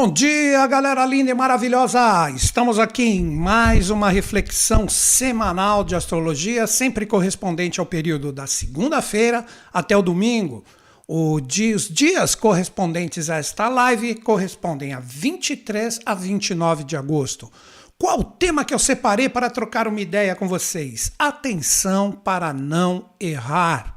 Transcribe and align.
Bom 0.00 0.12
dia, 0.12 0.64
galera 0.68 1.04
linda 1.04 1.32
e 1.32 1.34
maravilhosa! 1.34 2.30
Estamos 2.30 2.78
aqui 2.78 3.02
em 3.02 3.24
mais 3.24 3.90
uma 3.90 4.08
reflexão 4.08 4.88
semanal 4.88 5.82
de 5.82 5.96
astrologia, 5.96 6.68
sempre 6.68 7.04
correspondente 7.04 7.80
ao 7.80 7.84
período 7.84 8.30
da 8.30 8.46
segunda-feira 8.46 9.44
até 9.72 9.96
o 9.96 10.00
domingo. 10.00 10.62
Os 11.08 11.88
dias 11.88 12.36
correspondentes 12.36 13.28
a 13.28 13.38
esta 13.38 13.68
live 13.68 14.14
correspondem 14.20 14.94
a 14.94 15.00
23 15.00 15.98
a 16.06 16.14
29 16.14 16.84
de 16.84 16.96
agosto. 16.96 17.50
Qual 17.98 18.20
o 18.20 18.24
tema 18.24 18.64
que 18.64 18.72
eu 18.72 18.78
separei 18.78 19.28
para 19.28 19.50
trocar 19.50 19.88
uma 19.88 20.00
ideia 20.00 20.36
com 20.36 20.46
vocês? 20.46 21.10
Atenção 21.18 22.12
para 22.12 22.52
não 22.52 23.10
errar. 23.18 23.96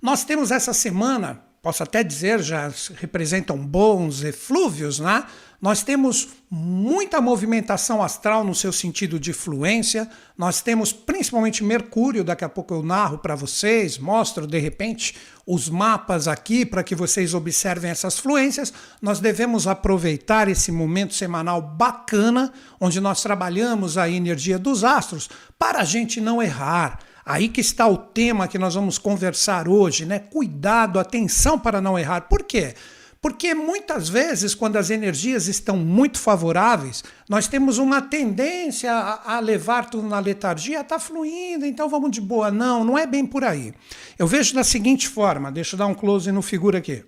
Nós 0.00 0.22
temos 0.22 0.52
essa 0.52 0.72
semana 0.72 1.49
posso 1.62 1.82
até 1.82 2.02
dizer, 2.02 2.42
já 2.42 2.72
representam 2.96 3.56
bons 3.58 4.22
eflúvios, 4.22 4.98
né? 4.98 5.24
Nós 5.60 5.82
temos 5.82 6.28
muita 6.50 7.20
movimentação 7.20 8.02
astral 8.02 8.42
no 8.42 8.54
seu 8.54 8.72
sentido 8.72 9.20
de 9.20 9.34
fluência, 9.34 10.08
nós 10.36 10.62
temos 10.62 10.90
principalmente 10.90 11.62
Mercúrio, 11.62 12.24
daqui 12.24 12.46
a 12.46 12.48
pouco 12.48 12.72
eu 12.72 12.82
narro 12.82 13.18
para 13.18 13.34
vocês, 13.34 13.98
mostro 13.98 14.46
de 14.46 14.58
repente 14.58 15.14
os 15.46 15.68
mapas 15.68 16.26
aqui 16.26 16.64
para 16.64 16.82
que 16.82 16.94
vocês 16.94 17.34
observem 17.34 17.90
essas 17.90 18.18
fluências. 18.18 18.72
Nós 19.02 19.20
devemos 19.20 19.66
aproveitar 19.66 20.48
esse 20.48 20.72
momento 20.72 21.12
semanal 21.12 21.60
bacana, 21.60 22.50
onde 22.80 22.98
nós 22.98 23.22
trabalhamos 23.22 23.98
a 23.98 24.08
energia 24.08 24.58
dos 24.58 24.82
astros, 24.82 25.28
para 25.58 25.80
a 25.80 25.84
gente 25.84 26.22
não 26.22 26.42
errar 26.42 27.00
Aí 27.30 27.48
que 27.48 27.60
está 27.60 27.86
o 27.86 27.96
tema 27.96 28.48
que 28.48 28.58
nós 28.58 28.74
vamos 28.74 28.98
conversar 28.98 29.68
hoje, 29.68 30.04
né? 30.04 30.18
Cuidado, 30.18 30.98
atenção 30.98 31.56
para 31.56 31.80
não 31.80 31.96
errar. 31.96 32.22
Por 32.22 32.42
quê? 32.42 32.74
Porque 33.22 33.54
muitas 33.54 34.08
vezes, 34.08 34.52
quando 34.52 34.74
as 34.74 34.90
energias 34.90 35.46
estão 35.46 35.76
muito 35.76 36.18
favoráveis, 36.18 37.04
nós 37.28 37.46
temos 37.46 37.78
uma 37.78 38.02
tendência 38.02 38.92
a, 38.92 39.38
levar 39.38 39.88
tudo 39.88 40.08
na 40.08 40.18
letargia, 40.18 40.80
está 40.80 40.98
fluindo, 40.98 41.64
então 41.64 41.88
vamos 41.88 42.10
de 42.10 42.20
boa. 42.20 42.50
Não, 42.50 42.82
não 42.82 42.98
é 42.98 43.06
bem 43.06 43.24
por 43.24 43.44
aí. 43.44 43.72
Eu 44.18 44.26
vejo 44.26 44.52
da 44.52 44.64
seguinte 44.64 45.06
forma, 45.06 45.52
deixa 45.52 45.76
eu 45.76 45.78
dar 45.78 45.86
um 45.86 45.94
close 45.94 46.32
no 46.32 46.42
figura 46.42 46.78
aqui. 46.78 47.04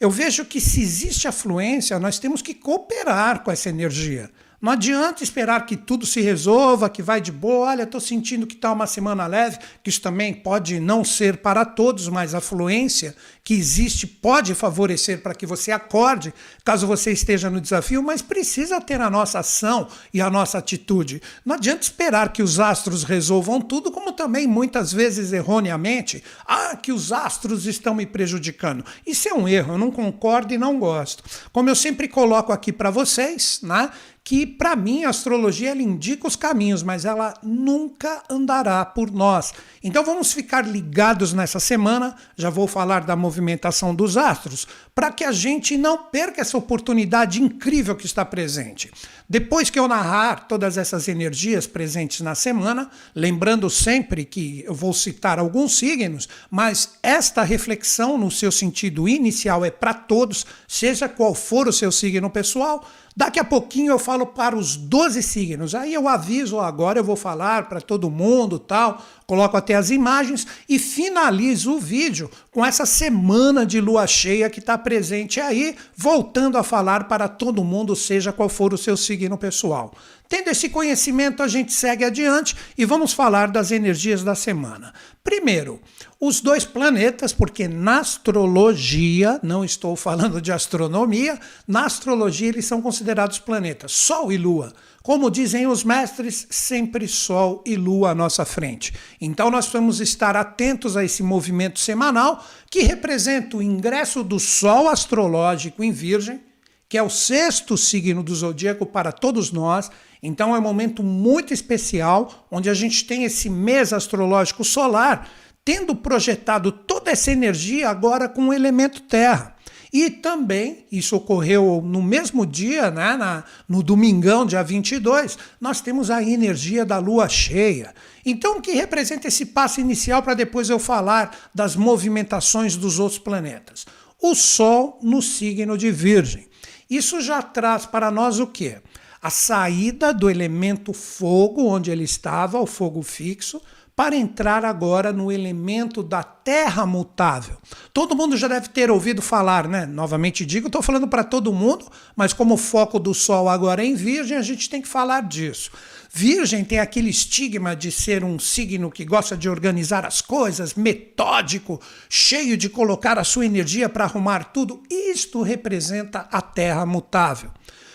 Eu 0.00 0.10
vejo 0.10 0.44
que 0.44 0.60
se 0.60 0.82
existe 0.82 1.28
afluência, 1.28 2.00
nós 2.00 2.18
temos 2.18 2.42
que 2.42 2.52
cooperar 2.52 3.44
com 3.44 3.52
essa 3.52 3.68
energia. 3.68 4.28
Não 4.62 4.70
adianta 4.70 5.24
esperar 5.24 5.66
que 5.66 5.76
tudo 5.76 6.06
se 6.06 6.20
resolva, 6.20 6.88
que 6.88 7.02
vai 7.02 7.20
de 7.20 7.32
boa. 7.32 7.70
Olha, 7.70 7.82
estou 7.82 8.00
sentindo 8.00 8.46
que 8.46 8.54
está 8.54 8.70
uma 8.70 8.86
semana 8.86 9.26
leve, 9.26 9.58
que 9.82 9.90
isso 9.90 10.00
também 10.00 10.32
pode 10.32 10.78
não 10.78 11.02
ser 11.02 11.38
para 11.38 11.64
todos, 11.64 12.06
mas 12.06 12.32
a 12.32 12.40
fluência 12.40 13.12
que 13.42 13.54
existe 13.54 14.06
pode 14.06 14.54
favorecer 14.54 15.20
para 15.20 15.34
que 15.34 15.44
você 15.44 15.72
acorde, 15.72 16.32
caso 16.64 16.86
você 16.86 17.10
esteja 17.10 17.50
no 17.50 17.60
desafio, 17.60 18.04
mas 18.04 18.22
precisa 18.22 18.80
ter 18.80 19.00
a 19.00 19.10
nossa 19.10 19.40
ação 19.40 19.88
e 20.14 20.20
a 20.20 20.30
nossa 20.30 20.58
atitude. 20.58 21.20
Não 21.44 21.56
adianta 21.56 21.82
esperar 21.82 22.32
que 22.32 22.40
os 22.40 22.60
astros 22.60 23.02
resolvam 23.02 23.60
tudo, 23.60 23.90
como 23.90 24.12
também 24.12 24.46
muitas 24.46 24.92
vezes 24.92 25.32
erroneamente, 25.32 26.22
ah, 26.46 26.76
que 26.76 26.92
os 26.92 27.10
astros 27.10 27.66
estão 27.66 27.96
me 27.96 28.06
prejudicando. 28.06 28.84
Isso 29.04 29.28
é 29.28 29.34
um 29.34 29.48
erro, 29.48 29.74
eu 29.74 29.78
não 29.78 29.90
concordo 29.90 30.54
e 30.54 30.58
não 30.58 30.78
gosto. 30.78 31.24
Como 31.52 31.68
eu 31.68 31.74
sempre 31.74 32.06
coloco 32.06 32.52
aqui 32.52 32.72
para 32.72 32.90
vocês, 32.90 33.58
né? 33.60 33.90
Que 34.24 34.46
para 34.46 34.76
mim 34.76 35.04
a 35.04 35.08
astrologia 35.08 35.70
ela 35.70 35.82
indica 35.82 36.28
os 36.28 36.36
caminhos, 36.36 36.82
mas 36.82 37.04
ela 37.04 37.34
nunca 37.42 38.22
andará 38.30 38.84
por 38.84 39.10
nós. 39.10 39.52
Então 39.82 40.04
vamos 40.04 40.32
ficar 40.32 40.64
ligados 40.66 41.32
nessa 41.32 41.58
semana, 41.58 42.14
já 42.36 42.48
vou 42.48 42.68
falar 42.68 43.00
da 43.00 43.16
movimentação 43.16 43.92
dos 43.92 44.16
astros, 44.16 44.66
para 44.94 45.10
que 45.10 45.24
a 45.24 45.32
gente 45.32 45.76
não 45.76 45.98
perca 45.98 46.40
essa 46.40 46.56
oportunidade 46.56 47.42
incrível 47.42 47.96
que 47.96 48.06
está 48.06 48.24
presente. 48.24 48.92
Depois 49.28 49.70
que 49.70 49.78
eu 49.78 49.88
narrar 49.88 50.46
todas 50.46 50.78
essas 50.78 51.08
energias 51.08 51.66
presentes 51.66 52.20
na 52.20 52.34
semana, 52.34 52.90
lembrando 53.14 53.68
sempre 53.68 54.24
que 54.24 54.62
eu 54.64 54.74
vou 54.74 54.92
citar 54.92 55.38
alguns 55.38 55.76
signos, 55.76 56.28
mas 56.48 56.98
esta 57.02 57.42
reflexão 57.42 58.16
no 58.16 58.30
seu 58.30 58.52
sentido 58.52 59.08
inicial 59.08 59.64
é 59.64 59.70
para 59.70 59.94
todos, 59.94 60.46
seja 60.68 61.08
qual 61.08 61.34
for 61.34 61.66
o 61.66 61.72
seu 61.72 61.90
signo 61.90 62.30
pessoal, 62.30 62.86
Daqui 63.14 63.38
a 63.38 63.44
pouquinho 63.44 63.92
eu 63.92 63.98
falo 63.98 64.26
para 64.26 64.56
os 64.56 64.76
12 64.76 65.22
signos. 65.22 65.74
Aí 65.74 65.92
eu 65.92 66.08
aviso, 66.08 66.58
agora 66.58 66.98
eu 66.98 67.04
vou 67.04 67.16
falar 67.16 67.68
para 67.68 67.80
todo 67.80 68.10
mundo, 68.10 68.58
tal, 68.58 69.04
coloco 69.26 69.56
até 69.56 69.74
as 69.74 69.90
imagens 69.90 70.46
e 70.66 70.78
finalizo 70.78 71.72
o 71.72 71.78
vídeo 71.78 72.30
com 72.50 72.64
essa 72.64 72.86
semana 72.86 73.66
de 73.66 73.80
lua 73.80 74.06
cheia 74.06 74.48
que 74.48 74.60
está 74.60 74.78
presente 74.78 75.40
aí, 75.40 75.76
voltando 75.94 76.56
a 76.56 76.62
falar 76.62 77.04
para 77.04 77.28
todo 77.28 77.64
mundo, 77.64 77.94
seja 77.94 78.32
qual 78.32 78.48
for 78.48 78.72
o 78.72 78.78
seu 78.78 78.96
signo 78.96 79.36
pessoal. 79.36 79.92
Tendo 80.28 80.48
esse 80.48 80.70
conhecimento, 80.70 81.42
a 81.42 81.48
gente 81.48 81.74
segue 81.74 82.06
adiante 82.06 82.56
e 82.78 82.86
vamos 82.86 83.12
falar 83.12 83.48
das 83.48 83.70
energias 83.70 84.24
da 84.24 84.34
semana. 84.34 84.94
Primeiro, 85.22 85.78
os 86.24 86.40
dois 86.40 86.64
planetas, 86.64 87.32
porque 87.32 87.66
na 87.66 87.98
astrologia, 87.98 89.40
não 89.42 89.64
estou 89.64 89.96
falando 89.96 90.40
de 90.40 90.52
astronomia, 90.52 91.36
na 91.66 91.84
astrologia 91.84 92.46
eles 92.46 92.64
são 92.64 92.80
considerados 92.80 93.40
planetas, 93.40 93.90
Sol 93.90 94.30
e 94.30 94.36
Lua. 94.36 94.72
Como 95.02 95.28
dizem 95.28 95.66
os 95.66 95.82
mestres, 95.82 96.46
sempre 96.48 97.08
Sol 97.08 97.60
e 97.66 97.74
Lua 97.74 98.10
à 98.10 98.14
nossa 98.14 98.44
frente. 98.44 98.94
Então 99.20 99.50
nós 99.50 99.66
vamos 99.66 100.00
estar 100.00 100.36
atentos 100.36 100.96
a 100.96 101.02
esse 101.02 101.24
movimento 101.24 101.80
semanal 101.80 102.46
que 102.70 102.82
representa 102.82 103.56
o 103.56 103.62
ingresso 103.62 104.22
do 104.22 104.38
Sol 104.38 104.88
astrológico 104.88 105.82
em 105.82 105.90
Virgem, 105.90 106.40
que 106.88 106.96
é 106.96 107.02
o 107.02 107.10
sexto 107.10 107.76
signo 107.76 108.22
do 108.22 108.32
zodíaco 108.32 108.86
para 108.86 109.10
todos 109.10 109.50
nós 109.50 109.90
então 110.22 110.54
é 110.54 110.58
um 110.58 110.62
momento 110.62 111.02
muito 111.02 111.52
especial, 111.52 112.46
onde 112.48 112.70
a 112.70 112.74
gente 112.74 113.04
tem 113.04 113.24
esse 113.24 113.50
mês 113.50 113.92
astrológico 113.92 114.62
solar 114.62 115.28
tendo 115.64 115.94
projetado 115.94 116.72
toda 116.72 117.10
essa 117.10 117.30
energia 117.30 117.88
agora 117.88 118.28
com 118.28 118.48
o 118.48 118.52
elemento 118.52 119.02
terra. 119.02 119.56
E 119.92 120.08
também, 120.08 120.86
isso 120.90 121.14
ocorreu 121.14 121.82
no 121.84 122.02
mesmo 122.02 122.46
dia, 122.46 122.90
né, 122.90 123.14
na, 123.14 123.44
no 123.68 123.82
domingão, 123.82 124.46
dia 124.46 124.62
22, 124.62 125.36
nós 125.60 125.82
temos 125.82 126.10
a 126.10 126.22
energia 126.22 126.82
da 126.82 126.98
lua 126.98 127.28
cheia. 127.28 127.94
Então, 128.24 128.56
o 128.56 128.62
que 128.62 128.72
representa 128.72 129.28
esse 129.28 129.44
passo 129.44 129.80
inicial 129.80 130.22
para 130.22 130.32
depois 130.32 130.70
eu 130.70 130.78
falar 130.78 131.50
das 131.54 131.76
movimentações 131.76 132.74
dos 132.74 132.98
outros 132.98 133.18
planetas? 133.18 133.84
O 134.18 134.34
Sol 134.34 134.98
no 135.02 135.20
signo 135.20 135.76
de 135.76 135.90
Virgem. 135.90 136.48
Isso 136.88 137.20
já 137.20 137.42
traz 137.42 137.84
para 137.84 138.10
nós 138.10 138.38
o 138.38 138.46
quê? 138.46 138.78
a 139.22 139.30
saída 139.30 140.12
do 140.12 140.28
elemento 140.28 140.92
fogo, 140.92 141.68
onde 141.68 141.92
ele 141.92 142.02
estava, 142.02 142.58
o 142.58 142.66
fogo 142.66 143.02
fixo, 143.02 143.62
para 143.94 144.16
entrar 144.16 144.64
agora 144.64 145.12
no 145.12 145.30
elemento 145.30 146.02
da 146.02 146.22
terra 146.22 146.86
mutável. 146.86 147.56
Todo 147.92 148.16
mundo 148.16 148.36
já 148.36 148.48
deve 148.48 148.68
ter 148.68 148.90
ouvido 148.90 149.20
falar, 149.20 149.68
né? 149.68 149.84
Novamente 149.84 150.46
digo, 150.46 150.68
estou 150.68 150.80
falando 150.80 151.06
para 151.06 151.22
todo 151.22 151.52
mundo, 151.52 151.86
mas 152.16 152.32
como 152.32 152.54
o 152.54 152.58
foco 152.58 152.98
do 152.98 153.12
Sol 153.12 153.48
agora 153.48 153.82
é 153.82 153.86
em 153.86 153.94
Virgem, 153.94 154.38
a 154.38 154.42
gente 154.42 154.70
tem 154.70 154.80
que 154.80 154.88
falar 154.88 155.22
disso. 155.22 155.70
Virgem 156.14 156.64
tem 156.64 156.78
aquele 156.78 157.10
estigma 157.10 157.76
de 157.76 157.90
ser 157.90 158.24
um 158.24 158.38
signo 158.38 158.90
que 158.90 159.04
gosta 159.04 159.36
de 159.36 159.48
organizar 159.48 160.04
as 160.04 160.20
coisas, 160.20 160.74
metódico, 160.74 161.80
cheio 162.08 162.56
de 162.56 162.68
colocar 162.68 163.18
a 163.18 163.24
sua 163.24 163.46
energia 163.46 163.88
para 163.88 164.04
arrumar 164.04 164.52
tudo. 164.52 164.82
Isto 164.90 165.42
representa 165.42 166.28
a 166.30 166.40
terra 166.40 166.84
mutável. 166.84 167.50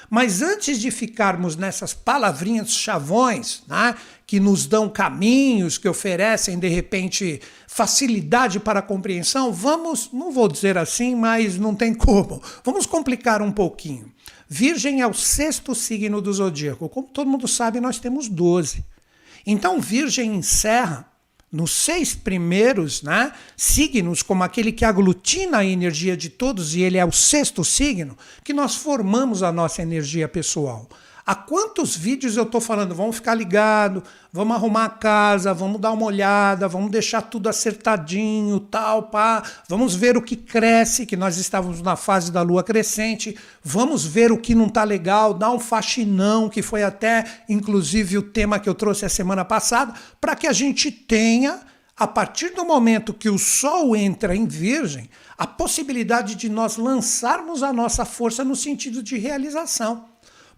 Mas 0.10 0.42
antes 0.42 0.80
de 0.80 0.90
ficarmos 0.90 1.56
nessas 1.56 1.94
palavrinhas 1.94 2.72
chavões, 2.72 3.64
né, 3.68 3.96
que 4.26 4.40
nos 4.40 4.66
dão 4.66 4.90
caminhos, 4.90 5.78
que 5.78 5.88
oferecem 5.88 6.58
de 6.58 6.68
repente 6.68 7.42
facilidade 7.68 8.60
para 8.60 8.80
a 8.80 8.84
compreensão, 8.84 9.52
vamos, 9.52 10.10
não 10.12 10.32
vou 10.32 10.48
dizer 10.48 10.78
assim, 10.78 11.16
mas 11.16 11.58
não 11.58 11.76
tem 11.76 11.94
como. 11.94 12.42
Vamos 12.64 12.86
complicar 12.86 13.42
um 13.42 13.52
pouquinho. 13.52 14.12
Virgem 14.50 15.02
é 15.02 15.08
o 15.08 15.14
sexto 15.14 15.76
signo 15.76 16.22
do 16.22 16.34
zodíaco. 16.34 16.88
Como 16.88 17.08
todo 17.08 17.30
mundo 17.30 17.48
sabe, 17.48 17.82
nós 17.82 18.00
temos 18.00 18.30
12. 18.30 18.84
Então, 19.46 19.80
Virgem 19.80 20.36
encerra 20.36 21.06
nos 21.52 21.72
seis 21.72 22.14
primeiros 22.14 23.02
né, 23.02 23.32
signos, 23.56 24.22
como 24.22 24.44
aquele 24.44 24.72
que 24.72 24.84
aglutina 24.84 25.60
a 25.60 25.66
energia 25.66 26.18
de 26.18 26.30
todos, 26.30 26.76
e 26.76 26.82
ele 26.82 26.98
é 26.98 27.06
o 27.06 27.12
sexto 27.12 27.64
signo, 27.64 28.18
que 28.44 28.54
nós 28.54 28.76
formamos 28.76 29.44
a 29.44 29.52
nossa 29.52 29.82
energia 29.82 30.28
pessoal. 30.28 30.88
Há 31.30 31.36
quantos 31.36 31.94
vídeos 31.94 32.38
eu 32.38 32.44
estou 32.44 32.62
falando? 32.62 32.96
Vamos 32.96 33.18
ficar 33.18 33.36
ligado, 33.36 34.02
vamos 34.32 34.56
arrumar 34.56 34.86
a 34.86 34.90
casa, 34.90 35.54
vamos 35.54 35.82
dar 35.82 35.92
uma 35.92 36.06
olhada, 36.06 36.70
vamos 36.70 36.90
deixar 36.90 37.22
tudo 37.22 37.50
acertadinho, 37.50 38.62
tal, 38.62 39.04
pá. 39.04 39.44
Vamos 39.68 39.94
ver 39.94 40.16
o 40.16 40.22
que 40.22 40.38
cresce, 40.38 41.06
que 41.06 41.18
nós 41.18 41.36
estávamos 41.38 41.82
na 41.82 41.98
fase 41.98 42.32
da 42.32 42.42
lua 42.42 42.64
crescente. 42.64 43.38
Vamos 43.62 44.06
ver 44.06 44.32
o 44.32 44.38
que 44.38 44.56
não 44.56 44.68
está 44.68 44.86
legal, 44.86 45.34
dar 45.34 45.52
um 45.52 45.60
faxinão, 45.60 46.48
que 46.48 46.62
foi 46.62 46.82
até, 46.82 47.26
inclusive, 47.50 48.18
o 48.18 48.24
tema 48.24 48.58
que 48.58 48.70
eu 48.70 48.74
trouxe 48.74 49.04
a 49.04 49.10
semana 49.10 49.44
passada, 49.44 49.94
para 50.22 50.34
que 50.34 50.48
a 50.48 50.54
gente 50.54 50.90
tenha 50.90 51.60
A 52.00 52.06
partir 52.06 52.54
do 52.54 52.64
momento 52.64 53.12
que 53.12 53.28
o 53.28 53.40
Sol 53.40 53.96
entra 53.96 54.36
em 54.36 54.46
Virgem, 54.46 55.10
a 55.36 55.48
possibilidade 55.48 56.36
de 56.36 56.48
nós 56.48 56.78
lançarmos 56.78 57.64
a 57.64 57.74
nossa 57.74 58.06
força 58.06 58.44
no 58.44 58.56
sentido 58.56 59.02
de 59.02 59.18
realização. 59.18 60.06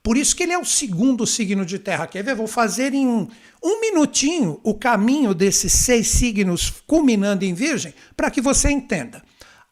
Por 0.01 0.17
isso 0.17 0.35
que 0.35 0.43
ele 0.43 0.53
é 0.53 0.57
o 0.57 0.65
segundo 0.65 1.27
signo 1.27 1.65
de 1.65 1.77
terra. 1.77 2.07
Quer 2.07 2.23
ver? 2.23 2.35
Vou 2.35 2.47
fazer 2.47 2.93
em 2.93 3.07
um, 3.07 3.81
minutinho 3.81 4.59
o 4.63 4.73
caminho 4.73 5.33
desses 5.33 5.73
seis 5.73 6.07
signos 6.07 6.73
culminando 6.87 7.43
em 7.45 7.53
Virgem 7.53 7.93
para 8.15 8.31
que 8.31 8.41
você 8.41 8.69
entenda. 8.69 9.21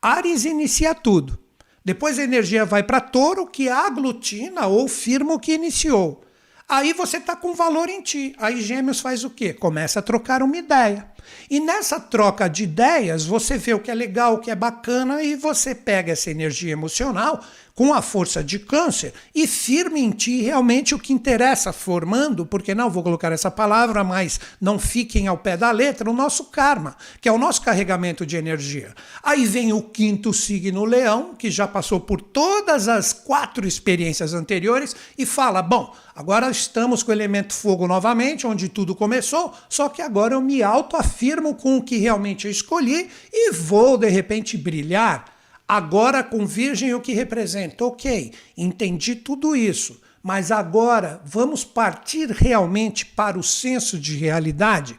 Ares 0.01 0.45
inicia 0.45 0.93
tudo. 0.93 1.39
Depois 1.83 2.19
a 2.19 2.23
energia 2.23 2.65
vai 2.65 2.83
para 2.83 2.99
touro, 2.99 3.47
que 3.47 3.69
aglutina 3.69 4.67
ou 4.67 4.87
firma 4.87 5.33
o 5.33 5.39
que 5.39 5.53
iniciou. 5.53 6.21
Aí 6.69 6.91
você 6.91 7.15
está 7.15 7.33
com 7.33 7.53
valor 7.53 7.87
em 7.87 8.01
ti. 8.01 8.35
Aí 8.37 8.61
Gêmeos 8.61 8.99
faz 8.99 9.23
o 9.23 9.29
quê? 9.29 9.53
Começa 9.53 9.99
a 9.99 10.01
trocar 10.01 10.43
uma 10.43 10.57
ideia. 10.57 11.09
E 11.49 11.61
nessa 11.61 11.97
troca 11.97 12.49
de 12.49 12.65
ideias, 12.65 13.25
você 13.25 13.57
vê 13.57 13.73
o 13.73 13.79
que 13.79 13.89
é 13.89 13.95
legal, 13.95 14.33
o 14.33 14.39
que 14.39 14.51
é 14.51 14.55
bacana, 14.55 15.23
e 15.23 15.35
você 15.35 15.73
pega 15.73 16.11
essa 16.11 16.29
energia 16.29 16.73
emocional 16.73 17.41
com 17.77 17.93
a 17.93 18.01
força 18.01 18.43
de 18.43 18.57
câncer 18.57 19.13
e 19.35 19.45
firme 19.45 20.01
em 20.01 20.09
ti 20.09 20.41
realmente 20.41 20.95
o 20.95 20.99
que 20.99 21.13
interessa, 21.13 21.71
formando, 21.71 22.43
porque 22.43 22.73
não 22.73 22.89
vou 22.89 23.03
colocar 23.03 23.31
essa 23.31 23.51
palavra, 23.51 24.03
mas 24.03 24.39
não 24.59 24.79
fiquem 24.79 25.27
ao 25.27 25.37
pé 25.37 25.55
da 25.55 25.69
letra, 25.69 26.09
o 26.09 26.13
nosso 26.13 26.45
karma, 26.45 26.97
que 27.21 27.29
é 27.29 27.31
o 27.31 27.37
nosso 27.37 27.61
carregamento 27.61 28.25
de 28.25 28.35
energia. 28.35 28.95
Aí 29.21 29.45
vem 29.45 29.73
o 29.73 29.83
quinto 29.83 30.33
signo 30.33 30.85
leão, 30.85 31.35
que 31.35 31.51
já 31.51 31.67
passou 31.67 31.99
por 31.99 32.19
todas 32.19 32.87
as 32.87 33.13
quatro 33.13 33.67
experiências 33.67 34.33
anteriores 34.33 34.95
e 35.15 35.23
fala: 35.23 35.61
bom, 35.61 35.93
agora 36.15 36.49
estamos 36.49 37.03
com 37.03 37.11
o 37.11 37.13
elemento 37.13 37.53
fogo 37.53 37.87
novamente, 37.87 38.47
onde 38.47 38.69
tudo 38.69 38.95
começou, 38.95 39.53
só 39.69 39.87
que 39.87 40.01
agora 40.01 40.33
eu 40.33 40.41
me 40.41 40.63
autoafirmo 40.63 41.53
com 41.53 41.77
o 41.77 41.83
que 41.83 41.97
realmente 41.97 42.49
escolhi 42.49 43.07
e 43.31 43.51
vou 43.51 43.99
de 43.99 44.09
repente 44.09 44.57
brilhar 44.57 45.36
Agora 45.67 46.23
com 46.23 46.45
Virgem 46.45 46.93
o 46.93 47.01
que 47.01 47.11
representa? 47.11 47.83
Ok, 47.83 48.31
entendi 48.55 49.15
tudo 49.15 49.53
isso, 49.53 49.99
mas 50.23 50.49
agora 50.49 51.19
vamos 51.25 51.65
partir 51.65 52.31
realmente 52.31 53.05
para 53.05 53.37
o 53.37 53.43
senso 53.43 53.99
de 53.99 54.15
realidade? 54.15 54.97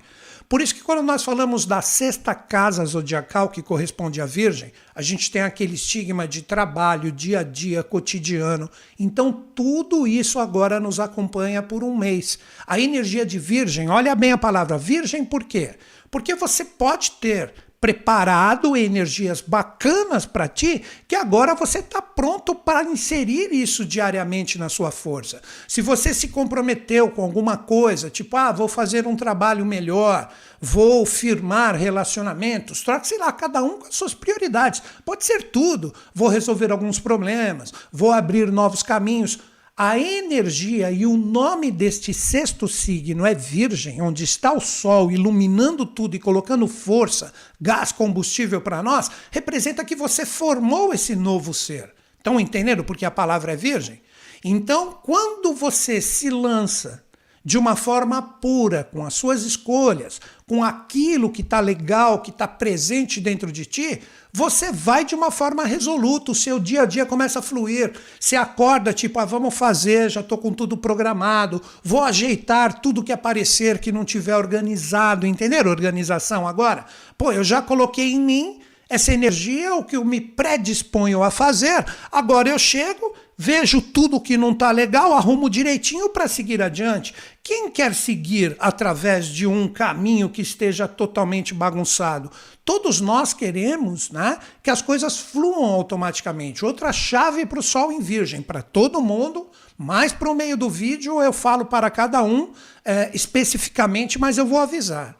Por 0.49 0.63
isso 0.63 0.75
que 0.75 0.83
quando 0.83 1.03
nós 1.03 1.23
falamos 1.25 1.67
da 1.67 1.81
sexta 1.83 2.35
casa 2.35 2.85
zodiacal 2.85 3.51
que 3.51 3.63
corresponde 3.63 4.21
à 4.21 4.27
Virgem, 4.27 4.73
a 4.95 5.01
gente 5.01 5.31
tem 5.31 5.43
aquele 5.43 5.75
estigma 5.75 6.29
de 6.29 6.41
trabalho, 6.41 7.13
dia 7.13 7.41
a 7.41 7.43
dia, 7.43 7.83
cotidiano. 7.83 8.69
Então 8.99 9.31
tudo 9.31 10.07
isso 10.07 10.39
agora 10.39 10.81
nos 10.81 10.99
acompanha 10.99 11.63
por 11.63 11.85
um 11.85 11.97
mês. 11.97 12.39
A 12.67 12.81
energia 12.81 13.25
de 13.25 13.39
Virgem, 13.39 13.91
olha 13.91 14.15
bem 14.15 14.33
a 14.33 14.39
palavra 14.39 14.79
Virgem 14.79 15.23
por 15.23 15.45
quê? 15.45 15.75
Porque 16.11 16.35
você 16.35 16.65
pode 16.65 17.13
ter 17.13 17.53
preparado 17.81 18.77
energias 18.77 19.41
bacanas 19.41 20.27
para 20.27 20.49
ti, 20.49 20.83
que 21.07 21.15
agora 21.15 21.55
você 21.55 21.79
está 21.79 22.03
pronto 22.03 22.55
para 22.55 22.83
inserir 22.83 23.53
isso 23.53 23.85
diariamente 23.85 24.59
na 24.59 24.69
sua 24.69 24.91
força. 24.91 25.41
Se 25.69 25.81
você 25.81 26.13
se 26.13 26.29
comprometeu 26.29 27.11
com 27.11 27.23
alguma 27.23 27.57
coisa, 27.57 28.11
tipo, 28.11 28.37
ah, 28.37 28.51
vou 28.51 28.67
fazer 28.67 29.07
um 29.07 29.15
trabalho 29.15 29.65
melhor, 29.65 30.29
vou 30.61 31.07
firmar 31.07 31.77
relacionamentos, 31.77 32.83
troca, 32.83 33.05
sei 33.05 33.19
lá, 33.19 33.31
cada 33.31 33.63
um 33.63 33.79
com 33.79 33.87
as 33.87 33.95
suas 33.95 34.13
prioridades. 34.13 34.83
Pode 35.05 35.25
ser 35.25 35.45
tudo. 35.45 35.95
Vou 36.13 36.29
resolver 36.29 36.73
alguns 36.73 36.99
problemas, 36.99 37.73
vou 37.93 38.11
abrir 38.11 38.51
novos 38.51 38.83
caminhos. 38.83 39.39
A 39.81 39.97
energia 39.97 40.91
e 40.91 41.07
o 41.07 41.17
nome 41.17 41.71
deste 41.71 42.13
sexto 42.13 42.67
signo 42.67 43.25
é 43.25 43.33
Virgem, 43.33 44.03
onde 44.03 44.25
está 44.25 44.53
o 44.53 44.59
Sol 44.59 45.13
iluminando 45.13 45.87
tudo 45.87 46.17
e 46.17 46.19
colocando 46.19 46.67
força, 46.67 47.33
gás, 47.61 47.93
combustível 47.93 48.61
para 48.61 48.83
nós, 48.83 49.09
representa 49.31 49.85
que 49.85 49.95
você 49.95 50.27
formou 50.27 50.93
esse 50.93 51.15
novo 51.15 51.55
ser. 51.55 51.95
Estão 52.17 52.41
entendendo 52.41 52.83
porque 52.83 53.05
a 53.05 53.11
palavra 53.11 53.53
é 53.53 53.57
Virgem? 53.57 54.03
Então, 54.45 54.99
quando 55.01 55.55
você 55.55 56.01
se 56.01 56.29
lança 56.29 57.05
de 57.45 57.57
uma 57.57 57.77
forma 57.77 58.21
pura, 58.21 58.83
com 58.83 59.07
as 59.07 59.15
suas 59.15 59.45
escolhas, 59.45 60.21
com 60.45 60.65
aquilo 60.65 61.31
que 61.31 61.41
está 61.41 61.61
legal, 61.61 62.21
que 62.21 62.31
está 62.31 62.49
presente 62.49 63.21
dentro 63.21 63.53
de 63.53 63.65
ti, 63.65 64.03
você 64.33 64.71
vai 64.71 65.05
de 65.05 65.15
uma 65.15 65.31
forma 65.31 65.65
resoluta, 65.65 66.33
o 66.33 66.35
seu 66.35 66.59
dia 66.59 66.83
a 66.83 66.87
dia 66.87 67.07
começa 67.07 67.39
a 67.39 67.43
fluir. 67.43 67.93
Você 68.21 68.37
acorda, 68.37 68.93
tipo, 68.93 69.19
ah, 69.19 69.25
vamos 69.25 69.55
fazer, 69.55 70.11
já 70.11 70.21
estou 70.21 70.39
com 70.39 70.53
tudo 70.53 70.77
programado, 70.77 71.61
vou 71.83 72.03
ajeitar 72.03 72.81
tudo 72.81 73.03
que 73.03 73.13
aparecer 73.13 73.79
que 73.79 73.93
não 73.93 74.05
tiver 74.05 74.37
organizado, 74.37 75.27
entenderam? 75.27 75.71
Organização 75.71 76.47
agora? 76.47 76.85
Pô, 77.17 77.33
eu 77.33 77.43
já 77.43 77.63
coloquei 77.63 78.13
em 78.13 78.21
mim 78.21 78.61
essa 78.89 79.13
energia, 79.13 79.75
o 79.75 79.85
que 79.85 79.97
eu 79.97 80.05
me 80.05 80.21
predisponho 80.21 81.23
a 81.23 81.31
fazer, 81.31 81.85
agora 82.11 82.49
eu 82.49 82.59
chego 82.59 83.15
vejo 83.41 83.81
tudo 83.81 84.21
que 84.21 84.37
não 84.37 84.51
está 84.51 84.73
legal, 84.73 85.13
arrumo 85.13 85.49
direitinho 85.49 86.09
para 86.09 86.27
seguir 86.27 86.61
adiante. 86.61 87.15
Quem 87.41 87.71
quer 87.71 87.95
seguir 87.95 88.57
através 88.59 89.27
de 89.29 89.47
um 89.47 89.69
caminho 89.69 90.29
que 90.29 90.43
esteja 90.43 90.89
totalmente 90.89 91.55
bagunçado? 91.55 92.33
Todos 92.65 93.01
nós 93.01 93.33
queremos 93.33 94.11
né, 94.11 94.39
que 94.61 94.69
as 94.69 94.83
coisas 94.83 95.21
fluam 95.21 95.65
automaticamente. 95.67 96.65
Outra 96.65 96.93
chave 96.93 97.47
para 97.47 97.61
o 97.61 97.63
Sol 97.63 97.93
em 97.93 98.01
Virgem, 98.01 98.43
para 98.43 98.61
todo 98.61 99.01
mundo, 99.01 99.49
mais 99.79 100.13
para 100.13 100.29
o 100.29 100.35
meio 100.35 100.57
do 100.57 100.69
vídeo 100.69 101.23
eu 101.23 101.33
falo 101.33 101.65
para 101.65 101.89
cada 101.91 102.21
um 102.25 102.51
é, 102.85 103.11
especificamente, 103.15 104.19
mas 104.19 104.37
eu 104.37 104.45
vou 104.45 104.59
avisar. 104.59 105.17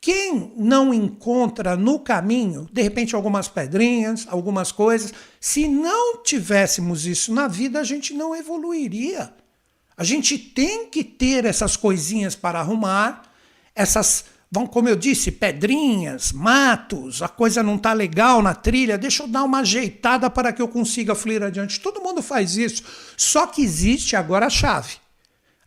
Quem 0.00 0.54
não 0.56 0.94
encontra 0.94 1.76
no 1.76 1.98
caminho, 1.98 2.66
de 2.72 2.80
repente, 2.80 3.14
algumas 3.14 3.48
pedrinhas, 3.48 4.26
algumas 4.30 4.72
coisas, 4.72 5.12
se 5.38 5.68
não 5.68 6.22
tivéssemos 6.22 7.04
isso 7.04 7.34
na 7.34 7.46
vida, 7.46 7.78
a 7.78 7.84
gente 7.84 8.14
não 8.14 8.34
evoluiria. 8.34 9.34
A 9.94 10.02
gente 10.02 10.38
tem 10.38 10.86
que 10.86 11.04
ter 11.04 11.44
essas 11.44 11.76
coisinhas 11.76 12.34
para 12.34 12.60
arrumar, 12.60 13.24
essas, 13.74 14.24
vão, 14.50 14.66
como 14.66 14.88
eu 14.88 14.96
disse, 14.96 15.30
pedrinhas, 15.30 16.32
matos, 16.32 17.20
a 17.20 17.28
coisa 17.28 17.62
não 17.62 17.76
está 17.76 17.92
legal 17.92 18.40
na 18.40 18.54
trilha, 18.54 18.96
deixa 18.96 19.24
eu 19.24 19.28
dar 19.28 19.44
uma 19.44 19.58
ajeitada 19.58 20.30
para 20.30 20.50
que 20.50 20.62
eu 20.62 20.68
consiga 20.68 21.14
fluir 21.14 21.42
adiante. 21.42 21.78
Todo 21.78 22.00
mundo 22.00 22.22
faz 22.22 22.56
isso, 22.56 22.82
só 23.18 23.46
que 23.46 23.60
existe 23.60 24.16
agora 24.16 24.46
a 24.46 24.50
chave. 24.50 24.94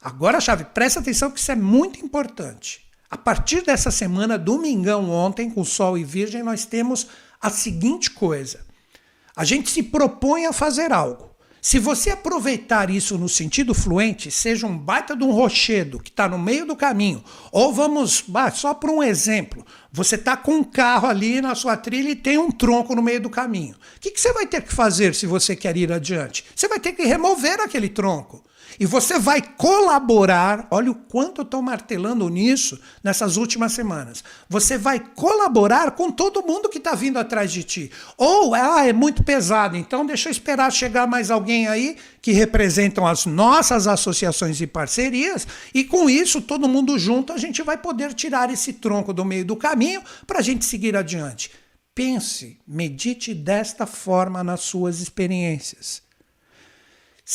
Agora 0.01 0.39
a 0.39 0.41
chave, 0.41 0.63
presta 0.63 0.99
atenção 0.99 1.29
que 1.29 1.39
isso 1.39 1.51
é 1.51 1.55
muito 1.55 2.03
importante. 2.03 2.83
A 3.13 3.17
partir 3.17 3.61
dessa 3.61 3.91
semana, 3.91 4.39
domingão 4.39 5.07
ontem, 5.11 5.47
com 5.47 5.63
Sol 5.63 5.99
e 5.99 6.03
Virgem, 6.03 6.41
nós 6.41 6.65
temos 6.65 7.05
a 7.39 7.47
seguinte 7.47 8.09
coisa. 8.09 8.65
A 9.35 9.45
gente 9.45 9.69
se 9.69 9.83
propõe 9.83 10.47
a 10.47 10.51
fazer 10.51 10.91
algo. 10.91 11.29
Se 11.61 11.77
você 11.77 12.09
aproveitar 12.09 12.89
isso 12.89 13.15
no 13.15 13.29
sentido 13.29 13.75
fluente, 13.75 14.31
seja 14.31 14.65
um 14.65 14.75
baita 14.75 15.15
de 15.15 15.23
um 15.23 15.29
rochedo 15.29 15.99
que 15.99 16.09
está 16.09 16.27
no 16.27 16.39
meio 16.39 16.65
do 16.65 16.75
caminho, 16.75 17.23
ou 17.51 17.71
vamos, 17.71 18.25
só 18.55 18.73
por 18.73 18.89
um 18.89 19.03
exemplo, 19.03 19.63
você 19.91 20.15
está 20.15 20.35
com 20.35 20.55
um 20.55 20.63
carro 20.63 21.07
ali 21.07 21.39
na 21.39 21.53
sua 21.53 21.77
trilha 21.77 22.09
e 22.09 22.15
tem 22.15 22.39
um 22.39 22.49
tronco 22.49 22.95
no 22.95 23.03
meio 23.03 23.21
do 23.21 23.29
caminho. 23.29 23.75
O 23.95 23.99
que, 23.99 24.09
que 24.09 24.19
você 24.19 24.33
vai 24.33 24.47
ter 24.47 24.63
que 24.63 24.73
fazer 24.73 25.13
se 25.13 25.27
você 25.27 25.55
quer 25.55 25.77
ir 25.77 25.93
adiante? 25.93 26.43
Você 26.55 26.67
vai 26.67 26.79
ter 26.79 26.93
que 26.93 27.03
remover 27.03 27.61
aquele 27.61 27.89
tronco. 27.89 28.43
E 28.79 28.85
você 28.85 29.19
vai 29.19 29.41
colaborar, 29.41 30.67
olha 30.71 30.91
o 30.91 30.95
quanto 30.95 31.41
eu 31.41 31.43
estou 31.43 31.61
martelando 31.61 32.27
nisso 32.29 32.79
nessas 33.03 33.37
últimas 33.37 33.73
semanas. 33.73 34.23
Você 34.49 34.77
vai 34.77 34.99
colaborar 34.99 35.91
com 35.91 36.11
todo 36.11 36.45
mundo 36.45 36.69
que 36.69 36.77
está 36.77 36.95
vindo 36.95 37.17
atrás 37.17 37.51
de 37.51 37.63
ti. 37.63 37.91
Ou, 38.17 38.53
ah, 38.53 38.85
é 38.85 38.93
muito 38.93 39.23
pesado, 39.23 39.75
então 39.75 40.05
deixa 40.05 40.29
eu 40.29 40.31
esperar 40.31 40.71
chegar 40.71 41.07
mais 41.07 41.31
alguém 41.31 41.67
aí 41.67 41.97
que 42.21 42.31
representam 42.31 43.05
as 43.05 43.25
nossas 43.25 43.87
associações 43.87 44.61
e 44.61 44.67
parcerias, 44.67 45.47
e 45.73 45.83
com 45.83 46.09
isso, 46.09 46.41
todo 46.41 46.69
mundo 46.69 46.97
junto, 46.97 47.33
a 47.33 47.37
gente 47.37 47.61
vai 47.61 47.77
poder 47.77 48.13
tirar 48.13 48.49
esse 48.49 48.73
tronco 48.73 49.13
do 49.13 49.25
meio 49.25 49.45
do 49.45 49.55
caminho 49.55 50.01
para 50.25 50.39
a 50.39 50.41
gente 50.41 50.65
seguir 50.65 50.95
adiante. 50.95 51.51
Pense, 51.95 52.59
medite 52.67 53.33
desta 53.33 53.85
forma 53.85 54.43
nas 54.43 54.61
suas 54.61 54.99
experiências. 54.99 56.02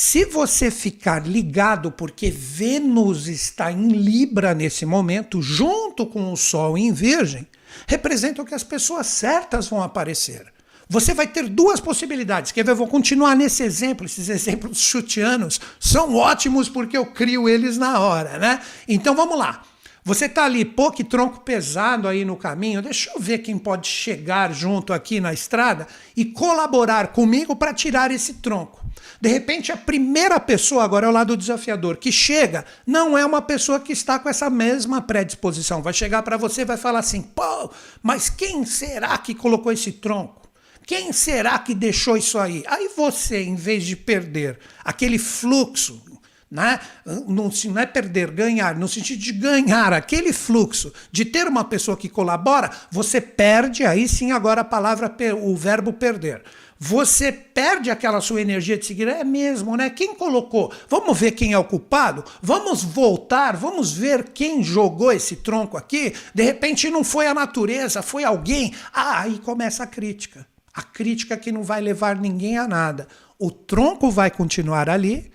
Se 0.00 0.24
você 0.24 0.70
ficar 0.70 1.26
ligado, 1.26 1.90
porque 1.90 2.30
Vênus 2.30 3.26
está 3.26 3.72
em 3.72 3.88
Libra 3.88 4.54
nesse 4.54 4.86
momento, 4.86 5.42
junto 5.42 6.06
com 6.06 6.32
o 6.32 6.36
Sol 6.36 6.78
em 6.78 6.92
Virgem, 6.92 7.48
representa 7.84 8.44
que 8.44 8.54
as 8.54 8.62
pessoas 8.62 9.08
certas 9.08 9.66
vão 9.66 9.82
aparecer. 9.82 10.52
Você 10.88 11.12
vai 11.12 11.26
ter 11.26 11.48
duas 11.48 11.80
possibilidades. 11.80 12.52
Quer 12.52 12.64
ver? 12.64 12.70
Eu 12.70 12.76
vou 12.76 12.86
continuar 12.86 13.34
nesse 13.34 13.64
exemplo. 13.64 14.06
Esses 14.06 14.28
exemplos 14.28 14.78
chutianos 14.78 15.60
são 15.80 16.14
ótimos 16.14 16.68
porque 16.68 16.96
eu 16.96 17.06
crio 17.06 17.48
eles 17.48 17.76
na 17.76 17.98
hora, 17.98 18.38
né? 18.38 18.60
Então 18.86 19.16
vamos 19.16 19.36
lá. 19.36 19.64
Você 20.04 20.26
está 20.26 20.44
ali, 20.44 20.64
pô, 20.64 20.92
que 20.92 21.02
tronco 21.02 21.40
pesado 21.40 22.06
aí 22.06 22.24
no 22.24 22.36
caminho. 22.36 22.80
Deixa 22.80 23.10
eu 23.10 23.20
ver 23.20 23.38
quem 23.38 23.58
pode 23.58 23.88
chegar 23.88 24.54
junto 24.54 24.92
aqui 24.92 25.20
na 25.20 25.32
estrada 25.32 25.88
e 26.16 26.24
colaborar 26.24 27.08
comigo 27.08 27.56
para 27.56 27.74
tirar 27.74 28.12
esse 28.12 28.34
tronco. 28.34 28.77
De 29.21 29.28
repente, 29.28 29.73
a 29.73 29.76
primeira 29.76 30.38
pessoa, 30.38 30.85
agora 30.85 31.07
é 31.07 31.09
o 31.09 31.12
lado 31.12 31.37
desafiador, 31.37 31.97
que 31.97 32.12
chega, 32.12 32.64
não 32.87 33.18
é 33.18 33.25
uma 33.25 33.42
pessoa 33.42 33.80
que 33.80 33.92
está 33.92 34.18
com 34.18 34.28
essa 34.28 34.49
mesma 34.49 35.02
predisposição. 35.02 35.83
Vai 35.83 35.92
chegar 35.92 36.23
para 36.23 36.37
você 36.37 36.62
e 36.62 36.64
vai 36.64 36.76
falar 36.76 37.00
assim: 37.00 37.23
pô, 37.23 37.71
mas 38.02 38.28
quem 38.28 38.64
será 38.64 39.16
que 39.18 39.35
colocou 39.35 39.73
esse 39.73 39.92
tronco? 39.92 40.49
Quem 40.87 41.12
será 41.12 41.59
que 41.59 41.75
deixou 41.75 42.16
isso 42.16 42.38
aí? 42.38 42.64
Aí 42.66 42.90
você, 42.97 43.42
em 43.42 43.57
vez 43.57 43.85
de 43.85 43.95
perder 43.95 44.59
aquele 44.85 45.18
fluxo 45.18 46.02
né? 46.50 46.80
Não, 47.04 47.50
não 47.66 47.78
é 47.78 47.85
perder, 47.85 48.30
ganhar, 48.30 48.75
no 48.75 48.88
sentido 48.88 49.21
de 49.21 49.33
ganhar 49.33 49.92
aquele 49.92 50.33
fluxo, 50.33 50.92
de 51.12 51.25
ter 51.25 51.47
uma 51.47 51.64
pessoa 51.64 51.97
que 51.97 52.09
colabora, 52.09 52.71
você 52.90 53.21
perde, 53.21 53.85
aí 53.85 54.09
sim 54.09 54.33
agora 54.33 54.62
a 54.62 54.64
palavra, 54.64 55.14
o 55.42 55.54
verbo 55.54 55.92
perder. 55.92 56.42
Você 56.80 57.32
perde 57.32 57.90
aquela 57.90 58.20
sua 58.20 58.40
energia 58.40 58.78
de 58.78 58.87
seguir, 58.87 59.08
é 59.08 59.25
mesmo, 59.25 59.76
né? 59.76 59.90
Quem 59.90 60.14
colocou? 60.14 60.73
Vamos 60.88 61.18
ver 61.18 61.32
quem 61.32 61.52
é 61.52 61.58
o 61.58 61.64
culpado? 61.64 62.25
Vamos 62.40 62.85
voltar, 62.85 63.56
vamos 63.56 63.92
ver 63.92 64.28
quem 64.28 64.62
jogou 64.62 65.11
esse 65.11 65.37
tronco 65.37 65.76
aqui? 65.76 66.14
De 66.32 66.42
repente 66.44 66.88
não 66.88 67.02
foi 67.02 67.26
a 67.26 67.35
natureza, 67.35 68.00
foi 68.00 68.23
alguém. 68.23 68.73
Ah, 68.92 69.23
aí 69.23 69.38
começa 69.38 69.82
a 69.82 69.87
crítica. 69.87 70.47
A 70.73 70.82
crítica 70.82 71.37
que 71.37 71.50
não 71.50 71.64
vai 71.64 71.80
levar 71.80 72.14
ninguém 72.16 72.56
a 72.56 72.68
nada. 72.68 73.08
O 73.37 73.50
tronco 73.50 74.11
vai 74.11 74.30
continuar 74.30 74.88
ali, 74.88 75.32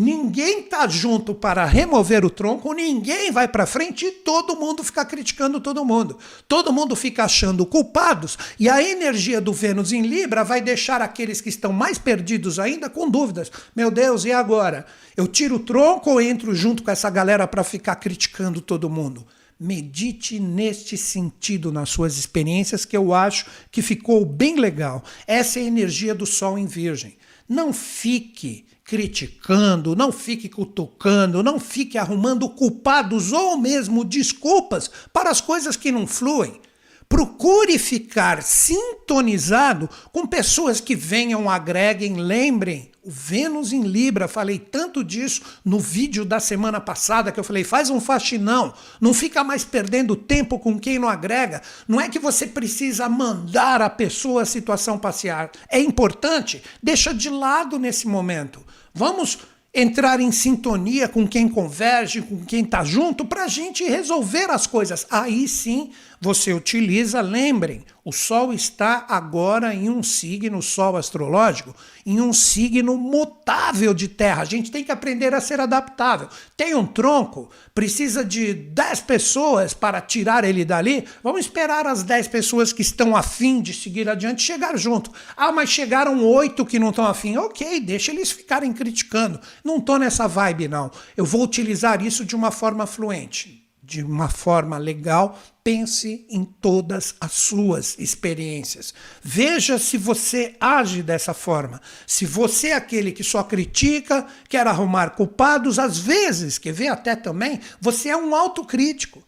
Ninguém 0.00 0.60
está 0.60 0.86
junto 0.86 1.34
para 1.34 1.64
remover 1.64 2.24
o 2.24 2.30
tronco, 2.30 2.72
ninguém 2.72 3.32
vai 3.32 3.48
para 3.48 3.66
frente 3.66 4.06
e 4.06 4.12
todo 4.12 4.54
mundo 4.54 4.84
fica 4.84 5.04
criticando 5.04 5.60
todo 5.60 5.84
mundo. 5.84 6.16
Todo 6.46 6.72
mundo 6.72 6.94
fica 6.94 7.24
achando 7.24 7.66
culpados 7.66 8.38
e 8.60 8.68
a 8.68 8.80
energia 8.80 9.40
do 9.40 9.52
Vênus 9.52 9.90
em 9.90 10.02
Libra 10.02 10.44
vai 10.44 10.60
deixar 10.60 11.02
aqueles 11.02 11.40
que 11.40 11.48
estão 11.48 11.72
mais 11.72 11.98
perdidos 11.98 12.60
ainda 12.60 12.88
com 12.88 13.10
dúvidas. 13.10 13.50
Meu 13.74 13.90
Deus, 13.90 14.24
e 14.24 14.30
agora? 14.30 14.86
Eu 15.16 15.26
tiro 15.26 15.56
o 15.56 15.64
tronco 15.64 16.12
ou 16.12 16.20
entro 16.20 16.54
junto 16.54 16.84
com 16.84 16.92
essa 16.92 17.10
galera 17.10 17.44
para 17.48 17.64
ficar 17.64 17.96
criticando 17.96 18.60
todo 18.60 18.88
mundo? 18.88 19.26
Medite 19.58 20.38
neste 20.38 20.96
sentido 20.96 21.72
nas 21.72 21.88
suas 21.88 22.16
experiências, 22.16 22.84
que 22.84 22.96
eu 22.96 23.12
acho 23.12 23.46
que 23.72 23.82
ficou 23.82 24.24
bem 24.24 24.60
legal. 24.60 25.02
Essa 25.26 25.58
é 25.58 25.62
a 25.62 25.66
energia 25.66 26.14
do 26.14 26.24
Sol 26.24 26.56
em 26.56 26.66
Virgem. 26.66 27.16
Não 27.48 27.72
fique 27.72 28.67
criticando, 28.88 29.94
não 29.94 30.10
fique 30.10 30.48
cutucando, 30.48 31.42
não 31.42 31.60
fique 31.60 31.98
arrumando 31.98 32.48
culpados 32.48 33.32
ou 33.34 33.58
mesmo 33.58 34.02
desculpas 34.02 34.90
para 35.12 35.28
as 35.28 35.42
coisas 35.42 35.76
que 35.76 35.92
não 35.92 36.06
fluem. 36.06 36.58
Procure 37.06 37.78
ficar 37.78 38.42
sintonizado 38.42 39.90
com 40.10 40.26
pessoas 40.26 40.80
que 40.80 40.96
venham, 40.96 41.50
agreguem, 41.50 42.16
lembrem. 42.16 42.90
O 43.02 43.10
Vênus 43.10 43.72
em 43.72 43.82
Libra, 43.82 44.28
falei 44.28 44.58
tanto 44.58 45.02
disso 45.04 45.40
no 45.64 45.78
vídeo 45.78 46.24
da 46.24 46.40
semana 46.40 46.80
passada 46.80 47.32
que 47.32 47.40
eu 47.40 47.44
falei, 47.44 47.64
faz 47.64 47.88
um 47.88 48.00
faxinão, 48.00 48.74
não 49.00 49.14
fica 49.14 49.42
mais 49.42 49.64
perdendo 49.64 50.16
tempo 50.16 50.58
com 50.58 50.78
quem 50.78 50.98
não 50.98 51.08
agrega. 51.08 51.62
Não 51.86 52.00
é 52.00 52.08
que 52.08 52.18
você 52.18 52.46
precisa 52.46 53.08
mandar 53.08 53.80
a 53.80 53.88
pessoa 53.88 54.42
a 54.42 54.46
situação 54.46 54.98
passear. 54.98 55.50
É 55.70 55.78
importante, 55.78 56.62
deixa 56.82 57.14
de 57.14 57.30
lado 57.30 57.78
nesse 57.78 58.06
momento. 58.06 58.62
Vamos 58.98 59.38
entrar 59.72 60.18
em 60.18 60.32
sintonia 60.32 61.08
com 61.08 61.24
quem 61.24 61.48
converge, 61.48 62.20
com 62.20 62.44
quem 62.44 62.64
está 62.64 62.82
junto, 62.82 63.24
para 63.24 63.44
a 63.44 63.48
gente 63.48 63.84
resolver 63.84 64.50
as 64.50 64.66
coisas. 64.66 65.06
Aí 65.08 65.46
sim 65.46 65.92
você 66.20 66.52
utiliza, 66.52 67.20
lembrem, 67.20 67.84
o 68.04 68.10
Sol 68.10 68.52
está 68.52 69.06
agora 69.08 69.72
em 69.72 69.88
um 69.88 70.02
signo, 70.02 70.60
Sol 70.60 70.96
astrológico, 70.96 71.76
em 72.04 72.20
um 72.20 72.32
signo 72.32 72.96
mutável 72.96 73.94
de 73.94 74.08
Terra. 74.08 74.42
A 74.42 74.44
gente 74.44 74.70
tem 74.70 74.82
que 74.82 74.90
aprender 74.90 75.32
a 75.32 75.40
ser 75.40 75.60
adaptável. 75.60 76.28
Tem 76.56 76.74
um 76.74 76.84
tronco, 76.84 77.50
precisa 77.72 78.24
de 78.24 78.52
10 78.52 79.02
pessoas 79.02 79.74
para 79.74 80.00
tirar 80.00 80.42
ele 80.42 80.64
dali. 80.64 81.04
Vamos 81.22 81.42
esperar 81.42 81.86
as 81.86 82.02
10 82.02 82.26
pessoas 82.28 82.72
que 82.72 82.82
estão 82.82 83.14
afim 83.14 83.60
de 83.60 83.72
seguir 83.72 84.08
adiante 84.08 84.42
chegar 84.42 84.76
junto. 84.76 85.12
Ah, 85.36 85.52
mas 85.52 85.70
chegaram 85.70 86.24
oito 86.24 86.66
que 86.66 86.80
não 86.80 86.90
estão 86.90 87.06
afim. 87.06 87.36
Ok, 87.36 87.78
deixa 87.80 88.10
eles 88.10 88.32
ficarem 88.32 88.72
criticando. 88.72 89.38
Não 89.62 89.76
estou 89.76 89.98
nessa 89.98 90.26
vibe, 90.26 90.66
não. 90.66 90.90
Eu 91.16 91.24
vou 91.24 91.44
utilizar 91.44 92.02
isso 92.02 92.24
de 92.24 92.34
uma 92.34 92.50
forma 92.50 92.86
fluente 92.86 93.57
de 93.88 94.02
uma 94.02 94.28
forma 94.28 94.76
legal, 94.76 95.40
pense 95.64 96.26
em 96.28 96.44
todas 96.44 97.14
as 97.18 97.32
suas 97.32 97.98
experiências. 97.98 98.92
Veja 99.22 99.78
se 99.78 99.96
você 99.96 100.54
age 100.60 101.02
dessa 101.02 101.32
forma. 101.32 101.80
Se 102.06 102.26
você 102.26 102.68
é 102.68 102.74
aquele 102.74 103.12
que 103.12 103.24
só 103.24 103.42
critica, 103.42 104.26
quer 104.46 104.66
arrumar 104.66 105.10
culpados, 105.10 105.78
às 105.78 105.96
vezes, 105.96 106.58
quer 106.58 106.72
ver 106.72 106.88
até 106.88 107.16
também, 107.16 107.60
você 107.80 108.10
é 108.10 108.16
um 108.16 108.34
autocrítico. 108.34 109.24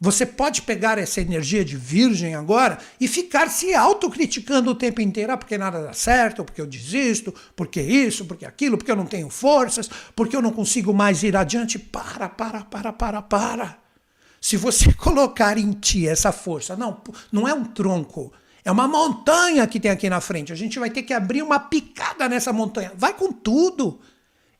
Você 0.00 0.24
pode 0.24 0.62
pegar 0.62 0.98
essa 0.98 1.20
energia 1.20 1.64
de 1.64 1.76
virgem 1.76 2.36
agora 2.36 2.78
e 3.00 3.08
ficar 3.08 3.48
se 3.48 3.74
autocriticando 3.74 4.70
o 4.70 4.74
tempo 4.74 5.00
inteiro, 5.00 5.32
ah, 5.32 5.36
porque 5.36 5.58
nada 5.58 5.82
dá 5.82 5.92
certo, 5.92 6.44
porque 6.44 6.60
eu 6.60 6.66
desisto, 6.66 7.34
porque 7.56 7.80
isso, 7.80 8.24
porque 8.24 8.46
aquilo, 8.46 8.78
porque 8.78 8.92
eu 8.92 8.96
não 8.96 9.06
tenho 9.06 9.28
forças, 9.30 9.90
porque 10.14 10.36
eu 10.36 10.42
não 10.42 10.52
consigo 10.52 10.94
mais 10.94 11.24
ir 11.24 11.36
adiante. 11.36 11.76
Para, 11.76 12.28
para, 12.28 12.62
para, 12.62 12.92
para, 12.92 13.22
para. 13.22 13.85
Se 14.40 14.56
você 14.56 14.92
colocar 14.94 15.58
em 15.58 15.72
ti 15.72 16.06
essa 16.06 16.32
força, 16.32 16.76
não, 16.76 17.00
não 17.32 17.46
é 17.46 17.54
um 17.54 17.64
tronco, 17.64 18.32
é 18.64 18.70
uma 18.70 18.88
montanha 18.88 19.66
que 19.66 19.78
tem 19.78 19.90
aqui 19.90 20.10
na 20.10 20.20
frente. 20.20 20.52
A 20.52 20.56
gente 20.56 20.78
vai 20.78 20.90
ter 20.90 21.04
que 21.04 21.14
abrir 21.14 21.42
uma 21.42 21.60
picada 21.60 22.28
nessa 22.28 22.52
montanha. 22.52 22.92
Vai 22.96 23.14
com 23.14 23.30
tudo. 23.30 24.00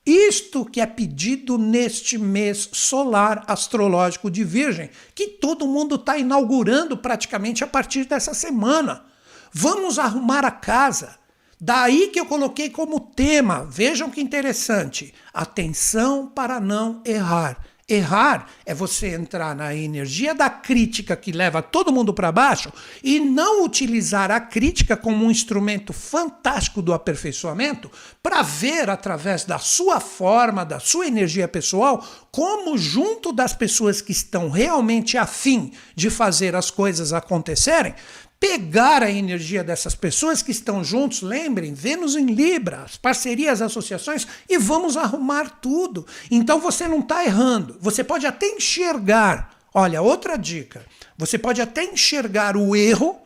Isto 0.07 0.65
que 0.65 0.81
é 0.81 0.87
pedido 0.87 1.59
neste 1.59 2.17
mês 2.17 2.69
solar 2.73 3.43
astrológico 3.49 4.31
de 4.31 4.45
Virgem, 4.45 4.91
que 5.13 5.27
todo 5.27 5.67
mundo 5.67 5.97
está 5.97 6.17
inaugurando 6.17 6.97
praticamente 6.97 7.65
a 7.65 7.67
partir 7.67 8.05
dessa 8.05 8.33
semana. 8.33 9.05
Vamos 9.53 9.99
arrumar 9.99 10.45
a 10.45 10.53
casa. 10.53 11.17
Daí 11.61 12.09
que 12.09 12.21
eu 12.21 12.27
coloquei 12.27 12.71
como 12.71 13.01
tema, 13.01 13.65
vejam 13.65 14.09
que 14.09 14.21
interessante: 14.21 15.13
atenção 15.35 16.29
para 16.29 16.61
não 16.61 17.03
errar. 17.05 17.59
Errar 17.89 18.49
é 18.65 18.75
você 18.75 19.15
entrar 19.15 19.55
na 19.55 19.73
energia 19.73 20.35
da 20.35 20.51
crítica 20.51 21.15
que 21.15 21.31
leva 21.31 21.63
todo 21.63 21.93
mundo 21.93 22.13
para 22.13 22.33
baixo 22.33 22.73
e 23.01 23.21
não 23.21 23.65
utilizar 23.65 24.29
a 24.29 24.41
crítica 24.41 24.97
como 24.97 25.25
um 25.25 25.31
instrumento 25.31 25.93
fantástico 25.93 26.83
do 26.83 26.93
aperfeiçoamento 26.93 27.89
para 28.21 28.43
ver 28.43 28.91
através 28.91 29.45
da 29.45 29.61
sua 29.61 30.01
forma, 30.01 30.65
da 30.65 30.81
sua 30.81 31.07
energia 31.07 31.47
pessoal, 31.47 32.05
como 32.33 32.77
junto 32.77 33.33
das 33.33 33.53
pessoas 33.53 34.01
que 34.01 34.11
estão 34.11 34.51
realmente 34.51 35.17
afim 35.17 35.71
de 35.95 36.11
fazer 36.11 36.57
as 36.57 36.73
coisas 36.73 37.13
acontecerem, 37.13 37.95
pegar 38.39 39.03
a 39.03 39.11
energia 39.11 39.65
dessas 39.65 39.95
pessoas 39.95 40.43
que 40.43 40.51
estão 40.51 40.85
juntos, 40.85 41.23
lembrem, 41.23 41.75
Vênus 41.75 42.17
em 42.17 42.27
Libra, 42.27 42.83
as 42.83 42.97
parcerias, 42.97 43.63
associações, 43.63 44.27
e 44.49 44.59
vamos 44.59 44.97
arrumar 44.97 45.59
tudo. 45.61 46.07
Então 46.31 46.61
você 46.61 46.87
não 46.87 47.01
está 47.01 47.25
errando. 47.25 47.77
Você 47.81 48.05
pode 48.05 48.27
até 48.27 48.47
enxergar. 48.47 49.57
Olha, 49.73 50.03
outra 50.03 50.37
dica. 50.37 50.85
Você 51.17 51.39
pode 51.39 51.61
até 51.61 51.85
enxergar 51.85 52.57
o 52.57 52.77
erro 52.77 53.19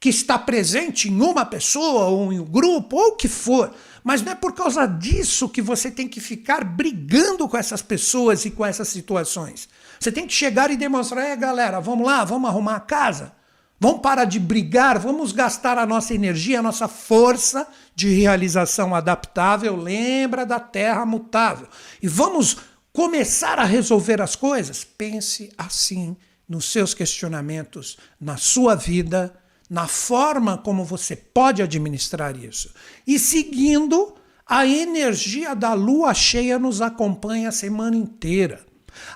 que 0.00 0.08
está 0.08 0.38
presente 0.38 1.08
em 1.08 1.20
uma 1.20 1.44
pessoa 1.44 2.06
ou 2.06 2.32
em 2.32 2.40
um 2.40 2.44
grupo 2.44 2.96
ou 2.96 3.08
o 3.08 3.16
que 3.16 3.28
for, 3.28 3.70
mas 4.02 4.22
não 4.22 4.32
é 4.32 4.34
por 4.34 4.54
causa 4.54 4.86
disso 4.86 5.48
que 5.48 5.60
você 5.60 5.90
tem 5.90 6.08
que 6.08 6.20
ficar 6.20 6.64
brigando 6.64 7.46
com 7.46 7.56
essas 7.56 7.82
pessoas 7.82 8.46
e 8.46 8.50
com 8.50 8.64
essas 8.64 8.88
situações. 8.88 9.68
Você 10.00 10.10
tem 10.10 10.26
que 10.26 10.32
chegar 10.32 10.70
e 10.70 10.76
demonstrar, 10.76 11.26
é 11.26 11.36
galera, 11.36 11.80
vamos 11.80 12.06
lá, 12.06 12.24
vamos 12.24 12.48
arrumar 12.48 12.76
a 12.76 12.80
casa. 12.80 13.39
Vamos 13.82 14.02
parar 14.02 14.26
de 14.26 14.38
brigar, 14.38 14.98
vamos 14.98 15.32
gastar 15.32 15.78
a 15.78 15.86
nossa 15.86 16.12
energia, 16.14 16.58
a 16.58 16.62
nossa 16.62 16.86
força 16.86 17.66
de 17.94 18.10
realização 18.10 18.94
adaptável. 18.94 19.74
Lembra 19.74 20.44
da 20.44 20.60
terra 20.60 21.06
mutável. 21.06 21.66
E 22.02 22.06
vamos 22.06 22.58
começar 22.92 23.58
a 23.58 23.64
resolver 23.64 24.20
as 24.20 24.36
coisas? 24.36 24.84
Pense 24.84 25.50
assim 25.56 26.14
nos 26.46 26.66
seus 26.66 26.92
questionamentos, 26.92 27.96
na 28.20 28.36
sua 28.36 28.74
vida, 28.74 29.34
na 29.70 29.86
forma 29.86 30.58
como 30.58 30.84
você 30.84 31.16
pode 31.16 31.62
administrar 31.62 32.36
isso. 32.36 32.74
E 33.06 33.18
seguindo, 33.18 34.14
a 34.44 34.66
energia 34.66 35.54
da 35.54 35.72
lua 35.72 36.12
cheia 36.12 36.58
nos 36.58 36.82
acompanha 36.82 37.48
a 37.48 37.52
semana 37.52 37.96
inteira. 37.96 38.60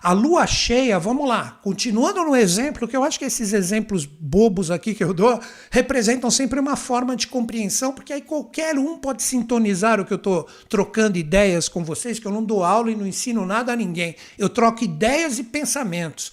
A 0.02 0.12
lua 0.12 0.47
cheia, 0.47 0.99
vamos 0.99 1.28
lá, 1.28 1.59
continuando 1.62 2.23
no 2.25 2.37
exemplo, 2.37 2.87
que 2.87 2.97
eu 2.97 3.04
acho 3.04 3.19
que 3.19 3.25
esses 3.25 3.52
exemplos 3.52 4.04
bobos 4.04 4.71
aqui 4.71 4.95
que 4.95 5.04
eu 5.04 5.14
dou 5.14 5.40
representam 5.71 6.31
sempre 6.31 6.61
uma 6.61 6.76
forma 6.76 7.16
de 7.16 7.26
compreensão, 7.26 7.93
porque 7.93 8.12
aí 8.12 8.23
qualquer 8.23 8.78
um 8.78 8.99
pode 8.99 9.23
sintonizar 9.23 10.00
o 10.00 10.04
que 10.04 10.12
eu 10.12 10.16
estou 10.19 10.47
trocando 10.69 11.19
ideias 11.19 11.69
com 11.69 11.85
vocês, 11.85 12.19
que 12.19 12.26
eu 12.26 12.33
não 12.33 12.45
dou 12.45 12.64
aula 12.64 12.90
e 12.90 12.97
não 12.97 13.07
ensino 13.07 13.45
nada 13.45 13.73
a 13.73 13.76
ninguém. 13.76 14.16
Eu 14.38 14.49
troco 14.49 14.85
ideias 14.85 15.38
e 15.38 15.45
pensamentos. 15.45 16.33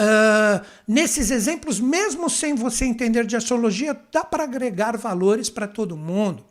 Uh, 0.00 0.64
nesses 0.88 1.30
exemplos, 1.30 1.78
mesmo 1.78 2.30
sem 2.30 2.54
você 2.54 2.84
entender 2.84 3.26
de 3.26 3.36
astrologia, 3.36 3.98
dá 4.10 4.24
para 4.24 4.44
agregar 4.44 4.96
valores 4.96 5.50
para 5.50 5.68
todo 5.68 5.96
mundo. 5.96 6.49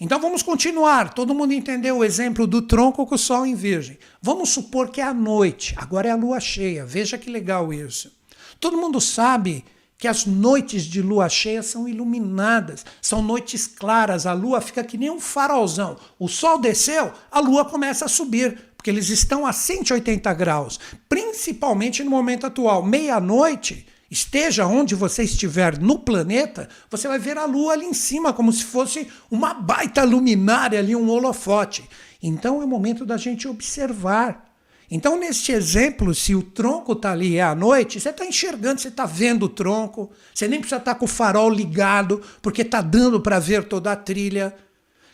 Então 0.00 0.20
vamos 0.20 0.42
continuar. 0.42 1.12
Todo 1.12 1.34
mundo 1.34 1.52
entendeu 1.52 1.98
o 1.98 2.04
exemplo 2.04 2.46
do 2.46 2.62
tronco 2.62 3.04
com 3.04 3.14
o 3.14 3.18
sol 3.18 3.44
em 3.44 3.54
virgem. 3.54 3.98
Vamos 4.22 4.50
supor 4.50 4.90
que 4.90 5.00
é 5.00 5.04
a 5.04 5.14
noite, 5.14 5.74
agora 5.76 6.08
é 6.08 6.12
a 6.12 6.16
lua 6.16 6.38
cheia. 6.38 6.86
Veja 6.86 7.18
que 7.18 7.30
legal 7.30 7.72
isso. 7.72 8.16
Todo 8.60 8.76
mundo 8.76 9.00
sabe 9.00 9.64
que 9.98 10.06
as 10.06 10.24
noites 10.24 10.84
de 10.84 11.02
lua 11.02 11.28
cheia 11.28 11.60
são 11.60 11.88
iluminadas, 11.88 12.86
são 13.02 13.20
noites 13.20 13.66
claras, 13.66 14.26
a 14.26 14.32
lua 14.32 14.60
fica 14.60 14.84
que 14.84 14.96
nem 14.96 15.10
um 15.10 15.18
farolzão. 15.18 15.96
O 16.18 16.28
sol 16.28 16.58
desceu, 16.58 17.12
a 17.30 17.40
lua 17.40 17.64
começa 17.64 18.04
a 18.04 18.08
subir, 18.08 18.56
porque 18.76 18.90
eles 18.90 19.08
estão 19.08 19.44
a 19.44 19.52
180 19.52 20.32
graus, 20.34 20.78
principalmente 21.08 22.04
no 22.04 22.10
momento 22.10 22.46
atual, 22.46 22.84
meia-noite. 22.84 23.86
Esteja 24.10 24.66
onde 24.66 24.94
você 24.94 25.22
estiver 25.22 25.78
no 25.78 25.98
planeta, 25.98 26.68
você 26.90 27.06
vai 27.06 27.18
ver 27.18 27.36
a 27.36 27.44
lua 27.44 27.74
ali 27.74 27.84
em 27.84 27.92
cima, 27.92 28.32
como 28.32 28.50
se 28.50 28.64
fosse 28.64 29.06
uma 29.30 29.52
baita 29.52 30.02
luminária 30.02 30.78
ali, 30.78 30.96
um 30.96 31.10
holofote. 31.10 31.88
Então 32.22 32.62
é 32.62 32.64
o 32.64 32.68
momento 32.68 33.04
da 33.04 33.18
gente 33.18 33.46
observar. 33.46 34.48
Então, 34.90 35.18
neste 35.18 35.52
exemplo, 35.52 36.14
se 36.14 36.34
o 36.34 36.42
tronco 36.42 36.92
está 36.92 37.12
ali 37.12 37.36
é 37.36 37.42
à 37.42 37.54
noite, 37.54 38.00
você 38.00 38.08
está 38.08 38.24
enxergando, 38.24 38.80
você 38.80 38.88
está 38.88 39.04
vendo 39.04 39.42
o 39.42 39.48
tronco, 39.48 40.10
você 40.34 40.48
nem 40.48 40.60
precisa 40.60 40.78
estar 40.78 40.94
tá 40.94 40.98
com 40.98 41.04
o 41.04 41.08
farol 41.08 41.50
ligado, 41.50 42.22
porque 42.40 42.62
está 42.62 42.80
dando 42.80 43.20
para 43.20 43.38
ver 43.38 43.64
toda 43.64 43.92
a 43.92 43.96
trilha. 43.96 44.54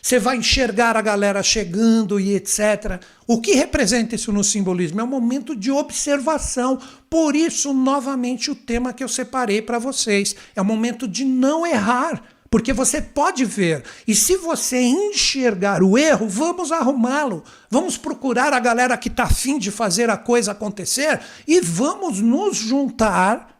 Você 0.05 0.19
vai 0.19 0.37
enxergar 0.37 0.95
a 0.95 1.01
galera 1.01 1.41
chegando 1.41 2.19
e 2.19 2.35
etc. 2.35 3.01
O 3.25 3.41
que 3.41 3.55
representa 3.55 4.13
isso 4.13 4.31
no 4.31 4.43
simbolismo? 4.43 5.01
É 5.01 5.03
um 5.03 5.07
momento 5.07 5.55
de 5.55 5.71
observação. 5.71 6.77
Por 7.09 7.35
isso, 7.35 7.73
novamente, 7.73 8.51
o 8.51 8.55
tema 8.55 8.93
que 8.93 9.03
eu 9.03 9.07
separei 9.07 9.63
para 9.63 9.79
vocês. 9.79 10.35
É 10.55 10.61
o 10.61 10.65
momento 10.65 11.07
de 11.07 11.25
não 11.25 11.65
errar. 11.65 12.21
Porque 12.51 12.71
você 12.71 13.01
pode 13.01 13.45
ver. 13.45 13.83
E 14.07 14.13
se 14.13 14.37
você 14.37 14.79
enxergar 14.79 15.81
o 15.81 15.97
erro, 15.97 16.29
vamos 16.29 16.71
arrumá-lo. 16.71 17.43
Vamos 17.67 17.97
procurar 17.97 18.53
a 18.53 18.59
galera 18.59 18.95
que 18.97 19.07
está 19.07 19.23
afim 19.23 19.57
de 19.57 19.71
fazer 19.71 20.11
a 20.11 20.17
coisa 20.17 20.51
acontecer 20.51 21.19
e 21.47 21.59
vamos 21.59 22.19
nos 22.19 22.57
juntar 22.57 23.54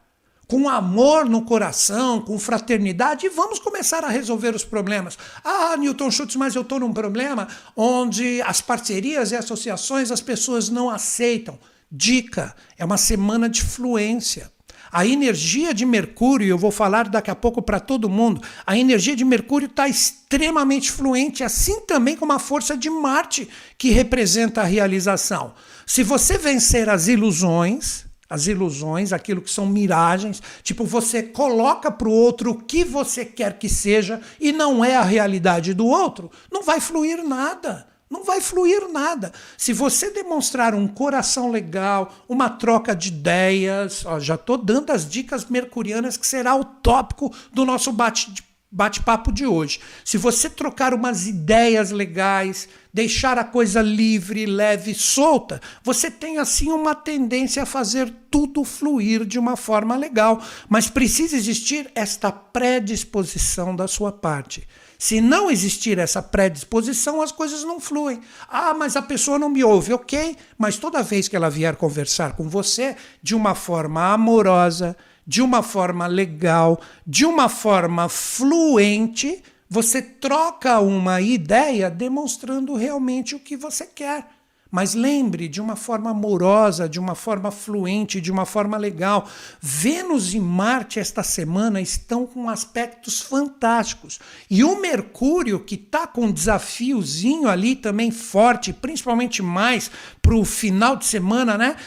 com 0.48 0.70
amor 0.70 1.26
no 1.26 1.42
coração, 1.42 2.22
com 2.22 2.38
fraternidade, 2.38 3.26
e 3.26 3.30
vamos 3.30 3.60
começar 3.60 4.04
a 4.04 4.10
resolver 4.10 4.56
os 4.56 4.64
problemas. 4.64 5.18
Ah, 5.44 5.76
Newton 5.78 6.12
Schultz, 6.12 6.36
mas 6.36 6.56
eu 6.56 6.62
estou 6.62 6.80
num 6.80 6.94
problema 6.94 7.48
onde 7.76 8.42
as 8.44 8.62
parcerias 8.62 9.32
e 9.32 9.36
associações 9.36 10.12
as 10.12 10.22
pessoas 10.22 10.70
não 10.70 10.90
aceitam. 10.90 11.58
Dica: 11.92 12.56
é 12.78 12.86
uma 12.86 12.98
semana 12.98 13.48
de 13.50 13.64
fluência. 13.64 14.52
A 14.92 15.06
energia 15.06 15.74
de 15.74 15.86
Mercúrio, 15.86 16.48
eu 16.48 16.58
vou 16.58 16.72
falar 16.72 17.10
daqui 17.10 17.30
a 17.30 17.36
pouco 17.36 17.62
para 17.62 17.82
todo 17.82 18.10
mundo, 18.10 18.42
a 18.66 18.78
energia 18.78 19.14
de 19.14 19.26
Mercúrio 19.26 19.66
está 19.66 19.90
extremamente 19.90 20.90
fluente, 20.90 21.44
assim 21.44 21.82
também 21.82 22.16
como 22.16 22.32
a 22.32 22.40
força 22.40 22.78
de 22.78 22.90
Marte, 22.90 23.50
que 23.78 23.90
representa 23.90 24.62
a 24.62 24.64
realização. 24.64 25.54
Se 25.86 26.02
você 26.02 26.38
vencer 26.38 26.88
as 26.88 27.10
ilusões, 27.10 28.05
as 28.30 28.48
ilusões, 28.48 29.14
aquilo 29.14 29.42
que 29.42 29.50
são 29.50 29.66
miragens, 29.66 30.42
tipo 30.64 30.84
você 30.84 31.22
coloca 31.22 31.92
para 31.92 32.10
o 32.10 32.12
outro 32.12 32.52
o 32.52 32.62
que 32.62 32.84
você 32.84 33.24
quer 33.26 33.58
que 33.58 33.70
seja 33.70 34.22
e 34.40 34.52
não 34.52 34.84
é 34.84 34.96
a 34.96 35.04
realidade 35.04 35.74
do 35.74 35.86
outro, 35.86 36.32
não 36.52 36.64
vai 36.64 36.80
fluir 36.80 37.24
nada. 37.24 37.88
Não 38.08 38.24
vai 38.24 38.40
fluir 38.40 38.88
nada. 38.90 39.34
Se 39.58 39.74
você 39.74 40.12
demonstrar 40.12 40.76
um 40.76 40.88
coração 40.88 41.50
legal, 41.50 42.14
uma 42.30 42.52
troca 42.52 42.96
de 42.96 43.08
ideias, 43.08 44.06
ó, 44.06 44.20
já 44.20 44.36
estou 44.36 44.58
dando 44.58 44.92
as 44.92 45.10
dicas 45.10 45.46
mercurianas 45.46 46.16
que 46.16 46.28
será 46.28 46.56
o 46.56 46.64
tópico 46.64 47.34
do 47.52 47.66
nosso 47.66 47.92
bate-papo 47.92 48.55
bate-papo 48.76 49.32
de 49.32 49.46
hoje. 49.46 49.80
Se 50.04 50.18
você 50.18 50.50
trocar 50.50 50.94
umas 50.94 51.26
ideias 51.28 51.92
legais, 51.92 52.68
deixar 52.94 53.40
a 53.40 53.44
coisa 53.46 53.82
livre, 53.82 54.46
leve, 54.46 54.94
solta, 54.94 55.62
você 55.82 56.12
tem 56.12 56.40
assim 56.40 56.70
uma 56.74 56.94
tendência 56.94 57.64
a 57.64 57.66
fazer 57.66 58.14
tudo 58.30 58.66
fluir 58.66 59.24
de 59.24 59.40
uma 59.40 59.56
forma 59.56 59.96
legal, 59.96 60.44
mas 60.68 60.90
precisa 60.90 61.38
existir 61.38 61.90
esta 61.96 62.34
predisposição 62.34 63.74
da 63.74 63.88
sua 63.88 64.12
parte. 64.12 64.68
Se 65.00 65.22
não 65.22 65.50
existir 65.50 65.98
essa 65.98 66.22
predisposição, 66.22 67.22
as 67.22 67.32
coisas 67.32 67.64
não 67.64 67.80
fluem. 67.80 68.20
Ah, 68.50 68.74
mas 68.74 68.98
a 68.98 69.02
pessoa 69.02 69.40
não 69.40 69.50
me 69.50 69.64
ouve, 69.64 69.94
ok, 69.94 70.36
mas 70.58 70.78
toda 70.78 71.02
vez 71.02 71.30
que 71.30 71.36
ela 71.36 71.50
vier 71.50 71.78
conversar 71.78 72.34
com 72.34 72.50
você, 72.50 72.98
de 73.22 73.36
uma 73.36 73.56
forma 73.56 74.14
amorosa, 74.14 74.98
de 75.26 75.42
uma 75.42 75.64
forma 75.64 76.08
legal, 76.08 76.80
de 77.06 77.26
uma 77.26 77.50
forma 77.50 78.08
fluente, 78.08 79.42
você 79.70 80.02
troca 80.02 80.80
uma 80.80 81.20
ideia 81.22 81.90
demonstrando 81.90 82.76
realmente 82.76 83.36
o 83.36 83.40
que 83.40 83.58
você 83.58 83.86
quer. 83.86 84.28
Mas 84.76 84.94
lembre, 84.94 85.48
de 85.48 85.62
uma 85.62 85.78
forma 85.78 86.10
amorosa, 86.10 86.90
de 86.90 87.00
uma 87.00 87.16
forma 87.16 87.50
fluente, 87.50 88.20
de 88.20 88.30
uma 88.30 88.46
forma 88.46 88.76
legal. 88.76 89.26
Vênus 89.62 90.34
e 90.34 90.40
Marte 90.42 91.00
esta 91.00 91.24
semana 91.24 91.80
estão 91.80 92.28
com 92.28 92.50
aspectos 92.50 93.22
fantásticos. 93.22 94.20
E 94.50 94.66
o 94.66 94.82
Mercúrio, 94.82 95.62
que 95.62 95.76
está 95.76 96.06
com 96.06 96.26
um 96.26 96.32
desafiozinho 96.32 97.48
ali 97.48 97.74
também 97.74 98.12
forte, 98.12 98.74
principalmente 98.74 99.42
mais 99.42 99.90
para 100.22 100.36
o 100.36 100.44
final 100.44 100.98
de 100.98 101.06
semana, 101.06 101.58
né? 101.58 101.78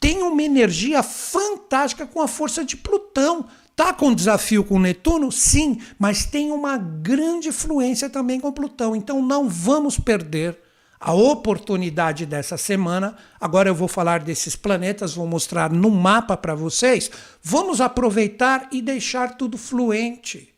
Tem 0.00 0.22
uma 0.22 0.42
energia 0.42 1.02
fantástica 1.02 2.06
com 2.06 2.22
a 2.22 2.26
força 2.26 2.64
de 2.64 2.74
Plutão. 2.74 3.44
Tá 3.76 3.92
com 3.92 4.14
desafio 4.14 4.64
com 4.64 4.78
Netuno? 4.78 5.30
Sim, 5.30 5.78
mas 5.98 6.24
tem 6.24 6.50
uma 6.50 6.78
grande 6.78 7.52
fluência 7.52 8.08
também 8.08 8.40
com 8.40 8.50
Plutão. 8.50 8.96
Então 8.96 9.20
não 9.20 9.46
vamos 9.46 9.98
perder 9.98 10.69
a 11.00 11.14
oportunidade 11.14 12.26
dessa 12.26 12.58
semana. 12.58 13.16
Agora 13.40 13.70
eu 13.70 13.74
vou 13.74 13.88
falar 13.88 14.20
desses 14.20 14.54
planetas, 14.54 15.14
vou 15.14 15.26
mostrar 15.26 15.72
no 15.72 15.90
mapa 15.90 16.36
para 16.36 16.54
vocês. 16.54 17.10
Vamos 17.42 17.80
aproveitar 17.80 18.68
e 18.70 18.82
deixar 18.82 19.38
tudo 19.38 19.56
fluente. 19.56 20.54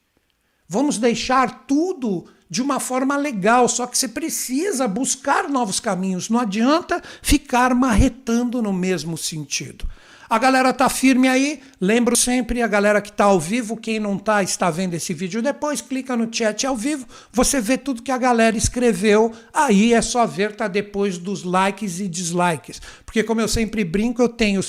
Vamos 0.69 0.99
deixar 0.99 1.65
tudo 1.67 2.27
de 2.51 2.61
uma 2.61 2.81
forma 2.81 3.17
legal, 3.17 3.69
só 3.69 3.87
que 3.87 3.97
você 3.97 4.09
precisa 4.09 4.87
buscar 4.87 5.49
novos 5.49 5.81
caminhos, 5.81 6.29
não 6.29 6.39
adianta 6.39 7.03
ficar 7.23 7.75
marretando 7.75 8.61
no 8.61 8.75
mesmo 8.75 9.17
sentido. 9.17 9.89
A 10.33 10.39
galera 10.39 10.73
tá 10.73 10.89
firme 10.89 11.29
aí. 11.29 11.61
Lembro 11.79 12.17
sempre 12.17 12.63
a 12.63 12.67
galera 12.67 13.03
que 13.03 13.11
está 13.11 13.25
ao 13.25 13.39
vivo, 13.39 13.77
quem 13.77 14.01
não 14.01 14.17
tá 14.17 14.43
está 14.43 14.71
vendo 14.71 14.95
esse 14.95 15.13
vídeo 15.13 15.43
depois, 15.43 15.83
clica 15.83 16.17
no 16.17 16.27
chat 16.33 16.67
ao 16.67 16.75
vivo, 16.75 17.07
você 17.31 17.61
vê 17.61 17.77
tudo 17.77 18.01
que 18.01 18.11
a 18.11 18.17
galera 18.17 18.57
escreveu. 18.57 19.31
Aí 19.53 19.93
é 19.93 20.01
só 20.01 20.27
ver 20.27 20.57
tá 20.57 20.69
depois 20.69 21.19
dos 21.19 21.45
likes 21.45 22.01
e 22.01 22.09
dislikes. 22.09 22.81
Porque 23.05 23.23
como 23.23 23.43
eu 23.43 23.47
sempre 23.49 23.85
brinco, 23.85 24.23
eu 24.23 24.29
tenho 24.31 24.63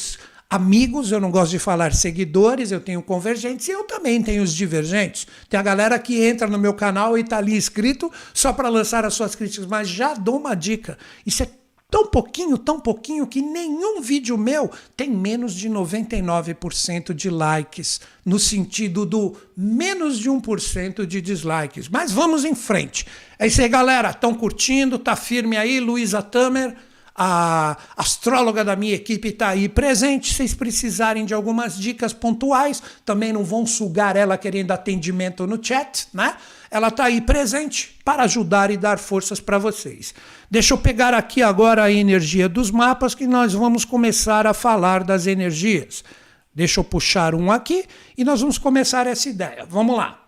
amigos, 0.50 1.14
eu 1.14 1.22
não 1.22 1.32
gosto 1.32 1.52
de 1.52 1.60
falar 1.60 1.94
seguidores, 1.94 2.74
eu 2.74 2.82
tenho 2.82 3.02
convergentes 3.02 3.66
e 3.70 3.72
eu 3.72 3.86
também 3.86 4.22
tenho 4.22 4.44
os 4.44 4.54
divergentes. 4.54 5.26
Tem 5.48 5.58
a 5.58 5.64
galera 5.64 5.98
que 5.98 6.26
entra 6.26 6.46
no 6.46 6.60
meu 6.60 6.74
canal 6.74 7.18
e 7.18 7.22
está 7.22 7.38
ali 7.38 7.56
inscrito 7.56 8.12
só 8.34 8.52
para 8.52 8.68
lançar 8.68 9.06
as 9.06 9.14
suas 9.14 9.34
críticas, 9.34 9.66
mas 9.66 9.88
já 9.88 10.14
dou 10.14 10.38
uma 10.38 10.56
dica. 10.56 10.98
Isso 11.26 11.42
é 11.42 11.63
Tão 11.94 12.08
pouquinho, 12.08 12.58
tão 12.58 12.80
pouquinho 12.80 13.28
que 13.28 13.40
nenhum 13.40 14.02
vídeo 14.02 14.36
meu 14.36 14.68
tem 14.98 15.12
menos 15.12 15.54
de 15.54 15.70
99% 15.70 17.14
de 17.14 17.30
likes, 17.30 18.02
no 18.26 18.40
sentido 18.40 19.06
do 19.06 19.38
menos 19.56 20.18
de 20.18 20.28
1% 20.28 21.06
de 21.06 21.22
dislikes. 21.22 21.88
Mas 21.88 22.12
vamos 22.12 22.46
em 22.46 22.56
frente. 22.56 23.06
É 23.38 23.46
isso 23.46 23.62
aí, 23.62 23.70
galera. 23.70 24.10
Estão 24.10 24.34
curtindo? 24.34 24.98
Tá 24.98 25.16
firme 25.16 25.56
aí, 25.56 25.80
Luísa 25.80 26.24
Tamer? 26.24 26.76
A 27.16 27.78
astróloga 27.96 28.66
da 28.66 28.76
minha 28.76 28.96
equipe 28.96 29.28
está 29.28 29.50
aí 29.50 29.70
presente. 29.70 30.30
Se 30.30 30.38
vocês 30.38 30.56
precisarem 30.56 31.26
de 31.26 31.34
algumas 31.36 31.78
dicas 31.78 32.12
pontuais, 32.12 32.82
também 33.06 33.32
não 33.32 33.44
vão 33.44 33.68
sugar 33.68 34.16
ela 34.16 34.36
querendo 34.36 34.72
atendimento 34.72 35.46
no 35.46 35.64
chat, 35.64 36.08
né? 36.12 36.36
Ela 36.74 36.88
está 36.88 37.04
aí 37.04 37.22
presente 37.22 38.00
para 38.04 38.24
ajudar 38.24 38.72
e 38.72 38.78
dar 38.78 38.98
forças 38.98 39.40
para 39.40 39.60
vocês. 39.60 40.12
Deixa 40.50 40.74
eu 40.74 40.78
pegar 40.80 41.14
aqui 41.14 41.44
agora 41.44 41.84
a 41.84 41.92
energia 41.92 42.50
dos 42.50 42.72
mapas 42.72 43.14
que 43.14 43.28
nós 43.28 43.54
vamos 43.54 43.86
começar 43.86 44.48
a 44.48 44.56
falar 44.56 45.04
das 45.04 45.28
energias. 45.28 46.04
Deixa 46.52 46.80
eu 46.80 46.84
puxar 46.84 47.36
um 47.36 47.52
aqui 47.52 47.86
e 48.18 48.24
nós 48.24 48.42
vamos 48.42 48.58
começar 48.58 49.06
essa 49.06 49.30
ideia. 49.30 49.68
Vamos 49.70 49.96
lá. 49.96 50.20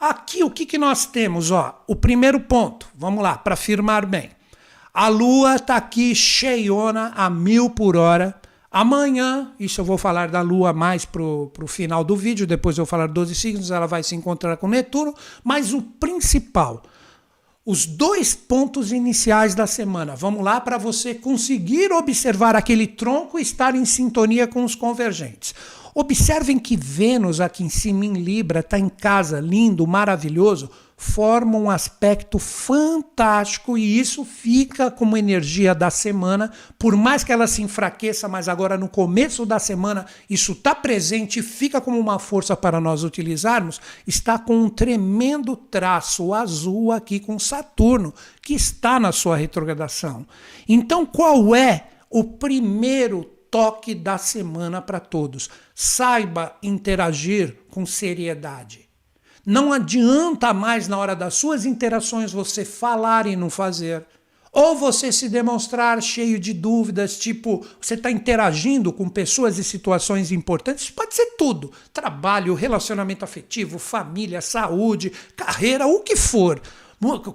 Aqui 0.00 0.42
o 0.42 0.50
que, 0.50 0.64
que 0.64 0.78
nós 0.78 1.04
temos? 1.04 1.50
Ó, 1.50 1.84
o 1.86 1.94
primeiro 1.94 2.40
ponto, 2.40 2.88
vamos 2.94 3.22
lá, 3.22 3.36
para 3.36 3.54
firmar 3.54 4.06
bem. 4.06 4.30
A 4.94 5.08
lua 5.08 5.56
está 5.56 5.76
aqui 5.76 6.14
cheiona 6.14 7.12
a 7.14 7.28
mil 7.28 7.68
por 7.68 7.94
hora. 7.94 8.39
Amanhã, 8.70 9.50
isso 9.58 9.80
eu 9.80 9.84
vou 9.84 9.98
falar 9.98 10.28
da 10.28 10.40
Lua 10.42 10.72
mais 10.72 11.04
para 11.04 11.20
o 11.20 11.66
final 11.66 12.04
do 12.04 12.14
vídeo, 12.14 12.46
depois 12.46 12.78
eu 12.78 12.84
vou 12.84 12.90
falar 12.90 13.08
12 13.08 13.34
signos, 13.34 13.72
ela 13.72 13.86
vai 13.86 14.04
se 14.04 14.14
encontrar 14.14 14.56
com 14.58 14.68
Netuno, 14.68 15.12
mas 15.42 15.72
o 15.72 15.82
principal, 15.82 16.80
os 17.66 17.84
dois 17.84 18.32
pontos 18.32 18.92
iniciais 18.92 19.56
da 19.56 19.66
semana. 19.66 20.14
Vamos 20.14 20.44
lá 20.44 20.60
para 20.60 20.78
você 20.78 21.14
conseguir 21.14 21.90
observar 21.90 22.54
aquele 22.54 22.86
tronco 22.86 23.40
e 23.40 23.42
estar 23.42 23.74
em 23.74 23.84
sintonia 23.84 24.46
com 24.46 24.64
os 24.64 24.76
convergentes. 24.76 25.52
Observem 25.92 26.56
que 26.56 26.76
Vênus 26.76 27.40
aqui 27.40 27.64
em 27.64 27.68
cima 27.68 28.06
em 28.06 28.12
Libra 28.12 28.60
está 28.60 28.78
em 28.78 28.88
casa, 28.88 29.40
lindo, 29.40 29.84
maravilhoso, 29.84 30.70
forma 31.00 31.56
um 31.56 31.70
aspecto 31.70 32.38
fantástico 32.38 33.78
e 33.78 33.98
isso 33.98 34.22
fica 34.22 34.90
como 34.90 35.16
energia 35.16 35.74
da 35.74 35.88
semana, 35.88 36.52
por 36.78 36.94
mais 36.94 37.24
que 37.24 37.32
ela 37.32 37.46
se 37.46 37.62
enfraqueça, 37.62 38.28
mas 38.28 38.50
agora 38.50 38.76
no 38.76 38.86
começo 38.86 39.46
da 39.46 39.58
semana 39.58 40.04
isso 40.28 40.52
está 40.52 40.74
presente 40.74 41.40
fica 41.40 41.80
como 41.80 41.98
uma 41.98 42.18
força 42.18 42.54
para 42.54 42.78
nós 42.78 43.02
utilizarmos, 43.02 43.80
está 44.06 44.38
com 44.38 44.54
um 44.54 44.68
tremendo 44.68 45.56
traço 45.56 46.34
azul 46.34 46.92
aqui 46.92 47.18
com 47.18 47.38
Saturno, 47.38 48.12
que 48.42 48.52
está 48.52 49.00
na 49.00 49.10
sua 49.10 49.38
retrogradação. 49.38 50.26
Então, 50.68 51.06
qual 51.06 51.56
é 51.56 51.86
o 52.10 52.24
primeiro 52.24 53.24
toque 53.50 53.94
da 53.94 54.18
semana 54.18 54.82
para 54.82 55.00
todos. 55.00 55.48
Saiba 55.74 56.56
interagir 56.62 57.56
com 57.70 57.86
seriedade. 57.86 58.89
Não 59.44 59.72
adianta 59.72 60.52
mais 60.52 60.88
na 60.88 60.98
hora 60.98 61.16
das 61.16 61.34
suas 61.34 61.64
interações 61.64 62.32
você 62.32 62.64
falar 62.64 63.26
e 63.26 63.36
não 63.36 63.50
fazer. 63.50 64.04
Ou 64.52 64.76
você 64.76 65.12
se 65.12 65.28
demonstrar 65.28 66.02
cheio 66.02 66.38
de 66.38 66.52
dúvidas, 66.52 67.16
tipo, 67.18 67.64
você 67.80 67.94
está 67.94 68.10
interagindo 68.10 68.92
com 68.92 69.08
pessoas 69.08 69.58
e 69.58 69.64
situações 69.64 70.32
importantes, 70.32 70.90
pode 70.90 71.14
ser 71.14 71.36
tudo: 71.38 71.70
trabalho, 71.92 72.54
relacionamento 72.54 73.24
afetivo, 73.24 73.78
família, 73.78 74.40
saúde, 74.40 75.12
carreira, 75.36 75.86
o 75.86 76.00
que 76.00 76.16
for 76.16 76.60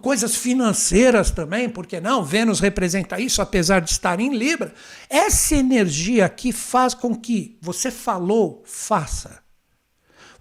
coisas 0.02 0.36
financeiras 0.36 1.32
também, 1.32 1.68
porque 1.68 2.00
não? 2.00 2.24
Vênus 2.24 2.60
representa 2.60 3.20
isso, 3.20 3.42
apesar 3.42 3.80
de 3.80 3.90
estar 3.90 4.20
em 4.20 4.36
Libra. 4.36 4.74
Essa 5.10 5.56
energia 5.56 6.26
aqui 6.26 6.52
faz 6.52 6.94
com 6.94 7.16
que 7.16 7.58
você 7.62 7.90
falou, 7.90 8.62
faça. 8.64 9.45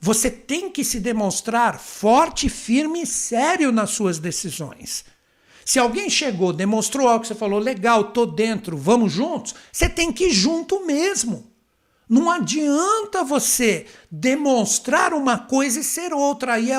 Você 0.05 0.31
tem 0.31 0.69
que 0.69 0.85
se 0.85 1.01
demonstrar 1.01 1.81
forte, 1.81 2.51
firme 2.51 3.01
e 3.01 3.07
sério 3.07 3.73
nas 3.73 3.93
suas 3.93 4.19
decisões. 4.19 5.03
Se 5.65 5.79
alguém 5.79 6.11
chegou, 6.11 6.53
demonstrou 6.53 7.09
algo 7.09 7.23
que 7.23 7.29
você 7.29 7.35
falou, 7.35 7.59
legal, 7.59 8.13
tô 8.13 8.27
dentro, 8.27 8.77
vamos 8.77 9.15
juntos, 9.15 9.55
você 9.73 9.89
tem 9.89 10.13
que 10.13 10.27
ir 10.27 10.31
junto 10.31 10.85
mesmo. 10.85 11.51
Não 12.09 12.31
adianta 12.31 13.25
você 13.25 13.87
demonstrar 14.11 15.13
uma 15.15 15.39
coisa 15.39 15.81
e 15.81 15.85
ser 15.85 16.13
outra. 16.13 16.55
Aí 16.55 16.71
é 16.71 16.77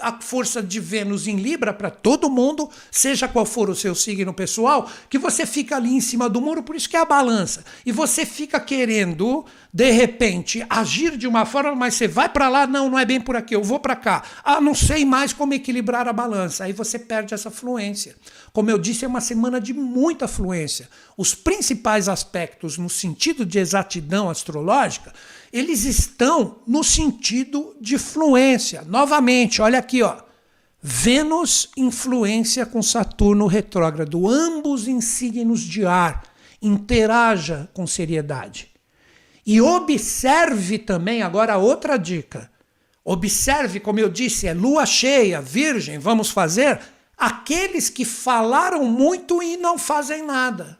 a 0.00 0.20
força 0.20 0.62
de 0.62 0.80
Vênus 0.80 1.26
em 1.26 1.36
Libra 1.36 1.72
para 1.72 1.90
todo 1.90 2.28
mundo, 2.28 2.68
seja 2.90 3.28
qual 3.28 3.46
for 3.46 3.70
o 3.70 3.74
seu 3.74 3.94
signo 3.94 4.34
pessoal, 4.34 4.90
que 5.08 5.18
você 5.18 5.46
fica 5.46 5.76
ali 5.76 5.94
em 5.94 6.00
cima 6.00 6.28
do 6.28 6.40
muro, 6.40 6.62
por 6.62 6.76
isso 6.76 6.88
que 6.88 6.96
é 6.96 7.00
a 7.00 7.04
balança. 7.04 7.64
E 7.86 7.92
você 7.92 8.26
fica 8.26 8.58
querendo, 8.58 9.46
de 9.72 9.90
repente, 9.92 10.66
agir 10.68 11.16
de 11.16 11.26
uma 11.26 11.46
forma, 11.46 11.74
mas 11.74 11.94
você 11.94 12.08
vai 12.08 12.28
para 12.28 12.48
lá, 12.48 12.66
não, 12.66 12.90
não 12.90 12.98
é 12.98 13.04
bem 13.04 13.20
por 13.20 13.36
aqui, 13.36 13.54
eu 13.54 13.62
vou 13.62 13.78
para 13.78 13.96
cá. 13.96 14.22
Ah, 14.44 14.60
não 14.60 14.74
sei 14.74 15.04
mais 15.04 15.32
como 15.32 15.54
equilibrar 15.54 16.08
a 16.08 16.12
balança. 16.12 16.64
Aí 16.64 16.72
você 16.72 16.98
perde 16.98 17.32
essa 17.32 17.50
fluência. 17.50 18.16
Como 18.54 18.70
eu 18.70 18.78
disse, 18.78 19.04
é 19.04 19.08
uma 19.08 19.20
semana 19.20 19.60
de 19.60 19.74
muita 19.74 20.28
fluência. 20.28 20.88
Os 21.16 21.34
principais 21.34 22.08
aspectos 22.08 22.78
no 22.78 22.88
sentido 22.88 23.44
de 23.44 23.58
exatidão 23.58 24.30
astrológica, 24.30 25.12
eles 25.52 25.84
estão 25.84 26.60
no 26.64 26.84
sentido 26.84 27.74
de 27.80 27.98
fluência. 27.98 28.82
Novamente, 28.86 29.60
olha 29.60 29.80
aqui, 29.80 30.04
ó. 30.04 30.18
Vênus 30.80 31.68
influência 31.76 32.64
com 32.64 32.80
Saturno 32.80 33.48
retrógrado, 33.48 34.28
ambos 34.28 34.86
em 34.86 35.00
signos 35.00 35.60
de 35.60 35.84
ar. 35.84 36.22
Interaja 36.62 37.68
com 37.74 37.88
seriedade. 37.88 38.70
E 39.44 39.60
observe 39.60 40.78
também 40.78 41.22
agora 41.22 41.58
outra 41.58 41.96
dica. 41.96 42.48
Observe, 43.04 43.80
como 43.80 43.98
eu 43.98 44.08
disse, 44.08 44.46
é 44.46 44.54
lua 44.54 44.86
cheia, 44.86 45.42
virgem, 45.42 45.98
vamos 45.98 46.30
fazer 46.30 46.80
aqueles 47.16 47.88
que 47.88 48.04
falaram 48.04 48.84
muito 48.84 49.42
e 49.42 49.56
não 49.56 49.78
fazem 49.78 50.24
nada. 50.24 50.78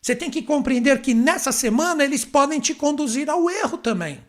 Você 0.00 0.16
tem 0.16 0.30
que 0.30 0.42
compreender 0.42 1.00
que 1.00 1.14
nessa 1.14 1.52
semana 1.52 2.02
eles 2.02 2.24
podem 2.24 2.58
te 2.58 2.74
conduzir 2.74 3.30
ao 3.30 3.48
erro 3.48 3.78
também. 3.78 4.20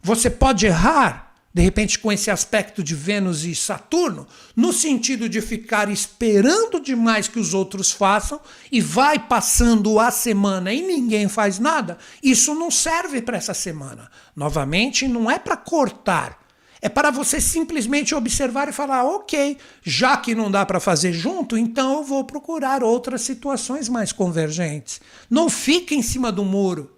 Você 0.00 0.30
pode 0.30 0.66
errar, 0.66 1.34
de 1.52 1.60
repente, 1.60 1.98
com 1.98 2.12
esse 2.12 2.30
aspecto 2.30 2.84
de 2.84 2.94
Vênus 2.94 3.44
e 3.44 3.54
Saturno, 3.54 4.26
no 4.54 4.72
sentido 4.72 5.28
de 5.28 5.40
ficar 5.40 5.90
esperando 5.90 6.80
demais 6.80 7.26
que 7.26 7.38
os 7.38 7.52
outros 7.52 7.90
façam 7.90 8.40
e 8.70 8.80
vai 8.80 9.18
passando 9.18 9.98
a 9.98 10.10
semana 10.10 10.72
e 10.72 10.82
ninguém 10.82 11.28
faz 11.28 11.58
nada. 11.58 11.98
Isso 12.22 12.54
não 12.54 12.70
serve 12.70 13.20
para 13.20 13.36
essa 13.36 13.54
semana. 13.54 14.10
Novamente, 14.36 15.08
não 15.08 15.30
é 15.30 15.38
para 15.38 15.56
cortar 15.56 16.41
é 16.84 16.88
para 16.88 17.12
você 17.12 17.40
simplesmente 17.40 18.12
observar 18.12 18.68
e 18.68 18.72
falar: 18.72 19.04
ok, 19.04 19.56
já 19.84 20.16
que 20.16 20.34
não 20.34 20.50
dá 20.50 20.66
para 20.66 20.80
fazer 20.80 21.12
junto, 21.12 21.56
então 21.56 21.98
eu 21.98 22.04
vou 22.04 22.24
procurar 22.24 22.82
outras 22.82 23.22
situações 23.22 23.88
mais 23.88 24.10
convergentes. 24.10 25.00
Não 25.30 25.48
fique 25.48 25.94
em 25.94 26.02
cima 26.02 26.32
do 26.32 26.44
muro. 26.44 26.90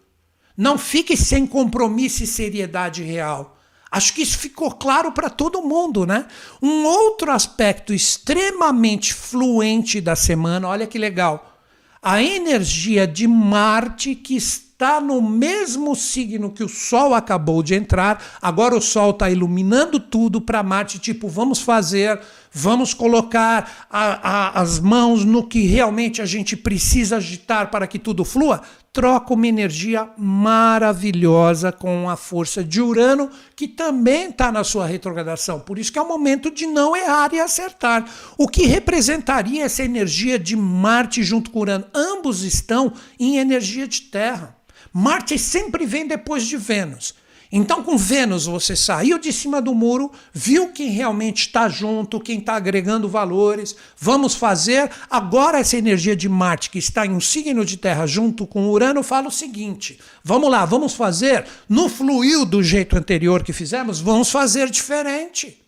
Não 0.56 0.78
fique 0.78 1.16
sem 1.16 1.46
compromisso 1.46 2.22
e 2.22 2.26
seriedade 2.26 3.02
real. 3.02 3.58
Acho 3.90 4.14
que 4.14 4.22
isso 4.22 4.38
ficou 4.38 4.70
claro 4.72 5.12
para 5.12 5.28
todo 5.28 5.62
mundo, 5.62 6.06
né? 6.06 6.26
Um 6.62 6.84
outro 6.84 7.30
aspecto 7.30 7.92
extremamente 7.92 9.12
fluente 9.12 10.00
da 10.00 10.16
semana, 10.16 10.66
olha 10.66 10.86
que 10.86 10.98
legal. 10.98 11.60
A 12.02 12.22
energia 12.22 13.06
de 13.06 13.26
Marte 13.28 14.14
que 14.14 14.36
está 14.36 14.63
está 14.84 15.00
no 15.00 15.22
mesmo 15.22 15.96
signo 15.96 16.50
que 16.50 16.62
o 16.62 16.68
Sol 16.68 17.14
acabou 17.14 17.62
de 17.62 17.74
entrar. 17.74 18.22
Agora 18.42 18.76
o 18.76 18.82
Sol 18.82 19.12
está 19.12 19.30
iluminando 19.30 19.98
tudo 19.98 20.42
para 20.42 20.62
Marte, 20.62 20.98
tipo, 20.98 21.26
vamos 21.26 21.62
fazer, 21.62 22.20
vamos 22.52 22.92
colocar 22.92 23.86
a, 23.90 24.58
a, 24.58 24.60
as 24.60 24.78
mãos 24.78 25.24
no 25.24 25.48
que 25.48 25.66
realmente 25.66 26.20
a 26.20 26.26
gente 26.26 26.54
precisa 26.54 27.16
agitar 27.16 27.70
para 27.70 27.86
que 27.86 27.98
tudo 27.98 28.26
flua. 28.26 28.60
Troca 28.92 29.32
uma 29.32 29.46
energia 29.46 30.08
maravilhosa 30.18 31.72
com 31.72 32.08
a 32.08 32.14
força 32.14 32.62
de 32.62 32.80
Urano, 32.80 33.30
que 33.56 33.66
também 33.66 34.28
está 34.28 34.52
na 34.52 34.62
sua 34.62 34.86
retrogradação. 34.86 35.60
Por 35.60 35.78
isso 35.78 35.90
que 35.90 35.98
é 35.98 36.02
o 36.02 36.06
momento 36.06 36.50
de 36.50 36.66
não 36.66 36.94
errar 36.94 37.32
e 37.32 37.40
acertar. 37.40 38.04
O 38.36 38.46
que 38.46 38.66
representaria 38.66 39.64
essa 39.64 39.82
energia 39.82 40.38
de 40.38 40.54
Marte 40.54 41.24
junto 41.24 41.50
com 41.50 41.60
Urano? 41.60 41.86
Ambos 41.94 42.42
estão 42.42 42.92
em 43.18 43.38
energia 43.38 43.88
de 43.88 44.02
Terra. 44.02 44.54
Marte 44.96 45.36
sempre 45.36 45.84
vem 45.84 46.06
depois 46.06 46.46
de 46.46 46.56
Vênus. 46.56 47.14
Então, 47.50 47.82
com 47.82 47.98
Vênus, 47.98 48.46
você 48.46 48.76
saiu 48.76 49.18
de 49.18 49.32
cima 49.32 49.60
do 49.60 49.74
muro, 49.74 50.12
viu 50.32 50.68
quem 50.68 50.90
realmente 50.90 51.46
está 51.46 51.68
junto, 51.68 52.20
quem 52.20 52.38
está 52.38 52.54
agregando 52.54 53.08
valores. 53.08 53.74
Vamos 53.98 54.36
fazer. 54.36 54.88
Agora, 55.10 55.58
essa 55.58 55.76
energia 55.76 56.14
de 56.14 56.28
Marte, 56.28 56.70
que 56.70 56.78
está 56.78 57.04
em 57.04 57.10
um 57.10 57.20
signo 57.20 57.64
de 57.64 57.76
Terra 57.76 58.06
junto 58.06 58.46
com 58.46 58.68
Urano, 58.68 59.02
fala 59.02 59.26
o 59.26 59.32
seguinte: 59.32 59.98
vamos 60.22 60.48
lá, 60.48 60.64
vamos 60.64 60.94
fazer. 60.94 61.44
No 61.68 61.88
fluiu 61.88 62.44
do 62.44 62.62
jeito 62.62 62.96
anterior 62.96 63.42
que 63.42 63.52
fizemos, 63.52 64.00
vamos 64.00 64.30
fazer 64.30 64.70
diferente. 64.70 65.60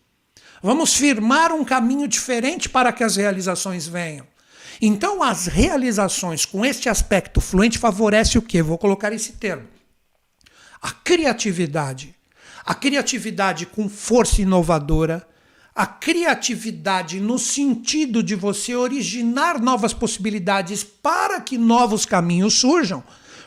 Vamos 0.62 0.94
firmar 0.94 1.52
um 1.52 1.64
caminho 1.64 2.06
diferente 2.06 2.68
para 2.68 2.92
que 2.92 3.02
as 3.02 3.16
realizações 3.16 3.88
venham. 3.88 4.24
Então, 4.80 5.22
as 5.22 5.46
realizações 5.46 6.44
com 6.44 6.64
este 6.64 6.88
aspecto 6.88 7.40
fluente 7.40 7.78
favorece 7.78 8.38
o 8.38 8.42
quê? 8.42 8.62
Vou 8.62 8.78
colocar 8.78 9.12
esse 9.12 9.32
termo. 9.32 9.66
A 10.80 10.90
criatividade. 10.90 12.14
A 12.64 12.74
criatividade 12.74 13.64
com 13.64 13.88
força 13.88 14.42
inovadora, 14.42 15.26
a 15.76 15.86
criatividade 15.86 17.20
no 17.20 17.38
sentido 17.38 18.22
de 18.22 18.34
você 18.34 18.74
originar 18.74 19.60
novas 19.60 19.92
possibilidades 19.92 20.82
para 20.82 21.40
que 21.40 21.58
novos 21.58 22.06
caminhos 22.06 22.54
surjam, 22.54 23.04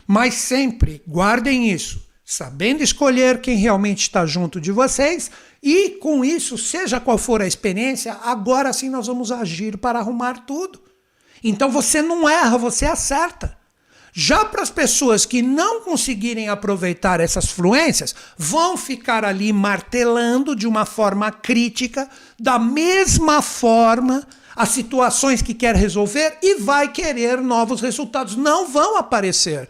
mas 0.07 0.35
sempre 0.35 1.01
guardem 1.07 1.69
isso, 1.69 2.01
sabendo 2.23 2.83
escolher 2.83 3.41
quem 3.41 3.57
realmente 3.57 4.03
está 4.03 4.25
junto 4.25 4.61
de 4.61 4.71
vocês 4.71 5.29
e 5.61 5.97
com 6.01 6.23
isso, 6.23 6.57
seja 6.57 6.99
qual 6.99 7.17
for 7.17 7.41
a 7.41 7.47
experiência, 7.47 8.13
agora 8.23 8.71
sim 8.71 8.89
nós 8.89 9.07
vamos 9.07 9.31
agir 9.31 9.77
para 9.77 9.99
arrumar 9.99 10.45
tudo. 10.45 10.79
Então 11.43 11.69
você 11.71 12.01
não 12.01 12.27
erra, 12.27 12.57
você 12.57 12.85
acerta. 12.85 13.57
Já 14.11 14.43
para 14.43 14.61
as 14.61 14.69
pessoas 14.69 15.25
que 15.25 15.41
não 15.41 15.81
conseguirem 15.81 16.49
aproveitar 16.49 17.19
essas 17.19 17.49
fluências, 17.49 18.15
vão 18.37 18.75
ficar 18.75 19.23
ali 19.23 19.53
martelando 19.53 20.55
de 20.55 20.67
uma 20.67 20.85
forma 20.85 21.31
crítica, 21.31 22.09
da 22.37 22.57
mesma 22.57 23.41
forma, 23.41 24.27
as 24.55 24.69
situações 24.69 25.41
que 25.41 25.53
quer 25.53 25.75
resolver 25.75 26.37
e 26.41 26.55
vai 26.55 26.91
querer 26.91 27.39
novos 27.39 27.81
resultados. 27.81 28.35
Não 28.35 28.67
vão 28.67 28.97
aparecer. 28.97 29.69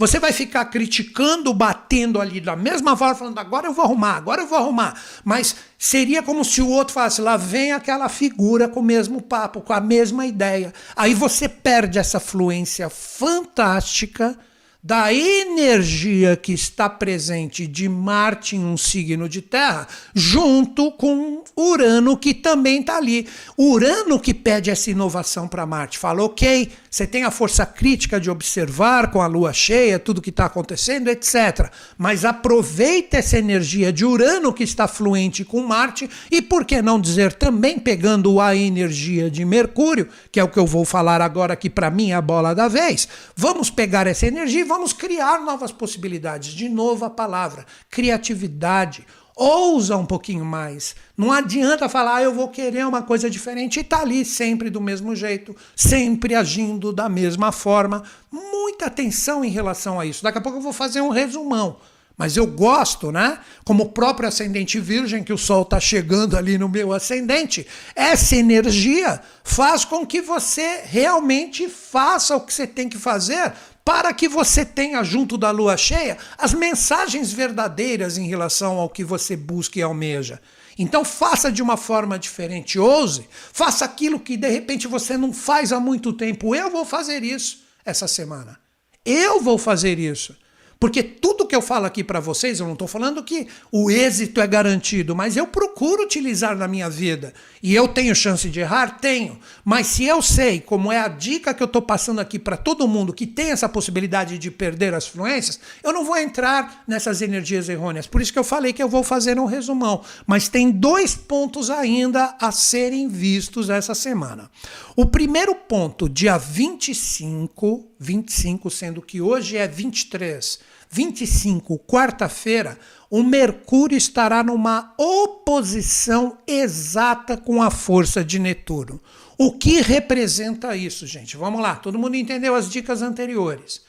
Você 0.00 0.18
vai 0.18 0.32
ficar 0.32 0.64
criticando, 0.64 1.52
batendo 1.52 2.22
ali 2.22 2.40
da 2.40 2.56
mesma 2.56 2.96
forma, 2.96 3.14
falando 3.14 3.38
agora 3.38 3.66
eu 3.66 3.74
vou 3.74 3.84
arrumar, 3.84 4.16
agora 4.16 4.40
eu 4.40 4.46
vou 4.46 4.56
arrumar. 4.56 4.98
Mas 5.22 5.54
seria 5.78 6.22
como 6.22 6.42
se 6.42 6.62
o 6.62 6.68
outro 6.70 6.94
falasse, 6.94 7.20
lá 7.20 7.36
vem 7.36 7.72
aquela 7.72 8.08
figura 8.08 8.66
com 8.66 8.80
o 8.80 8.82
mesmo 8.82 9.20
papo, 9.20 9.60
com 9.60 9.74
a 9.74 9.80
mesma 9.80 10.24
ideia. 10.24 10.72
Aí 10.96 11.12
você 11.12 11.50
perde 11.50 11.98
essa 11.98 12.18
fluência 12.18 12.88
fantástica 12.88 14.38
da 14.82 15.12
energia 15.12 16.36
que 16.36 16.52
está 16.52 16.88
presente 16.88 17.66
de 17.66 17.86
Marte 17.86 18.56
em 18.56 18.64
um 18.64 18.78
signo 18.78 19.28
de 19.28 19.42
Terra, 19.42 19.86
junto 20.14 20.90
com 20.92 21.44
Urano 21.54 22.16
que 22.16 22.32
também 22.32 22.80
está 22.80 22.96
ali. 22.96 23.28
Urano 23.58 24.18
que 24.18 24.32
pede 24.32 24.70
essa 24.70 24.90
inovação 24.90 25.46
para 25.46 25.66
Marte. 25.66 25.98
Fala, 25.98 26.22
ok, 26.22 26.70
você 26.88 27.06
tem 27.06 27.24
a 27.24 27.30
força 27.30 27.66
crítica 27.66 28.18
de 28.18 28.30
observar 28.30 29.10
com 29.10 29.20
a 29.20 29.26
lua 29.26 29.52
cheia 29.52 29.98
tudo 29.98 30.22
que 30.22 30.30
está 30.30 30.46
acontecendo, 30.46 31.08
etc. 31.08 31.70
Mas 31.98 32.24
aproveita 32.24 33.18
essa 33.18 33.36
energia 33.36 33.92
de 33.92 34.04
Urano 34.04 34.52
que 34.52 34.64
está 34.64 34.88
fluente 34.88 35.44
com 35.44 35.62
Marte 35.62 36.08
e, 36.30 36.40
por 36.40 36.64
que 36.64 36.80
não 36.80 36.98
dizer, 36.98 37.34
também 37.34 37.78
pegando 37.78 38.40
a 38.40 38.56
energia 38.56 39.30
de 39.30 39.44
Mercúrio, 39.44 40.08
que 40.32 40.40
é 40.40 40.44
o 40.44 40.48
que 40.48 40.58
eu 40.58 40.66
vou 40.66 40.86
falar 40.86 41.20
agora 41.20 41.54
que 41.54 41.68
para 41.68 41.90
mim 41.90 42.12
é 42.12 42.14
a 42.14 42.22
bola 42.22 42.54
da 42.54 42.66
vez. 42.66 43.06
Vamos 43.36 43.68
pegar 43.68 44.06
essa 44.06 44.26
energia 44.26 44.69
vamos 44.70 44.92
criar 44.92 45.40
novas 45.40 45.72
possibilidades. 45.72 46.52
De 46.52 46.68
novo 46.68 47.04
a 47.04 47.10
palavra, 47.10 47.66
criatividade. 47.90 49.04
Ousa 49.34 49.96
um 49.96 50.06
pouquinho 50.06 50.44
mais. 50.44 50.94
Não 51.16 51.32
adianta 51.32 51.88
falar, 51.88 52.16
ah, 52.16 52.22
eu 52.22 52.32
vou 52.32 52.48
querer 52.48 52.86
uma 52.86 53.02
coisa 53.02 53.28
diferente 53.28 53.80
e 53.80 53.84
tá 53.84 54.00
ali 54.00 54.24
sempre 54.24 54.70
do 54.70 54.80
mesmo 54.80 55.16
jeito, 55.16 55.56
sempre 55.74 56.36
agindo 56.36 56.92
da 56.92 57.08
mesma 57.08 57.50
forma. 57.50 58.04
Muita 58.30 58.86
atenção 58.86 59.44
em 59.44 59.50
relação 59.50 59.98
a 59.98 60.06
isso. 60.06 60.22
Daqui 60.22 60.38
a 60.38 60.40
pouco 60.40 60.58
eu 60.58 60.62
vou 60.62 60.72
fazer 60.72 61.00
um 61.00 61.08
resumão. 61.08 61.78
Mas 62.16 62.36
eu 62.36 62.46
gosto, 62.46 63.10
né? 63.10 63.40
Como 63.64 63.84
o 63.84 63.88
próprio 63.88 64.28
ascendente 64.28 64.78
virgem, 64.78 65.24
que 65.24 65.32
o 65.32 65.38
Sol 65.38 65.62
está 65.62 65.80
chegando 65.80 66.36
ali 66.36 66.58
no 66.58 66.68
meu 66.68 66.92
ascendente, 66.92 67.66
essa 67.96 68.36
energia 68.36 69.20
faz 69.42 69.86
com 69.86 70.06
que 70.06 70.20
você 70.20 70.82
realmente 70.84 71.66
faça 71.66 72.36
o 72.36 72.42
que 72.42 72.52
você 72.52 72.66
tem 72.66 72.90
que 72.90 72.98
fazer 72.98 73.54
para 73.84 74.12
que 74.12 74.28
você 74.28 74.64
tenha 74.64 75.02
junto 75.02 75.36
da 75.36 75.50
lua 75.50 75.76
cheia 75.76 76.16
as 76.38 76.52
mensagens 76.54 77.32
verdadeiras 77.32 78.18
em 78.18 78.28
relação 78.28 78.78
ao 78.78 78.88
que 78.88 79.02
você 79.02 79.36
busca 79.36 79.78
e 79.78 79.82
almeja. 79.82 80.40
Então 80.78 81.04
faça 81.04 81.50
de 81.52 81.62
uma 81.62 81.76
forma 81.76 82.18
diferente, 82.18 82.78
ouse, 82.78 83.28
faça 83.52 83.84
aquilo 83.84 84.18
que 84.18 84.36
de 84.36 84.48
repente 84.48 84.88
você 84.88 85.16
não 85.16 85.32
faz 85.32 85.72
há 85.72 85.80
muito 85.80 86.12
tempo. 86.12 86.54
Eu 86.54 86.70
vou 86.70 86.84
fazer 86.84 87.22
isso 87.22 87.62
essa 87.84 88.08
semana. 88.08 88.58
Eu 89.04 89.40
vou 89.40 89.58
fazer 89.58 89.98
isso. 89.98 90.36
Porque 90.80 91.02
tudo 91.02 91.46
que 91.46 91.54
eu 91.54 91.60
falo 91.60 91.84
aqui 91.84 92.02
para 92.02 92.20
vocês, 92.20 92.58
eu 92.58 92.64
não 92.64 92.72
estou 92.72 92.88
falando 92.88 93.22
que 93.22 93.46
o 93.70 93.90
êxito 93.90 94.40
é 94.40 94.46
garantido, 94.46 95.14
mas 95.14 95.36
eu 95.36 95.46
procuro 95.46 96.04
utilizar 96.04 96.56
na 96.56 96.66
minha 96.66 96.88
vida. 96.88 97.34
E 97.62 97.74
eu 97.74 97.86
tenho 97.86 98.14
chance 98.14 98.48
de 98.48 98.60
errar? 98.60 98.98
Tenho. 98.98 99.38
Mas 99.62 99.88
se 99.88 100.06
eu 100.06 100.22
sei, 100.22 100.58
como 100.58 100.90
é 100.90 100.98
a 100.98 101.06
dica 101.06 101.52
que 101.52 101.62
eu 101.62 101.66
estou 101.66 101.82
passando 101.82 102.18
aqui 102.18 102.38
para 102.38 102.56
todo 102.56 102.88
mundo 102.88 103.12
que 103.12 103.26
tem 103.26 103.50
essa 103.50 103.68
possibilidade 103.68 104.38
de 104.38 104.50
perder 104.50 104.94
as 104.94 105.06
fluências, 105.06 105.60
eu 105.84 105.92
não 105.92 106.02
vou 106.02 106.16
entrar 106.16 106.82
nessas 106.88 107.20
energias 107.20 107.68
errôneas. 107.68 108.06
Por 108.06 108.22
isso 108.22 108.32
que 108.32 108.38
eu 108.38 108.44
falei 108.44 108.72
que 108.72 108.82
eu 108.82 108.88
vou 108.88 109.02
fazer 109.02 109.38
um 109.38 109.44
resumão. 109.44 110.02
Mas 110.26 110.48
tem 110.48 110.70
dois 110.70 111.14
pontos 111.14 111.68
ainda 111.68 112.34
a 112.40 112.50
serem 112.50 113.06
vistos 113.06 113.68
essa 113.68 113.94
semana. 113.94 114.50
O 114.96 115.04
primeiro 115.04 115.54
ponto, 115.54 116.08
dia 116.08 116.38
25, 116.38 117.86
25, 117.98 118.70
sendo 118.70 119.02
que 119.02 119.20
hoje 119.20 119.58
é 119.58 119.68
23 119.68 120.69
25, 120.90 121.78
quarta-feira, 121.78 122.76
o 123.08 123.22
Mercúrio 123.22 123.96
estará 123.96 124.42
numa 124.42 124.92
oposição 124.98 126.36
exata 126.46 127.36
com 127.36 127.62
a 127.62 127.70
força 127.70 128.24
de 128.24 128.40
Netuno. 128.40 129.00
O 129.38 129.52
que 129.52 129.80
representa 129.80 130.76
isso, 130.76 131.06
gente? 131.06 131.36
Vamos 131.36 131.62
lá, 131.62 131.76
todo 131.76 131.98
mundo 131.98 132.16
entendeu 132.16 132.56
as 132.56 132.68
dicas 132.68 133.02
anteriores. 133.02 133.82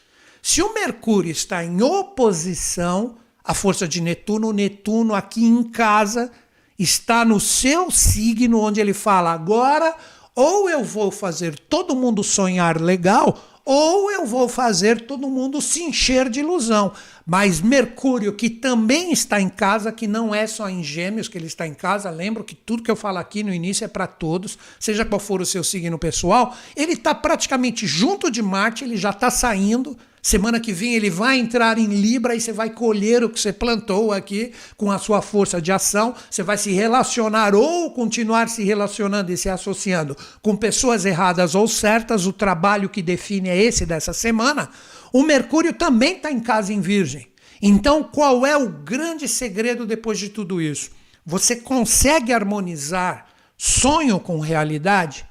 Se 0.44 0.62
o 0.62 0.74
Mercúrio 0.74 1.32
está 1.32 1.64
em 1.64 1.82
oposição 1.82 3.18
à 3.44 3.54
força 3.54 3.88
de 3.88 4.00
Netuno, 4.00 4.50
o 4.50 4.54
Netuno 4.54 5.16
aqui 5.16 5.44
em 5.44 5.64
casa 5.64 6.32
está 6.78 7.26
no 7.26 7.40
seu 7.40 7.90
signo, 7.90 8.60
onde 8.60 8.80
ele 8.80 8.94
fala 8.94 9.32
agora 9.32 9.96
ou 10.36 10.70
eu 10.70 10.84
vou 10.84 11.12
fazer 11.12 11.60
todo 11.60 11.96
mundo 11.96 12.24
sonhar 12.24 12.80
legal, 12.80 13.38
ou 13.66 14.12
eu 14.12 14.26
vou 14.26 14.50
fazer 14.50 15.02
todo 15.02 15.30
mundo 15.30 15.62
se 15.62 15.84
encher 15.84 16.30
de 16.30 16.40
ilusão. 16.40 16.92
Mas 17.26 17.62
Mercúrio, 17.62 18.34
que 18.34 18.50
também 18.50 19.12
está 19.12 19.40
em 19.40 19.50
casa, 19.50 19.92
que 19.92 20.08
não 20.08 20.34
é 20.34 20.48
só 20.48 20.70
em 20.70 20.84
Gêmeos 20.84 21.28
que 21.28 21.38
ele 21.38 21.48
está 21.48 21.68
em 21.68 21.74
casa, 21.74 22.10
lembro 22.10 22.44
que 22.44 22.56
tudo 22.56 22.84
que 22.84 22.92
eu 22.92 22.96
falo 22.96 23.20
aqui 23.20 23.44
no 23.44 23.54
início 23.54 23.86
é 23.86 23.88
para 23.88 24.08
todos, 24.08 24.58
seja 24.80 25.06
qual 25.06 25.20
for 25.20 25.42
o 25.42 25.46
seu 25.46 25.64
signo 25.64 25.98
pessoal, 26.00 26.56
ele 26.76 26.94
está 26.94 27.14
praticamente 27.14 27.86
junto 27.86 28.32
de 28.32 28.42
Marte, 28.42 28.84
ele 28.84 28.98
já 28.98 29.12
está 29.12 29.30
saindo. 29.30 29.98
Semana 30.22 30.60
que 30.60 30.72
vem 30.72 30.94
ele 30.94 31.10
vai 31.10 31.40
entrar 31.40 31.80
em 31.80 31.88
Libra 31.88 32.36
e 32.36 32.40
você 32.40 32.54
vai 32.54 32.70
colher 32.70 33.24
o 33.24 33.30
que 33.30 33.40
você 33.40 33.52
plantou 33.52 34.14
aqui 34.14 34.54
com 34.78 34.92
a 34.92 35.00
sua 35.00 35.20
força 35.20 35.60
de 35.60 35.72
ação. 35.72 36.14
Você 36.30 36.44
vai 36.44 36.60
se 36.60 36.72
relacionar 36.72 37.56
ou 37.56 37.90
continuar 37.92 38.48
se 38.48 38.64
relacionando 38.64 39.32
e 39.32 39.38
se 39.38 39.50
associando 39.50 40.16
com 40.40 40.56
pessoas 40.56 41.06
erradas 41.06 41.56
ou 41.56 41.68
certas. 41.68 42.28
O 42.28 42.34
trabalho 42.34 42.88
que 42.88 43.02
define 43.02 43.50
é 43.50 43.58
esse 43.58 43.84
dessa 43.84 44.14
semana. 44.14 44.70
O 45.12 45.24
Mercúrio 45.24 45.74
também 45.74 46.18
está 46.18 46.32
em 46.32 46.40
casa 46.40 46.72
em 46.72 46.82
Virgem. 46.82 47.28
Então, 47.60 48.04
qual 48.04 48.46
é 48.46 48.56
o 48.56 48.70
grande 48.70 49.28
segredo 49.28 49.88
depois 49.88 50.20
de 50.20 50.30
tudo 50.30 50.62
isso? 50.62 50.92
Você 51.26 51.56
consegue 51.56 52.32
harmonizar 52.32 53.26
sonho 53.58 54.20
com 54.20 54.40
realidade? 54.40 55.31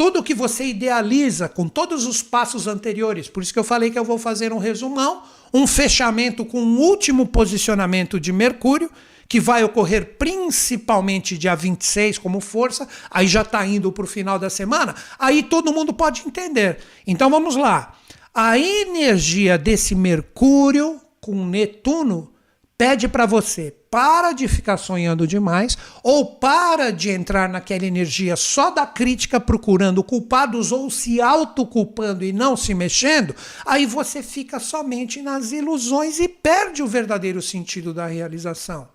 Tudo 0.00 0.22
que 0.22 0.32
você 0.32 0.64
idealiza 0.64 1.46
com 1.46 1.68
todos 1.68 2.06
os 2.06 2.22
passos 2.22 2.66
anteriores. 2.66 3.28
Por 3.28 3.42
isso 3.42 3.52
que 3.52 3.58
eu 3.58 3.62
falei 3.62 3.90
que 3.90 3.98
eu 3.98 4.04
vou 4.04 4.16
fazer 4.16 4.50
um 4.50 4.56
resumão, 4.56 5.24
um 5.52 5.66
fechamento 5.66 6.42
com 6.42 6.58
um 6.58 6.78
último 6.78 7.26
posicionamento 7.26 8.18
de 8.18 8.32
Mercúrio, 8.32 8.90
que 9.28 9.38
vai 9.38 9.62
ocorrer 9.62 10.16
principalmente 10.16 11.36
dia 11.36 11.54
26 11.54 12.16
como 12.16 12.40
força, 12.40 12.88
aí 13.10 13.28
já 13.28 13.42
está 13.42 13.66
indo 13.66 13.92
para 13.92 14.04
o 14.04 14.06
final 14.06 14.38
da 14.38 14.48
semana, 14.48 14.94
aí 15.18 15.42
todo 15.42 15.70
mundo 15.70 15.92
pode 15.92 16.22
entender. 16.26 16.78
Então 17.06 17.28
vamos 17.28 17.54
lá. 17.54 17.94
A 18.32 18.58
energia 18.58 19.58
desse 19.58 19.94
Mercúrio 19.94 20.98
com 21.20 21.44
Netuno 21.44 22.32
pede 22.80 23.06
para 23.06 23.26
você 23.26 23.74
para 23.90 24.32
de 24.32 24.48
ficar 24.48 24.78
sonhando 24.78 25.26
demais 25.26 25.76
ou 26.02 26.36
para 26.36 26.90
de 26.90 27.10
entrar 27.10 27.46
naquela 27.46 27.84
energia 27.84 28.36
só 28.36 28.70
da 28.70 28.86
crítica 28.86 29.38
procurando 29.38 30.02
culpados 30.02 30.72
ou 30.72 30.90
se 30.90 31.20
autoculpando 31.20 32.24
e 32.24 32.32
não 32.32 32.56
se 32.56 32.72
mexendo, 32.72 33.36
aí 33.66 33.84
você 33.84 34.22
fica 34.22 34.58
somente 34.58 35.20
nas 35.20 35.52
ilusões 35.52 36.18
e 36.18 36.26
perde 36.26 36.82
o 36.82 36.86
verdadeiro 36.86 37.42
sentido 37.42 37.92
da 37.92 38.06
realização. 38.06 38.88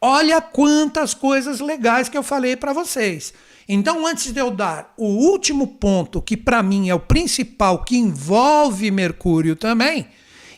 Olha 0.00 0.40
quantas 0.40 1.14
coisas 1.14 1.60
legais 1.60 2.08
que 2.08 2.18
eu 2.18 2.22
falei 2.24 2.56
para 2.56 2.72
vocês. 2.72 3.32
Então, 3.68 4.04
antes 4.04 4.32
de 4.32 4.40
eu 4.40 4.50
dar 4.50 4.92
o 4.96 5.06
último 5.06 5.68
ponto, 5.68 6.20
que 6.20 6.36
para 6.36 6.64
mim 6.64 6.88
é 6.88 6.94
o 6.96 7.00
principal, 7.00 7.84
que 7.84 7.96
envolve 7.96 8.90
Mercúrio 8.90 9.54
também, 9.54 10.08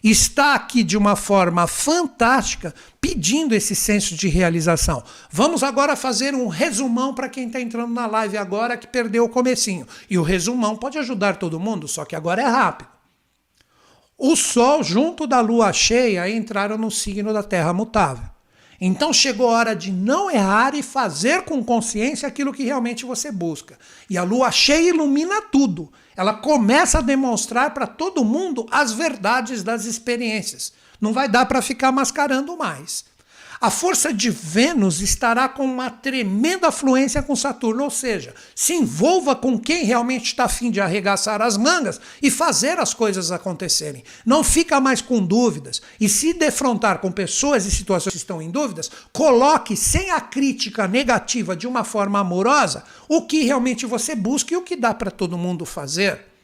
está 0.03 0.55
aqui 0.55 0.83
de 0.83 0.97
uma 0.97 1.17
forma 1.17 1.67
fantástica 1.67 2.75
pedindo 3.01 3.55
esse 3.55 3.75
senso 3.75 4.15
de 4.15 4.29
realização. 4.29 5.03
Vamos 5.31 5.63
agora 5.63 5.97
fazer 5.97 6.35
um 6.35 6.49
resumão 6.49 7.15
para 7.15 7.29
quem 7.29 7.47
está 7.47 7.61
entrando 7.61 7.93
na 7.93 8.07
live 8.07 8.37
agora 8.37 8.77
que 8.77 8.87
perdeu 8.87 9.25
o 9.25 9.29
comecinho. 9.29 9.87
E 10.11 10.19
o 10.19 10.23
resumão 10.23 10.77
pode 10.77 10.99
ajudar 10.99 11.37
todo 11.37 11.61
mundo, 11.61 11.89
só 11.89 12.05
que 12.05 12.17
agora 12.17 12.43
é 12.43 12.47
rápido. 12.47 12.89
O 14.19 14.35
Sol 14.35 14.83
junto 14.83 15.27
da 15.27 15.41
Lua 15.41 15.73
cheia 15.73 16.29
entraram 16.31 16.79
no 16.79 16.91
signo 16.91 17.33
da 17.33 17.43
Terra 17.43 17.73
mutável. 17.73 18.36
Então 18.81 19.13
chegou 19.13 19.49
a 19.49 19.53
hora 19.59 19.77
de 19.77 19.91
não 19.91 20.31
errar 20.31 20.75
e 20.75 20.83
fazer 20.83 21.43
com 21.43 21.65
consciência 21.65 22.29
aquilo 22.29 22.53
que 22.53 22.65
realmente 22.65 23.05
você 23.05 23.31
busca. 23.33 23.79
E 24.09 24.19
a 24.19 24.23
lua 24.23 24.51
cheia 24.51 24.91
ilumina 24.91 25.43
tudo. 25.43 25.91
Ela 26.17 26.35
começa 26.35 26.99
a 26.99 27.03
demonstrar 27.03 27.73
para 27.73 27.87
todo 27.87 28.25
mundo 28.25 28.67
as 28.71 28.93
verdades 28.93 29.63
das 29.63 29.85
experiências. 29.85 30.73
Não 31.01 31.13
vai 31.13 31.29
dar 31.29 31.47
para 31.47 31.63
ficar 31.63 31.93
mascarando 31.93 32.57
mais. 32.57 33.05
A 33.59 33.71
força 33.71 34.13
de 34.13 34.29
Vênus 34.29 35.01
estará 35.01 35.49
com 35.49 35.65
uma 35.65 35.89
tremenda 35.89 36.71
fluência 36.71 37.23
com 37.23 37.35
Saturno, 37.35 37.85
ou 37.85 37.91
seja, 37.91 38.35
se 38.55 38.75
envolva 38.75 39.35
com 39.35 39.59
quem 39.59 39.85
realmente 39.85 40.27
está 40.27 40.45
afim 40.45 40.71
de 40.71 40.81
arregaçar 40.81 41.41
as 41.41 41.57
mangas 41.57 41.99
e 42.21 42.31
fazer 42.31 42.79
as 42.79 42.93
coisas 42.93 43.33
acontecerem. 43.33 44.05
Não 44.27 44.45
fica 44.45 44.79
mais 44.79 45.01
com 45.01 45.25
dúvidas. 45.25 45.81
E 45.99 46.09
se 46.09 46.35
defrontar 46.35 46.99
com 46.99 47.11
pessoas 47.11 47.65
e 47.65 47.71
situações 47.71 48.13
que 48.13 48.19
estão 48.19 48.43
em 48.43 48.51
dúvidas, 48.51 48.91
coloque 49.13 49.75
sem 49.75 50.11
a 50.11 50.21
crítica 50.21 50.87
negativa 50.87 51.57
de 51.57 51.67
uma 51.67 51.83
forma 51.83 52.19
amorosa 52.19 52.85
o 53.09 53.23
que 53.23 53.45
realmente 53.45 53.87
você 53.87 54.15
busca 54.15 54.53
e 54.53 54.57
o 54.57 54.63
que 54.63 54.77
dá 54.77 54.93
para 54.93 55.11
todo 55.11 55.39
mundo 55.39 55.65
fazer. 55.65 56.36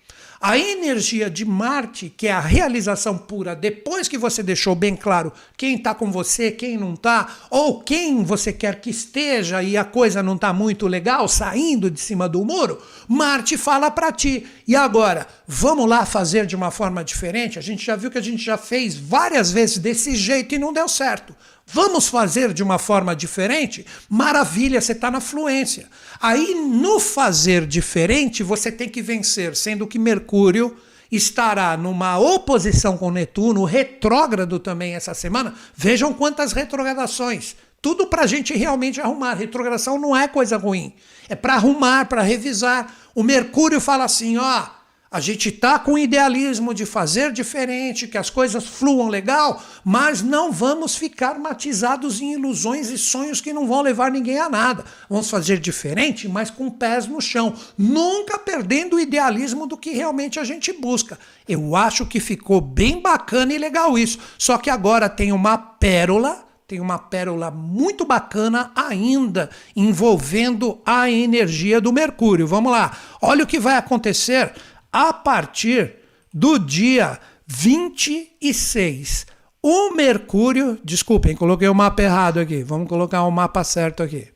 A 0.44 0.58
energia 0.58 1.30
de 1.30 1.44
Marte, 1.44 2.12
que 2.16 2.26
é 2.26 2.32
a 2.32 2.40
realização 2.40 3.16
pura, 3.16 3.54
depois 3.54 4.08
que 4.08 4.18
você 4.18 4.42
deixou 4.42 4.74
bem 4.74 4.96
claro 4.96 5.32
quem 5.56 5.76
está 5.76 5.94
com 5.94 6.10
você, 6.10 6.50
quem 6.50 6.76
não 6.76 6.94
está, 6.94 7.32
ou 7.48 7.80
quem 7.80 8.24
você 8.24 8.52
quer 8.52 8.80
que 8.80 8.90
esteja 8.90 9.62
e 9.62 9.76
a 9.76 9.84
coisa 9.84 10.20
não 10.20 10.34
está 10.34 10.52
muito 10.52 10.88
legal, 10.88 11.28
saindo 11.28 11.88
de 11.88 12.00
cima 12.00 12.28
do 12.28 12.44
muro, 12.44 12.82
Marte 13.06 13.56
fala 13.56 13.88
para 13.88 14.10
ti. 14.10 14.44
E 14.66 14.74
agora, 14.74 15.28
vamos 15.46 15.88
lá 15.88 16.04
fazer 16.04 16.44
de 16.44 16.56
uma 16.56 16.72
forma 16.72 17.04
diferente? 17.04 17.56
A 17.56 17.62
gente 17.62 17.86
já 17.86 17.94
viu 17.94 18.10
que 18.10 18.18
a 18.18 18.22
gente 18.22 18.42
já 18.42 18.58
fez 18.58 18.96
várias 18.96 19.52
vezes 19.52 19.78
desse 19.78 20.16
jeito 20.16 20.56
e 20.56 20.58
não 20.58 20.72
deu 20.72 20.88
certo. 20.88 21.36
Vamos 21.66 22.08
fazer 22.08 22.52
de 22.52 22.62
uma 22.62 22.78
forma 22.78 23.14
diferente? 23.14 23.86
Maravilha, 24.08 24.80
você 24.80 24.92
está 24.92 25.10
na 25.10 25.20
fluência. 25.20 25.88
Aí, 26.22 26.54
no 26.54 27.00
fazer 27.00 27.66
diferente, 27.66 28.44
você 28.44 28.70
tem 28.70 28.88
que 28.88 29.02
vencer, 29.02 29.56
sendo 29.56 29.88
que 29.88 29.98
Mercúrio 29.98 30.76
estará 31.10 31.76
numa 31.76 32.16
oposição 32.16 32.96
com 32.96 33.10
Netuno, 33.10 33.64
retrógrado 33.64 34.60
também 34.60 34.94
essa 34.94 35.14
semana. 35.14 35.52
Vejam 35.74 36.14
quantas 36.14 36.52
retrogradações. 36.52 37.56
Tudo 37.82 38.06
para 38.06 38.22
a 38.22 38.26
gente 38.28 38.54
realmente 38.54 39.00
arrumar. 39.00 39.34
Retrogradação 39.34 39.98
não 39.98 40.16
é 40.16 40.28
coisa 40.28 40.56
ruim. 40.56 40.94
É 41.28 41.34
para 41.34 41.54
arrumar, 41.54 42.04
para 42.04 42.22
revisar. 42.22 42.94
O 43.16 43.24
Mercúrio 43.24 43.80
fala 43.80 44.04
assim: 44.04 44.36
ó 44.36 44.81
a 45.12 45.20
gente 45.20 45.50
está 45.50 45.78
com 45.78 45.92
o 45.92 45.98
idealismo 45.98 46.72
de 46.72 46.86
fazer 46.86 47.32
diferente, 47.32 48.08
que 48.08 48.16
as 48.16 48.30
coisas 48.30 48.66
fluam 48.66 49.08
legal, 49.08 49.62
mas 49.84 50.22
não 50.22 50.50
vamos 50.50 50.96
ficar 50.96 51.38
matizados 51.38 52.22
em 52.22 52.32
ilusões 52.32 52.88
e 52.88 52.96
sonhos 52.96 53.38
que 53.38 53.52
não 53.52 53.66
vão 53.66 53.82
levar 53.82 54.10
ninguém 54.10 54.38
a 54.38 54.48
nada. 54.48 54.86
Vamos 55.10 55.28
fazer 55.28 55.60
diferente, 55.60 56.26
mas 56.26 56.50
com 56.50 56.70
pés 56.70 57.06
no 57.06 57.20
chão, 57.20 57.54
nunca 57.76 58.38
perdendo 58.38 58.96
o 58.96 59.00
idealismo 59.00 59.66
do 59.66 59.76
que 59.76 59.90
realmente 59.90 60.40
a 60.40 60.44
gente 60.44 60.72
busca. 60.72 61.18
Eu 61.46 61.76
acho 61.76 62.06
que 62.06 62.18
ficou 62.18 62.62
bem 62.62 63.02
bacana 63.02 63.52
e 63.52 63.58
legal 63.58 63.98
isso. 63.98 64.18
Só 64.38 64.56
que 64.56 64.70
agora 64.70 65.10
tem 65.10 65.30
uma 65.30 65.58
pérola 65.58 66.46
tem 66.72 66.80
uma 66.80 66.98
pérola 66.98 67.50
muito 67.50 68.02
bacana 68.02 68.72
ainda 68.74 69.50
envolvendo 69.76 70.80
a 70.86 71.10
energia 71.10 71.82
do 71.82 71.92
Mercúrio. 71.92 72.46
Vamos 72.46 72.72
lá. 72.72 72.96
Olha 73.20 73.44
o 73.44 73.46
que 73.46 73.60
vai 73.60 73.76
acontecer 73.76 74.54
a 74.92 75.12
partir 75.12 75.94
do 76.32 76.58
dia 76.58 77.18
26. 77.46 79.26
O 79.62 79.94
Mercúrio, 79.94 80.78
desculpem, 80.84 81.34
coloquei 81.34 81.68
o 81.68 81.74
mapa 81.74 82.02
errado 82.02 82.40
aqui, 82.40 82.62
vamos 82.62 82.88
colocar 82.88 83.22
o 83.22 83.30
mapa 83.30 83.64
certo 83.64 84.02
aqui. 84.02 84.28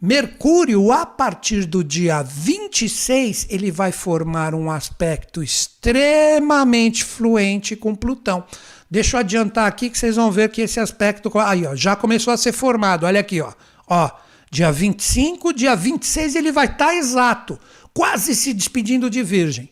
Mercúrio, 0.00 0.92
a 0.92 1.04
partir 1.04 1.64
do 1.64 1.82
dia 1.82 2.22
26, 2.22 3.48
ele 3.50 3.72
vai 3.72 3.90
formar 3.90 4.54
um 4.54 4.70
aspecto 4.70 5.42
extremamente 5.42 7.02
fluente 7.02 7.74
com 7.74 7.96
Plutão. 7.96 8.44
Deixa 8.88 9.16
eu 9.16 9.20
adiantar 9.20 9.66
aqui 9.66 9.90
que 9.90 9.98
vocês 9.98 10.14
vão 10.14 10.30
ver 10.30 10.50
que 10.50 10.60
esse 10.60 10.78
aspecto 10.78 11.36
aí, 11.40 11.66
ó, 11.66 11.74
já 11.74 11.96
começou 11.96 12.32
a 12.32 12.36
ser 12.36 12.52
formado. 12.52 13.06
Olha 13.06 13.18
aqui, 13.18 13.40
ó. 13.40 13.52
Ó, 13.88 14.08
dia 14.50 14.70
25, 14.70 15.52
dia 15.52 15.74
26 15.74 16.36
ele 16.36 16.52
vai 16.52 16.66
estar 16.66 16.86
tá 16.86 16.94
exato, 16.94 17.58
quase 17.92 18.36
se 18.36 18.54
despedindo 18.54 19.10
de 19.10 19.22
Virgem 19.22 19.68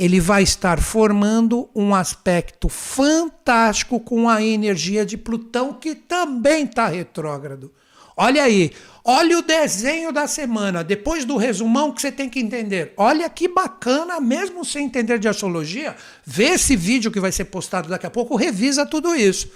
ele 0.00 0.18
vai 0.18 0.42
estar 0.42 0.80
formando 0.80 1.68
um 1.74 1.94
aspecto 1.94 2.70
fantástico 2.70 4.00
com 4.00 4.30
a 4.30 4.42
energia 4.42 5.04
de 5.04 5.18
Plutão, 5.18 5.74
que 5.74 5.94
também 5.94 6.64
está 6.64 6.86
retrógrado. 6.86 7.70
Olha 8.16 8.44
aí, 8.44 8.72
olha 9.04 9.38
o 9.38 9.42
desenho 9.42 10.10
da 10.10 10.26
semana, 10.26 10.82
depois 10.82 11.26
do 11.26 11.36
resumão 11.36 11.92
que 11.92 12.00
você 12.00 12.10
tem 12.10 12.30
que 12.30 12.40
entender. 12.40 12.94
Olha 12.96 13.28
que 13.28 13.46
bacana, 13.46 14.18
mesmo 14.18 14.64
sem 14.64 14.86
entender 14.86 15.18
de 15.18 15.28
astrologia, 15.28 15.94
vê 16.24 16.44
esse 16.44 16.74
vídeo 16.74 17.10
que 17.10 17.20
vai 17.20 17.30
ser 17.30 17.44
postado 17.44 17.90
daqui 17.90 18.06
a 18.06 18.10
pouco, 18.10 18.36
revisa 18.36 18.86
tudo 18.86 19.14
isso. 19.14 19.50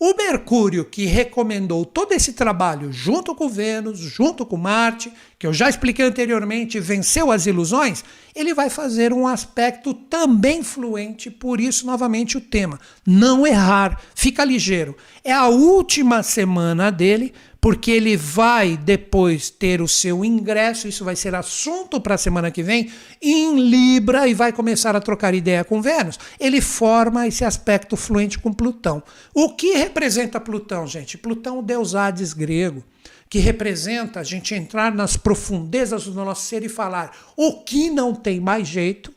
O 0.00 0.14
Mercúrio, 0.14 0.84
que 0.84 1.06
recomendou 1.06 1.84
todo 1.84 2.12
esse 2.12 2.32
trabalho 2.32 2.92
junto 2.92 3.34
com 3.34 3.48
Vênus, 3.48 3.98
junto 3.98 4.46
com 4.46 4.56
Marte, 4.56 5.12
que 5.36 5.44
eu 5.44 5.52
já 5.52 5.68
expliquei 5.68 6.04
anteriormente, 6.04 6.78
venceu 6.78 7.32
as 7.32 7.46
ilusões, 7.46 8.04
ele 8.32 8.54
vai 8.54 8.70
fazer 8.70 9.12
um 9.12 9.26
aspecto 9.26 9.92
também 9.92 10.62
fluente, 10.62 11.32
por 11.32 11.60
isso, 11.60 11.84
novamente, 11.84 12.38
o 12.38 12.40
tema. 12.40 12.78
Não 13.04 13.44
errar, 13.44 14.00
fica 14.14 14.44
ligeiro. 14.44 14.96
É 15.24 15.32
a 15.32 15.48
última 15.48 16.22
semana 16.22 16.92
dele, 16.92 17.34
porque 17.60 17.90
ele 17.90 18.16
vai 18.16 18.76
depois 18.76 19.50
ter 19.50 19.80
o 19.80 19.88
seu 19.88 20.24
ingresso, 20.24 20.86
isso 20.86 21.04
vai 21.04 21.16
ser 21.16 21.34
assunto 21.34 22.00
para 22.00 22.14
a 22.14 22.18
semana 22.18 22.50
que 22.50 22.62
vem, 22.62 22.90
em 23.20 23.58
Libra 23.58 24.28
e 24.28 24.34
vai 24.34 24.52
começar 24.52 24.94
a 24.94 25.00
trocar 25.00 25.34
ideia 25.34 25.64
com 25.64 25.82
Vênus. 25.82 26.18
Ele 26.38 26.60
forma 26.60 27.26
esse 27.26 27.44
aspecto 27.44 27.96
fluente 27.96 28.38
com 28.38 28.52
Plutão. 28.52 29.02
O 29.34 29.54
que 29.54 29.72
representa 29.72 30.40
Plutão, 30.40 30.86
gente? 30.86 31.18
Plutão, 31.18 31.58
o 31.58 31.62
deus 31.62 31.94
Hades 31.94 32.32
grego 32.32 32.84
que 33.28 33.38
representa 33.38 34.20
a 34.20 34.24
gente 34.24 34.54
entrar 34.54 34.94
nas 34.94 35.16
profundezas 35.16 36.04
do 36.04 36.14
nosso 36.14 36.46
ser 36.46 36.64
e 36.64 36.68
falar 36.68 37.14
o 37.36 37.62
que 37.62 37.90
não 37.90 38.14
tem 38.14 38.40
mais 38.40 38.66
jeito, 38.66 39.12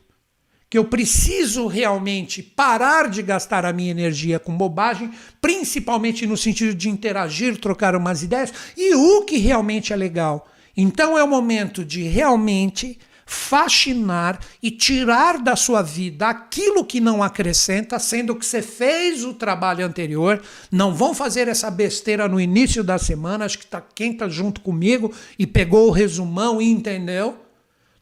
que 0.72 0.78
eu 0.78 0.86
preciso 0.86 1.66
realmente 1.66 2.42
parar 2.42 3.10
de 3.10 3.20
gastar 3.20 3.66
a 3.66 3.74
minha 3.74 3.90
energia 3.90 4.38
com 4.38 4.56
bobagem, 4.56 5.10
principalmente 5.38 6.26
no 6.26 6.34
sentido 6.34 6.74
de 6.74 6.88
interagir, 6.88 7.58
trocar 7.58 7.94
umas 7.94 8.22
ideias, 8.22 8.54
e 8.74 8.94
o 8.94 9.20
que 9.20 9.36
realmente 9.36 9.92
é 9.92 9.96
legal. 9.96 10.48
Então 10.74 11.18
é 11.18 11.22
o 11.22 11.28
momento 11.28 11.84
de 11.84 12.04
realmente 12.04 12.98
fascinar 13.26 14.40
e 14.62 14.70
tirar 14.70 15.42
da 15.42 15.56
sua 15.56 15.82
vida 15.82 16.28
aquilo 16.28 16.86
que 16.86 17.00
não 17.00 17.22
acrescenta, 17.22 17.98
sendo 17.98 18.34
que 18.34 18.46
você 18.46 18.62
fez 18.62 19.26
o 19.26 19.34
trabalho 19.34 19.84
anterior. 19.84 20.40
Não 20.70 20.94
vão 20.94 21.12
fazer 21.12 21.48
essa 21.48 21.70
besteira 21.70 22.26
no 22.26 22.40
início 22.40 22.82
da 22.82 22.96
semana. 22.96 23.44
Acho 23.44 23.58
que 23.58 23.66
tá, 23.66 23.82
quem 23.94 24.12
está 24.12 24.26
junto 24.26 24.62
comigo 24.62 25.12
e 25.38 25.46
pegou 25.46 25.88
o 25.88 25.92
resumão 25.92 26.62
e 26.62 26.70
entendeu. 26.70 27.36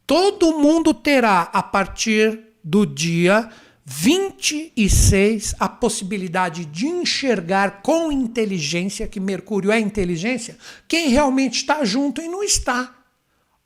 Todo 0.06 0.56
mundo 0.56 0.94
terá, 0.94 1.50
a 1.52 1.64
partir 1.64 2.49
do 2.62 2.85
dia 2.85 3.51
26, 3.85 5.57
a 5.59 5.68
possibilidade 5.68 6.64
de 6.64 6.87
enxergar 6.87 7.83
com 7.83 8.12
inteligência, 8.12 9.09
que 9.09 9.18
Mercúrio 9.18 9.73
é 9.73 9.81
inteligência, 9.81 10.57
quem 10.87 11.09
realmente 11.09 11.57
está 11.57 11.85
junto 11.85 12.23
e 12.23 12.29
não 12.29 12.42
está. 12.42 12.94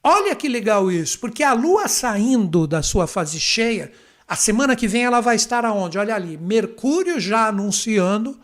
Olha 0.03 0.35
que 0.35 0.49
legal 0.49 0.91
isso, 0.91 1.19
porque 1.19 1.43
a 1.43 1.53
Lua 1.53 1.89
saindo 1.89 2.67
da 2.67 2.83
sua 2.83 3.07
fase 3.07 3.39
cheia, 3.39 3.93
a 4.27 4.37
semana 4.37 4.75
que 4.75 4.89
vem 4.89 5.05
ela 5.05 5.21
vai 5.21 5.37
estar 5.37 5.65
aonde? 5.65 5.99
Olha 5.99 6.15
ali, 6.15 6.39
Mercúrio 6.39 7.21
já 7.21 7.49
anunciando, 7.49 8.39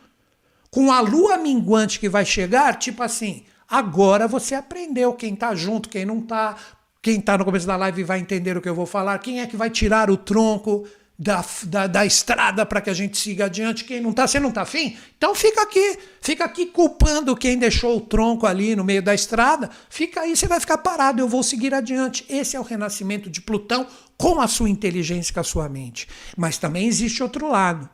com 0.70 0.92
a 0.92 1.00
Lua 1.00 1.38
minguante 1.38 1.98
que 1.98 2.08
vai 2.08 2.24
chegar, 2.24 2.78
tipo 2.78 3.02
assim, 3.02 3.44
agora 3.66 4.28
você 4.28 4.54
aprendeu 4.54 5.14
quem 5.14 5.32
está 5.34 5.54
junto, 5.54 5.88
quem 5.88 6.04
não 6.04 6.18
está, 6.18 6.56
quem 7.02 7.18
está 7.18 7.36
no 7.38 7.44
começo 7.44 7.66
da 7.66 7.76
live 7.76 8.04
vai 8.04 8.20
entender 8.20 8.56
o 8.56 8.60
que 8.60 8.68
eu 8.68 8.74
vou 8.74 8.86
falar, 8.86 9.18
quem 9.18 9.40
é 9.40 9.46
que 9.46 9.56
vai 9.56 9.70
tirar 9.70 10.10
o 10.10 10.16
tronco, 10.16 10.86
da, 11.20 11.44
da, 11.64 11.86
da 11.86 12.06
estrada 12.06 12.64
para 12.64 12.80
que 12.80 12.88
a 12.88 12.94
gente 12.94 13.18
siga 13.18 13.44
adiante. 13.44 13.84
Quem 13.84 14.00
não 14.00 14.08
está, 14.08 14.26
você 14.26 14.40
não 14.40 14.48
está 14.48 14.62
afim? 14.62 14.96
Então 15.18 15.34
fica 15.34 15.60
aqui, 15.60 15.98
fica 16.22 16.46
aqui 16.46 16.64
culpando 16.64 17.36
quem 17.36 17.58
deixou 17.58 17.98
o 17.98 18.00
tronco 18.00 18.46
ali 18.46 18.74
no 18.74 18.82
meio 18.82 19.02
da 19.02 19.14
estrada. 19.14 19.68
Fica 19.90 20.22
aí, 20.22 20.34
você 20.34 20.48
vai 20.48 20.58
ficar 20.58 20.78
parado, 20.78 21.20
eu 21.20 21.28
vou 21.28 21.42
seguir 21.42 21.74
adiante. 21.74 22.24
Esse 22.26 22.56
é 22.56 22.60
o 22.60 22.62
renascimento 22.62 23.28
de 23.28 23.42
Plutão 23.42 23.86
com 24.16 24.40
a 24.40 24.48
sua 24.48 24.70
inteligência, 24.70 25.34
com 25.34 25.40
a 25.40 25.44
sua 25.44 25.68
mente. 25.68 26.08
Mas 26.38 26.56
também 26.56 26.86
existe 26.86 27.22
outro 27.22 27.50
lado. 27.50 27.86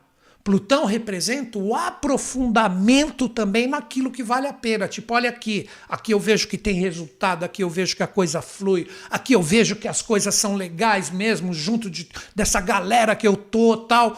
Plutão 0.47 0.85
representa 0.85 1.59
o 1.59 1.75
aprofundamento 1.75 3.27
também 3.27 3.67
naquilo 3.67 4.09
que 4.09 4.23
vale 4.23 4.47
a 4.47 4.53
pena. 4.53 4.87
Tipo, 4.87 5.13
olha 5.13 5.29
aqui, 5.29 5.67
aqui 5.89 6.13
eu 6.13 6.19
vejo 6.21 6.47
que 6.47 6.57
tem 6.57 6.75
resultado, 6.75 7.43
aqui 7.43 7.61
eu 7.61 7.69
vejo 7.69 7.97
que 7.97 8.01
a 8.01 8.07
coisa 8.07 8.41
flui, 8.41 8.87
aqui 9.09 9.33
eu 9.33 9.43
vejo 9.43 9.75
que 9.75 9.89
as 9.89 10.01
coisas 10.01 10.33
são 10.35 10.55
legais 10.55 11.09
mesmo, 11.09 11.53
junto 11.53 11.89
de, 11.89 12.07
dessa 12.33 12.61
galera 12.61 13.13
que 13.13 13.27
eu 13.27 13.35
tô, 13.35 13.75
tal. 13.75 14.15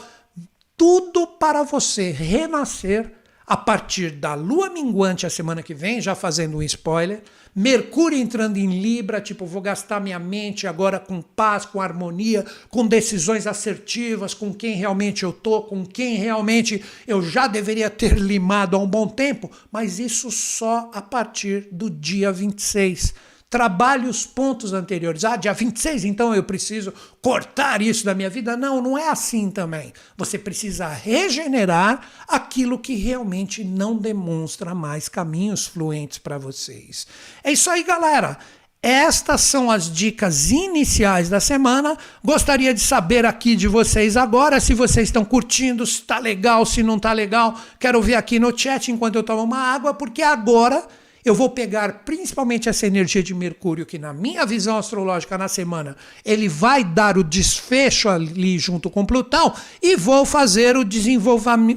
Tudo 0.78 1.26
para 1.26 1.64
você 1.64 2.12
renascer 2.12 3.12
a 3.48 3.58
partir 3.58 4.12
da 4.12 4.36
lua 4.36 4.70
minguante 4.70 5.26
a 5.26 5.32
semana 5.32 5.64
que 5.64 5.74
vem, 5.74 6.00
já 6.00 6.14
fazendo 6.14 6.58
um 6.58 6.62
spoiler, 6.62 7.24
Mercúrio 7.60 8.18
entrando 8.18 8.56
em 8.56 8.82
Libra, 8.82 9.20
tipo, 9.20 9.46
vou 9.46 9.62
gastar 9.62 10.00
minha 10.00 10.18
mente 10.18 10.66
agora 10.66 10.98
com 10.98 11.22
paz, 11.22 11.66
com 11.66 11.82
harmonia, 11.82 12.46
com 12.70 12.88
decisões 12.88 13.46
assertivas, 13.46 14.34
com 14.34 14.54
quem 14.54 14.78
realmente 14.78 15.24
eu 15.24 15.34
tô, 15.34 15.64
com 15.64 15.86
quem 15.86 16.16
realmente 16.16 16.82
eu 17.06 17.22
já 17.22 17.48
deveria 17.48 17.90
ter 17.90 18.18
limado 18.18 18.78
há 18.78 18.80
um 18.80 18.88
bom 18.88 19.10
tempo, 19.10 19.52
mas 19.70 20.00
isso 20.00 20.32
só 20.32 20.90
a 20.94 21.02
partir 21.02 21.68
do 21.70 21.90
dia 21.90 22.32
26 22.32 23.14
trabalhe 23.50 24.08
os 24.08 24.26
pontos 24.26 24.74
anteriores. 24.74 25.26
Ah, 25.26 25.36
dia 25.36 25.54
26, 25.54 26.06
então 26.06 26.36
eu 26.36 26.44
preciso 26.44 26.94
cortar 27.22 27.82
isso 27.82 28.06
da 28.06 28.14
minha 28.14 28.30
vida. 28.30 28.56
Não, 28.56 28.82
não 28.82 28.98
é 28.98 29.10
assim 29.10 29.50
também. 29.50 29.92
Você 30.16 30.38
precisa 30.38 30.88
regenerar 30.88 32.02
aquilo 32.28 32.78
que 32.78 32.96
realmente 32.96 33.64
não 33.64 33.98
demonstra 33.98 34.76
mais 34.76 35.10
caminhos 35.10 35.66
fluentes 35.66 36.20
para 36.20 36.38
vocês. 36.38 37.08
É 37.44 37.52
isso 37.52 37.70
aí, 37.70 37.84
galera. 37.84 38.38
Estas 38.82 39.42
são 39.42 39.70
as 39.70 39.92
dicas 39.92 40.52
iniciais 40.52 41.28
da 41.28 41.42
semana. 41.42 41.98
Gostaria 42.24 42.74
de 42.74 42.80
saber 42.80 43.26
aqui 43.26 43.54
de 43.54 43.68
vocês 43.68 44.16
agora 44.16 44.62
se 44.62 44.74
vocês 44.74 45.10
estão 45.10 45.26
curtindo, 45.26 45.86
se 45.86 45.96
está 45.96 46.18
legal, 46.18 46.66
se 46.66 46.82
não 46.82 46.96
está 46.96 47.12
legal. 47.12 47.60
Quero 47.78 48.02
ver 48.02 48.16
aqui 48.16 48.40
no 48.40 48.58
chat 48.58 48.90
enquanto 48.90 49.16
eu 49.16 49.24
tomo 49.24 49.44
uma 49.44 49.58
água, 49.58 49.94
porque 49.94 50.22
agora 50.22 50.88
eu 51.24 51.36
vou 51.36 51.50
pegar 51.50 52.04
principalmente 52.06 52.70
essa 52.70 52.88
energia 52.88 53.22
de 53.22 53.34
Mercúrio, 53.34 53.86
que 53.86 54.00
na 54.00 54.14
minha 54.14 54.46
visão 54.46 54.78
astrológica 54.78 55.38
na 55.38 55.48
semana, 55.48 55.96
ele 56.24 56.48
vai 56.48 56.84
dar 56.84 57.18
o 57.18 57.24
desfecho 57.24 58.10
ali 58.10 58.58
junto 58.58 58.90
com 58.90 59.06
Plutão, 59.06 59.54
e 59.82 59.96
vou 59.96 60.26
fazer 60.26 60.78
o, 60.78 60.82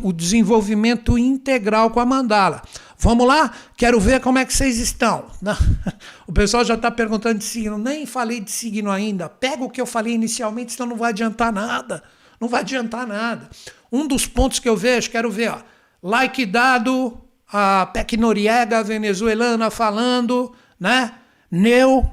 o 0.03 0.12
desenvolvimento 0.12 1.18
integral 1.18 1.90
com 1.90 2.01
a 2.01 2.07
mandala. 2.07 2.62
Vamos 3.03 3.26
lá? 3.26 3.53
Quero 3.76 3.99
ver 3.99 4.20
como 4.20 4.38
é 4.38 4.45
que 4.45 4.55
vocês 4.55 4.78
estão. 4.78 5.26
O 6.24 6.32
pessoal 6.32 6.64
já 6.64 6.74
está 6.74 6.90
perguntando 6.90 7.40
de 7.40 7.45
signo. 7.45 7.76
Nem 7.76 8.07
falei 8.07 8.40
de 8.40 8.51
signo 8.51 8.90
ainda. 8.90 9.28
Pega 9.28 9.62
o 9.62 9.68
que 9.68 9.80
eu 9.80 9.84
falei 9.84 10.14
inicialmente, 10.14 10.72
senão 10.72 10.90
não 10.90 10.97
vai 10.97 11.11
adiantar 11.11 11.53
nada. 11.53 12.03
Não 12.40 12.49
vai 12.49 12.61
adiantar 12.61 13.07
nada. 13.07 13.51
Um 13.90 14.07
dos 14.07 14.24
pontos 14.24 14.59
que 14.59 14.68
eu 14.68 14.76
vejo, 14.76 15.11
quero 15.11 15.30
ver, 15.30 15.51
ó. 15.51 15.59
Like 16.03 16.47
dado, 16.47 17.22
a 17.53 17.86
Peck 17.86 18.16
Noriega, 18.16 18.82
venezuelana, 18.82 19.70
falando, 19.70 20.53
né? 20.80 21.12
Neu, 21.50 22.11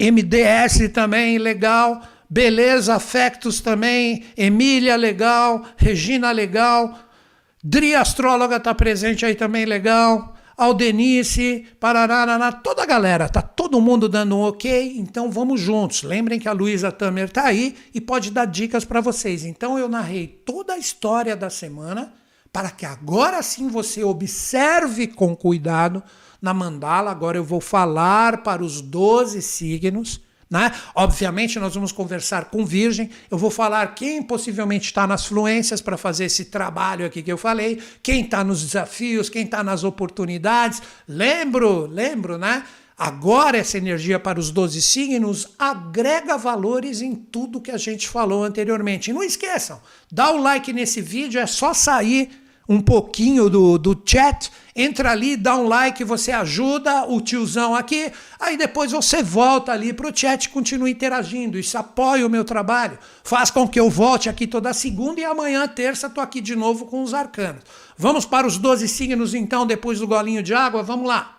MDS 0.00 0.88
também, 0.92 1.38
legal. 1.38 2.02
Beleza, 2.28 2.96
Afectos 2.96 3.60
também. 3.60 4.24
Emília, 4.36 4.96
legal. 4.96 5.64
Regina, 5.76 6.32
legal. 6.32 6.98
Dri 7.62 7.94
Astróloga 7.94 8.56
está 8.56 8.74
presente 8.74 9.24
aí 9.24 9.34
também, 9.34 9.64
legal. 9.64 10.34
Aldenice, 10.56 11.66
Parará, 11.78 12.50
toda 12.50 12.82
a 12.82 12.86
galera, 12.86 13.28
tá 13.28 13.40
todo 13.40 13.80
mundo 13.80 14.08
dando 14.08 14.36
um 14.36 14.40
ok, 14.40 14.94
então 14.96 15.30
vamos 15.30 15.60
juntos. 15.60 16.02
Lembrem 16.02 16.40
que 16.40 16.48
a 16.48 16.52
Luísa 16.52 16.90
Tamer 16.90 17.30
tá 17.30 17.44
aí 17.44 17.76
e 17.94 18.00
pode 18.00 18.32
dar 18.32 18.44
dicas 18.44 18.84
para 18.84 19.00
vocês. 19.00 19.44
Então 19.44 19.78
eu 19.78 19.88
narrei 19.88 20.26
toda 20.26 20.72
a 20.72 20.78
história 20.78 21.36
da 21.36 21.48
semana 21.48 22.12
para 22.52 22.70
que 22.70 22.86
agora 22.86 23.42
sim 23.42 23.68
você 23.68 24.02
observe 24.02 25.06
com 25.06 25.36
cuidado 25.36 26.02
na 26.40 26.54
mandala. 26.54 27.10
Agora 27.10 27.36
eu 27.36 27.44
vou 27.44 27.60
falar 27.60 28.42
para 28.42 28.62
os 28.62 28.80
12 28.80 29.42
signos 29.42 30.20
né? 30.50 30.72
Obviamente, 30.94 31.58
nós 31.58 31.74
vamos 31.74 31.92
conversar 31.92 32.46
com 32.46 32.64
Virgem. 32.64 33.10
Eu 33.30 33.36
vou 33.36 33.50
falar 33.50 33.94
quem 33.94 34.22
possivelmente 34.22 34.86
está 34.86 35.06
nas 35.06 35.26
fluências 35.26 35.82
para 35.82 35.96
fazer 35.96 36.24
esse 36.24 36.46
trabalho 36.46 37.04
aqui 37.04 37.22
que 37.22 37.30
eu 37.30 37.36
falei, 37.36 37.82
quem 38.02 38.24
está 38.24 38.42
nos 38.42 38.62
desafios, 38.62 39.28
quem 39.28 39.44
está 39.44 39.62
nas 39.62 39.84
oportunidades. 39.84 40.80
Lembro, 41.06 41.86
lembro, 41.86 42.38
né? 42.38 42.64
Agora, 42.98 43.56
essa 43.56 43.78
energia 43.78 44.18
para 44.18 44.40
os 44.40 44.50
12 44.50 44.82
signos 44.82 45.46
agrega 45.56 46.36
valores 46.36 47.00
em 47.00 47.14
tudo 47.14 47.60
que 47.60 47.70
a 47.70 47.76
gente 47.76 48.08
falou 48.08 48.42
anteriormente. 48.42 49.10
E 49.10 49.12
não 49.12 49.22
esqueçam, 49.22 49.80
dá 50.10 50.32
o 50.32 50.42
like 50.42 50.72
nesse 50.72 51.00
vídeo, 51.00 51.40
é 51.40 51.46
só 51.46 51.72
sair 51.72 52.28
um 52.68 52.80
pouquinho 52.80 53.48
do, 53.48 53.78
do 53.78 54.02
chat, 54.04 54.50
entra 54.76 55.12
ali, 55.12 55.36
dá 55.36 55.56
um 55.56 55.68
like, 55.68 56.02
você 56.02 56.32
ajuda 56.32 57.04
o 57.04 57.20
tiozão 57.20 57.74
aqui, 57.74 58.12
aí 58.38 58.58
depois 58.58 58.90
você 58.90 59.22
volta 59.22 59.72
ali 59.72 59.92
para 59.92 60.10
o 60.10 60.14
chat 60.14 60.44
e 60.44 60.48
continua 60.50 60.90
interagindo. 60.90 61.56
Isso 61.56 61.78
apoia 61.78 62.26
o 62.26 62.30
meu 62.30 62.44
trabalho, 62.44 62.98
faz 63.22 63.48
com 63.50 63.66
que 63.66 63.78
eu 63.78 63.88
volte 63.88 64.28
aqui 64.28 64.46
toda 64.46 64.74
segunda 64.74 65.20
e 65.20 65.24
amanhã, 65.24 65.66
terça, 65.68 66.08
estou 66.08 66.22
aqui 66.22 66.40
de 66.40 66.56
novo 66.56 66.84
com 66.84 67.02
os 67.02 67.14
arcanos. 67.14 67.62
Vamos 67.96 68.26
para 68.26 68.46
os 68.46 68.58
12 68.58 68.86
signos 68.88 69.34
então, 69.34 69.64
depois 69.64 70.00
do 70.00 70.06
golinho 70.06 70.42
de 70.42 70.52
água? 70.52 70.82
Vamos 70.82 71.06
lá. 71.06 71.37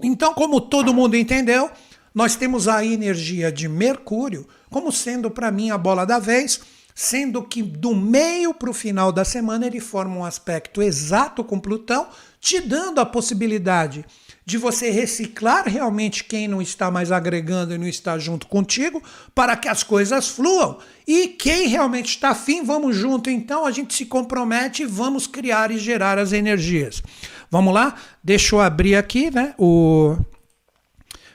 Então, 0.00 0.32
como 0.32 0.60
todo 0.60 0.94
mundo 0.94 1.16
entendeu, 1.16 1.70
nós 2.14 2.36
temos 2.36 2.68
a 2.68 2.84
energia 2.84 3.50
de 3.50 3.68
Mercúrio 3.68 4.46
como 4.70 4.92
sendo 4.92 5.30
para 5.30 5.50
mim 5.50 5.70
a 5.70 5.78
bola 5.78 6.04
da 6.06 6.18
vez 6.18 6.60
sendo 6.94 7.42
que 7.42 7.62
do 7.62 7.94
meio 7.94 8.52
para 8.52 8.70
o 8.70 8.74
final 8.74 9.10
da 9.10 9.24
semana 9.24 9.66
ele 9.66 9.80
forma 9.80 10.16
um 10.16 10.24
aspecto 10.24 10.82
exato 10.82 11.42
com 11.42 11.58
Plutão, 11.58 12.08
te 12.40 12.60
dando 12.60 13.00
a 13.00 13.06
possibilidade 13.06 14.04
de 14.44 14.58
você 14.58 14.90
reciclar 14.90 15.68
realmente 15.68 16.24
quem 16.24 16.48
não 16.48 16.60
está 16.60 16.90
mais 16.90 17.12
agregando 17.12 17.74
e 17.74 17.78
não 17.78 17.86
está 17.86 18.18
junto 18.18 18.46
contigo, 18.46 19.02
para 19.34 19.56
que 19.56 19.68
as 19.68 19.82
coisas 19.82 20.28
fluam. 20.28 20.78
E 21.06 21.28
quem 21.28 21.68
realmente 21.68 22.10
está 22.10 22.30
afim, 22.30 22.64
vamos 22.64 22.96
junto 22.96 23.30
então, 23.30 23.64
a 23.64 23.70
gente 23.70 23.94
se 23.94 24.06
compromete 24.06 24.82
e 24.82 24.86
vamos 24.86 25.26
criar 25.26 25.70
e 25.70 25.78
gerar 25.78 26.18
as 26.18 26.32
energias. 26.32 27.02
Vamos 27.50 27.72
lá? 27.72 27.94
Deixa 28.22 28.54
eu 28.54 28.60
abrir 28.60 28.96
aqui, 28.96 29.30
né? 29.30 29.54
O 29.58 30.16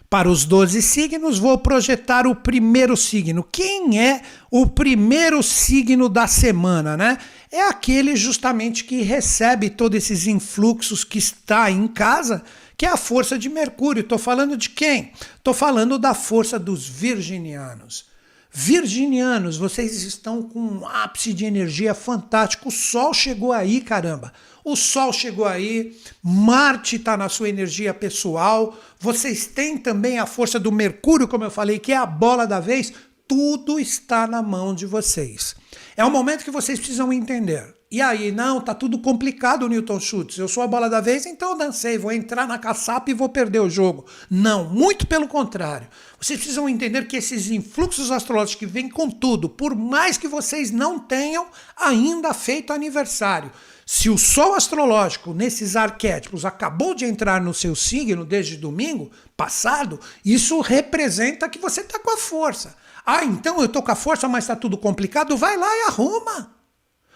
para 0.09 0.29
os 0.29 0.45
12 0.45 0.81
signos, 0.81 1.37
vou 1.37 1.57
projetar 1.57 2.25
o 2.25 2.33
primeiro 2.33 2.95
signo. 2.95 3.45
Quem 3.51 3.99
é 3.99 4.21
o 4.49 4.65
primeiro 4.65 5.43
signo 5.43 6.07
da 6.07 6.27
semana, 6.27 6.95
né? 6.95 7.17
É 7.51 7.63
aquele 7.63 8.15
justamente 8.15 8.85
que 8.85 9.01
recebe 9.01 9.69
todos 9.69 9.97
esses 9.97 10.25
influxos 10.25 11.03
que 11.03 11.17
está 11.17 11.69
em 11.69 11.87
casa, 11.87 12.41
que 12.77 12.85
é 12.85 12.89
a 12.89 12.97
força 12.97 13.37
de 13.39 13.49
Mercúrio. 13.49 14.01
Estou 14.01 14.19
falando 14.19 14.55
de 14.55 14.69
quem? 14.69 15.11
Estou 15.35 15.53
falando 15.53 15.97
da 15.97 16.13
força 16.13 16.59
dos 16.59 16.87
virginianos. 16.87 18.05
Virginianos, 18.51 19.57
vocês 19.57 20.03
estão 20.03 20.41
com 20.41 20.59
um 20.59 20.87
ápice 20.87 21.33
de 21.33 21.45
energia 21.45 21.93
fantástico. 21.93 22.69
O 22.69 22.71
Sol 22.71 23.13
chegou 23.13 23.51
aí, 23.51 23.81
caramba. 23.81 24.31
O 24.63 24.75
Sol 24.75 25.13
chegou 25.13 25.45
aí, 25.45 25.97
Marte 26.21 26.97
está 26.97 27.15
na 27.15 27.29
sua 27.29 27.49
energia 27.49 27.93
pessoal, 27.93 28.77
vocês 28.99 29.47
têm 29.47 29.77
também 29.77 30.19
a 30.19 30.25
força 30.25 30.59
do 30.59 30.73
Mercúrio, 30.73 31.27
como 31.27 31.45
eu 31.45 31.51
falei, 31.51 31.79
que 31.79 31.93
é 31.93 31.97
a 31.97 32.05
bola 32.05 32.45
da 32.45 32.59
vez. 32.59 32.91
Tudo 33.27 33.79
está 33.79 34.27
na 34.27 34.41
mão 34.41 34.75
de 34.75 34.85
vocês. 34.85 35.55
É 35.97 36.05
um 36.05 36.11
momento 36.11 36.43
que 36.43 36.51
vocês 36.51 36.77
precisam 36.77 37.11
entender. 37.11 37.73
E 37.89 38.03
aí, 38.03 38.31
não, 38.31 38.61
tá 38.61 38.75
tudo 38.75 38.99
complicado, 38.99 39.67
Newton 39.67 39.99
Schultz. 39.99 40.37
Eu 40.37 40.47
sou 40.47 40.61
a 40.61 40.67
bola 40.67 40.87
da 40.87 41.01
vez, 41.01 41.25
então 41.25 41.49
eu 41.49 41.57
dancei, 41.57 41.97
vou 41.97 42.11
entrar 42.11 42.47
na 42.47 42.59
caçapa 42.59 43.09
e 43.09 43.15
vou 43.15 43.27
perder 43.27 43.61
o 43.61 43.69
jogo. 43.69 44.05
Não, 44.29 44.65
muito 44.65 45.07
pelo 45.07 45.27
contrário. 45.27 45.87
Vocês 46.21 46.37
precisam 46.37 46.69
entender 46.69 47.07
que 47.07 47.17
esses 47.17 47.49
influxos 47.49 48.11
astrológicos 48.11 48.59
que 48.59 48.71
vêm 48.71 48.87
com 48.87 49.09
tudo, 49.09 49.49
por 49.49 49.73
mais 49.75 50.19
que 50.19 50.27
vocês 50.27 50.69
não 50.69 50.99
tenham 50.99 51.47
ainda 51.75 52.31
feito 52.31 52.71
aniversário, 52.71 53.51
se 53.83 54.07
o 54.07 54.19
Sol 54.19 54.53
astrológico 54.53 55.33
nesses 55.33 55.75
arquétipos 55.75 56.45
acabou 56.45 56.93
de 56.93 57.05
entrar 57.05 57.41
no 57.41 57.55
seu 57.55 57.73
signo 57.73 58.23
desde 58.23 58.55
domingo 58.55 59.09
passado, 59.35 59.99
isso 60.23 60.59
representa 60.61 61.49
que 61.49 61.57
você 61.57 61.81
está 61.81 61.97
com 61.97 62.11
a 62.11 62.17
força. 62.17 62.75
Ah, 63.09 63.23
então 63.23 63.57
eu 63.59 63.67
estou 63.67 63.81
com 63.81 63.89
a 63.89 63.95
força, 63.95 64.27
mas 64.27 64.43
está 64.43 64.53
tudo 64.53 64.77
complicado? 64.77 65.37
Vai 65.37 65.55
lá 65.55 65.65
e 65.65 65.87
arruma. 65.87 66.53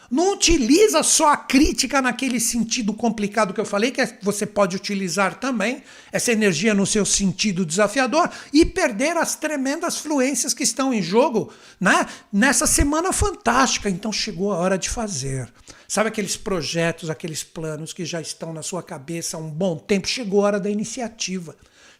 Não 0.09 0.31
utiliza 0.31 1.03
só 1.03 1.33
a 1.33 1.37
crítica 1.37 2.01
naquele 2.01 2.39
sentido 2.39 2.93
complicado 2.93 3.53
que 3.53 3.59
eu 3.59 3.65
falei, 3.65 3.91
que 3.91 3.99
é, 3.99 4.17
você 4.21 4.45
pode 4.45 4.77
utilizar 4.77 5.35
também 5.35 5.83
essa 6.09 6.31
energia 6.31 6.73
no 6.73 6.85
seu 6.85 7.05
sentido 7.05 7.65
desafiador 7.65 8.29
e 8.53 8.65
perder 8.65 9.17
as 9.17 9.35
tremendas 9.35 9.97
fluências 9.97 10.53
que 10.53 10.63
estão 10.63 10.93
em 10.93 11.01
jogo 11.01 11.51
né? 11.77 12.05
nessa 12.31 12.65
semana 12.65 13.11
fantástica. 13.11 13.89
Então 13.89 14.13
chegou 14.13 14.53
a 14.53 14.57
hora 14.57 14.77
de 14.77 14.89
fazer. 14.89 15.51
Sabe 15.89 16.07
aqueles 16.07 16.37
projetos, 16.37 17.09
aqueles 17.09 17.43
planos 17.43 17.91
que 17.91 18.05
já 18.05 18.21
estão 18.21 18.53
na 18.53 18.61
sua 18.61 18.81
cabeça 18.81 19.35
há 19.35 19.39
um 19.41 19.49
bom 19.49 19.77
tempo? 19.77 20.07
Chegou 20.07 20.41
a 20.41 20.47
hora 20.47 20.59
da 20.59 20.69
iniciativa. 20.69 21.53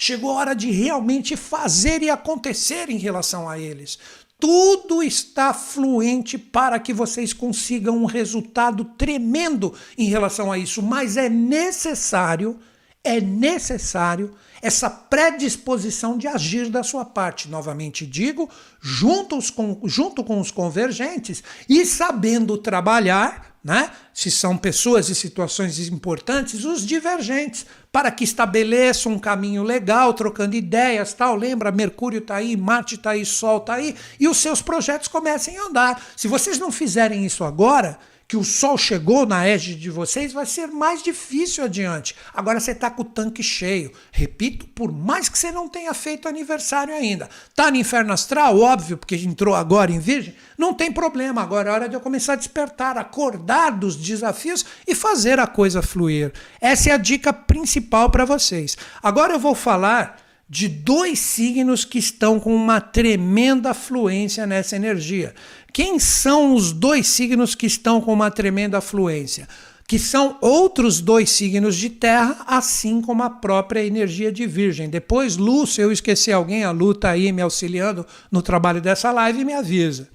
Chegou 0.04 0.32
a 0.32 0.34
hora 0.34 0.56
de 0.56 0.72
realmente 0.72 1.36
fazer 1.36 2.02
e 2.02 2.10
acontecer 2.10 2.89
em 2.89 2.97
relação 2.97 3.47
a 3.47 3.60
eles 3.60 3.99
tudo 4.39 5.04
está 5.04 5.54
fluente 5.54 6.36
para 6.36 6.80
que 6.80 6.91
vocês 6.91 7.32
consigam 7.32 7.95
um 7.95 8.06
resultado 8.06 8.84
tremendo 8.84 9.76
em 9.95 10.06
relação 10.06 10.52
a 10.52 10.58
isso, 10.58 10.82
mas 10.82 11.16
é 11.16 11.30
necessário, 11.30 12.60
é 13.04 13.22
necessário 13.22 14.34
essa 14.60 14.89
predisposição 14.89 16.18
de 16.18 16.28
agir 16.28 16.70
da 16.70 16.82
sua 16.82 17.06
parte. 17.06 17.47
Novamente 17.49 18.04
digo, 18.04 18.49
juntos 18.82 19.52
com, 19.52 19.80
junto 19.84 20.24
com 20.24 20.39
os 20.39 20.49
convergentes 20.49 21.43
e 21.70 21.86
sabendo 21.86 22.58
trabalhar 22.58 23.51
né? 23.64 23.91
se 24.14 24.30
são 24.30 24.57
pessoas 24.57 25.09
e 25.09 25.16
situações 25.16 25.80
importantes, 25.88 26.66
os 26.66 26.86
divergentes, 26.86 27.66
para 27.91 28.12
que 28.12 28.24
estabeleçam 28.24 29.14
um 29.14 29.20
caminho 29.20 29.64
legal, 29.64 30.14
trocando 30.14 30.55
ideias, 30.55 31.14
tal. 31.14 31.36
Lembra, 31.36 31.72
Mercúrio 31.72 32.20
está 32.20 32.36
aí, 32.36 32.57
Marte 32.57 32.95
está 32.95 33.12
aí, 33.12 33.26
Sol 33.26 33.57
está 33.57 33.76
aí, 33.76 33.95
e 34.20 34.28
os 34.28 34.38
seus 34.38 34.62
projetos 34.62 35.07
comecem 35.07 35.57
a 35.57 35.66
andar. 35.66 36.03
Se 36.16 36.28
vocês 36.28 36.59
não 36.59 36.72
fizerem 36.72 37.26
isso 37.26 37.43
agora, 37.43 37.97
que 38.32 38.38
o 38.38 38.45
sol 38.45 38.77
chegou 38.77 39.25
na 39.25 39.45
égide 39.45 39.77
de 39.77 39.89
vocês, 39.89 40.32
vai 40.32 40.45
ser 40.45 40.67
mais 40.67 41.03
difícil 41.03 41.65
adiante. 41.65 42.15
Agora 42.34 42.61
você 42.61 42.71
está 42.71 42.89
com 42.89 43.01
o 43.01 43.05
tanque 43.05 43.43
cheio. 43.43 43.91
Repito, 44.09 44.65
por 44.67 44.89
mais 44.89 45.27
que 45.27 45.38
você 45.38 45.51
não 45.51 45.67
tenha 45.67 45.93
feito 45.93 46.29
aniversário 46.29 46.93
ainda. 46.93 47.29
Tá 47.53 47.69
no 47.69 47.75
inferno 47.75 48.13
astral, 48.13 48.57
óbvio, 48.57 48.95
porque 48.95 49.17
entrou 49.17 49.53
agora 49.53 49.91
em 49.91 49.99
virgem, 49.99 50.34
não 50.57 50.73
tem 50.73 50.93
problema. 50.93 51.41
Agora 51.41 51.71
é 51.71 51.73
hora 51.73 51.89
de 51.89 51.95
eu 51.95 51.99
começar 51.99 52.32
a 52.32 52.38
despertar, 52.38 52.97
acordar 52.97 53.71
dos 53.71 53.97
desafios 53.97 54.65
e 54.88 54.95
fazer 54.95 55.38
a 55.38 55.45
coisa 55.45 55.82
fluir. 55.82 56.32
Essa 56.61 56.91
é 56.91 56.93
a 56.93 56.97
dica 56.97 57.34
principal 57.34 58.09
para 58.09 58.23
vocês. 58.23 58.77
Agora 59.03 59.34
eu 59.34 59.39
vou 59.39 59.55
falar 59.55 60.21
de 60.51 60.67
dois 60.67 61.17
signos 61.17 61.86
que 61.86 61.97
estão 61.97 62.38
com 62.38 62.53
uma 62.53 62.82
tremenda 62.82 63.73
fluência 63.73 64.45
nessa 64.45 64.75
energia. 64.75 65.34
Quem 65.74 65.99
são 65.99 66.53
os 66.53 66.74
dois 66.74 67.07
signos 67.07 67.55
que 67.55 67.65
estão 67.65 68.01
com 68.01 68.11
uma 68.11 68.30
tremenda 68.30 68.82
fluência? 68.82 69.47
Que 69.88 69.97
são 69.97 70.38
outros 70.41 70.99
dois 70.99 71.30
signos 71.30 71.78
de 71.78 71.89
terra, 71.89 72.43
assim 72.45 73.01
como 73.01 73.24
a 73.24 73.30
própria 73.30 73.86
energia 73.86 74.32
de 74.34 74.45
Virgem. 74.45 74.89
Depois, 74.89 75.38
Lu, 75.38 75.65
se 75.65 75.80
eu 75.82 75.91
esquecer 75.91 76.34
alguém, 76.34 76.65
a 76.65 76.72
Lu 76.72 76.91
está 76.91 77.11
aí 77.11 77.32
me 77.32 77.41
auxiliando 77.41 78.05
no 78.30 78.41
trabalho 78.41 78.82
dessa 78.82 79.11
live 79.11 79.45
me 79.45 79.53
avisa. 79.53 80.09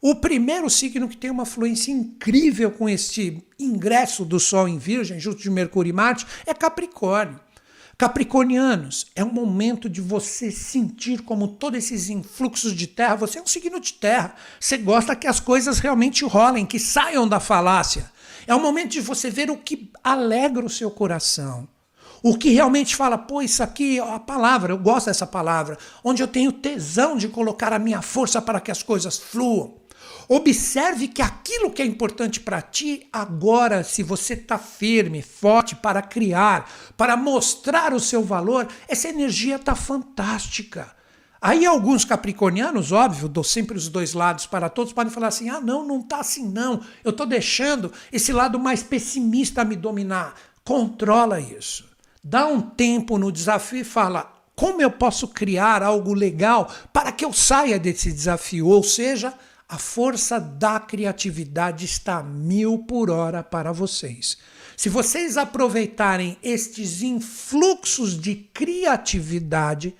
O 0.00 0.14
primeiro 0.14 0.68
signo 0.68 1.08
que 1.08 1.16
tem 1.16 1.30
uma 1.30 1.46
fluência 1.46 1.90
incrível 1.90 2.70
com 2.70 2.88
este 2.88 3.42
ingresso 3.58 4.24
do 4.24 4.38
Sol 4.38 4.68
em 4.68 4.78
Virgem, 4.78 5.18
junto 5.18 5.42
de 5.42 5.50
Mercúrio 5.50 5.90
e 5.90 5.92
Marte, 5.92 6.26
é 6.46 6.52
Capricórnio. 6.52 7.40
Capricornianos, 7.98 9.08
é 9.16 9.24
um 9.24 9.32
momento 9.32 9.88
de 9.88 10.00
você 10.00 10.52
sentir 10.52 11.22
como 11.22 11.48
todos 11.48 11.78
esses 11.78 12.08
influxos 12.08 12.72
de 12.72 12.86
terra. 12.86 13.16
Você 13.16 13.40
é 13.40 13.42
um 13.42 13.46
signo 13.46 13.80
de 13.80 13.94
terra. 13.94 14.36
Você 14.60 14.76
gosta 14.76 15.16
que 15.16 15.26
as 15.26 15.40
coisas 15.40 15.80
realmente 15.80 16.24
rolem, 16.24 16.64
que 16.64 16.78
saiam 16.78 17.26
da 17.26 17.40
falácia. 17.40 18.08
É 18.46 18.54
um 18.54 18.62
momento 18.62 18.90
de 18.92 19.00
você 19.00 19.28
ver 19.28 19.50
o 19.50 19.56
que 19.56 19.90
alegra 20.04 20.64
o 20.64 20.70
seu 20.70 20.92
coração. 20.92 21.66
O 22.22 22.38
que 22.38 22.50
realmente 22.50 22.94
fala, 22.94 23.18
pô, 23.18 23.42
isso 23.42 23.64
aqui 23.64 23.98
a 23.98 24.20
palavra, 24.20 24.72
eu 24.72 24.78
gosto 24.78 25.06
dessa 25.06 25.26
palavra, 25.26 25.76
onde 26.04 26.22
eu 26.22 26.28
tenho 26.28 26.52
tesão 26.52 27.16
de 27.16 27.26
colocar 27.26 27.72
a 27.72 27.80
minha 27.80 28.00
força 28.00 28.40
para 28.40 28.60
que 28.60 28.70
as 28.70 28.80
coisas 28.80 29.18
fluam. 29.18 29.77
Observe 30.28 31.08
que 31.08 31.22
aquilo 31.22 31.70
que 31.70 31.80
é 31.80 31.86
importante 31.86 32.38
para 32.38 32.60
ti, 32.60 33.08
agora, 33.10 33.82
se 33.82 34.02
você 34.02 34.34
está 34.34 34.58
firme, 34.58 35.22
forte 35.22 35.74
para 35.74 36.02
criar, 36.02 36.70
para 36.98 37.16
mostrar 37.16 37.94
o 37.94 38.00
seu 38.00 38.22
valor, 38.22 38.68
essa 38.86 39.08
energia 39.08 39.56
está 39.56 39.74
fantástica. 39.74 40.94
Aí 41.40 41.64
alguns 41.64 42.04
capricornianos, 42.04 42.92
óbvio, 42.92 43.26
dou 43.26 43.44
sempre 43.44 43.78
os 43.78 43.88
dois 43.88 44.12
lados 44.12 44.44
para 44.44 44.68
todos, 44.68 44.92
podem 44.92 45.12
falar 45.12 45.28
assim: 45.28 45.48
ah, 45.48 45.62
não, 45.62 45.86
não 45.86 46.00
está 46.00 46.18
assim, 46.20 46.46
não. 46.46 46.82
Eu 47.02 47.10
estou 47.10 47.26
deixando 47.26 47.90
esse 48.12 48.32
lado 48.32 48.58
mais 48.58 48.82
pessimista 48.82 49.64
me 49.64 49.76
dominar. 49.76 50.34
Controla 50.62 51.40
isso. 51.40 51.88
Dá 52.22 52.46
um 52.46 52.60
tempo 52.60 53.16
no 53.16 53.32
desafio 53.32 53.80
e 53.80 53.84
fala: 53.84 54.30
como 54.54 54.82
eu 54.82 54.90
posso 54.90 55.28
criar 55.28 55.84
algo 55.84 56.12
legal 56.12 56.68
para 56.92 57.12
que 57.12 57.24
eu 57.24 57.32
saia 57.32 57.78
desse 57.78 58.12
desafio? 58.12 58.66
Ou 58.66 58.82
seja, 58.82 59.32
a 59.68 59.76
força 59.76 60.40
da 60.40 60.80
criatividade 60.80 61.84
está 61.84 62.22
mil 62.22 62.78
por 62.78 63.10
hora 63.10 63.42
para 63.42 63.70
vocês. 63.70 64.38
Se 64.74 64.88
vocês 64.88 65.36
aproveitarem 65.36 66.38
estes 66.42 67.02
influxos 67.02 68.18
de 68.18 68.34
criatividade, 68.34 69.94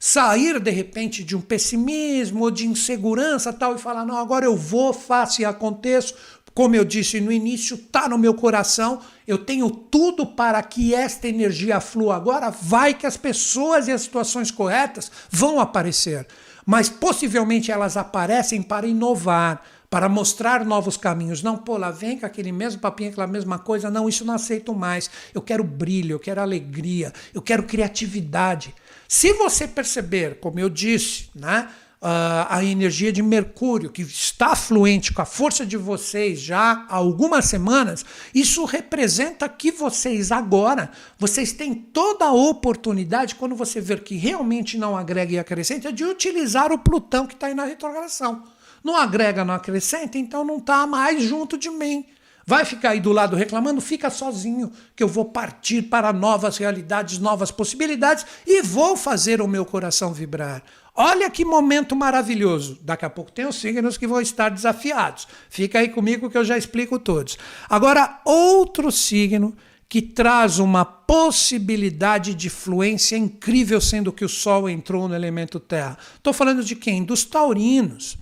sair 0.00 0.58
de 0.58 0.70
repente 0.72 1.22
de 1.22 1.36
um 1.36 1.40
pessimismo 1.40 2.42
ou 2.42 2.50
de 2.50 2.66
insegurança 2.66 3.52
tal 3.52 3.76
e 3.76 3.78
falar: 3.78 4.04
não, 4.04 4.16
agora 4.16 4.44
eu 4.44 4.56
vou, 4.56 4.92
faço 4.92 5.40
e 5.40 5.44
aconteço. 5.44 6.14
Como 6.54 6.74
eu 6.74 6.84
disse 6.84 7.18
no 7.18 7.32
início, 7.32 7.76
está 7.76 8.06
no 8.08 8.18
meu 8.18 8.34
coração, 8.34 9.00
eu 9.26 9.38
tenho 9.38 9.70
tudo 9.70 10.26
para 10.26 10.62
que 10.62 10.94
esta 10.94 11.26
energia 11.26 11.80
flua 11.80 12.16
agora. 12.16 12.50
Vai 12.50 12.92
que 12.92 13.06
as 13.06 13.16
pessoas 13.16 13.88
e 13.88 13.92
as 13.92 14.02
situações 14.02 14.50
corretas 14.50 15.10
vão 15.30 15.58
aparecer 15.58 16.26
mas 16.66 16.88
possivelmente 16.88 17.70
elas 17.70 17.96
aparecem 17.96 18.62
para 18.62 18.86
inovar, 18.86 19.62
para 19.90 20.08
mostrar 20.08 20.64
novos 20.64 20.96
caminhos. 20.96 21.42
Não, 21.42 21.56
pô, 21.56 21.76
lá 21.76 21.90
vem 21.90 22.18
com 22.18 22.24
aquele 22.24 22.50
mesmo 22.50 22.80
papinho, 22.80 23.10
aquela 23.10 23.26
mesma 23.26 23.58
coisa. 23.58 23.90
Não, 23.90 24.08
isso 24.08 24.24
não 24.24 24.34
aceito 24.34 24.74
mais. 24.74 25.10
Eu 25.34 25.42
quero 25.42 25.62
brilho, 25.62 26.14
eu 26.14 26.20
quero 26.20 26.40
alegria, 26.40 27.12
eu 27.34 27.42
quero 27.42 27.64
criatividade. 27.64 28.74
Se 29.06 29.34
você 29.34 29.68
perceber, 29.68 30.40
como 30.40 30.58
eu 30.58 30.70
disse, 30.70 31.28
né? 31.34 31.68
A 32.02 32.64
energia 32.64 33.12
de 33.12 33.22
Mercúrio, 33.22 33.88
que 33.88 34.02
está 34.02 34.56
fluente 34.56 35.12
com 35.12 35.22
a 35.22 35.24
força 35.24 35.64
de 35.64 35.76
vocês 35.76 36.40
já 36.40 36.84
há 36.88 36.96
algumas 36.96 37.44
semanas, 37.44 38.04
isso 38.34 38.64
representa 38.64 39.48
que 39.48 39.70
vocês 39.70 40.32
agora, 40.32 40.90
vocês 41.16 41.52
têm 41.52 41.72
toda 41.72 42.24
a 42.24 42.32
oportunidade, 42.32 43.36
quando 43.36 43.54
você 43.54 43.80
ver 43.80 44.02
que 44.02 44.16
realmente 44.16 44.76
não 44.76 44.96
agrega 44.96 45.34
e 45.34 45.38
acrescenta, 45.38 45.92
de 45.92 46.04
utilizar 46.04 46.72
o 46.72 46.78
Plutão 46.78 47.24
que 47.24 47.34
está 47.34 47.46
aí 47.46 47.54
na 47.54 47.64
retrogradação. 47.64 48.42
Não 48.82 48.96
agrega, 48.96 49.44
não 49.44 49.54
acrescenta, 49.54 50.18
então 50.18 50.44
não 50.44 50.56
está 50.56 50.84
mais 50.88 51.22
junto 51.22 51.56
de 51.56 51.70
mim. 51.70 52.04
Vai 52.44 52.64
ficar 52.64 52.90
aí 52.90 53.00
do 53.00 53.12
lado 53.12 53.36
reclamando? 53.36 53.80
Fica 53.80 54.10
sozinho, 54.10 54.72
que 54.96 55.02
eu 55.02 55.08
vou 55.08 55.26
partir 55.26 55.82
para 55.82 56.12
novas 56.12 56.56
realidades, 56.56 57.18
novas 57.18 57.52
possibilidades 57.52 58.26
e 58.44 58.62
vou 58.62 58.96
fazer 58.96 59.40
o 59.40 59.46
meu 59.46 59.64
coração 59.64 60.12
vibrar. 60.12 60.62
Olha 60.94 61.30
que 61.30 61.44
momento 61.44 61.96
maravilhoso. 61.96 62.78
Daqui 62.82 63.04
a 63.04 63.10
pouco 63.10 63.32
tem 63.32 63.46
os 63.46 63.56
signos 63.56 63.96
que 63.96 64.06
vão 64.06 64.20
estar 64.20 64.50
desafiados. 64.50 65.26
Fica 65.48 65.78
aí 65.78 65.88
comigo 65.88 66.28
que 66.28 66.36
eu 66.36 66.44
já 66.44 66.58
explico 66.58 66.98
todos. 66.98 67.38
Agora, 67.68 68.20
outro 68.24 68.92
signo 68.92 69.56
que 69.88 70.00
traz 70.00 70.58
uma 70.58 70.84
possibilidade 70.84 72.34
de 72.34 72.48
fluência 72.48 73.16
incrível, 73.16 73.80
sendo 73.80 74.12
que 74.12 74.24
o 74.24 74.28
Sol 74.28 74.68
entrou 74.68 75.06
no 75.06 75.14
elemento 75.14 75.60
Terra. 75.60 75.98
Estou 76.16 76.32
falando 76.32 76.64
de 76.64 76.74
quem? 76.74 77.04
Dos 77.04 77.24
taurinos. 77.24 78.16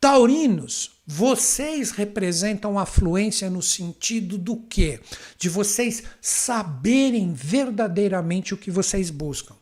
Taurinos, 0.00 1.02
vocês 1.06 1.90
representam 1.90 2.78
a 2.78 2.86
fluência 2.86 3.50
no 3.50 3.60
sentido 3.60 4.38
do 4.38 4.56
quê? 4.56 5.00
De 5.38 5.48
vocês 5.48 6.02
saberem 6.20 7.32
verdadeiramente 7.34 8.54
o 8.54 8.56
que 8.56 8.70
vocês 8.70 9.10
buscam. 9.10 9.54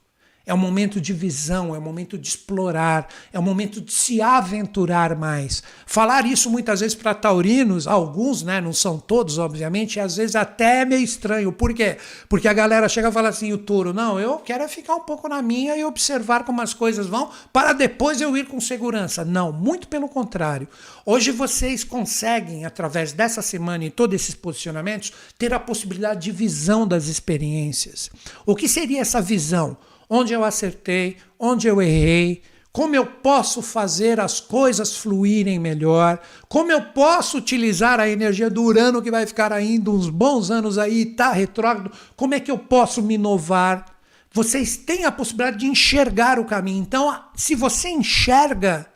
É 0.47 0.55
um 0.55 0.59
momento 0.59 1.01
de 1.01 1.13
visão, 1.13 1.75
é 1.75 1.79
um 1.79 1.83
momento 1.83 2.17
de 2.17 2.27
explorar, 2.27 3.09
é 3.33 3.39
um 3.39 3.43
momento 3.43 3.81
de 3.81 3.93
se 3.93 4.23
aventurar 4.23 5.15
mais. 5.15 5.63
Falar 5.87 6.25
isso 6.25 6.49
muitas 6.51 6.81
vezes 6.81 6.95
para 6.95 7.15
taurinos, 7.15 7.87
alguns, 7.87 8.43
né, 8.43 8.61
não 8.61 8.73
são 8.73 8.99
todos, 8.99 9.37
obviamente, 9.39 9.97
e 9.97 10.01
às 10.01 10.17
vezes 10.17 10.35
até 10.35 10.81
é 10.81 10.85
meio 10.87 11.05
estranho. 11.05 11.53
Por 11.53 11.75
quê? 11.75 11.99
Porque 12.29 12.49
a 12.49 12.53
galera 12.55 12.89
chega 12.89 13.11
e 13.11 13.13
fala 13.13 13.29
assim: 13.29 13.53
o 13.53 13.59
touro, 13.59 13.93
não, 13.93 14.19
eu 14.19 14.39
quero 14.39 14.65
é 14.65 14.69
ficar 14.69 14.97
um 14.97 15.01
pouco 15.01 15.29
na 15.29 15.43
minha 15.43 15.77
e 15.77 15.85
observar 15.85 16.45
como 16.45 16.63
as 16.63 16.73
coisas 16.73 17.07
vão, 17.07 17.31
para 17.53 17.75
depois 17.75 18.21
eu 18.21 18.35
ir 18.37 18.47
com 18.47 18.61
segurança. 18.61 19.25
Não, 19.25 19.53
muito 19.53 19.89
pelo 19.89 20.09
contrário. 20.09 20.67
Hoje 21.05 21.31
vocês 21.31 21.85
conseguem, 21.85 22.65
através 22.65 23.13
dessa 23.13 23.43
semana 23.43 23.85
e 23.85 23.91
todos 23.91 24.15
esses 24.15 24.35
posicionamentos, 24.35 25.13
ter 25.39 25.53
a 25.53 25.61
possibilidade 25.61 26.23
de 26.23 26.33
visão 26.33 26.87
das 26.87 27.07
experiências. 27.07 28.11
O 28.47 28.57
que 28.57 28.69
seria 28.69 29.01
essa 29.01 29.21
visão? 29.21 29.77
Onde 30.11 30.33
eu 30.33 30.45
acertei, 30.45 31.17
onde 31.39 31.69
eu 31.69 31.81
errei, 31.81 32.43
como 32.73 32.95
eu 32.95 33.07
posso 33.07 33.63
fazer 33.63 34.21
as 34.21 34.41
coisas 34.41 34.97
fluírem 34.97 35.59
melhor, 35.59 36.21
como 36.49 36.71
eu 36.71 36.83
posso 36.83 37.39
utilizar 37.39 37.99
a 37.99 38.09
energia 38.09 38.51
do 38.51 38.63
Urano 38.63 39.01
que 39.01 39.11
vai 39.11 39.27
ficar 39.27 39.53
ainda 39.53 39.91
uns 39.91 40.09
bons 40.09 40.51
anos 40.51 40.79
aí, 40.79 41.07
tá 41.07 41.33
retrógrado, 41.33 41.93
como 42.17 42.35
é 42.35 42.41
que 42.41 42.51
eu 42.51 42.59
posso 42.59 43.03
me 43.03 43.15
inovar? 43.15 43.87
Vocês 44.33 44.77
têm 44.77 45.05
a 45.05 45.13
possibilidade 45.13 45.59
de 45.59 45.67
enxergar 45.67 46.39
o 46.39 46.45
caminho. 46.45 46.81
Então, 46.81 47.25
se 47.35 47.57
você 47.57 47.89
enxerga, 47.89 48.87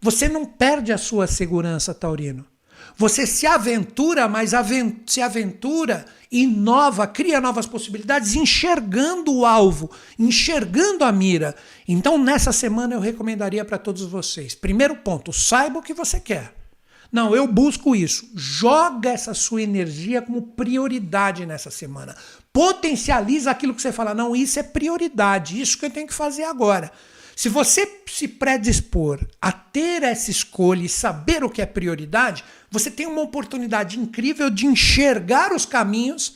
você 0.00 0.28
não 0.28 0.44
perde 0.44 0.92
a 0.92 0.98
sua 0.98 1.26
segurança, 1.26 1.92
Taurino. 1.92 2.46
Você 2.96 3.26
se 3.26 3.46
aventura, 3.46 4.28
mas 4.28 4.52
se 5.06 5.20
aventura, 5.20 6.04
inova, 6.30 7.06
cria 7.06 7.40
novas 7.40 7.66
possibilidades, 7.66 8.34
enxergando 8.34 9.34
o 9.34 9.46
alvo, 9.46 9.90
enxergando 10.18 11.04
a 11.04 11.10
mira. 11.10 11.54
Então, 11.88 12.16
nessa 12.16 12.52
semana, 12.52 12.94
eu 12.94 13.00
recomendaria 13.00 13.64
para 13.64 13.78
todos 13.78 14.02
vocês: 14.02 14.54
primeiro 14.54 14.96
ponto, 14.96 15.32
saiba 15.32 15.78
o 15.78 15.82
que 15.82 15.94
você 15.94 16.20
quer. 16.20 16.54
Não, 17.12 17.34
eu 17.34 17.46
busco 17.46 17.96
isso. 17.96 18.30
Joga 18.34 19.10
essa 19.10 19.34
sua 19.34 19.62
energia 19.62 20.22
como 20.22 20.42
prioridade 20.42 21.44
nessa 21.44 21.70
semana. 21.70 22.14
Potencializa 22.52 23.50
aquilo 23.50 23.74
que 23.74 23.82
você 23.82 23.90
fala. 23.90 24.14
Não, 24.14 24.36
isso 24.36 24.60
é 24.60 24.62
prioridade, 24.62 25.60
isso 25.60 25.76
que 25.76 25.86
eu 25.86 25.90
tenho 25.90 26.06
que 26.06 26.14
fazer 26.14 26.44
agora. 26.44 26.92
Se 27.40 27.48
você 27.48 28.02
se 28.06 28.28
predispor 28.28 29.18
a 29.40 29.50
ter 29.50 30.02
essa 30.02 30.30
escolha 30.30 30.84
e 30.84 30.90
saber 30.90 31.42
o 31.42 31.48
que 31.48 31.62
é 31.62 31.64
prioridade, 31.64 32.44
você 32.70 32.90
tem 32.90 33.06
uma 33.06 33.22
oportunidade 33.22 33.98
incrível 33.98 34.50
de 34.50 34.66
enxergar 34.66 35.50
os 35.50 35.64
caminhos 35.64 36.34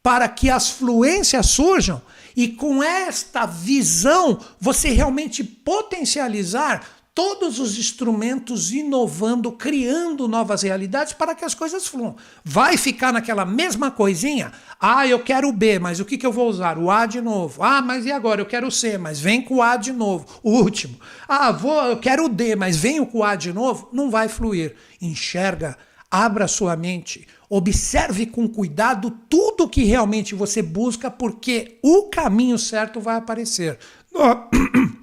para 0.00 0.28
que 0.28 0.48
as 0.48 0.70
fluências 0.70 1.46
surjam 1.46 2.00
e 2.36 2.46
com 2.46 2.80
esta 2.84 3.46
visão 3.46 4.38
você 4.60 4.90
realmente 4.90 5.42
potencializar 5.42 6.86
todos 7.18 7.58
os 7.58 7.76
instrumentos 7.76 8.70
inovando, 8.70 9.50
criando 9.50 10.28
novas 10.28 10.62
realidades 10.62 11.12
para 11.12 11.34
que 11.34 11.44
as 11.44 11.52
coisas 11.52 11.88
fluam. 11.88 12.14
Vai 12.44 12.76
ficar 12.76 13.12
naquela 13.12 13.44
mesma 13.44 13.90
coisinha? 13.90 14.52
Ah, 14.78 15.04
eu 15.04 15.18
quero 15.18 15.48
o 15.48 15.52
B, 15.52 15.80
mas 15.80 15.98
o 15.98 16.04
que, 16.04 16.16
que 16.16 16.24
eu 16.24 16.30
vou 16.30 16.48
usar? 16.48 16.78
O 16.78 16.92
A 16.92 17.06
de 17.06 17.20
novo. 17.20 17.60
Ah, 17.60 17.82
mas 17.82 18.06
e 18.06 18.12
agora? 18.12 18.40
Eu 18.40 18.46
quero 18.46 18.68
o 18.68 18.70
C, 18.70 18.96
mas 18.96 19.18
vem 19.18 19.42
com 19.42 19.56
o 19.56 19.62
A 19.62 19.76
de 19.76 19.92
novo. 19.92 20.26
O 20.44 20.60
último. 20.60 20.96
Ah, 21.26 21.50
vou, 21.50 21.82
eu 21.86 21.96
quero 21.96 22.26
o 22.26 22.28
D, 22.28 22.54
mas 22.54 22.76
venho 22.76 23.04
com 23.04 23.18
o 23.18 23.24
A 23.24 23.34
de 23.34 23.52
novo. 23.52 23.88
Não 23.92 24.12
vai 24.12 24.28
fluir. 24.28 24.76
Enxerga, 25.02 25.76
abra 26.08 26.46
sua 26.46 26.76
mente, 26.76 27.26
observe 27.50 28.26
com 28.26 28.48
cuidado 28.48 29.10
tudo 29.28 29.68
que 29.68 29.82
realmente 29.82 30.36
você 30.36 30.62
busca, 30.62 31.10
porque 31.10 31.80
o 31.82 32.04
caminho 32.04 32.56
certo 32.56 33.00
vai 33.00 33.16
aparecer. 33.16 33.76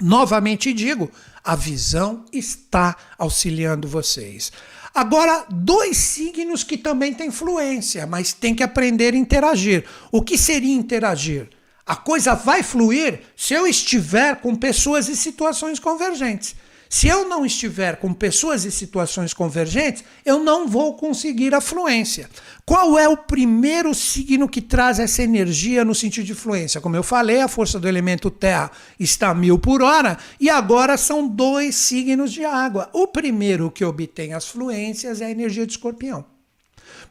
Novamente 0.00 0.72
digo, 0.72 1.10
a 1.48 1.56
visão 1.56 2.26
está 2.30 2.94
auxiliando 3.16 3.88
vocês. 3.88 4.52
Agora, 4.94 5.46
dois 5.48 5.96
signos 5.96 6.62
que 6.62 6.76
também 6.76 7.14
têm 7.14 7.28
influência, 7.28 8.06
mas 8.06 8.34
tem 8.34 8.54
que 8.54 8.62
aprender 8.62 9.14
a 9.14 9.16
interagir. 9.16 9.86
O 10.12 10.20
que 10.20 10.36
seria 10.36 10.74
interagir? 10.74 11.48
A 11.86 11.96
coisa 11.96 12.34
vai 12.34 12.62
fluir 12.62 13.22
se 13.34 13.54
eu 13.54 13.66
estiver 13.66 14.36
com 14.42 14.54
pessoas 14.54 15.08
e 15.08 15.16
situações 15.16 15.78
convergentes. 15.78 16.54
Se 16.88 17.06
eu 17.06 17.28
não 17.28 17.44
estiver 17.44 17.96
com 17.96 18.14
pessoas 18.14 18.64
e 18.64 18.70
situações 18.70 19.34
convergentes, 19.34 20.02
eu 20.24 20.38
não 20.42 20.66
vou 20.66 20.96
conseguir 20.96 21.54
a 21.54 21.60
fluência. 21.60 22.30
Qual 22.64 22.98
é 22.98 23.06
o 23.06 23.16
primeiro 23.16 23.94
signo 23.94 24.48
que 24.48 24.62
traz 24.62 24.98
essa 24.98 25.22
energia 25.22 25.84
no 25.84 25.94
sentido 25.94 26.24
de 26.24 26.34
fluência? 26.34 26.80
Como 26.80 26.96
eu 26.96 27.02
falei, 27.02 27.42
a 27.42 27.48
força 27.48 27.78
do 27.78 27.86
elemento 27.86 28.30
terra 28.30 28.70
está 28.98 29.34
mil 29.34 29.58
por 29.58 29.82
hora 29.82 30.16
e 30.40 30.48
agora 30.48 30.96
são 30.96 31.28
dois 31.28 31.74
signos 31.74 32.32
de 32.32 32.44
água. 32.44 32.88
O 32.94 33.06
primeiro 33.06 33.70
que 33.70 33.84
obtém 33.84 34.32
as 34.32 34.48
fluências 34.48 35.20
é 35.20 35.26
a 35.26 35.30
energia 35.30 35.66
de 35.66 35.72
escorpião. 35.72 36.24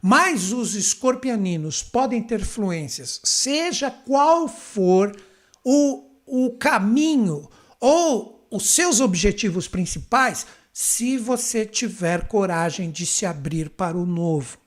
Mas 0.02 0.52
os 0.52 0.74
escorpianinos 0.74 1.84
podem 1.84 2.22
ter 2.22 2.44
fluências, 2.44 3.20
seja 3.24 3.92
qual 3.92 4.48
for 4.48 5.16
o, 5.64 6.04
o 6.26 6.52
caminho 6.58 7.50
ou 7.80 8.37
os 8.50 8.70
seus 8.70 9.00
objetivos 9.00 9.68
principais 9.68 10.46
se 10.74 11.18
você 11.18 11.66
tiver 11.66 12.28
coragem 12.28 12.92
de 12.92 13.06
se 13.06 13.26
abrir 13.26 13.70
para 13.70 13.98
o 13.98 14.06
novo. 14.06 14.58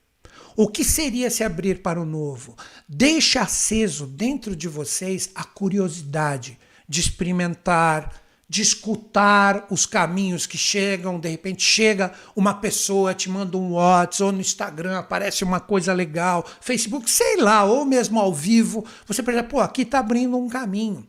O 0.56 0.68
que 0.68 0.82
seria 0.84 1.30
se 1.30 1.44
abrir 1.44 1.80
para 1.80 2.00
o 2.00 2.04
novo? 2.04 2.56
Deixe 2.88 3.38
aceso 3.38 4.06
dentro 4.06 4.56
de 4.56 4.68
vocês 4.68 5.30
a 5.34 5.44
curiosidade 5.44 6.58
de 6.88 7.00
experimentar, 7.00 8.12
de 8.48 8.60
escutar 8.60 9.68
os 9.70 9.86
caminhos 9.86 10.44
que 10.44 10.58
chegam. 10.58 11.20
De 11.20 11.28
repente 11.28 11.62
chega 11.62 12.12
uma 12.34 12.52
pessoa, 12.52 13.14
te 13.14 13.30
manda 13.30 13.56
um 13.56 13.74
WhatsApp, 13.74 14.24
ou 14.24 14.32
no 14.32 14.40
Instagram 14.40 14.98
aparece 14.98 15.44
uma 15.44 15.60
coisa 15.60 15.92
legal, 15.92 16.44
Facebook, 16.60 17.08
sei 17.08 17.36
lá, 17.36 17.62
ou 17.62 17.84
mesmo 17.84 18.18
ao 18.18 18.34
vivo. 18.34 18.84
Você 19.06 19.22
pensa, 19.22 19.44
pô, 19.44 19.60
aqui 19.60 19.82
está 19.82 20.00
abrindo 20.00 20.36
um 20.36 20.48
caminho. 20.48 21.06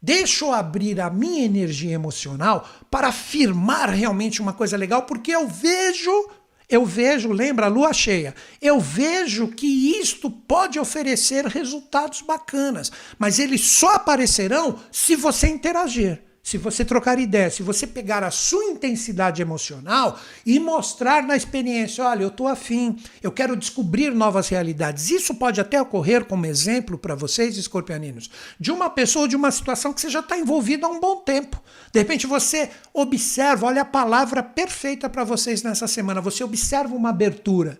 Deixa 0.00 0.44
eu 0.44 0.52
abrir 0.52 1.00
a 1.00 1.10
minha 1.10 1.44
energia 1.44 1.92
emocional 1.92 2.68
para 2.90 3.08
afirmar 3.08 3.88
realmente 3.90 4.40
uma 4.40 4.52
coisa 4.52 4.76
legal, 4.76 5.02
porque 5.02 5.32
eu 5.32 5.48
vejo, 5.48 6.10
eu 6.68 6.84
vejo, 6.84 7.32
lembra, 7.32 7.66
a 7.66 7.68
lua 7.70 7.92
cheia, 7.92 8.34
eu 8.62 8.78
vejo 8.78 9.48
que 9.48 9.98
isto 9.98 10.30
pode 10.30 10.78
oferecer 10.78 11.46
resultados 11.46 12.22
bacanas, 12.22 12.92
mas 13.18 13.38
eles 13.38 13.62
só 13.62 13.94
aparecerão 13.94 14.78
se 14.92 15.16
você 15.16 15.48
interagir 15.48 16.27
se 16.48 16.56
você 16.56 16.82
trocar 16.82 17.18
ideia, 17.18 17.50
se 17.50 17.62
você 17.62 17.86
pegar 17.86 18.24
a 18.24 18.30
sua 18.30 18.64
intensidade 18.64 19.42
emocional 19.42 20.18
e 20.46 20.58
mostrar 20.58 21.22
na 21.22 21.36
experiência, 21.36 22.02
olha, 22.02 22.22
eu 22.22 22.28
estou 22.28 22.48
afim, 22.48 22.96
eu 23.22 23.30
quero 23.30 23.54
descobrir 23.54 24.14
novas 24.14 24.48
realidades. 24.48 25.10
Isso 25.10 25.34
pode 25.34 25.60
até 25.60 25.78
ocorrer 25.78 26.24
como 26.24 26.46
exemplo 26.46 26.96
para 26.96 27.14
vocês, 27.14 27.58
escorpianinos, 27.58 28.30
de 28.58 28.72
uma 28.72 28.88
pessoa 28.88 29.28
de 29.28 29.36
uma 29.36 29.50
situação 29.50 29.92
que 29.92 30.00
você 30.00 30.08
já 30.08 30.20
está 30.20 30.38
envolvido 30.38 30.86
há 30.86 30.88
um 30.88 30.98
bom 30.98 31.16
tempo. 31.16 31.62
De 31.92 31.98
repente 31.98 32.26
você 32.26 32.70
observa, 32.94 33.66
olha 33.66 33.82
a 33.82 33.84
palavra 33.84 34.42
perfeita 34.42 35.06
para 35.06 35.24
vocês 35.24 35.62
nessa 35.62 35.86
semana, 35.86 36.18
você 36.18 36.42
observa 36.42 36.94
uma 36.94 37.10
abertura 37.10 37.78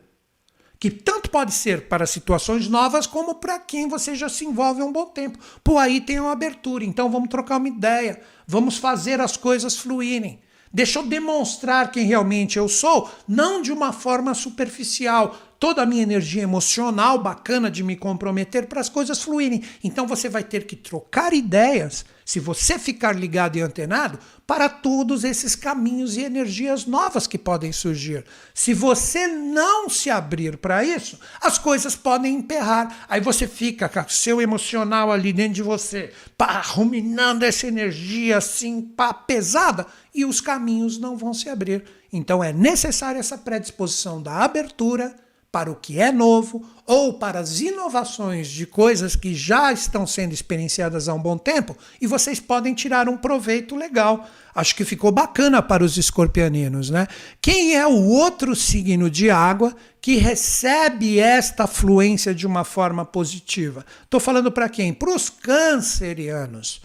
que 0.79 0.91
tanto 0.91 1.31
pode 1.31 1.53
ser 1.53 1.89
para 1.89 2.07
situações 2.07 2.69
novas 2.69 3.07
como 3.07 3.35
para 3.35 3.59
quem 3.59 3.89
você 3.89 4.15
já 4.15 4.29
se 4.29 4.45
envolve 4.45 4.81
há 4.81 4.85
um 4.85 4.93
bom 4.93 5.07
tempo. 5.07 5.39
Por 5.63 5.77
aí 5.77 6.01
tem 6.01 6.21
uma 6.21 6.33
abertura, 6.33 6.85
então 6.85 7.11
vamos 7.11 7.29
trocar 7.29 7.57
uma 7.57 7.69
ideia, 7.69 8.21
vamos 8.47 8.79
fazer 8.79 9.21
as 9.21 9.37
coisas 9.37 9.77
fluírem. 9.77 10.41
Deixa 10.73 10.99
eu 10.99 11.07
demonstrar 11.07 11.91
quem 11.91 12.07
realmente 12.07 12.59
eu 12.59 12.69
sou, 12.69 13.11
não 13.27 13.63
de 13.63 13.73
uma 13.73 13.93
forma 13.93 14.35
superficial, 14.35 15.37
toda 15.59 15.83
a 15.83 15.87
minha 15.87 16.03
energia 16.03 16.43
emocional 16.43 17.19
bacana 17.21 17.71
de 17.71 17.83
me 17.83 17.97
comprometer 17.97 18.67
para 18.67 18.81
as 18.81 18.89
coisas 18.89 19.23
fluírem. 19.23 19.63
Então 19.83 20.07
você 20.07 20.29
vai 20.29 20.45
ter 20.45 20.67
que 20.67 20.77
trocar 20.77 21.33
ideias, 21.33 22.05
se 22.25 22.39
você 22.39 22.79
ficar 22.79 23.17
ligado 23.17 23.57
e 23.57 23.61
antenado, 23.61 24.19
para 24.47 24.69
todos 24.69 25.25
esses 25.25 25.57
caminhos 25.57 26.17
e 26.17 26.23
energias 26.23 26.87
novas 26.87 27.27
que 27.27 27.37
podem 27.37 27.73
surgir. 27.73 28.25
Se 28.55 28.73
você 28.73 29.27
não 29.27 29.89
se 29.89 30.11
abrir 30.11 30.59
para 30.59 30.85
isso, 30.85 31.19
as 31.41 31.59
coisas 31.59 31.97
podem 31.97 32.37
emperrar. 32.37 33.07
Aí 33.09 33.21
você 33.21 33.49
fica 33.49 33.89
com 33.89 34.01
o 34.01 34.09
seu 34.09 34.41
emocional 34.41 35.11
ali 35.11 35.33
dentro 35.33 35.55
de 35.55 35.63
você, 35.63 36.13
pá, 36.37 36.61
ruminando 36.61 37.45
essa 37.45 37.67
energia 37.67 38.39
assim, 38.39 38.81
pá, 38.81 39.13
pesada, 39.13 39.87
e 40.15 40.25
os 40.25 40.41
caminhos 40.41 40.99
não 40.99 41.17
vão 41.17 41.35
se 41.35 41.49
abrir. 41.49 41.85
Então 42.13 42.43
é 42.45 42.53
necessária 42.53 43.19
essa 43.19 43.37
predisposição 43.37 44.23
da 44.23 44.45
abertura 44.45 45.15
para 45.59 45.73
o 45.73 45.75
que 45.75 46.01
é 46.01 46.13
novo 46.13 46.65
ou 46.87 47.15
para 47.15 47.41
as 47.41 47.59
inovações 47.59 48.47
de 48.47 48.65
coisas 48.65 49.17
que 49.17 49.35
já 49.35 49.73
estão 49.73 50.07
sendo 50.07 50.33
experienciadas 50.33 51.09
há 51.09 51.15
um 51.15 51.19
bom 51.19 51.37
tempo 51.37 51.77
e 52.01 52.07
vocês 52.07 52.39
podem 52.39 52.73
tirar 52.75 53.09
um 53.09 53.17
proveito 53.17 53.75
legal. 53.75 54.31
Acho 54.55 54.77
que 54.77 54.85
ficou 54.85 55.11
bacana 55.11 55.61
para 55.61 55.83
os 55.83 55.97
escorpianinos, 55.97 56.91
né? 56.91 57.09
Quem 57.43 57.75
é 57.75 57.85
o 57.85 58.05
outro 58.05 58.55
signo 58.55 59.11
de 59.11 59.31
água 59.33 59.75
que 60.01 60.15
recebe 60.15 61.19
esta 61.19 61.67
fluência 61.67 62.33
de 62.33 62.47
uma 62.47 62.63
forma 62.63 63.05
positiva? 63.05 63.85
Estou 64.05 64.21
falando 64.21 64.53
para 64.53 64.69
quem? 64.69 64.95
Para 64.95 65.11
os 65.11 65.29
cancerianos. 65.29 66.81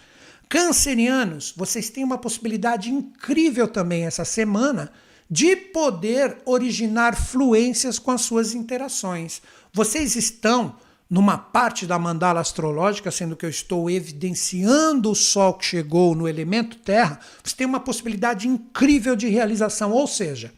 Cancerianos, 0.48 1.54
vocês 1.56 1.90
têm 1.90 2.02
uma 2.02 2.18
possibilidade 2.18 2.90
incrível 2.90 3.68
também 3.68 4.04
essa 4.04 4.24
semana 4.24 4.90
de 5.30 5.56
poder 5.56 6.38
originar 6.44 7.16
fluências 7.16 7.98
com 7.98 8.10
as 8.10 8.22
suas 8.22 8.54
interações. 8.54 9.40
Vocês 9.72 10.16
estão 10.16 10.76
numa 11.08 11.36
parte 11.36 11.86
da 11.86 11.98
mandala 11.98 12.40
astrológica, 12.40 13.10
sendo 13.10 13.36
que 13.36 13.44
eu 13.44 13.50
estou 13.50 13.90
evidenciando 13.90 15.10
o 15.10 15.14
Sol 15.14 15.54
que 15.54 15.64
chegou 15.64 16.14
no 16.14 16.26
elemento 16.26 16.78
Terra, 16.78 17.20
você 17.42 17.54
tem 17.54 17.66
uma 17.66 17.80
possibilidade 17.80 18.48
incrível 18.48 19.14
de 19.14 19.28
realização. 19.28 19.92
Ou 19.92 20.06
seja, 20.06 20.52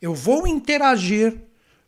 eu 0.00 0.14
vou 0.14 0.46
interagir 0.46 1.36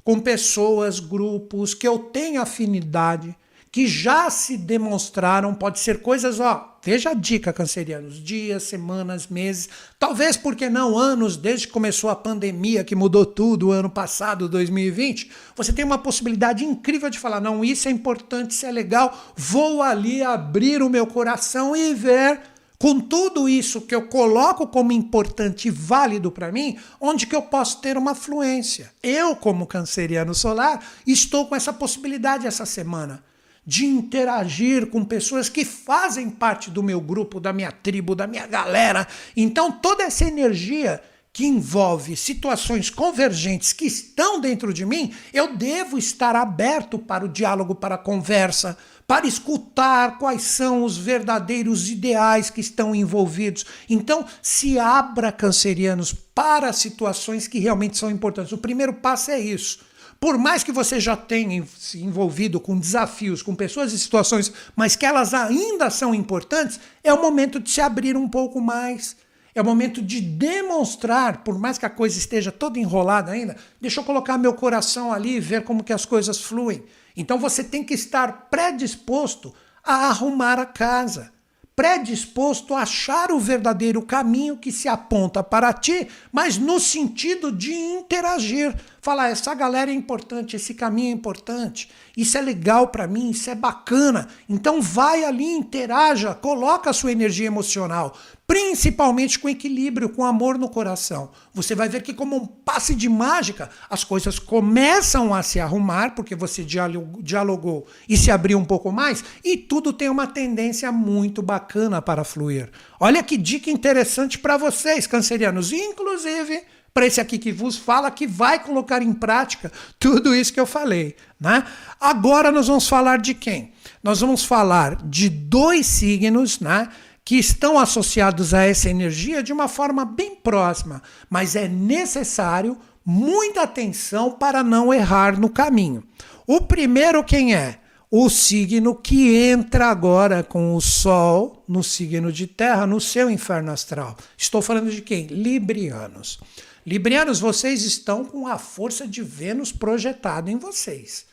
com 0.04 0.18
pessoas, 0.18 1.00
grupos 1.00 1.74
que 1.74 1.86
eu 1.86 1.98
tenho 1.98 2.42
afinidade, 2.42 3.36
que 3.72 3.86
já 3.86 4.28
se 4.28 4.58
demonstraram, 4.58 5.54
pode 5.54 5.80
ser 5.80 6.02
coisas, 6.02 6.38
ó, 6.38 6.76
veja 6.84 7.12
a 7.12 7.14
dica, 7.14 7.54
cancerianos, 7.54 8.22
dias, 8.22 8.64
semanas, 8.64 9.28
meses, 9.28 9.66
talvez, 9.98 10.36
porque 10.36 10.68
não, 10.68 10.98
anos, 10.98 11.38
desde 11.38 11.66
que 11.66 11.72
começou 11.72 12.10
a 12.10 12.14
pandemia, 12.14 12.84
que 12.84 12.94
mudou 12.94 13.24
tudo, 13.24 13.68
o 13.68 13.72
ano 13.72 13.88
passado, 13.88 14.46
2020, 14.46 15.30
você 15.56 15.72
tem 15.72 15.86
uma 15.86 15.96
possibilidade 15.96 16.66
incrível 16.66 17.08
de 17.08 17.18
falar, 17.18 17.40
não, 17.40 17.64
isso 17.64 17.88
é 17.88 17.90
importante, 17.90 18.50
isso 18.50 18.66
é 18.66 18.70
legal, 18.70 19.32
vou 19.34 19.80
ali 19.80 20.22
abrir 20.22 20.82
o 20.82 20.90
meu 20.90 21.06
coração 21.06 21.74
e 21.74 21.94
ver 21.94 22.40
com 22.78 23.00
tudo 23.00 23.48
isso 23.48 23.80
que 23.80 23.94
eu 23.94 24.06
coloco 24.06 24.66
como 24.66 24.92
importante 24.92 25.68
e 25.68 25.70
válido 25.70 26.30
para 26.30 26.52
mim, 26.52 26.76
onde 27.00 27.26
que 27.26 27.34
eu 27.34 27.40
posso 27.40 27.80
ter 27.80 27.96
uma 27.96 28.14
fluência. 28.14 28.92
Eu, 29.02 29.34
como 29.34 29.66
canceriano 29.66 30.34
solar, 30.34 30.84
estou 31.06 31.46
com 31.46 31.56
essa 31.56 31.72
possibilidade 31.72 32.46
essa 32.46 32.66
semana 32.66 33.32
de 33.64 33.86
interagir 33.86 34.88
com 34.88 35.04
pessoas 35.04 35.48
que 35.48 35.64
fazem 35.64 36.28
parte 36.28 36.70
do 36.70 36.82
meu 36.82 37.00
grupo, 37.00 37.38
da 37.38 37.52
minha 37.52 37.70
tribo, 37.70 38.14
da 38.14 38.26
minha 38.26 38.46
galera. 38.46 39.06
Então, 39.36 39.70
toda 39.70 40.02
essa 40.02 40.24
energia 40.24 41.00
que 41.32 41.46
envolve 41.46 42.14
situações 42.14 42.90
convergentes 42.90 43.72
que 43.72 43.86
estão 43.86 44.38
dentro 44.38 44.72
de 44.72 44.84
mim, 44.84 45.14
eu 45.32 45.56
devo 45.56 45.96
estar 45.96 46.36
aberto 46.36 46.98
para 46.98 47.24
o 47.24 47.28
diálogo, 47.28 47.74
para 47.74 47.94
a 47.94 47.98
conversa, 47.98 48.76
para 49.06 49.26
escutar 49.26 50.18
quais 50.18 50.42
são 50.42 50.84
os 50.84 50.98
verdadeiros 50.98 51.88
ideais 51.88 52.50
que 52.50 52.60
estão 52.60 52.94
envolvidos. 52.94 53.64
Então, 53.88 54.26
se 54.42 54.78
abra, 54.78 55.32
cancerianos, 55.32 56.12
para 56.12 56.72
situações 56.72 57.48
que 57.48 57.58
realmente 57.58 57.96
são 57.96 58.10
importantes. 58.10 58.52
O 58.52 58.58
primeiro 58.58 58.92
passo 58.92 59.30
é 59.30 59.40
isso 59.40 59.91
por 60.22 60.38
mais 60.38 60.62
que 60.62 60.70
você 60.70 61.00
já 61.00 61.16
tenha 61.16 61.66
se 61.76 62.00
envolvido 62.00 62.60
com 62.60 62.78
desafios, 62.78 63.42
com 63.42 63.56
pessoas 63.56 63.92
e 63.92 63.98
situações, 63.98 64.52
mas 64.76 64.94
que 64.94 65.04
elas 65.04 65.34
ainda 65.34 65.90
são 65.90 66.14
importantes, 66.14 66.78
é 67.02 67.12
o 67.12 67.20
momento 67.20 67.58
de 67.58 67.68
se 67.68 67.80
abrir 67.80 68.16
um 68.16 68.28
pouco 68.28 68.60
mais. 68.60 69.16
É 69.52 69.60
o 69.60 69.64
momento 69.64 70.00
de 70.00 70.20
demonstrar, 70.20 71.38
por 71.38 71.58
mais 71.58 71.76
que 71.76 71.86
a 71.86 71.90
coisa 71.90 72.16
esteja 72.16 72.52
toda 72.52 72.78
enrolada 72.78 73.32
ainda, 73.32 73.56
deixa 73.80 73.98
eu 73.98 74.04
colocar 74.04 74.38
meu 74.38 74.54
coração 74.54 75.12
ali 75.12 75.34
e 75.34 75.40
ver 75.40 75.64
como 75.64 75.82
que 75.82 75.92
as 75.92 76.06
coisas 76.06 76.40
fluem. 76.40 76.84
Então 77.16 77.36
você 77.36 77.64
tem 77.64 77.82
que 77.82 77.94
estar 77.94 78.46
predisposto 78.48 79.52
a 79.82 80.06
arrumar 80.06 80.56
a 80.56 80.64
casa 80.64 81.32
predisposto 81.74 82.74
a 82.74 82.82
achar 82.82 83.32
o 83.32 83.38
verdadeiro 83.38 84.02
caminho 84.02 84.56
que 84.56 84.70
se 84.70 84.88
aponta 84.88 85.42
para 85.42 85.72
ti, 85.72 86.06
mas 86.30 86.58
no 86.58 86.78
sentido 86.78 87.50
de 87.50 87.72
interagir. 87.72 88.74
Falar, 89.05 89.30
essa 89.30 89.53
galera 89.53 89.90
é 89.90 89.94
importante, 89.94 90.55
esse 90.55 90.74
caminho 90.74 91.09
é 91.09 91.12
importante, 91.12 91.90
isso 92.16 92.38
é 92.38 92.40
legal 92.40 92.86
para 92.86 93.09
mim, 93.09 93.30
isso 93.30 93.50
é 93.50 93.55
bacana. 93.57 94.28
Então 94.48 94.80
vai 94.80 95.24
ali, 95.24 95.44
interaja, 95.44 96.36
coloca 96.36 96.88
a 96.88 96.92
sua 96.92 97.11
energia 97.11 97.48
emocional, 97.48 98.16
principalmente 98.46 99.40
com 99.40 99.48
equilíbrio, 99.48 100.09
com 100.09 100.24
amor 100.24 100.57
no 100.57 100.68
coração. 100.68 101.32
Você 101.53 101.74
vai 101.74 101.88
ver 101.88 102.03
que, 102.03 102.14
como 102.14 102.36
um 102.36 102.46
passe 102.46 102.94
de 102.94 103.09
mágica, 103.09 103.70
as 103.90 104.05
coisas 104.05 104.38
começam 104.38 105.34
a 105.34 105.42
se 105.42 105.59
arrumar, 105.59 106.14
porque 106.14 106.36
você 106.36 106.64
dialogou 106.64 107.88
e 108.09 108.16
se 108.16 108.30
abriu 108.30 108.57
um 108.57 108.64
pouco 108.64 108.92
mais, 108.92 109.24
e 109.42 109.57
tudo 109.57 109.92
tem 109.92 110.09
uma 110.09 110.28
tendência 110.28 110.92
muito 110.92 111.42
bacana 111.42 112.00
para 112.00 112.22
fluir. 112.22 112.70
Olha 113.00 113.20
que 113.20 113.36
dica 113.36 113.68
interessante 113.68 114.38
para 114.38 114.57
vocês, 114.57 115.09
cancerianos, 115.09 115.72
inclusive 115.72 116.62
para 116.95 117.07
esse 117.07 117.20
aqui 117.20 117.38
que 117.38 117.53
vos 117.53 117.76
fala, 117.76 118.11
que 118.11 118.26
vai 118.26 118.59
colocar 118.59 119.03
em 119.03 119.12
prática 119.12 119.72
tudo 119.99 120.34
isso 120.34 120.53
que 120.53 120.61
eu 120.61 120.66
falei. 120.66 121.16
Né? 121.40 121.64
Agora 122.01 122.53
nós 122.53 122.68
vamos 122.68 122.88
falar 122.88 123.18
de 123.18 123.34
quem? 123.34 123.72
Nós 124.03 124.20
vamos 124.20 124.45
falar 124.45 124.97
de 125.05 125.28
dois 125.28 125.86
signos, 125.86 126.61
né? 126.61 126.88
que 127.24 127.36
estão 127.36 127.78
associados 127.78 128.53
a 128.53 128.64
essa 128.64 128.90
energia 128.90 129.43
de 129.43 129.53
uma 129.53 129.68
forma 129.68 130.05
bem 130.05 130.34
próxima, 130.34 131.03
mas 131.30 131.55
é 131.55 131.68
necessário 131.68 132.76
muita 133.05 133.62
atenção 133.62 134.32
para 134.32 134.62
não 134.62 134.93
errar 134.93 135.38
no 135.38 135.49
caminho. 135.49 136.03
O 136.47 136.61
primeiro 136.61 137.22
quem 137.22 137.55
é? 137.55 137.78
O 138.11 138.28
signo 138.28 138.95
que 138.95 139.34
entra 139.34 139.86
agora 139.86 140.43
com 140.43 140.74
o 140.76 140.80
Sol 140.80 141.64
no 141.66 141.82
signo 141.82 142.30
de 142.30 142.47
Terra, 142.47 142.86
no 142.86 143.01
seu 143.01 143.30
inferno 143.30 143.72
astral. 143.72 144.16
Estou 144.36 144.61
falando 144.61 144.90
de 144.90 145.01
quem? 145.01 145.26
Librianos. 145.28 146.38
Librianos, 146.85 147.39
vocês 147.39 147.85
estão 147.85 148.24
com 148.24 148.47
a 148.47 148.59
força 148.59 149.07
de 149.07 149.22
Vênus 149.22 149.70
projetada 149.70 150.51
em 150.51 150.59
vocês. 150.59 151.26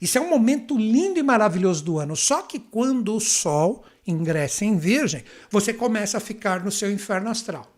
Isso 0.00 0.18
é 0.18 0.20
um 0.20 0.30
momento 0.30 0.76
lindo 0.76 1.18
e 1.18 1.22
maravilhoso 1.22 1.84
do 1.84 1.98
ano. 1.98 2.16
Só 2.16 2.42
que 2.42 2.58
quando 2.58 3.14
o 3.14 3.20
Sol 3.20 3.84
ingressa 4.06 4.64
em 4.64 4.76
Virgem, 4.76 5.24
você 5.50 5.72
começa 5.72 6.18
a 6.18 6.20
ficar 6.20 6.64
no 6.64 6.70
seu 6.70 6.90
inferno 6.90 7.30
astral. 7.30 7.70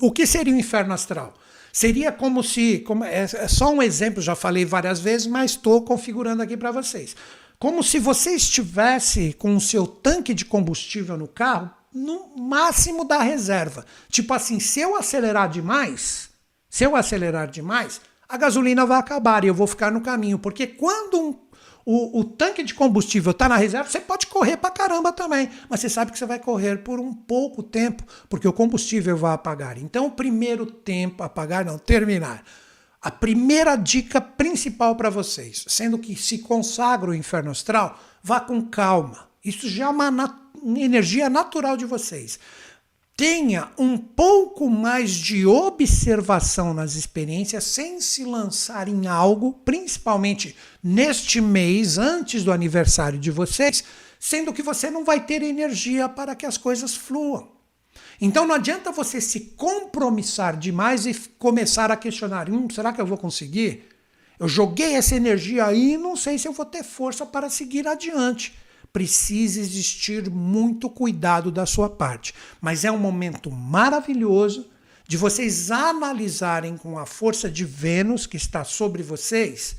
O 0.00 0.10
que 0.10 0.26
seria 0.26 0.52
o 0.52 0.58
inferno 0.58 0.94
astral? 0.94 1.34
Seria 1.72 2.12
como 2.12 2.42
se, 2.42 2.80
como, 2.80 3.04
é, 3.04 3.22
é 3.22 3.48
só 3.48 3.72
um 3.72 3.82
exemplo, 3.82 4.22
já 4.22 4.36
falei 4.36 4.64
várias 4.64 5.00
vezes, 5.00 5.26
mas 5.26 5.52
estou 5.52 5.82
configurando 5.82 6.42
aqui 6.42 6.56
para 6.56 6.70
vocês. 6.70 7.16
Como 7.58 7.82
se 7.82 7.98
você 7.98 8.30
estivesse 8.30 9.32
com 9.32 9.56
o 9.56 9.60
seu 9.60 9.86
tanque 9.86 10.34
de 10.34 10.44
combustível 10.44 11.16
no 11.16 11.26
carro 11.26 11.70
no 11.92 12.36
máximo 12.36 13.04
da 13.04 13.22
reserva. 13.22 13.86
Tipo 14.10 14.34
assim, 14.34 14.58
se 14.58 14.80
eu 14.80 14.96
acelerar 14.96 15.48
demais, 15.48 16.28
se 16.74 16.82
eu 16.82 16.96
acelerar 16.96 17.46
demais, 17.46 18.00
a 18.28 18.36
gasolina 18.36 18.84
vai 18.84 18.98
acabar 18.98 19.44
e 19.44 19.46
eu 19.46 19.54
vou 19.54 19.64
ficar 19.64 19.92
no 19.92 20.00
caminho. 20.00 20.40
Porque 20.40 20.66
quando 20.66 21.20
um 21.20 21.38
o, 21.86 22.18
o 22.18 22.24
tanque 22.24 22.64
de 22.64 22.74
combustível 22.74 23.30
está 23.30 23.48
na 23.48 23.56
reserva, 23.56 23.88
você 23.88 24.00
pode 24.00 24.26
correr 24.26 24.56
para 24.56 24.72
caramba 24.72 25.12
também, 25.12 25.48
mas 25.68 25.78
você 25.78 25.88
sabe 25.88 26.10
que 26.10 26.18
você 26.18 26.26
vai 26.26 26.40
correr 26.40 26.78
por 26.78 26.98
um 26.98 27.14
pouco 27.14 27.62
tempo, 27.62 28.02
porque 28.28 28.48
o 28.48 28.52
combustível 28.52 29.16
vai 29.16 29.34
apagar. 29.34 29.78
Então, 29.78 30.06
o 30.06 30.10
primeiro 30.10 30.66
tempo, 30.66 31.22
apagar 31.22 31.64
não, 31.64 31.78
terminar. 31.78 32.42
A 33.00 33.10
primeira 33.10 33.76
dica 33.76 34.20
principal 34.20 34.96
para 34.96 35.10
vocês, 35.10 35.64
sendo 35.68 35.96
que 35.96 36.16
se 36.16 36.38
consagra 36.38 37.10
o 37.10 37.14
inferno 37.14 37.52
astral, 37.52 38.00
vá 38.20 38.40
com 38.40 38.60
calma. 38.62 39.28
Isso 39.44 39.68
já 39.68 39.84
é 39.84 39.88
uma 39.88 40.10
nat 40.10 40.34
energia 40.64 41.30
natural 41.30 41.76
de 41.76 41.84
vocês 41.84 42.40
tenha 43.16 43.70
um 43.78 43.96
pouco 43.96 44.68
mais 44.68 45.12
de 45.12 45.46
observação 45.46 46.74
nas 46.74 46.94
experiências 46.94 47.64
sem 47.64 48.00
se 48.00 48.24
lançar 48.24 48.88
em 48.88 49.06
algo, 49.06 49.52
principalmente 49.64 50.56
neste 50.82 51.40
mês, 51.40 51.96
antes 51.96 52.42
do 52.42 52.52
aniversário 52.52 53.18
de 53.18 53.30
vocês, 53.30 53.84
sendo 54.18 54.52
que 54.52 54.62
você 54.62 54.90
não 54.90 55.04
vai 55.04 55.24
ter 55.24 55.42
energia 55.42 56.08
para 56.08 56.34
que 56.34 56.46
as 56.46 56.56
coisas 56.56 56.96
fluam. 56.96 57.52
Então 58.20 58.46
não 58.46 58.54
adianta 58.54 58.90
você 58.90 59.20
se 59.20 59.40
compromissar 59.56 60.56
demais 60.56 61.06
e 61.06 61.14
começar 61.38 61.92
a 61.92 61.96
questionar: 61.96 62.50
hum, 62.50 62.68
será 62.68 62.92
que 62.92 63.00
eu 63.00 63.06
vou 63.06 63.18
conseguir? 63.18 63.84
Eu 64.38 64.48
joguei 64.48 64.94
essa 64.94 65.14
energia 65.14 65.66
aí 65.66 65.92
e 65.92 65.98
não 65.98 66.16
sei 66.16 66.36
se 66.38 66.48
eu 66.48 66.52
vou 66.52 66.66
ter 66.66 66.82
força 66.82 67.24
para 67.24 67.48
seguir 67.48 67.86
adiante 67.86 68.52
precisa 68.94 69.58
existir 69.58 70.30
muito 70.30 70.88
cuidado 70.88 71.50
da 71.50 71.66
sua 71.66 71.90
parte. 71.90 72.32
Mas 72.60 72.84
é 72.84 72.92
um 72.92 72.96
momento 72.96 73.50
maravilhoso 73.50 74.70
de 75.08 75.16
vocês 75.16 75.72
analisarem 75.72 76.76
com 76.76 76.96
a 76.96 77.04
força 77.04 77.50
de 77.50 77.64
Vênus 77.64 78.24
que 78.24 78.36
está 78.36 78.62
sobre 78.62 79.02
vocês, 79.02 79.76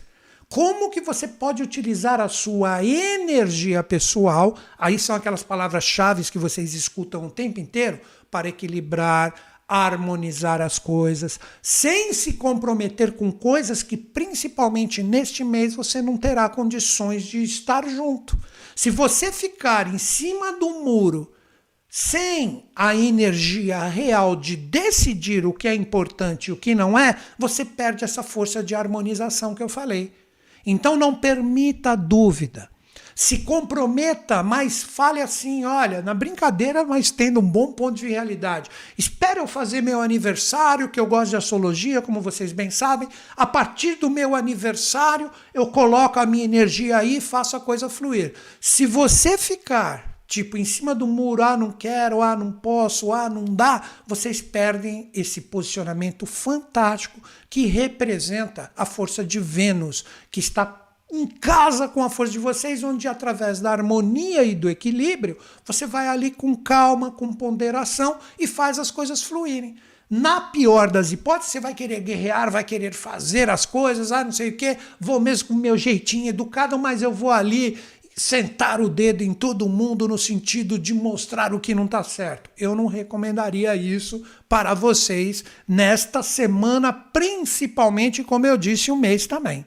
como 0.50 0.92
que 0.92 1.00
você 1.02 1.30
pode 1.30 1.64
utilizar 1.64 2.20
a 2.20 2.28
sua 2.28 2.84
energia 2.84 3.82
pessoal, 3.82 4.58
aí 4.78 5.00
são 5.00 5.16
aquelas 5.16 5.42
palavras-chave 5.42 6.30
que 6.30 6.38
vocês 6.38 6.74
escutam 6.74 7.26
o 7.26 7.32
tempo 7.32 7.60
inteiro, 7.60 8.00
para 8.30 8.50
equilibrar, 8.50 9.34
harmonizar 9.68 10.62
as 10.62 10.78
coisas, 10.78 11.40
sem 11.62 12.14
se 12.14 12.34
comprometer 12.34 13.14
com 13.14 13.32
coisas 13.32 13.82
que, 13.82 13.98
principalmente 13.98 15.02
neste 15.02 15.44
mês, 15.44 15.74
você 15.74 16.02
não 16.02 16.18
terá 16.18 16.48
condições 16.50 17.24
de 17.24 17.42
estar 17.42 17.88
junto. 17.88 18.38
Se 18.76 18.90
você 18.90 19.32
ficar 19.32 19.88
em 19.92 19.98
cima 19.98 20.54
do 20.60 20.70
muro 20.84 21.32
sem 21.90 22.70
a 22.76 22.94
energia 22.94 23.88
real 23.88 24.36
de 24.36 24.58
decidir 24.58 25.46
o 25.46 25.54
que 25.54 25.66
é 25.66 25.74
importante 25.74 26.48
e 26.48 26.52
o 26.52 26.58
que 26.58 26.76
não 26.76 27.00
é, 27.00 27.18
você 27.40 27.64
perde 27.64 28.04
essa 28.04 28.22
força 28.22 28.62
de 28.62 28.76
harmonização 28.76 29.56
que 29.56 29.64
eu 29.64 29.70
falei. 29.70 30.14
Então 30.66 30.98
não 30.98 31.16
permita 31.16 31.96
dúvida 31.96 32.70
se 33.16 33.40
comprometa, 33.40 34.44
mas 34.44 34.84
fale 34.84 35.22
assim: 35.22 35.64
olha, 35.64 36.02
na 36.02 36.14
brincadeira, 36.14 36.84
mas 36.84 37.10
tendo 37.10 37.40
um 37.40 37.50
bom 37.50 37.72
ponto 37.72 37.96
de 37.96 38.10
realidade. 38.10 38.70
Espere 38.98 39.40
eu 39.40 39.48
fazer 39.48 39.82
meu 39.82 40.02
aniversário, 40.02 40.90
que 40.90 41.00
eu 41.00 41.06
gosto 41.06 41.30
de 41.30 41.38
astrologia, 41.38 42.02
como 42.02 42.20
vocês 42.20 42.52
bem 42.52 42.70
sabem. 42.70 43.08
A 43.38 43.46
partir 43.46 43.96
do 43.96 44.10
meu 44.10 44.36
aniversário, 44.36 45.32
eu 45.54 45.68
coloco 45.68 46.20
a 46.20 46.26
minha 46.26 46.44
energia 46.44 46.98
aí 46.98 47.18
e 47.18 47.22
faço 47.22 47.56
a 47.56 47.62
coisa 47.62 47.88
fluir. 47.88 48.34
Se 48.60 48.86
você 48.86 49.38
ficar 49.38 50.14
tipo 50.28 50.58
em 50.58 50.66
cima 50.66 50.94
do 50.94 51.08
muro, 51.08 51.44
ah, 51.44 51.56
não 51.56 51.72
quero, 51.72 52.22
ah, 52.22 52.36
não 52.36 52.52
posso, 52.52 53.14
ah, 53.14 53.30
não 53.30 53.46
dá, 53.46 53.84
vocês 54.08 54.42
perdem 54.42 55.10
esse 55.14 55.40
posicionamento 55.42 56.26
fantástico 56.26 57.22
que 57.50 57.68
representa 57.68 58.72
a 58.76 58.86
força 58.86 59.24
de 59.24 59.40
Vênus, 59.40 60.04
que 60.32 60.40
está 60.40 60.85
em 61.16 61.28
casa 61.28 61.88
com 61.88 62.04
a 62.04 62.10
força 62.10 62.34
de 62.34 62.40
vocês, 62.40 62.84
onde 62.84 63.08
através 63.08 63.60
da 63.60 63.72
harmonia 63.72 64.44
e 64.44 64.54
do 64.54 64.70
equilíbrio, 64.70 65.38
você 65.64 65.86
vai 65.86 66.08
ali 66.08 66.32
com 66.32 66.56
calma, 66.56 67.12
com 67.12 67.34
ponderação 67.34 68.18
e 68.40 68.46
faz 68.46 68.78
as 68.78 68.92
coisas 68.92 69.24
fluírem. 69.24 69.76
Na 70.08 70.40
pior 70.40 70.92
das 70.92 71.12
hipóteses, 71.12 71.52
você 71.52 71.60
vai 71.60 71.74
querer 71.74 72.00
guerrear, 72.00 72.52
vai 72.52 72.64
querer 72.64 72.94
fazer 72.94 73.50
as 73.50 73.66
coisas, 73.66 74.12
ah, 74.12 74.24
não 74.24 74.32
sei 74.32 74.50
o 74.50 74.58
quê, 74.58 74.78
vou 75.00 75.20
mesmo 75.20 75.48
com 75.48 75.54
o 75.56 75.58
meu 75.58 75.76
jeitinho 75.76 76.30
educado, 76.30 76.78
mas 76.78 77.02
eu 77.02 77.12
vou 77.12 77.32
ali 77.32 77.80
sentar 78.16 78.80
o 78.80 78.88
dedo 78.88 79.24
em 79.24 79.34
todo 79.34 79.68
mundo 79.68 80.08
no 80.08 80.18
sentido 80.18 80.80
de 80.80 80.94
mostrar 80.94 81.54
o 81.54 81.60
que 81.60 81.76
não 81.76 81.86
está 81.86 82.02
certo. 82.02 82.50
Eu 82.58 82.74
não 82.74 82.86
recomendaria 82.86 83.76
isso 83.76 84.24
para 84.48 84.74
vocês 84.74 85.44
nesta 85.68 86.24
semana, 86.24 86.94
principalmente, 86.94 88.24
como 88.24 88.46
eu 88.48 88.58
disse, 88.58 88.90
o 88.90 88.94
um 88.94 88.98
mês 88.98 89.28
também. 89.28 89.66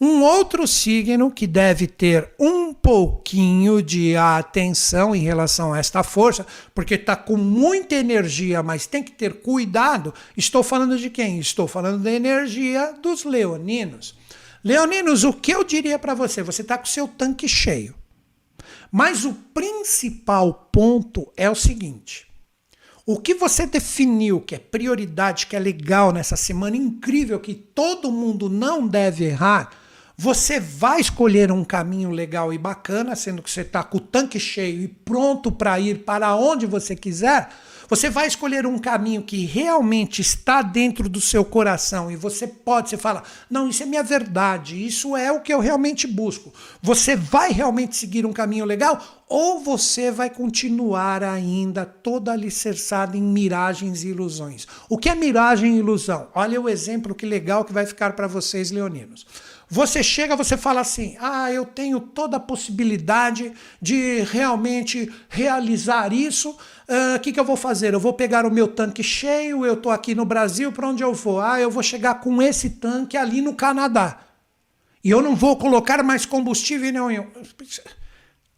Um 0.00 0.22
outro 0.22 0.66
signo 0.66 1.30
que 1.30 1.46
deve 1.46 1.86
ter 1.86 2.30
um 2.38 2.72
pouquinho 2.72 3.82
de 3.82 4.16
atenção 4.16 5.14
em 5.14 5.22
relação 5.22 5.74
a 5.74 5.78
esta 5.78 6.02
força, 6.02 6.46
porque 6.74 6.94
está 6.94 7.14
com 7.14 7.36
muita 7.36 7.96
energia, 7.96 8.62
mas 8.62 8.86
tem 8.86 9.02
que 9.02 9.12
ter 9.12 9.42
cuidado. 9.42 10.14
Estou 10.34 10.62
falando 10.62 10.96
de 10.96 11.10
quem? 11.10 11.38
Estou 11.38 11.68
falando 11.68 12.02
da 12.02 12.10
energia 12.10 12.94
dos 13.02 13.24
leoninos. 13.24 14.16
Leoninos, 14.64 15.22
o 15.22 15.34
que 15.34 15.52
eu 15.52 15.62
diria 15.62 15.98
para 15.98 16.14
você? 16.14 16.42
Você 16.42 16.62
está 16.62 16.78
com 16.78 16.86
seu 16.86 17.06
tanque 17.06 17.46
cheio. 17.46 17.94
Mas 18.90 19.26
o 19.26 19.34
principal 19.34 20.68
ponto 20.72 21.30
é 21.36 21.50
o 21.50 21.54
seguinte: 21.54 22.26
o 23.04 23.20
que 23.20 23.34
você 23.34 23.66
definiu 23.66 24.40
que 24.40 24.54
é 24.54 24.58
prioridade, 24.58 25.46
que 25.46 25.56
é 25.56 25.58
legal 25.58 26.10
nessa 26.10 26.36
semana 26.36 26.76
incrível, 26.76 27.38
que 27.38 27.54
todo 27.54 28.10
mundo 28.10 28.48
não 28.48 28.86
deve 28.86 29.24
errar, 29.24 29.70
você 30.22 30.60
vai 30.60 31.00
escolher 31.00 31.50
um 31.50 31.64
caminho 31.64 32.10
legal 32.10 32.52
e 32.52 32.58
bacana, 32.58 33.16
sendo 33.16 33.40
que 33.40 33.50
você 33.50 33.62
está 33.62 33.82
com 33.82 33.96
o 33.96 34.00
tanque 34.00 34.38
cheio 34.38 34.82
e 34.82 34.86
pronto 34.86 35.50
para 35.50 35.80
ir 35.80 36.04
para 36.04 36.36
onde 36.36 36.66
você 36.66 36.94
quiser. 36.94 37.48
Você 37.88 38.10
vai 38.10 38.26
escolher 38.26 38.66
um 38.66 38.78
caminho 38.78 39.22
que 39.22 39.46
realmente 39.46 40.20
está 40.20 40.60
dentro 40.60 41.08
do 41.08 41.22
seu 41.22 41.42
coração 41.42 42.10
e 42.10 42.16
você 42.16 42.46
pode, 42.46 42.90
você 42.90 42.98
fala, 42.98 43.22
não, 43.48 43.66
isso 43.66 43.82
é 43.82 43.86
minha 43.86 44.02
verdade, 44.02 44.86
isso 44.86 45.16
é 45.16 45.32
o 45.32 45.40
que 45.40 45.54
eu 45.54 45.58
realmente 45.58 46.06
busco. 46.06 46.52
Você 46.82 47.16
vai 47.16 47.50
realmente 47.50 47.96
seguir 47.96 48.26
um 48.26 48.32
caminho 48.32 48.66
legal 48.66 49.24
ou 49.26 49.58
você 49.60 50.10
vai 50.10 50.28
continuar 50.28 51.24
ainda 51.24 51.86
toda 51.86 52.30
alicerçada 52.30 53.16
em 53.16 53.22
miragens 53.22 54.04
e 54.04 54.08
ilusões. 54.08 54.66
O 54.86 54.98
que 54.98 55.08
é 55.08 55.14
miragem 55.14 55.76
e 55.76 55.78
ilusão? 55.78 56.28
Olha 56.34 56.60
o 56.60 56.68
exemplo 56.68 57.14
que 57.14 57.24
legal 57.24 57.64
que 57.64 57.72
vai 57.72 57.86
ficar 57.86 58.12
para 58.12 58.26
vocês, 58.26 58.70
leoninos. 58.70 59.26
Você 59.72 60.02
chega, 60.02 60.34
você 60.34 60.56
fala 60.56 60.80
assim: 60.80 61.16
ah, 61.20 61.52
eu 61.52 61.64
tenho 61.64 62.00
toda 62.00 62.38
a 62.38 62.40
possibilidade 62.40 63.52
de 63.80 64.20
realmente 64.22 65.10
realizar 65.28 66.12
isso. 66.12 66.50
O 66.50 67.16
uh, 67.16 67.20
que, 67.20 67.32
que 67.32 67.38
eu 67.38 67.44
vou 67.44 67.56
fazer? 67.56 67.94
Eu 67.94 68.00
vou 68.00 68.12
pegar 68.12 68.44
o 68.44 68.50
meu 68.50 68.66
tanque 68.66 69.02
cheio, 69.04 69.64
eu 69.64 69.74
estou 69.74 69.92
aqui 69.92 70.12
no 70.12 70.24
Brasil, 70.24 70.72
para 70.72 70.88
onde 70.88 71.04
eu 71.04 71.14
vou? 71.14 71.40
Ah, 71.40 71.60
eu 71.60 71.70
vou 71.70 71.84
chegar 71.84 72.14
com 72.14 72.42
esse 72.42 72.70
tanque 72.70 73.16
ali 73.16 73.40
no 73.40 73.54
Canadá. 73.54 74.18
E 75.04 75.10
eu 75.10 75.22
não 75.22 75.36
vou 75.36 75.56
colocar 75.56 76.02
mais 76.02 76.26
combustível 76.26 76.92
nenhum. 76.92 77.28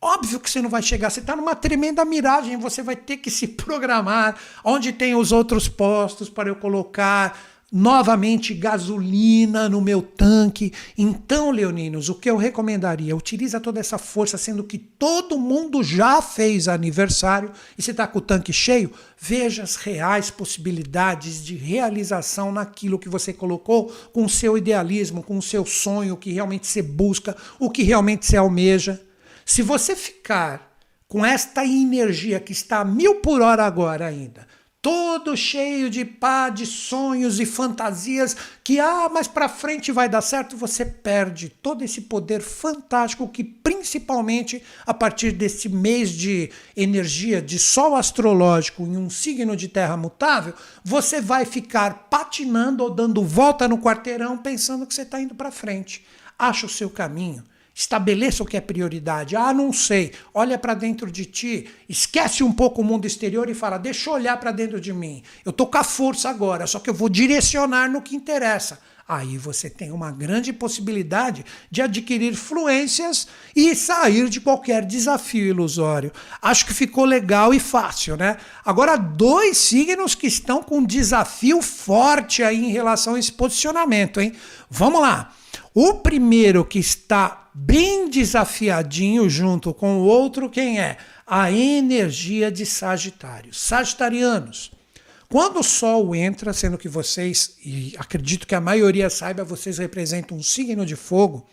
Óbvio 0.00 0.40
que 0.40 0.50
você 0.50 0.60
não 0.60 0.70
vai 0.70 0.82
chegar, 0.82 1.10
você 1.10 1.20
está 1.20 1.36
numa 1.36 1.54
tremenda 1.54 2.04
miragem, 2.04 2.56
você 2.56 2.82
vai 2.82 2.96
ter 2.96 3.18
que 3.18 3.30
se 3.30 3.46
programar. 3.46 4.34
Onde 4.64 4.92
tem 4.92 5.14
os 5.14 5.30
outros 5.30 5.68
postos 5.68 6.28
para 6.28 6.48
eu 6.48 6.56
colocar? 6.56 7.38
Novamente 7.72 8.52
gasolina 8.52 9.66
no 9.66 9.80
meu 9.80 10.02
tanque. 10.02 10.74
Então, 10.98 11.50
leoninos, 11.50 12.10
o 12.10 12.14
que 12.14 12.28
eu 12.28 12.36
recomendaria? 12.36 13.16
Utiliza 13.16 13.58
toda 13.58 13.80
essa 13.80 13.96
força, 13.96 14.36
sendo 14.36 14.62
que 14.62 14.76
todo 14.76 15.38
mundo 15.38 15.82
já 15.82 16.20
fez 16.20 16.68
aniversário 16.68 17.50
e 17.78 17.82
você 17.82 17.92
está 17.92 18.06
com 18.06 18.18
o 18.18 18.22
tanque 18.22 18.52
cheio, 18.52 18.92
veja 19.18 19.62
as 19.62 19.76
reais 19.76 20.28
possibilidades 20.28 21.42
de 21.42 21.56
realização 21.56 22.52
naquilo 22.52 22.98
que 22.98 23.08
você 23.08 23.32
colocou 23.32 23.90
com 24.12 24.26
o 24.26 24.28
seu 24.28 24.58
idealismo, 24.58 25.22
com 25.22 25.38
o 25.38 25.42
seu 25.42 25.64
sonho, 25.64 26.12
o 26.12 26.18
que 26.18 26.30
realmente 26.30 26.66
você 26.66 26.82
busca, 26.82 27.34
o 27.58 27.70
que 27.70 27.82
realmente 27.82 28.26
você 28.26 28.36
almeja. 28.36 29.00
Se 29.46 29.62
você 29.62 29.96
ficar 29.96 30.76
com 31.08 31.24
esta 31.24 31.64
energia 31.64 32.38
que 32.38 32.52
está 32.52 32.80
a 32.80 32.84
mil 32.84 33.16
por 33.16 33.40
hora 33.40 33.64
agora 33.64 34.06
ainda, 34.06 34.46
todo 34.82 35.36
cheio 35.36 35.88
de 35.88 36.04
pá, 36.04 36.48
de 36.48 36.66
sonhos 36.66 37.38
e 37.38 37.46
fantasias 37.46 38.36
que 38.64 38.80
ah, 38.80 39.08
mas 39.08 39.28
para 39.28 39.48
frente 39.48 39.92
vai 39.92 40.08
dar 40.08 40.20
certo, 40.20 40.56
você 40.56 40.84
perde 40.84 41.48
todo 41.48 41.84
esse 41.84 42.00
poder 42.00 42.42
fantástico 42.42 43.28
que 43.28 43.44
principalmente 43.44 44.60
a 44.84 44.92
partir 44.92 45.30
desse 45.30 45.68
mês 45.68 46.10
de 46.10 46.50
energia 46.76 47.40
de 47.40 47.60
sol 47.60 47.94
astrológico 47.94 48.82
em 48.82 48.96
um 48.96 49.08
signo 49.08 49.56
de 49.56 49.68
terra 49.68 49.96
mutável, 49.96 50.52
você 50.82 51.20
vai 51.20 51.44
ficar 51.44 52.08
patinando 52.10 52.82
ou 52.82 52.90
dando 52.90 53.22
volta 53.24 53.68
no 53.68 53.78
quarteirão 53.78 54.36
pensando 54.36 54.84
que 54.84 54.92
você 54.92 55.02
está 55.02 55.20
indo 55.20 55.34
para 55.34 55.52
frente. 55.52 56.04
Acha 56.36 56.66
o 56.66 56.68
seu 56.68 56.90
caminho 56.90 57.44
Estabeleça 57.74 58.42
o 58.42 58.46
que 58.46 58.56
é 58.56 58.60
prioridade. 58.60 59.34
Ah, 59.34 59.52
não 59.52 59.72
sei. 59.72 60.12
Olha 60.34 60.58
para 60.58 60.74
dentro 60.74 61.10
de 61.10 61.24
ti, 61.24 61.68
esquece 61.88 62.44
um 62.44 62.52
pouco 62.52 62.82
o 62.82 62.84
mundo 62.84 63.06
exterior 63.06 63.48
e 63.48 63.54
fala: 63.54 63.78
deixa 63.78 64.10
eu 64.10 64.14
olhar 64.14 64.36
para 64.38 64.52
dentro 64.52 64.80
de 64.80 64.92
mim. 64.92 65.22
Eu 65.44 65.52
tô 65.52 65.66
com 65.66 65.78
a 65.78 65.84
força 65.84 66.28
agora, 66.28 66.66
só 66.66 66.78
que 66.78 66.90
eu 66.90 66.94
vou 66.94 67.08
direcionar 67.08 67.90
no 67.90 68.02
que 68.02 68.14
interessa. 68.14 68.78
Aí 69.08 69.36
você 69.36 69.68
tem 69.68 69.90
uma 69.90 70.12
grande 70.12 70.52
possibilidade 70.52 71.44
de 71.70 71.82
adquirir 71.82 72.34
fluências 72.34 73.26
e 73.54 73.74
sair 73.74 74.28
de 74.28 74.40
qualquer 74.40 74.86
desafio 74.86 75.46
ilusório. 75.46 76.12
Acho 76.40 76.66
que 76.66 76.72
ficou 76.72 77.04
legal 77.04 77.52
e 77.52 77.58
fácil, 77.58 78.16
né? 78.16 78.36
Agora, 78.64 78.96
dois 78.96 79.58
signos 79.58 80.14
que 80.14 80.26
estão 80.26 80.62
com 80.62 80.78
um 80.78 80.86
desafio 80.86 81.60
forte 81.60 82.42
aí 82.42 82.64
em 82.64 82.70
relação 82.70 83.14
a 83.14 83.18
esse 83.18 83.32
posicionamento, 83.32 84.20
hein? 84.20 84.32
Vamos 84.70 85.00
lá. 85.00 85.34
O 85.74 85.94
primeiro 85.94 86.64
que 86.64 86.78
está 86.78 87.41
bem 87.54 88.08
desafiadinho 88.08 89.28
junto 89.28 89.74
com 89.74 89.98
o 89.98 90.04
outro, 90.04 90.48
quem 90.48 90.80
é? 90.80 90.96
A 91.26 91.50
energia 91.50 92.50
de 92.50 92.64
Sagitário. 92.64 93.52
Sagitarianos. 93.52 94.72
Quando 95.28 95.60
o 95.60 95.62
Sol 95.62 96.14
entra, 96.14 96.52
sendo 96.52 96.76
que 96.76 96.88
vocês, 96.88 97.56
e 97.64 97.94
acredito 97.98 98.46
que 98.46 98.54
a 98.54 98.60
maioria 98.60 99.08
saiba, 99.08 99.44
vocês 99.44 99.78
representam 99.78 100.36
um 100.36 100.42
signo 100.42 100.84
de 100.84 100.94
fogo. 100.94 101.46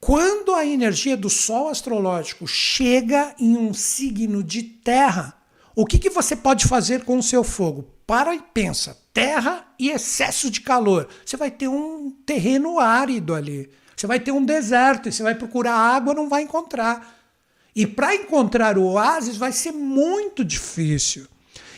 Quando 0.00 0.54
a 0.54 0.64
energia 0.64 1.16
do 1.16 1.28
Sol 1.28 1.68
astrológico 1.68 2.46
chega 2.46 3.34
em 3.38 3.56
um 3.56 3.74
signo 3.74 4.42
de 4.42 4.62
terra, 4.62 5.34
o 5.74 5.84
que, 5.84 5.98
que 5.98 6.08
você 6.08 6.36
pode 6.36 6.66
fazer 6.66 7.04
com 7.04 7.18
o 7.18 7.22
seu 7.22 7.44
fogo? 7.44 7.86
Para 8.06 8.34
e 8.34 8.40
pensa: 8.40 8.96
terra 9.12 9.66
e 9.78 9.90
excesso 9.90 10.50
de 10.50 10.60
calor. 10.60 11.08
Você 11.24 11.36
vai 11.36 11.50
ter 11.50 11.68
um 11.68 12.10
terreno 12.24 12.78
árido 12.78 13.34
ali. 13.34 13.70
Você 13.96 14.06
vai 14.06 14.20
ter 14.20 14.32
um 14.32 14.44
deserto 14.44 15.08
e 15.08 15.12
você 15.12 15.22
vai 15.22 15.34
procurar 15.34 15.74
água, 15.74 16.14
não 16.14 16.28
vai 16.28 16.42
encontrar. 16.42 17.14
E 17.74 17.86
para 17.86 18.14
encontrar 18.14 18.78
o 18.78 18.84
oásis 18.84 19.36
vai 19.36 19.52
ser 19.52 19.72
muito 19.72 20.44
difícil. 20.44 21.26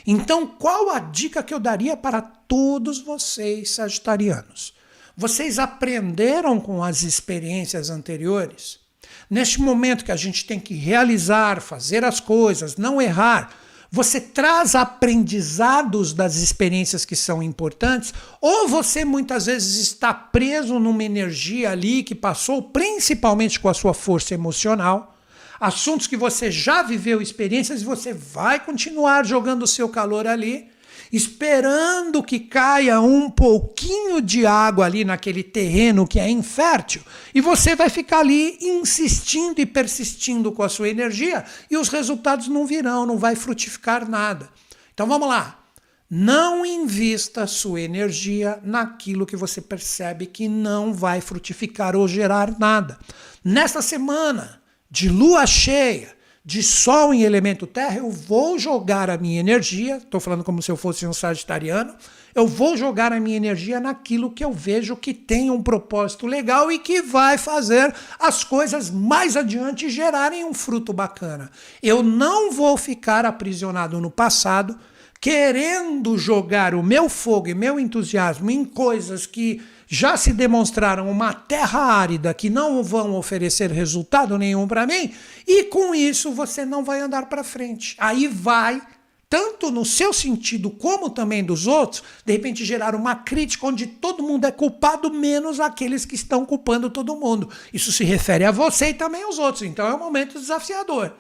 Então, 0.07 0.47
qual 0.47 0.91
a 0.91 1.01
dica 1.01 1.43
que 1.43 1.53
eu 1.53 1.59
daria 1.59 1.97
para 1.97 2.21
todos 2.21 3.01
vocês, 3.01 3.71
sagitarianos? 3.71 4.75
Vocês 5.17 5.59
aprenderam 5.59 6.61
com 6.61 6.85
as 6.85 7.03
experiências 7.03 7.91
anteriores? 7.91 8.79
Neste 9.29 9.61
momento 9.61 10.05
que 10.05 10.13
a 10.13 10.17
gente 10.17 10.45
tem 10.45 10.61
que 10.61 10.75
realizar, 10.75 11.61
fazer 11.61 12.05
as 12.05 12.21
coisas, 12.21 12.77
não 12.77 13.01
errar, 13.01 13.53
você 13.91 14.21
traz 14.21 14.75
aprendizados 14.75 16.13
das 16.13 16.37
experiências 16.37 17.05
que 17.05 17.17
são 17.17 17.43
importantes, 17.43 18.13
ou 18.41 18.69
você 18.69 19.05
muitas 19.05 19.47
vezes 19.47 19.77
está 19.77 20.13
preso 20.13 20.79
numa 20.79 21.05
energia 21.05 21.71
ali 21.71 22.03
que 22.03 22.15
passou 22.15 22.63
principalmente 22.63 23.61
com 23.61 23.69
a 23.69 23.75
sua 23.75 23.95
força 23.95 24.35
emocional, 24.35 25.17
assuntos 25.59 26.07
que 26.07 26.17
você 26.17 26.51
já 26.51 26.83
viveu 26.83 27.21
experiências 27.21 27.83
e 27.83 27.85
você 27.85 28.13
vai 28.13 28.61
continuar 28.65 29.25
jogando 29.25 29.63
o 29.63 29.67
seu 29.67 29.89
calor 29.89 30.27
ali 30.27 30.69
esperando 31.13 32.23
que 32.23 32.41
caia 32.41 33.01
um 33.01 33.31
pouquinho 33.31 34.21
de 34.21 34.47
água 34.47 34.85
ali 34.85 35.05
naquele 35.05 35.43
terreno 35.43 36.07
que 36.07 36.19
é 36.19 36.29
infértil, 36.29 37.03
e 37.35 37.41
você 37.41 37.75
vai 37.75 37.89
ficar 37.89 38.21
ali 38.21 38.59
insistindo 38.61 39.61
e 39.61 39.67
persistindo 39.67 40.53
com 40.53 40.63
a 40.63 40.69
sua 40.69 40.89
energia, 40.89 41.45
e 41.71 41.77
os 41.77 41.89
resultados 41.89 42.49
não 42.49 42.67
virão, 42.67 43.07
não 43.07 43.19
vai 43.19 43.37
frutificar 43.37 44.09
nada. 44.09 44.49
Então 44.93 45.07
vamos 45.07 45.29
lá. 45.29 45.63
Não 46.09 46.65
invista 46.65 47.49
sua 47.49 47.81
energia 47.81 48.61
naquilo 48.63 49.27
que 49.27 49.37
você 49.37 49.61
percebe 49.61 50.27
que 50.27 50.49
não 50.49 50.95
vai 50.95 51.21
frutificar 51.21 51.97
ou 51.97 52.07
gerar 52.07 52.57
nada. 52.61 52.97
Nesta 53.45 53.83
semana 53.83 54.63
de 54.89 55.09
lua 55.09 55.45
cheia, 55.47 56.16
de 56.47 56.63
Sol 56.63 57.13
em 57.13 57.25
elemento 57.25 57.67
terra, 57.67 57.97
eu 57.97 58.09
vou 58.09 58.57
jogar 58.57 59.11
a 59.11 59.19
minha 59.19 59.41
energia, 59.41 59.97
estou 59.97 60.21
falando 60.21 60.45
como 60.45 60.63
se 60.63 60.71
eu 60.71 60.77
fosse 60.77 61.05
um 61.05 61.13
sagitariano, 61.13 61.93
eu 62.37 62.47
vou 62.47 62.77
jogar 62.77 63.13
a 63.13 63.19
minha 63.19 63.37
energia 63.37 63.81
naquilo 63.81 64.31
que 64.31 64.45
eu 64.45 64.53
vejo 64.53 64.95
que 64.95 65.13
tem 65.13 65.51
um 65.51 65.61
propósito 65.61 66.25
legal 66.25 66.71
e 66.71 66.79
que 66.79 67.03
vai 67.03 67.37
fazer 67.37 67.93
as 68.17 68.45
coisas 68.45 68.89
mais 68.93 69.37
adiante 69.37 69.91
gerarem 69.91 70.45
um 70.45 70.55
fruto 70.55 70.93
bacana. 70.93 71.51
Eu 71.83 72.01
não 72.01 72.53
vou 72.53 72.77
ficar 72.77 73.27
aprisionado 73.27 74.01
no 74.01 74.11
passado, 74.11 74.79
querendo 75.21 76.17
jogar 76.17 76.77
o 76.77 76.83
meu 76.83 77.09
fogo 77.09 77.49
e 77.49 77.55
meu 77.55 77.81
entusiasmo 77.81 78.53
em 78.53 78.65
coisas 78.65 79.27
que 79.27 79.61
já 79.87 80.17
se 80.17 80.33
demonstraram 80.33 81.11
uma 81.11 81.33
terra 81.33 81.81
árida 81.81 82.35
que 82.35 82.51
não 82.51 82.83
vão 82.83 83.15
oferecer 83.15 83.71
resultado 83.71 84.37
nenhum 84.37 84.67
para 84.67 84.87
mim, 84.87 85.13
e 85.47 85.65
com 85.65 85.95
isso 85.95 86.33
você 86.33 86.65
não 86.65 86.83
vai 86.83 87.01
andar 87.01 87.27
para 87.27 87.45
frente. 87.45 87.95
Aí 87.99 88.27
vai, 88.27 88.83
tanto 89.29 89.71
no 89.71 89.85
seu 89.85 90.13
sentido 90.13 90.71
como 90.71 91.11
também 91.11 91.45
dos 91.45 91.67
outros, 91.67 92.03
de 92.25 92.33
repente 92.33 92.65
gerar 92.65 92.95
uma 92.95 93.15
crítica 93.15 93.67
onde 93.67 93.87
todo 93.87 94.23
mundo 94.23 94.47
é 94.47 94.51
culpado, 94.51 95.13
menos 95.13 95.61
aqueles 95.61 96.05
que 96.05 96.15
estão 96.15 96.45
culpando 96.45 96.91
todo 96.91 97.17
mundo. 97.17 97.49
Isso 97.73 97.93
se 97.93 98.05
refere 98.05 98.45
a 98.45 98.51
você 98.51 98.91
e 98.91 98.95
também 98.95 99.23
aos 99.23 99.39
outros. 99.39 99.63
Então 99.63 99.87
é 99.87 99.95
um 99.95 99.99
momento 99.99 100.39
desafiador. 100.39 101.13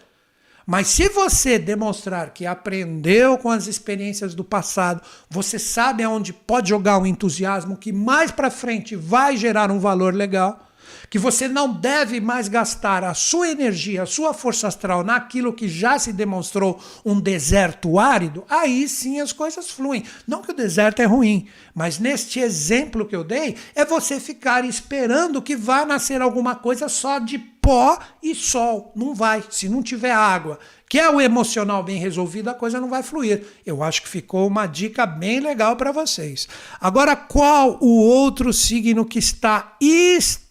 Mas 0.66 0.88
se 0.88 1.08
você 1.08 1.60
demonstrar 1.60 2.30
que 2.30 2.44
aprendeu 2.44 3.38
com 3.38 3.48
as 3.48 3.68
experiências 3.68 4.34
do 4.34 4.42
passado, 4.42 5.00
você 5.30 5.60
sabe 5.60 6.02
aonde 6.02 6.32
pode 6.32 6.70
jogar 6.70 6.98
um 6.98 7.06
entusiasmo 7.06 7.76
que 7.76 7.92
mais 7.92 8.32
para 8.32 8.50
frente 8.50 8.96
vai 8.96 9.36
gerar 9.36 9.70
um 9.70 9.78
valor 9.78 10.12
legal. 10.12 10.65
Que 11.08 11.18
você 11.18 11.48
não 11.48 11.72
deve 11.72 12.20
mais 12.20 12.48
gastar 12.48 13.04
a 13.04 13.14
sua 13.14 13.48
energia, 13.48 14.02
a 14.02 14.06
sua 14.06 14.34
força 14.34 14.68
astral 14.68 15.04
naquilo 15.04 15.52
que 15.52 15.68
já 15.68 15.98
se 15.98 16.12
demonstrou 16.12 16.80
um 17.04 17.20
deserto 17.20 17.98
árido, 17.98 18.44
aí 18.48 18.88
sim 18.88 19.20
as 19.20 19.32
coisas 19.32 19.70
fluem. 19.70 20.04
Não 20.26 20.42
que 20.42 20.50
o 20.50 20.56
deserto 20.56 21.00
é 21.00 21.04
ruim, 21.04 21.48
mas 21.74 21.98
neste 21.98 22.40
exemplo 22.40 23.06
que 23.06 23.16
eu 23.16 23.24
dei, 23.24 23.56
é 23.74 23.84
você 23.84 24.18
ficar 24.20 24.64
esperando 24.64 25.42
que 25.42 25.56
vá 25.56 25.84
nascer 25.84 26.20
alguma 26.20 26.54
coisa 26.54 26.88
só 26.88 27.18
de 27.18 27.38
pó 27.38 27.98
e 28.22 28.32
sol. 28.34 28.92
Não 28.94 29.12
vai. 29.12 29.42
Se 29.50 29.68
não 29.68 29.82
tiver 29.82 30.12
água, 30.12 30.58
que 30.88 31.00
é 31.00 31.10
o 31.10 31.20
emocional 31.20 31.82
bem 31.82 31.98
resolvido, 31.98 32.48
a 32.48 32.54
coisa 32.54 32.80
não 32.80 32.88
vai 32.88 33.02
fluir. 33.02 33.44
Eu 33.66 33.82
acho 33.82 34.02
que 34.02 34.08
ficou 34.08 34.46
uma 34.46 34.66
dica 34.66 35.04
bem 35.04 35.40
legal 35.40 35.74
para 35.74 35.90
vocês. 35.90 36.48
Agora, 36.80 37.16
qual 37.16 37.76
o 37.80 38.00
outro 38.00 38.52
signo 38.52 39.04
que 39.04 39.18
está 39.18 39.76
extremamente 39.80 40.45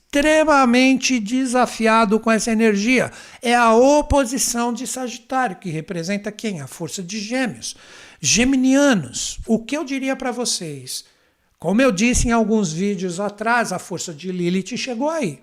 desafiado 1.20 2.20
com 2.20 2.32
essa 2.32 2.52
energia? 2.52 3.12
É 3.42 3.56
a 3.56 3.74
oposição 3.74 4.72
de 4.74 4.86
Sagitário, 4.86 5.58
que 5.58 5.70
representa 5.70 6.32
quem? 6.32 6.62
A 6.62 6.68
força 6.68 7.02
de 7.02 7.20
Gêmeos. 7.20 7.76
Geminianos, 8.22 9.40
o 9.46 9.60
que 9.60 9.76
eu 9.76 9.84
diria 9.84 10.16
para 10.16 10.32
vocês? 10.32 11.06
Como 11.60 11.82
eu 11.82 11.92
disse 11.92 12.28
em 12.28 12.32
alguns 12.32 12.72
vídeos 12.72 13.20
atrás, 13.20 13.72
a 13.72 13.80
força 13.80 14.14
de 14.14 14.32
Lilith 14.32 14.78
chegou 14.78 15.10
aí. 15.10 15.42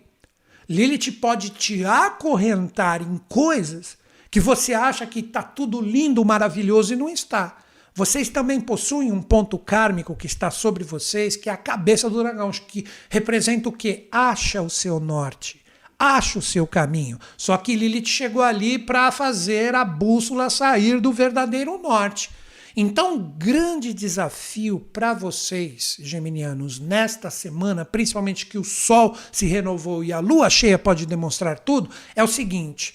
Lilith 0.69 1.13
pode 1.21 1.51
te 1.51 1.85
acorrentar 1.85 3.03
em 3.03 3.19
coisas 3.29 3.97
que 4.31 4.41
você 4.41 4.73
acha 4.73 5.07
que 5.07 5.21
está 5.21 5.43
tudo 5.43 5.81
lindo, 5.81 6.25
maravilhoso 6.25 6.95
e 6.95 6.97
não 6.97 7.09
está. 7.09 7.62
Vocês 7.95 8.31
também 8.31 8.59
possuem 8.59 9.13
um 9.13 9.21
ponto 9.21 9.59
kármico 9.59 10.17
que 10.17 10.27
está 10.27 10.51
sobre 10.51 10.83
vocês, 10.83 11.37
que 11.37 11.51
é 11.51 11.53
a 11.53 11.59
cabeça 11.59 12.09
do 12.09 12.23
dragão, 12.23 12.51
que 12.51 12.87
representa 13.11 13.69
o 13.69 13.73
que? 13.73 14.09
Acha 14.11 14.63
o 14.63 14.71
seu 14.71 14.99
norte, 14.99 15.61
acha 15.99 16.39
o 16.39 16.43
seu 16.43 16.67
caminho. 16.67 17.19
Só 17.37 17.55
que 17.59 17.77
Lilith 17.77 18.07
chegou 18.07 18.43
ali 18.43 18.79
para 18.79 19.13
fazer 19.13 19.75
a 19.75 19.85
bússola 19.85 20.49
sair 20.49 21.01
do 21.01 21.13
verdadeiro 21.13 21.77
norte. 21.77 22.31
Então, 22.75 23.17
um 23.17 23.19
grande 23.19 23.93
desafio 23.93 24.81
para 24.81 25.13
vocês, 25.13 25.99
geminianos, 26.01 26.81
nesta 26.81 27.29
semana, 27.29 27.85
principalmente 27.85 28.47
que 28.47 28.57
o 28.57 28.65
Sol 28.65 29.15
se 29.31 29.45
renovou 29.45 30.03
e 30.03 30.11
a 30.11 30.21
Lua 30.21 30.49
cheia 30.49 30.79
pode 30.79 31.05
demonstrar 31.05 31.59
tudo, 31.59 31.91
é 32.17 32.25
o 32.25 32.29
seguinte: 32.29 32.95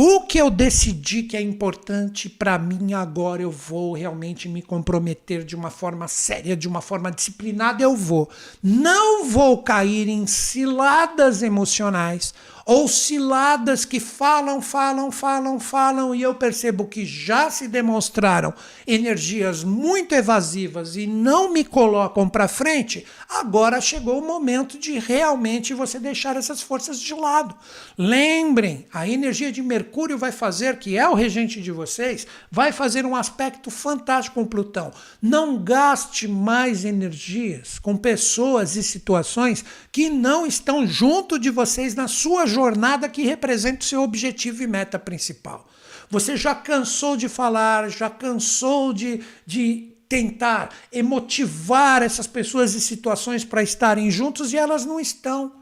o 0.00 0.20
que 0.20 0.38
eu 0.38 0.48
decidi 0.48 1.24
que 1.24 1.36
é 1.36 1.40
importante 1.40 2.28
para 2.28 2.56
mim 2.56 2.92
agora, 2.92 3.42
eu 3.42 3.50
vou 3.50 3.94
realmente 3.94 4.48
me 4.48 4.62
comprometer 4.62 5.42
de 5.42 5.56
uma 5.56 5.70
forma 5.70 6.06
séria, 6.06 6.56
de 6.56 6.68
uma 6.68 6.80
forma 6.80 7.10
disciplinada, 7.10 7.82
eu 7.82 7.96
vou. 7.96 8.30
Não 8.62 9.24
vou 9.24 9.60
cair 9.60 10.08
em 10.08 10.24
ciladas 10.24 11.42
emocionais 11.42 12.32
ou 12.68 12.86
ciladas 12.86 13.86
que 13.86 13.98
falam, 13.98 14.60
falam, 14.60 15.10
falam, 15.10 15.58
falam 15.58 16.14
e 16.14 16.20
eu 16.20 16.34
percebo 16.34 16.84
que 16.84 17.06
já 17.06 17.50
se 17.50 17.66
demonstraram 17.66 18.52
energias 18.86 19.64
muito 19.64 20.14
evasivas 20.14 20.94
e 20.94 21.06
não 21.06 21.50
me 21.50 21.64
colocam 21.64 22.28
para 22.28 22.46
frente, 22.46 23.06
agora 23.26 23.80
chegou 23.80 24.18
o 24.18 24.26
momento 24.26 24.78
de 24.78 24.98
realmente 24.98 25.72
você 25.72 25.98
deixar 25.98 26.36
essas 26.36 26.60
forças 26.60 27.00
de 27.00 27.14
lado. 27.14 27.54
Lembrem, 27.96 28.84
a 28.92 29.08
energia 29.08 29.50
de 29.50 29.62
Mercúrio 29.62 30.18
vai 30.18 30.30
fazer, 30.30 30.78
que 30.78 30.98
é 30.98 31.08
o 31.08 31.14
regente 31.14 31.62
de 31.62 31.72
vocês, 31.72 32.26
vai 32.50 32.70
fazer 32.70 33.06
um 33.06 33.16
aspecto 33.16 33.70
fantástico 33.70 34.34
com 34.34 34.44
Plutão. 34.44 34.92
Não 35.22 35.56
gaste 35.56 36.28
mais 36.28 36.84
energias 36.84 37.78
com 37.78 37.96
pessoas 37.96 38.76
e 38.76 38.82
situações 38.82 39.64
que 39.90 40.10
não 40.10 40.46
estão 40.46 40.86
junto 40.86 41.38
de 41.38 41.48
vocês 41.48 41.94
na 41.94 42.06
sua 42.06 42.44
jornada 42.44 42.57
jornada 42.58 43.08
que 43.08 43.22
representa 43.22 43.80
o 43.80 43.84
seu 43.84 44.02
objetivo 44.02 44.62
e 44.62 44.66
meta 44.66 44.98
principal. 44.98 45.68
Você 46.10 46.36
já 46.36 46.54
cansou 46.54 47.16
de 47.16 47.28
falar, 47.28 47.88
já 47.88 48.10
cansou 48.10 48.92
de, 48.92 49.22
de 49.46 49.94
tentar 50.08 50.74
emotivar 50.90 52.02
essas 52.02 52.26
pessoas 52.26 52.74
e 52.74 52.80
situações 52.80 53.44
para 53.44 53.62
estarem 53.62 54.10
juntos 54.10 54.52
e 54.52 54.56
elas 54.56 54.84
não 54.84 54.98
estão. 54.98 55.52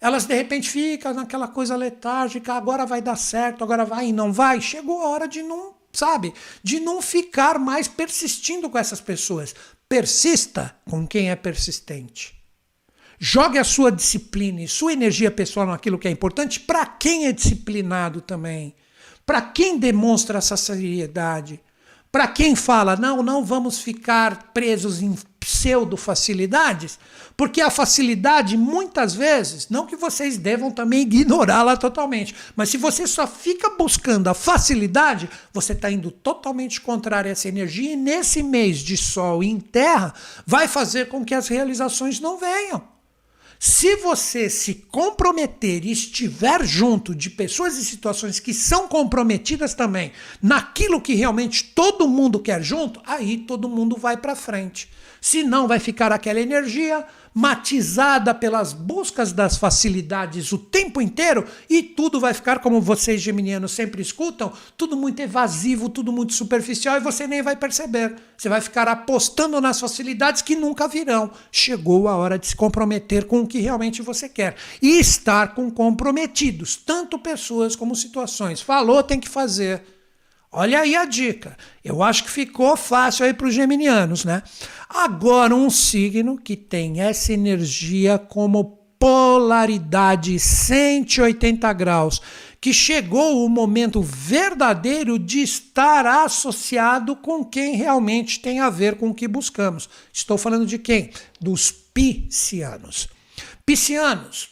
Elas 0.00 0.26
de 0.26 0.34
repente 0.34 0.68
ficam 0.68 1.14
naquela 1.14 1.48
coisa 1.48 1.74
letárgica, 1.74 2.52
agora 2.52 2.84
vai 2.84 3.00
dar 3.00 3.16
certo, 3.16 3.64
agora 3.64 3.84
vai 3.84 4.08
e 4.08 4.12
não 4.12 4.32
vai. 4.32 4.60
Chegou 4.60 5.00
a 5.00 5.08
hora 5.08 5.26
de 5.26 5.42
não, 5.42 5.74
sabe, 5.92 6.34
de 6.62 6.80
não 6.80 7.00
ficar 7.00 7.58
mais 7.58 7.88
persistindo 7.88 8.68
com 8.68 8.76
essas 8.76 9.00
pessoas. 9.00 9.54
Persista 9.88 10.76
com 10.90 11.06
quem 11.06 11.30
é 11.30 11.36
persistente. 11.36 12.35
Jogue 13.18 13.58
a 13.58 13.64
sua 13.64 13.90
disciplina 13.90 14.60
e 14.60 14.68
sua 14.68 14.92
energia 14.92 15.30
pessoal 15.30 15.66
naquilo 15.66 15.98
que 15.98 16.08
é 16.08 16.10
importante 16.10 16.60
para 16.60 16.84
quem 16.84 17.26
é 17.26 17.32
disciplinado 17.32 18.20
também. 18.20 18.74
Para 19.24 19.40
quem 19.40 19.78
demonstra 19.78 20.38
essa 20.38 20.56
seriedade. 20.56 21.60
Para 22.12 22.28
quem 22.28 22.54
fala, 22.54 22.96
não, 22.96 23.22
não 23.22 23.44
vamos 23.44 23.80
ficar 23.80 24.52
presos 24.54 25.02
em 25.02 25.14
pseudo-facilidades, 25.38 26.98
porque 27.36 27.60
a 27.60 27.70
facilidade, 27.70 28.56
muitas 28.56 29.14
vezes, 29.14 29.68
não 29.68 29.86
que 29.86 29.94
vocês 29.94 30.36
devam 30.36 30.70
também 30.70 31.02
ignorá-la 31.02 31.76
totalmente, 31.76 32.34
mas 32.56 32.68
se 32.68 32.76
você 32.76 33.06
só 33.06 33.26
fica 33.26 33.70
buscando 33.70 34.28
a 34.28 34.34
facilidade, 34.34 35.28
você 35.52 35.72
está 35.72 35.90
indo 35.90 36.10
totalmente 36.10 36.80
contrário 36.80 37.28
a 37.28 37.32
essa 37.32 37.48
energia, 37.48 37.92
e 37.92 37.96
nesse 37.96 38.42
mês 38.42 38.78
de 38.78 38.96
sol 38.96 39.42
em 39.42 39.60
terra, 39.60 40.14
vai 40.44 40.66
fazer 40.66 41.08
com 41.08 41.24
que 41.24 41.34
as 41.34 41.46
realizações 41.46 42.18
não 42.18 42.38
venham. 42.38 42.95
Se 43.58 43.96
você 43.96 44.50
se 44.50 44.74
comprometer 44.90 45.84
e 45.84 45.90
estiver 45.90 46.64
junto 46.64 47.14
de 47.14 47.30
pessoas 47.30 47.76
e 47.78 47.84
situações 47.84 48.38
que 48.38 48.52
são 48.52 48.86
comprometidas 48.86 49.74
também 49.74 50.12
naquilo 50.42 51.00
que 51.00 51.14
realmente 51.14 51.64
todo 51.64 52.08
mundo 52.08 52.38
quer 52.38 52.62
junto, 52.62 53.00
aí 53.06 53.38
todo 53.38 53.68
mundo 53.68 53.96
vai 53.96 54.16
para 54.16 54.36
frente. 54.36 54.90
Se 55.20 55.42
não, 55.42 55.66
vai 55.66 55.78
ficar 55.78 56.12
aquela 56.12 56.40
energia 56.40 57.04
matizada 57.36 58.32
pelas 58.32 58.72
buscas 58.72 59.30
das 59.30 59.58
facilidades 59.58 60.52
o 60.52 60.58
tempo 60.58 61.02
inteiro 61.02 61.44
e 61.68 61.82
tudo 61.82 62.18
vai 62.18 62.32
ficar, 62.32 62.60
como 62.60 62.80
vocês 62.80 63.20
geminianos 63.20 63.72
sempre 63.72 64.00
escutam, 64.00 64.50
tudo 64.74 64.96
muito 64.96 65.20
evasivo, 65.20 65.90
tudo 65.90 66.10
muito 66.10 66.32
superficial 66.32 66.96
e 66.96 67.00
você 67.00 67.26
nem 67.26 67.42
vai 67.42 67.54
perceber. 67.54 68.16
Você 68.38 68.48
vai 68.48 68.62
ficar 68.62 68.88
apostando 68.88 69.60
nas 69.60 69.78
facilidades 69.78 70.40
que 70.40 70.56
nunca 70.56 70.88
virão. 70.88 71.30
Chegou 71.52 72.08
a 72.08 72.16
hora 72.16 72.38
de 72.38 72.46
se 72.46 72.56
comprometer 72.56 73.26
com 73.26 73.42
o 73.42 73.46
que 73.46 73.60
realmente 73.60 74.00
você 74.00 74.30
quer 74.30 74.56
e 74.80 74.98
estar 74.98 75.54
com 75.54 75.70
comprometidos, 75.70 76.74
tanto 76.74 77.18
pessoas 77.18 77.76
como 77.76 77.94
situações. 77.94 78.62
Falou, 78.62 79.02
tem 79.02 79.20
que 79.20 79.28
fazer. 79.28 79.95
Olha 80.58 80.80
aí 80.80 80.96
a 80.96 81.04
dica. 81.04 81.54
Eu 81.84 82.02
acho 82.02 82.24
que 82.24 82.30
ficou 82.30 82.78
fácil 82.78 83.26
aí 83.26 83.34
para 83.34 83.46
os 83.46 83.52
geminianos, 83.52 84.24
né? 84.24 84.42
Agora, 84.88 85.54
um 85.54 85.68
signo 85.68 86.38
que 86.38 86.56
tem 86.56 87.02
essa 87.02 87.34
energia 87.34 88.18
como 88.18 88.78
polaridade 88.98 90.38
180 90.38 91.70
graus, 91.74 92.22
que 92.58 92.72
chegou 92.72 93.44
o 93.44 93.50
momento 93.50 94.00
verdadeiro 94.00 95.18
de 95.18 95.42
estar 95.42 96.06
associado 96.06 97.14
com 97.16 97.44
quem 97.44 97.76
realmente 97.76 98.40
tem 98.40 98.58
a 98.58 98.70
ver 98.70 98.96
com 98.96 99.10
o 99.10 99.14
que 99.14 99.28
buscamos. 99.28 99.90
Estou 100.10 100.38
falando 100.38 100.64
de 100.64 100.78
quem? 100.78 101.10
Dos 101.38 101.70
piscianos. 101.70 103.08
Piscianos, 103.66 104.48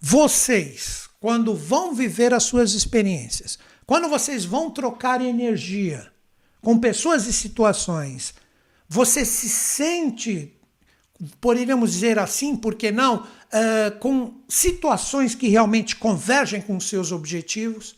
vocês, 0.00 1.08
quando 1.20 1.54
vão 1.54 1.94
viver 1.94 2.34
as 2.34 2.42
suas 2.42 2.72
experiências, 2.72 3.56
quando 3.90 4.08
vocês 4.08 4.44
vão 4.44 4.70
trocar 4.70 5.20
energia 5.20 6.12
com 6.62 6.78
pessoas 6.78 7.26
e 7.26 7.32
situações, 7.32 8.32
você 8.88 9.24
se 9.24 9.48
sente, 9.48 10.56
poderíamos 11.40 11.94
dizer 11.94 12.16
assim, 12.16 12.54
por 12.54 12.76
que 12.76 12.92
não, 12.92 13.16
uh, 13.16 13.98
com 13.98 14.34
situações 14.48 15.34
que 15.34 15.48
realmente 15.48 15.96
convergem 15.96 16.62
com 16.62 16.78
seus 16.78 17.10
objetivos, 17.10 17.96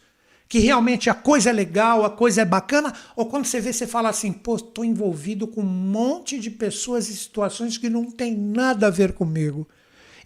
que 0.49 0.61
realmente 0.61 1.11
a 1.11 1.15
coisa 1.15 1.51
é 1.51 1.53
legal, 1.53 2.07
a 2.07 2.11
coisa 2.11 2.41
é 2.41 2.47
bacana, 2.47 2.95
ou 3.15 3.27
quando 3.27 3.45
você 3.45 3.61
vê, 3.61 3.71
você 3.71 3.87
fala 3.87 4.09
assim, 4.09 4.33
pô, 4.33 4.57
estou 4.57 4.87
envolvido 4.87 5.47
com 5.47 5.61
um 5.61 5.67
monte 5.67 6.39
de 6.39 6.51
pessoas 6.51 7.11
e 7.11 7.17
situações 7.19 7.77
que 7.77 7.91
não 7.91 8.11
tem 8.11 8.35
nada 8.35 8.87
a 8.87 8.91
ver 8.91 9.13
comigo. 9.13 9.69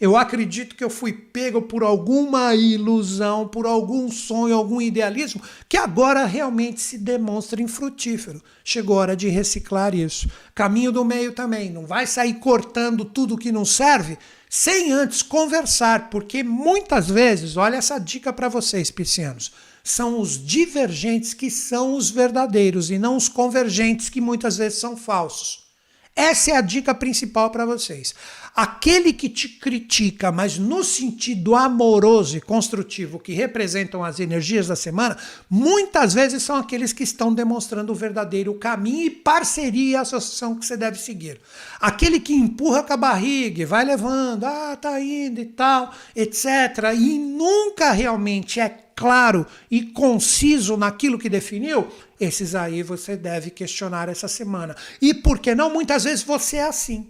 Eu 0.01 0.17
acredito 0.17 0.77
que 0.77 0.85
eu 0.85 0.91
fui 0.91 1.13
pego 1.13 1.63
por 1.63 1.83
alguma 1.83 2.55
ilusão, 2.55 3.49
por 3.49 3.67
algum 3.67 4.11
sonho, 4.11 4.55
algum 4.55 4.81
idealismo, 4.81 5.41
que 5.69 5.77
agora 5.77 6.27
realmente 6.27 6.81
se 6.81 6.99
demonstra 6.99 7.63
infrutífero. 7.63 8.43
Chegou 8.63 8.99
a 8.99 9.01
hora 9.01 9.17
de 9.17 9.29
reciclar 9.29 9.95
isso. 9.95 10.31
Caminho 10.55 10.93
do 10.93 11.05
meio 11.05 11.33
também. 11.33 11.71
Não 11.71 11.87
vai 11.87 12.07
sair 12.07 12.35
cortando 12.35 13.05
tudo 13.05 13.39
que 13.39 13.51
não 13.51 13.65
serve 13.65 14.19
sem 14.49 14.93
antes 14.93 15.23
conversar, 15.23 16.09
porque 16.09 16.43
muitas 16.43 17.09
vezes, 17.09 17.57
olha 17.57 17.77
essa 17.77 17.99
dica 17.99 18.33
para 18.33 18.49
vocês, 18.49 18.91
piscianos, 18.91 19.53
são 19.83 20.21
os 20.21 20.45
divergentes 20.45 21.35
que 21.35 21.51
são 21.51 21.95
os 21.95 22.11
verdadeiros 22.11 22.91
e 22.91 22.99
não 22.99 23.17
os 23.17 23.29
convergentes 23.29 24.09
que 24.09 24.21
muitas 24.21 24.57
vezes 24.57 24.79
são 24.79 24.97
falsos. 24.97 25.67
Essa 26.15 26.53
é 26.53 26.57
a 26.57 26.63
dica 26.63 26.95
principal 26.95 27.51
para 27.51 27.67
vocês. 27.67 28.15
Aquele 28.57 29.13
que 29.13 29.29
te 29.29 29.51
critica, 29.51 30.33
mas 30.33 30.57
no 30.57 30.83
sentido 30.83 31.55
amoroso 31.55 32.39
e 32.39 32.41
construtivo 32.41 33.19
que 33.19 33.35
representam 33.35 34.03
as 34.03 34.19
energias 34.19 34.67
da 34.67 34.75
semana, 34.75 35.19
muitas 35.51 36.15
vezes 36.15 36.43
são 36.43 36.57
aqueles 36.57 36.91
que 36.91 37.03
estão 37.03 37.35
demonstrando 37.35 37.93
o 37.93 37.95
verdadeiro 37.95 38.55
caminho 38.55 39.09
e 39.09 39.11
parceria 39.11 39.91
e 39.91 39.97
associação 39.97 40.55
que 40.55 40.65
você 40.65 40.75
deve 40.75 40.99
seguir. 40.99 41.39
Aquele 41.79 42.19
que 42.19 42.33
empurra 42.33 42.83
com 42.83 42.95
a 42.95 42.97
barriga 42.97 43.61
e 43.61 43.67
vai 43.67 43.85
levando, 43.85 44.45
ah, 44.45 44.75
tá 44.75 44.99
indo 45.03 45.39
e 45.39 45.45
tal, 45.45 45.93
etc. 46.15 46.95
E 46.99 47.19
nunca 47.19 47.93
realmente 47.93 48.59
é 48.59 48.71
claro 48.97 49.47
e 49.71 49.83
conciso 49.83 50.79
naquilo 50.79 51.19
que 51.19 51.29
definiu, 51.29 51.89
esses 52.19 52.55
aí 52.55 52.83
você 52.83 53.15
deve 53.15 53.51
questionar 53.51 54.09
essa 54.09 54.29
semana. 54.29 54.75
E 55.03 55.13
por 55.13 55.39
que 55.39 55.55
não? 55.55 55.71
Muitas 55.71 56.05
vezes 56.05 56.25
você 56.25 56.57
é 56.57 56.65
assim. 56.65 57.07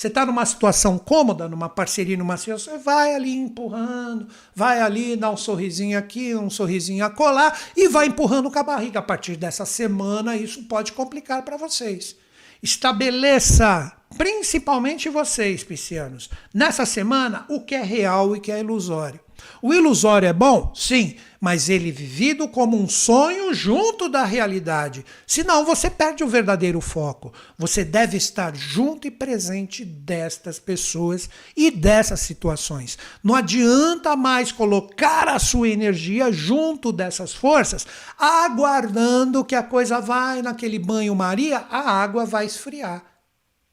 Você 0.00 0.06
está 0.06 0.24
numa 0.24 0.46
situação 0.46 0.96
cômoda, 0.96 1.46
numa 1.46 1.68
parceria, 1.68 2.16
numa 2.16 2.38
situação, 2.38 2.72
você 2.72 2.82
vai 2.82 3.14
ali 3.14 3.36
empurrando, 3.36 4.28
vai 4.54 4.80
ali 4.80 5.14
dar 5.14 5.30
um 5.30 5.36
sorrisinho 5.36 5.98
aqui, 5.98 6.34
um 6.34 6.48
sorrisinho 6.48 7.04
acolá 7.04 7.54
e 7.76 7.86
vai 7.86 8.06
empurrando 8.06 8.50
com 8.50 8.58
a 8.58 8.62
barriga. 8.62 9.00
A 9.00 9.02
partir 9.02 9.36
dessa 9.36 9.66
semana, 9.66 10.34
isso 10.34 10.62
pode 10.62 10.94
complicar 10.94 11.42
para 11.42 11.58
vocês. 11.58 12.16
Estabeleça, 12.62 13.92
principalmente 14.16 15.10
vocês, 15.10 15.62
piscianos, 15.62 16.30
nessa 16.54 16.86
semana, 16.86 17.44
o 17.50 17.60
que 17.60 17.74
é 17.74 17.82
real 17.82 18.34
e 18.34 18.38
o 18.38 18.40
que 18.40 18.50
é 18.50 18.60
ilusório. 18.60 19.20
O 19.62 19.72
ilusório 19.72 20.28
é 20.28 20.32
bom? 20.32 20.72
Sim, 20.74 21.16
mas 21.40 21.70
ele 21.70 21.90
vivido 21.90 22.46
como 22.46 22.80
um 22.80 22.88
sonho 22.88 23.54
junto 23.54 24.08
da 24.08 24.24
realidade. 24.24 25.04
Senão 25.26 25.64
você 25.64 25.88
perde 25.88 26.22
o 26.22 26.28
verdadeiro 26.28 26.80
foco. 26.80 27.32
Você 27.56 27.82
deve 27.82 28.16
estar 28.16 28.54
junto 28.54 29.06
e 29.06 29.10
presente 29.10 29.84
destas 29.84 30.58
pessoas 30.58 31.30
e 31.56 31.70
dessas 31.70 32.20
situações. 32.20 32.98
Não 33.24 33.34
adianta 33.34 34.14
mais 34.14 34.52
colocar 34.52 35.28
a 35.28 35.38
sua 35.38 35.68
energia 35.68 36.30
junto 36.30 36.92
dessas 36.92 37.32
forças, 37.32 37.86
aguardando 38.18 39.44
que 39.44 39.54
a 39.54 39.62
coisa 39.62 40.00
vai 40.00 40.42
naquele 40.42 40.78
banho-maria, 40.78 41.64
a 41.70 41.90
água 41.90 42.26
vai 42.26 42.44
esfriar 42.44 43.09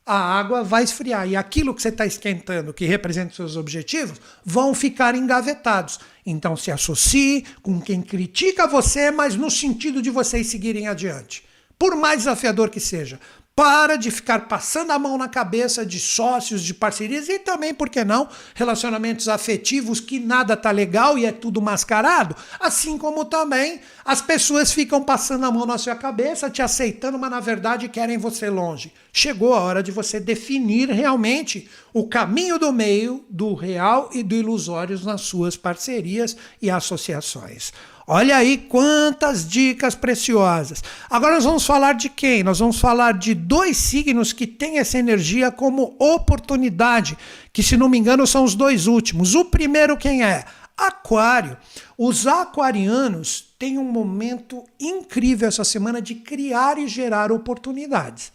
a 0.08 0.18
água 0.18 0.64
vai 0.64 0.84
esfriar 0.84 1.28
e 1.28 1.36
aquilo 1.36 1.76
que 1.76 1.82
você 1.82 1.90
está 1.90 2.06
esquentando, 2.06 2.74
que 2.74 2.86
representa 2.86 3.32
os 3.32 3.36
seus 3.36 3.58
objetivos, 3.58 4.20
vão 4.44 4.74
ficar 4.74 5.14
engavetados. 5.16 6.00
Então 6.26 6.56
se 6.56 6.72
associe 6.72 7.46
com 7.62 7.82
quem 7.82 8.02
critica 8.02 8.66
você, 8.66 9.12
mas 9.12 9.36
no 9.36 9.52
sentido 9.52 10.02
de 10.02 10.10
vocês 10.10 10.48
seguirem 10.48 10.88
adiante. 10.88 11.44
Por 11.78 11.96
mais 11.96 12.20
desafiador 12.20 12.70
que 12.70 12.80
seja, 12.80 13.20
para 13.58 13.96
de 13.96 14.12
ficar 14.12 14.48
passando 14.48 14.92
a 14.92 15.00
mão 15.00 15.18
na 15.18 15.28
cabeça 15.28 15.84
de 15.84 16.00
sócios, 16.00 16.62
de 16.62 16.76
parcerias 16.76 17.28
e 17.28 17.40
também, 17.40 17.74
por 17.74 17.90
que 17.90 18.06
não, 18.06 18.30
relacionamentos 18.54 19.28
afetivos 19.28 20.00
que 20.00 20.20
nada 20.20 20.56
tá 20.56 20.70
legal 20.70 21.18
e 21.18 21.26
é 21.26 21.32
tudo 21.32 21.60
mascarado. 21.60 22.36
Assim 22.60 23.00
como 23.00 23.26
também 23.26 23.82
as 24.06 24.22
pessoas 24.22 24.72
ficam 24.72 25.04
passando 25.04 25.44
a 25.44 25.52
mão 25.52 25.66
na 25.66 25.80
sua 25.80 25.96
cabeça, 25.96 26.52
te 26.52 26.62
aceitando, 26.62 27.18
mas 27.18 27.32
na 27.32 27.40
verdade 27.40 27.90
querem 27.90 28.20
você 28.20 28.48
longe. 28.48 28.94
Chegou 29.12 29.56
a 29.56 29.62
hora 29.62 29.82
de 29.82 29.92
você 29.92 30.20
definir 30.20 30.92
realmente 30.92 31.68
o 31.92 32.08
caminho 32.08 32.60
do 32.60 32.72
meio 32.72 33.26
do 33.28 33.56
real 33.56 34.12
e 34.14 34.22
do 34.22 34.36
ilusório 34.36 35.00
nas 35.04 35.22
suas 35.22 35.58
parcerias 35.58 36.38
e 36.62 36.70
associações. 36.70 37.74
Olha 38.10 38.38
aí 38.38 38.58
quantas 38.58 39.46
dicas 39.46 39.94
preciosas. 39.94 40.82
Agora 41.10 41.36
nós 41.36 41.44
vamos 41.44 41.66
falar 41.66 41.92
de 41.92 42.08
quem? 42.08 42.42
Nós 42.42 42.60
vamos 42.60 42.80
falar 42.80 43.12
de 43.12 43.34
dois 43.34 43.76
signos 43.76 44.32
que 44.32 44.48
têm 44.48 44.80
essa 44.80 44.98
energia 44.98 45.52
como 45.52 45.94
oportunidade, 46.00 47.18
que 47.52 47.62
se 47.62 47.76
não 47.76 47.90
me 47.90 47.98
engano 47.98 48.26
são 48.26 48.46
os 48.46 48.56
dois 48.56 48.88
últimos. 48.88 49.36
O 49.36 49.44
primeiro 49.44 49.98
quem 49.98 50.24
é? 50.24 50.46
Aquário. 50.78 51.58
Os 51.98 52.26
aquarianos 52.26 53.54
têm 53.60 53.78
um 53.78 53.92
momento 53.92 54.64
incrível 54.80 55.50
essa 55.50 55.66
semana 55.66 56.02
de 56.02 56.16
criar 56.16 56.78
e 56.78 56.88
gerar 56.88 57.30
oportunidades. 57.30 58.32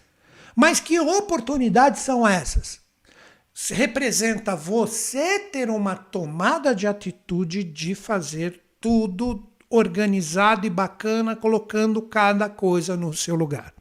Mas 0.55 0.81
que 0.81 1.01
oportunidades 1.01 2.03
são 2.03 2.29
essas? 2.29 2.79
Representa 3.71 4.55
você 4.55 5.39
ter 5.39 5.71
uma 5.71 5.97
tomada 5.97 6.75
de 6.75 6.87
atitude 6.87 7.65
de 7.65 7.95
fazer 7.95 8.61
tudo 8.83 9.49
organizado 9.73 10.67
e 10.67 10.71
bacana, 10.71 11.35
colocando 11.35 12.03
cada 12.03 12.49
coisa 12.49 12.95
no 12.97 13.15
seu 13.15 13.35
lugar. 13.35 13.73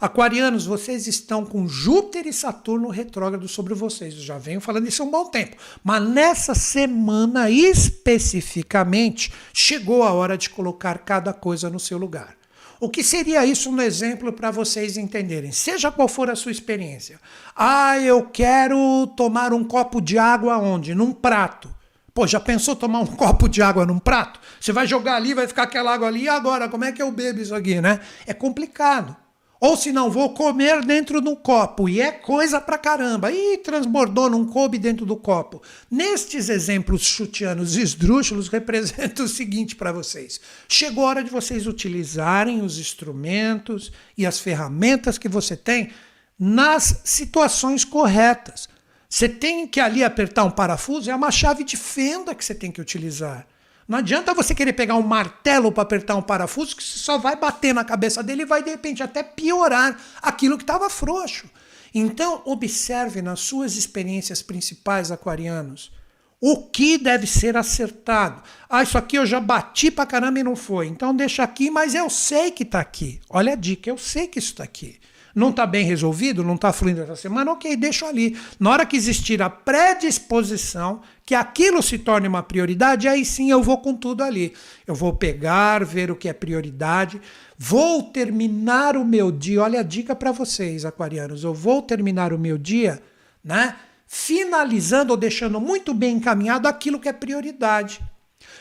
Aquarianos, 0.00 0.66
vocês 0.66 1.06
estão 1.06 1.46
com 1.46 1.66
Júpiter 1.66 2.26
e 2.26 2.32
Saturno 2.32 2.88
retrógrado 2.88 3.48
sobre 3.48 3.72
vocês. 3.72 4.14
Eu 4.14 4.20
já 4.20 4.36
venho 4.36 4.60
falando 4.60 4.86
isso 4.86 5.02
há 5.02 5.06
um 5.06 5.10
bom 5.10 5.26
tempo. 5.26 5.56
Mas 5.82 6.06
nessa 6.06 6.54
semana 6.54 7.48
especificamente, 7.48 9.32
chegou 9.54 10.02
a 10.02 10.12
hora 10.12 10.36
de 10.36 10.50
colocar 10.50 10.98
cada 10.98 11.32
coisa 11.32 11.70
no 11.70 11.80
seu 11.80 11.96
lugar. 11.96 12.36
O 12.78 12.90
que 12.90 13.02
seria 13.02 13.46
isso 13.46 13.72
no 13.72 13.80
exemplo 13.80 14.30
para 14.32 14.50
vocês 14.50 14.98
entenderem? 14.98 15.50
Seja 15.50 15.90
qual 15.90 16.08
for 16.08 16.28
a 16.28 16.36
sua 16.36 16.52
experiência. 16.52 17.18
Ah, 17.54 17.98
eu 17.98 18.24
quero 18.24 19.06
tomar 19.16 19.54
um 19.54 19.64
copo 19.64 19.98
de 19.98 20.18
água 20.18 20.58
onde? 20.58 20.94
Num 20.94 21.12
prato. 21.12 21.74
Pô, 22.16 22.26
já 22.26 22.40
pensou 22.40 22.74
tomar 22.74 23.00
um 23.00 23.04
copo 23.14 23.46
de 23.46 23.60
água 23.60 23.84
num 23.84 23.98
prato? 23.98 24.40
Você 24.58 24.72
vai 24.72 24.86
jogar 24.86 25.16
ali, 25.16 25.34
vai 25.34 25.46
ficar 25.46 25.64
aquela 25.64 25.92
água 25.92 26.08
ali, 26.08 26.22
e 26.22 26.28
agora, 26.30 26.66
como 26.66 26.82
é 26.82 26.90
que 26.90 27.02
eu 27.02 27.12
bebo 27.12 27.42
isso 27.42 27.54
aqui, 27.54 27.78
né? 27.78 28.00
É 28.26 28.32
complicado. 28.32 29.14
Ou 29.60 29.76
se 29.76 29.92
não, 29.92 30.10
vou 30.10 30.30
comer 30.30 30.82
dentro 30.82 31.20
do 31.20 31.36
copo, 31.36 31.90
e 31.90 32.00
é 32.00 32.10
coisa 32.10 32.58
pra 32.58 32.78
caramba. 32.78 33.30
Ih, 33.30 33.58
transbordou, 33.58 34.30
não 34.30 34.46
coube 34.46 34.78
dentro 34.78 35.04
do 35.04 35.14
copo. 35.14 35.60
Nestes 35.90 36.48
exemplos 36.48 37.02
chutianos 37.02 37.76
esdrúxulos, 37.76 38.48
representa 38.48 39.22
o 39.22 39.28
seguinte 39.28 39.76
para 39.76 39.92
vocês. 39.92 40.40
Chegou 40.66 41.04
a 41.04 41.08
hora 41.10 41.24
de 41.24 41.28
vocês 41.28 41.66
utilizarem 41.66 42.62
os 42.62 42.78
instrumentos 42.78 43.92
e 44.16 44.24
as 44.24 44.40
ferramentas 44.40 45.18
que 45.18 45.28
você 45.28 45.54
tem 45.54 45.90
nas 46.38 47.02
situações 47.04 47.84
corretas. 47.84 48.74
Você 49.16 49.30
tem 49.30 49.66
que 49.66 49.80
ali 49.80 50.04
apertar 50.04 50.44
um 50.44 50.50
parafuso, 50.50 51.10
é 51.10 51.14
uma 51.14 51.30
chave 51.30 51.64
de 51.64 51.74
fenda 51.74 52.34
que 52.34 52.44
você 52.44 52.54
tem 52.54 52.70
que 52.70 52.82
utilizar. 52.82 53.46
Não 53.88 53.96
adianta 53.96 54.34
você 54.34 54.54
querer 54.54 54.74
pegar 54.74 54.94
um 54.96 55.00
martelo 55.00 55.72
para 55.72 55.84
apertar 55.84 56.16
um 56.16 56.20
parafuso, 56.20 56.76
que 56.76 56.84
você 56.84 56.98
só 56.98 57.16
vai 57.16 57.34
bater 57.34 57.72
na 57.72 57.82
cabeça 57.82 58.22
dele 58.22 58.42
e 58.42 58.44
vai 58.44 58.62
de 58.62 58.68
repente 58.68 59.02
até 59.02 59.22
piorar 59.22 59.98
aquilo 60.20 60.58
que 60.58 60.64
estava 60.64 60.90
frouxo. 60.90 61.48
Então, 61.94 62.42
observe 62.44 63.22
nas 63.22 63.40
suas 63.40 63.74
experiências 63.74 64.42
principais, 64.42 65.10
aquarianos, 65.10 65.90
o 66.38 66.66
que 66.66 66.98
deve 66.98 67.26
ser 67.26 67.56
acertado. 67.56 68.42
Ah, 68.68 68.82
isso 68.82 68.98
aqui 68.98 69.16
eu 69.16 69.24
já 69.24 69.40
bati 69.40 69.90
para 69.90 70.04
caramba 70.04 70.40
e 70.40 70.44
não 70.44 70.54
foi. 70.54 70.88
Então 70.88 71.16
deixa 71.16 71.42
aqui, 71.42 71.70
mas 71.70 71.94
eu 71.94 72.10
sei 72.10 72.50
que 72.50 72.64
está 72.64 72.80
aqui. 72.80 73.18
Olha 73.30 73.54
a 73.54 73.56
dica, 73.56 73.88
eu 73.88 73.96
sei 73.96 74.26
que 74.26 74.38
isso 74.38 74.50
está 74.50 74.64
aqui 74.64 75.00
não 75.36 75.50
está 75.50 75.66
bem 75.66 75.84
resolvido, 75.84 76.42
não 76.42 76.54
está 76.54 76.72
fluindo 76.72 77.02
essa 77.02 77.14
semana, 77.14 77.52
ok, 77.52 77.76
deixo 77.76 78.06
ali. 78.06 78.34
Na 78.58 78.70
hora 78.70 78.86
que 78.86 78.96
existir 78.96 79.42
a 79.42 79.50
predisposição, 79.50 81.02
que 81.26 81.34
aquilo 81.34 81.82
se 81.82 81.98
torne 81.98 82.26
uma 82.26 82.42
prioridade, 82.42 83.06
aí 83.06 83.22
sim 83.22 83.50
eu 83.50 83.62
vou 83.62 83.76
com 83.76 83.92
tudo 83.92 84.24
ali. 84.24 84.54
Eu 84.86 84.94
vou 84.94 85.12
pegar, 85.12 85.84
ver 85.84 86.10
o 86.10 86.16
que 86.16 86.26
é 86.26 86.32
prioridade, 86.32 87.20
vou 87.58 88.04
terminar 88.04 88.96
o 88.96 89.04
meu 89.04 89.30
dia. 89.30 89.62
Olha 89.62 89.80
a 89.80 89.82
dica 89.82 90.16
para 90.16 90.32
vocês, 90.32 90.86
aquarianos. 90.86 91.44
Eu 91.44 91.52
vou 91.52 91.82
terminar 91.82 92.32
o 92.32 92.38
meu 92.38 92.56
dia, 92.56 93.02
né? 93.44 93.76
Finalizando 94.06 95.10
ou 95.10 95.18
deixando 95.18 95.60
muito 95.60 95.92
bem 95.92 96.16
encaminhado 96.16 96.66
aquilo 96.66 96.98
que 96.98 97.10
é 97.10 97.12
prioridade. 97.12 98.00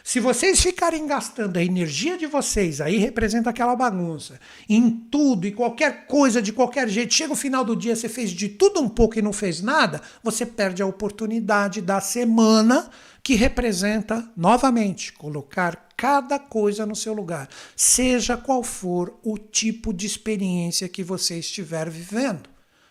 Se 0.07 0.19
vocês 0.19 0.61
ficarem 0.61 1.07
gastando 1.07 1.57
a 1.57 1.63
energia 1.63 2.15
de 2.15 2.27
vocês, 2.27 2.79
aí 2.79 2.97
representa 2.97 3.49
aquela 3.49 3.75
bagunça, 3.75 4.39
em 4.69 4.87
tudo 4.87 5.47
e 5.47 5.51
qualquer 5.51 6.05
coisa 6.05 6.43
de 6.43 6.53
qualquer 6.53 6.87
jeito, 6.87 7.11
chega 7.11 7.33
o 7.33 7.35
final 7.35 7.65
do 7.65 7.75
dia, 7.75 7.95
você 7.95 8.07
fez 8.07 8.29
de 8.29 8.49
tudo 8.49 8.79
um 8.79 8.87
pouco 8.87 9.17
e 9.17 9.21
não 9.23 9.33
fez 9.33 9.63
nada, 9.63 9.99
você 10.21 10.45
perde 10.45 10.83
a 10.83 10.85
oportunidade 10.85 11.81
da 11.81 11.99
semana 11.99 12.87
que 13.23 13.33
representa, 13.33 14.31
novamente, 14.37 15.11
colocar 15.11 15.89
cada 15.97 16.37
coisa 16.37 16.85
no 16.85 16.95
seu 16.95 17.15
lugar, 17.15 17.49
seja 17.75 18.37
qual 18.37 18.61
for 18.61 19.17
o 19.23 19.39
tipo 19.39 19.91
de 19.91 20.05
experiência 20.05 20.87
que 20.87 21.03
você 21.03 21.39
estiver 21.39 21.89
vivendo. 21.89 22.47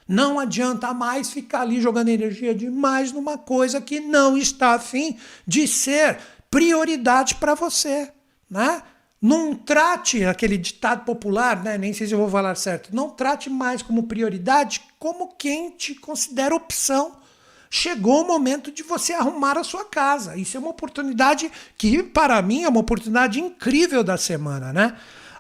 Não 0.07 0.39
adianta 0.39 0.93
mais 0.93 1.31
ficar 1.31 1.63
ali 1.63 1.81
jogando 1.81 2.09
energia 2.09 2.55
demais 2.55 3.11
numa 3.11 3.39
coisa 3.39 3.81
que 3.81 4.01
não 4.01 4.37
está 4.37 4.75
afim 4.75 5.17
de 5.47 5.67
ser 5.67 6.19
prioridade 6.55 7.35
para 7.35 7.53
você, 7.55 8.13
né? 8.49 8.81
Não 9.21 9.57
trate 9.57 10.25
aquele 10.25 10.57
ditado 10.57 11.05
popular, 11.05 11.61
né? 11.65 11.77
nem 11.77 11.93
sei 11.93 12.07
se 12.07 12.13
eu 12.13 12.19
vou 12.19 12.31
falar 12.31 12.55
certo, 12.55 12.95
não 12.95 13.11
trate 13.11 13.51
mais 13.51 13.83
como 13.83 14.05
prioridade 14.05 14.83
como 14.97 15.35
quem 15.37 15.71
te 15.71 15.97
considera 15.97 16.55
opção. 16.55 17.17
Chegou 17.69 18.23
o 18.23 18.27
momento 18.29 18.71
de 18.71 18.85
você 18.85 19.15
arrumar 19.15 19.59
a 19.59 19.65
sua 19.65 19.85
casa. 19.85 20.37
Isso 20.37 20.57
é 20.57 20.61
uma 20.61 20.69
oportunidade 20.69 21.51
que, 21.77 22.05
para 22.05 22.41
mim, 22.41 22.63
é 22.63 22.69
uma 22.69 22.79
oportunidade 22.79 23.41
incrível 23.41 24.05
da 24.05 24.17
semana, 24.17 24.73
né? 24.73 24.97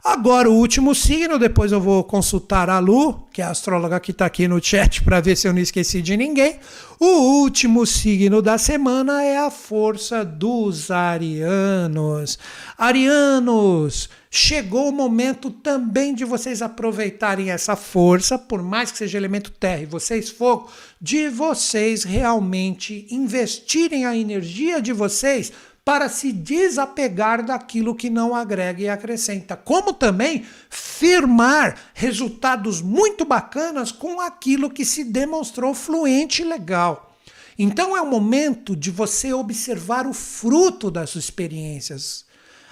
Agora, 0.06 0.51
o 0.51 0.55
último 0.55 0.94
signo, 0.94 1.39
depois 1.39 1.72
eu 1.72 1.81
vou 1.81 2.05
consultar 2.05 2.68
a 2.68 2.78
Lu, 2.78 3.26
que 3.32 3.40
é 3.40 3.44
a 3.47 3.48
astróloga 3.48 3.98
que 3.98 4.10
está 4.10 4.26
aqui 4.26 4.47
no 4.47 4.62
chat, 4.62 5.02
para 5.02 5.18
ver 5.18 5.35
se 5.35 5.48
eu 5.48 5.52
não 5.55 5.60
esqueci 5.60 6.02
de 6.02 6.14
ninguém. 6.14 6.59
O 7.01 7.40
último 7.40 7.86
signo 7.86 8.43
da 8.43 8.59
semana 8.59 9.24
é 9.24 9.39
a 9.39 9.51
força 9.51 10.22
dos 10.22 10.90
arianos. 10.90 12.39
Arianos, 12.76 14.10
chegou 14.31 14.90
o 14.90 14.93
momento 14.93 15.51
também 15.51 16.14
de 16.14 16.26
vocês 16.26 16.60
aproveitarem 16.60 17.51
essa 17.51 17.74
força, 17.74 18.39
por 18.39 18.62
mais 18.62 18.93
que 18.93 18.98
seja 18.98 19.16
elemento 19.16 19.51
terra 19.52 19.81
e 19.81 19.86
vocês 19.86 20.28
fogo, 20.28 20.70
de 21.01 21.31
vocês 21.31 22.05
realmente 22.05 23.06
investirem 23.10 24.05
a 24.05 24.14
energia 24.14 24.82
de 24.82 24.93
vocês 24.93 25.51
para 25.85 26.09
se 26.09 26.32
desapegar 26.32 27.44
daquilo 27.44 27.94
que 27.94 28.09
não 28.09 28.35
agrega 28.35 28.82
e 28.82 28.89
acrescenta, 28.89 29.55
como 29.55 29.93
também 29.93 30.44
firmar 30.70 31.77
resultados 31.93 32.81
muito 32.81 33.24
bacanas 33.24 33.93
com 33.93 34.19
aquilo 34.19 34.70
que 34.70 34.85
se 34.85 35.05
demonstrou 35.05 35.74
fluente 35.74 36.40
e 36.40 36.44
legal. 36.44 37.15
Então 37.59 37.97
é 37.97 38.01
o 38.01 38.11
momento 38.11 38.74
de 38.74 38.90
você 38.90 39.32
observar 39.32 40.06
o 40.06 40.15
fruto 40.15 40.90
das 40.90 41.15
experiências. 41.16 42.24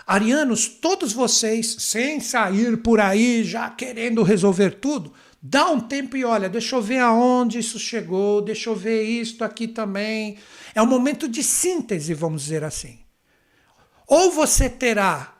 Arianos, 0.06 0.66
todos 0.66 1.12
vocês, 1.12 1.76
sem 1.78 2.18
sair 2.18 2.78
por 2.78 2.98
aí 2.98 3.44
já 3.44 3.70
querendo 3.70 4.22
resolver 4.22 4.70
tudo, 4.80 5.12
dá 5.40 5.70
um 5.70 5.78
tempo 5.78 6.16
e 6.16 6.24
olha, 6.24 6.48
deixa 6.48 6.74
eu 6.74 6.82
ver 6.82 6.98
aonde 6.98 7.58
isso 7.58 7.78
chegou, 7.78 8.42
deixa 8.42 8.70
eu 8.70 8.74
ver 8.74 9.04
isto 9.04 9.44
aqui 9.44 9.68
também. 9.68 10.38
É 10.74 10.82
um 10.82 10.86
momento 10.86 11.28
de 11.28 11.42
síntese, 11.42 12.14
vamos 12.14 12.42
dizer 12.42 12.64
assim. 12.64 13.01
Ou 14.06 14.30
você 14.30 14.68
terá 14.68 15.32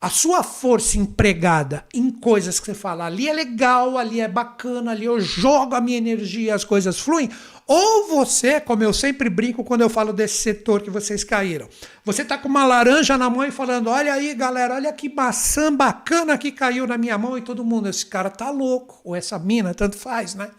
a 0.00 0.08
sua 0.08 0.42
força 0.42 0.96
empregada 0.96 1.84
em 1.92 2.10
coisas 2.10 2.58
que 2.58 2.64
você 2.64 2.74
fala, 2.74 3.04
ali 3.04 3.28
é 3.28 3.32
legal, 3.34 3.98
ali 3.98 4.18
é 4.20 4.26
bacana, 4.26 4.92
ali 4.92 5.04
eu 5.04 5.20
jogo 5.20 5.74
a 5.74 5.80
minha 5.80 5.98
energia, 5.98 6.54
as 6.54 6.64
coisas 6.64 6.98
fluem, 6.98 7.28
ou 7.66 8.08
você, 8.08 8.58
como 8.58 8.82
eu 8.82 8.94
sempre 8.94 9.28
brinco 9.28 9.62
quando 9.62 9.82
eu 9.82 9.90
falo 9.90 10.12
desse 10.12 10.38
setor 10.38 10.80
que 10.80 10.88
vocês 10.88 11.22
caíram, 11.22 11.68
você 12.02 12.24
tá 12.24 12.38
com 12.38 12.48
uma 12.48 12.64
laranja 12.64 13.18
na 13.18 13.28
mão 13.28 13.44
e 13.44 13.50
falando: 13.50 13.90
olha 13.90 14.14
aí, 14.14 14.34
galera, 14.34 14.74
olha 14.74 14.92
que 14.92 15.08
maçã 15.08 15.72
bacana 15.72 16.38
que 16.38 16.50
caiu 16.50 16.86
na 16.86 16.96
minha 16.96 17.18
mão, 17.18 17.36
e 17.36 17.42
todo 17.42 17.62
mundo, 17.62 17.88
esse 17.88 18.06
cara 18.06 18.30
tá 18.30 18.50
louco, 18.50 19.00
ou 19.04 19.14
essa 19.14 19.38
mina, 19.38 19.74
tanto 19.74 19.98
faz, 19.98 20.34
né? 20.34 20.50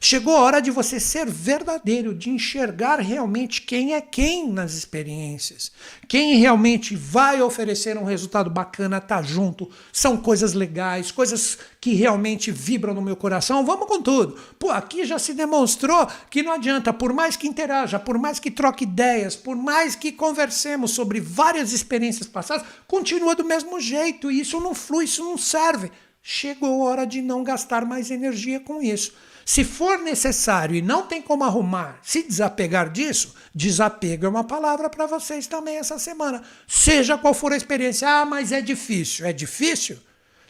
Chegou 0.00 0.36
a 0.36 0.40
hora 0.40 0.60
de 0.60 0.70
você 0.70 1.00
ser 1.00 1.26
verdadeiro, 1.26 2.14
de 2.14 2.30
enxergar 2.30 3.00
realmente 3.00 3.62
quem 3.62 3.94
é 3.94 4.00
quem 4.00 4.48
nas 4.48 4.74
experiências. 4.74 5.72
Quem 6.06 6.36
realmente 6.36 6.94
vai 6.94 7.42
oferecer 7.42 7.98
um 7.98 8.04
resultado 8.04 8.48
bacana, 8.48 9.00
tá 9.00 9.20
junto. 9.20 9.68
São 9.92 10.16
coisas 10.16 10.54
legais, 10.54 11.10
coisas 11.10 11.58
que 11.80 11.94
realmente 11.94 12.50
vibram 12.52 12.94
no 12.94 13.02
meu 13.02 13.16
coração. 13.16 13.64
Vamos 13.64 13.88
com 13.88 14.00
tudo. 14.00 14.36
Pô, 14.58 14.70
aqui 14.70 15.04
já 15.04 15.18
se 15.18 15.34
demonstrou 15.34 16.06
que 16.30 16.42
não 16.42 16.52
adianta, 16.52 16.92
por 16.92 17.12
mais 17.12 17.36
que 17.36 17.48
interaja, 17.48 17.98
por 17.98 18.18
mais 18.18 18.38
que 18.38 18.50
troque 18.50 18.84
ideias, 18.84 19.34
por 19.34 19.56
mais 19.56 19.96
que 19.96 20.12
conversemos 20.12 20.92
sobre 20.92 21.20
várias 21.20 21.72
experiências 21.72 22.28
passadas, 22.28 22.66
continua 22.86 23.34
do 23.34 23.44
mesmo 23.44 23.80
jeito. 23.80 24.30
E 24.30 24.40
isso 24.40 24.60
não 24.60 24.74
flui, 24.74 25.06
isso 25.06 25.24
não 25.24 25.36
serve. 25.36 25.90
Chegou 26.22 26.82
a 26.86 26.90
hora 26.90 27.06
de 27.06 27.22
não 27.22 27.42
gastar 27.42 27.84
mais 27.84 28.10
energia 28.10 28.60
com 28.60 28.82
isso. 28.82 29.12
Se 29.44 29.64
for 29.64 29.98
necessário 29.98 30.76
e 30.76 30.82
não 30.82 31.06
tem 31.06 31.22
como 31.22 31.42
arrumar, 31.42 31.98
se 32.02 32.22
desapegar 32.22 32.90
disso, 32.90 33.34
desapego 33.54 34.26
é 34.26 34.28
uma 34.28 34.44
palavra 34.44 34.90
para 34.90 35.06
vocês 35.06 35.46
também 35.46 35.76
essa 35.78 35.98
semana. 35.98 36.42
Seja 36.66 37.16
qual 37.16 37.32
for 37.32 37.52
a 37.52 37.56
experiência. 37.56 38.06
Ah, 38.06 38.26
mas 38.26 38.52
é 38.52 38.60
difícil. 38.60 39.24
É 39.24 39.32
difícil? 39.32 39.98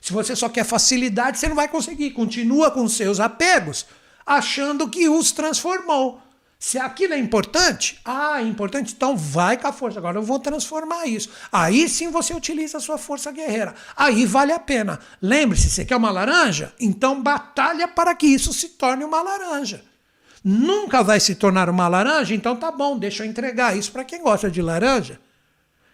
Se 0.01 0.13
você 0.13 0.35
só 0.35 0.49
quer 0.49 0.65
facilidade, 0.65 1.39
você 1.39 1.49
não 1.49 1.55
vai 1.55 1.69
conseguir. 1.69 2.11
Continua 2.11 2.73
com 2.73 2.89
seus 2.89 3.21
apegos, 3.21 3.87
achando 4.27 4.89
que 4.89 5.09
os 5.09 5.31
transformou. 5.31 6.21
Se 6.61 6.77
aquilo 6.77 7.15
é 7.15 7.19
importante, 7.19 8.01
ah, 8.05 8.41
é 8.41 8.43
importante, 8.43 8.93
então 8.93 9.17
vai 9.17 9.57
com 9.57 9.69
a 9.69 9.73
força. 9.73 9.99
Agora 10.01 10.19
eu 10.19 10.23
vou 10.23 10.41
transformar 10.41 11.07
isso. 11.07 11.31
Aí 11.53 11.89
sim 11.89 12.11
você 12.11 12.35
utiliza 12.35 12.79
a 12.79 12.81
sua 12.81 12.99
força 12.99 13.31
guerreira. 13.31 13.75
Aí 13.97 14.27
vale 14.27 14.53
a 14.53 14.59
pena. 14.59 14.99
Lembre-se, 15.23 15.71
você 15.71 15.85
quer 15.85 15.95
uma 15.95 16.11
laranja? 16.11 16.75
Então 16.81 17.23
batalha 17.23 17.87
para 17.87 18.13
que 18.13 18.27
isso 18.27 18.53
se 18.53 18.71
torne 18.71 19.05
uma 19.05 19.23
laranja. 19.23 19.85
Nunca 20.43 21.03
vai 21.03 21.21
se 21.21 21.37
tornar 21.37 21.69
uma 21.71 21.87
laranja, 21.87 22.35
então 22.35 22.57
tá 22.57 22.73
bom, 22.73 22.99
deixa 22.99 23.25
eu 23.25 23.29
entregar 23.29 23.77
isso 23.77 23.93
para 23.93 24.05
quem 24.05 24.23
gosta 24.23 24.51
de 24.51 24.63
laranja. 24.63 25.21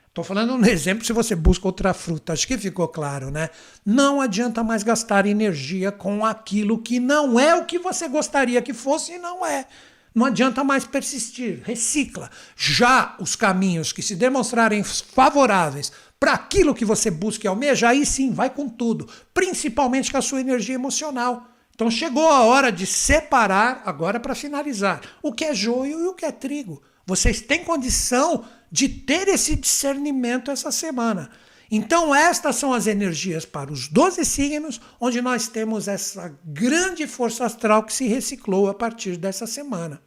Estou 0.09 0.23
falando 0.23 0.55
um 0.55 0.65
exemplo 0.65 1.05
se 1.05 1.13
você 1.13 1.35
busca 1.35 1.67
outra 1.67 1.93
fruta, 1.93 2.33
acho 2.33 2.47
que 2.47 2.57
ficou 2.57 2.87
claro, 2.87 3.31
né? 3.31 3.51
Não 3.85 4.21
adianta 4.21 4.63
mais 4.63 4.83
gastar 4.83 5.27
energia 5.27 5.91
com 5.91 6.25
aquilo 6.25 6.79
que 6.79 7.01
não 7.01 7.39
é 7.39 7.55
o 7.55 7.65
que 7.65 7.79
você 7.79 8.07
gostaria 8.07 8.63
que 8.63 8.73
fosse 8.73 9.15
e 9.15 9.19
não 9.19 9.45
é. 9.45 9.67
Não 10.15 10.27
adianta 10.27 10.63
mais 10.63 10.85
persistir, 10.85 11.61
recicla. 11.65 12.31
Já 12.57 13.17
os 13.19 13.35
caminhos 13.35 13.93
que 13.93 14.01
se 14.01 14.15
demonstrarem 14.15 14.85
favoráveis 14.85 15.91
para 16.21 16.33
aquilo 16.33 16.75
que 16.75 16.85
você 16.85 17.11
busca 17.11 17.47
e 17.47 17.49
almeja, 17.49 17.89
aí 17.89 18.07
sim, 18.07 18.33
vai 18.33 18.49
com 18.49 18.69
tudo, 18.69 19.09
principalmente 19.33 20.13
com 20.13 20.19
a 20.19 20.23
sua 20.23 20.41
energia 20.41 20.77
emocional. 20.77 21.49
Então 21.75 21.91
chegou 21.91 22.29
a 22.29 22.43
hora 22.43 22.71
de 22.71 22.87
separar, 22.87 23.83
agora 23.85 24.21
para 24.21 24.37
finalizar, 24.37 25.01
o 25.21 25.33
que 25.33 25.45
é 25.45 25.55
joio 25.55 26.01
e 26.01 26.07
o 26.07 26.15
que 26.15 26.25
é 26.25 26.31
trigo. 26.31 26.81
Vocês 27.05 27.41
têm 27.41 27.65
condição 27.65 28.45
de 28.71 28.89
ter 28.89 29.27
esse 29.29 29.57
discernimento 29.57 30.51
essa 30.51 30.71
semana. 30.71 31.29
Então, 31.71 32.15
estas 32.15 32.57
são 32.57 32.73
as 32.73 32.87
energias 32.87 33.45
para 33.45 33.73
os 33.73 33.89
12 33.89 34.25
signos, 34.25 34.81
onde 35.01 35.21
nós 35.21 35.49
temos 35.49 35.89
essa 35.89 36.37
grande 36.45 37.07
força 37.07 37.45
astral 37.45 37.83
que 37.83 37.93
se 37.93 38.07
reciclou 38.07 38.69
a 38.69 38.75
partir 38.75 39.17
dessa 39.17 39.47
semana. 39.47 40.01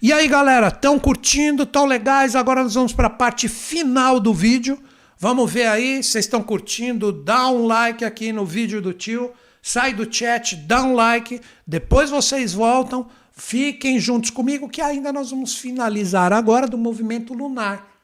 E 0.00 0.12
aí, 0.12 0.28
galera, 0.28 0.68
estão 0.68 0.98
curtindo, 0.98 1.62
estão 1.62 1.86
legais? 1.86 2.36
Agora 2.36 2.62
nós 2.62 2.74
vamos 2.74 2.92
para 2.92 3.06
a 3.06 3.10
parte 3.10 3.48
final 3.48 4.20
do 4.20 4.32
vídeo. 4.32 4.78
Vamos 5.18 5.50
ver 5.50 5.66
aí, 5.66 6.02
vocês 6.02 6.26
estão 6.26 6.42
curtindo? 6.42 7.10
Dá 7.10 7.48
um 7.48 7.66
like 7.66 8.04
aqui 8.04 8.32
no 8.32 8.44
vídeo 8.44 8.82
do 8.82 8.92
tio, 8.92 9.32
sai 9.62 9.94
do 9.94 10.12
chat, 10.12 10.54
dá 10.54 10.82
um 10.82 10.94
like, 10.94 11.40
depois 11.66 12.10
vocês 12.10 12.52
voltam, 12.52 13.08
fiquem 13.32 13.98
juntos 13.98 14.28
comigo 14.28 14.68
que 14.68 14.82
ainda 14.82 15.10
nós 15.12 15.30
vamos 15.30 15.56
finalizar 15.56 16.34
agora 16.34 16.66
do 16.66 16.76
movimento 16.76 17.32
lunar 17.32 17.95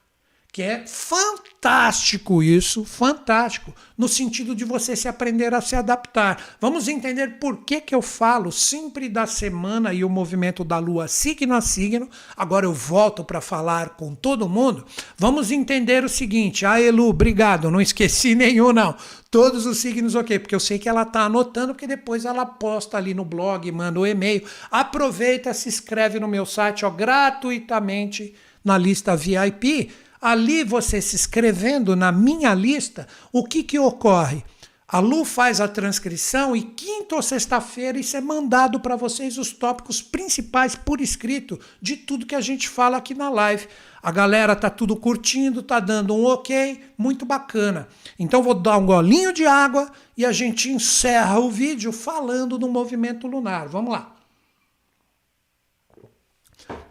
que 0.53 0.61
é 0.61 0.85
fantástico 0.87 2.43
isso, 2.43 2.85
fantástico, 2.85 3.75
no 3.97 4.07
sentido 4.07 4.55
de 4.55 4.67
você 4.67 4.95
se 4.95 5.09
aprender 5.09 5.55
a 5.55 5.63
se 5.63 5.75
adaptar. 5.75 6.57
Vamos 6.61 6.89
entender 6.89 7.39
por 7.39 7.65
que, 7.65 7.81
que 7.81 7.95
eu 7.95 8.03
falo 8.03 8.53
sempre 8.53 9.09
da 9.09 9.27
semana 9.27 9.95
e 9.95 10.05
o 10.05 10.11
movimento 10.11 10.63
da 10.63 10.79
lua 10.79 11.09
signo 11.09 11.55
a 11.55 11.63
signo. 11.63 12.07
Agora 12.37 12.67
eu 12.67 12.75
volto 12.75 13.25
para 13.25 13.41
falar 13.41 13.97
com 13.97 14.15
todo 14.15 14.47
mundo. 14.47 14.85
Vamos 15.17 15.51
entender 15.51 16.05
o 16.05 16.09
seguinte, 16.09 16.67
ah, 16.67 16.79
Elu, 16.79 17.09
obrigado, 17.09 17.71
não 17.71 17.81
esqueci 17.81 18.35
nenhum 18.37 18.75
não. 18.75 18.95
Todos 19.31 19.65
os 19.65 19.79
signos, 19.79 20.15
ok, 20.15 20.39
porque 20.39 20.55
eu 20.55 20.61
sei 20.61 20.79
que 20.79 20.87
ela 20.87 21.01
está 21.01 21.23
anotando, 21.23 21.73
porque 21.73 21.87
depois 21.87 22.27
ela 22.27 22.45
posta 22.45 22.99
ali 22.99 23.15
no 23.15 23.25
blog, 23.25 23.73
manda 23.73 23.99
o 23.99 24.03
um 24.03 24.07
e-mail. 24.07 24.45
Aproveita, 24.71 25.55
se 25.55 25.71
inscreve 25.71 26.21
no 26.21 26.29
meu 26.29 26.45
site 26.45 26.85
ó, 26.85 26.91
gratuitamente 26.91 28.35
na 28.63 28.77
lista 28.77 29.17
VIP 29.17 29.91
Ali 30.23 30.63
você 30.63 31.03
se 31.03 31.17
inscrevendo 31.17 31.97
na 31.97 32.13
minha 32.13 32.55
lista, 32.55 33.09
o 33.33 33.45
que, 33.45 33.65
que 33.65 33.77
ocorre? 33.77 34.45
A 34.87 35.01
Lu 35.01 35.25
faz 35.25 35.61
a 35.61 35.67
transcrição 35.67 36.55
e 36.55 36.63
quinta 36.63 37.17
ou 37.17 37.23
sexta-feira 37.23 37.99
isso 37.99 38.17
é 38.17 38.21
mandado 38.21 38.79
para 38.79 38.95
vocês 38.95 39.37
os 39.37 39.51
tópicos 39.51 40.01
principais 40.01 40.77
por 40.77 41.01
escrito 41.01 41.59
de 41.81 41.97
tudo 41.97 42.27
que 42.27 42.37
a 42.37 42.41
gente 42.41 42.69
fala 42.69 42.99
aqui 42.99 43.15
na 43.15 43.31
live. 43.31 43.67
A 44.01 44.13
galera 44.13 44.55
tá 44.55 44.71
tudo 44.71 44.95
curtindo, 44.95 45.61
tá 45.61 45.81
dando 45.81 46.15
um 46.15 46.27
ok, 46.27 46.81
muito 46.97 47.27
bacana. 47.27 47.89
Então 48.17 48.45
vou 48.45 48.55
dar 48.55 48.77
um 48.77 48.87
golinho 48.87 49.33
de 49.33 49.45
água 49.45 49.91
e 50.17 50.25
a 50.25 50.31
gente 50.31 50.71
encerra 50.71 51.41
o 51.41 51.51
vídeo 51.51 51.91
falando 51.91 52.59
do 52.59 52.69
movimento 52.69 53.27
lunar. 53.27 53.67
Vamos 53.67 53.93
lá. 53.93 54.15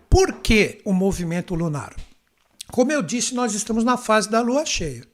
Por 0.10 0.42
que 0.42 0.82
o 0.84 0.92
movimento 0.92 1.56
lunar? 1.56 1.96
Como 2.72 2.92
eu 2.92 3.02
disse, 3.02 3.36
nós 3.36 3.54
estamos 3.54 3.84
na 3.84 3.98
fase 3.98 4.30
da 4.30 4.42
lua 4.42 4.66
cheia. 4.66 5.06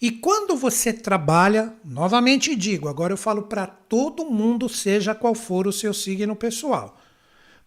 E 0.00 0.10
quando 0.10 0.56
você 0.56 0.92
trabalha, 0.92 1.72
novamente 1.84 2.54
digo, 2.54 2.88
agora 2.88 3.12
eu 3.12 3.16
falo 3.16 3.42
para 3.42 3.66
todo 3.66 4.30
mundo, 4.30 4.68
seja 4.68 5.14
qual 5.14 5.34
for 5.34 5.66
o 5.66 5.72
seu 5.72 5.94
signo 5.94 6.36
pessoal. 6.36 6.98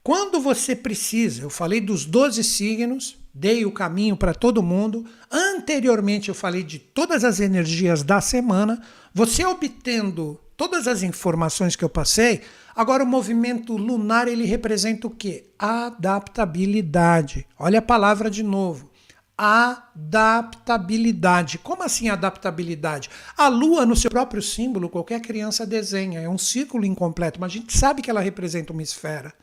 Quando 0.03 0.39
você 0.39 0.75
precisa, 0.75 1.41
eu 1.41 1.49
falei 1.49 1.81
dos 1.81 2.05
12 2.05 2.43
signos, 2.43 3.17
dei 3.33 3.65
o 3.65 3.71
caminho 3.71 4.15
para 4.15 4.33
todo 4.33 4.63
mundo. 4.63 5.05
Anteriormente 5.29 6.29
eu 6.29 6.35
falei 6.35 6.63
de 6.63 6.79
todas 6.79 7.23
as 7.23 7.39
energias 7.39 8.01
da 8.03 8.21
semana. 8.21 8.81
Você 9.13 9.45
obtendo 9.45 10.39
todas 10.55 10.87
as 10.87 11.03
informações 11.03 11.75
que 11.75 11.83
eu 11.83 11.89
passei, 11.89 12.41
agora 12.79 13.03
o 13.03 13.07
movimento 13.07 13.75
lunar 13.75 14.29
ele 14.29 14.45
representa 14.45 15.05
o 15.05 15.09
quê? 15.09 15.49
Adaptabilidade. 15.59 17.45
Olha 17.59 17.79
a 17.79 17.81
palavra 17.81 18.31
de 18.31 18.41
novo. 18.41 18.89
adaptabilidade. 19.37 21.57
Como 21.57 21.83
assim 21.83 22.07
adaptabilidade? 22.07 23.09
A 23.37 23.49
lua, 23.49 23.85
no 23.85 23.97
seu 23.97 24.09
próprio 24.09 24.41
símbolo, 24.41 24.87
qualquer 24.87 25.19
criança 25.19 25.65
desenha. 25.65 26.21
É 26.21 26.29
um 26.29 26.37
círculo 26.37 26.85
incompleto, 26.85 27.37
mas 27.37 27.51
a 27.51 27.55
gente 27.55 27.77
sabe 27.77 28.01
que 28.01 28.09
ela 28.09 28.21
representa 28.21 28.71
uma 28.71 28.81
esfera. 28.81 29.33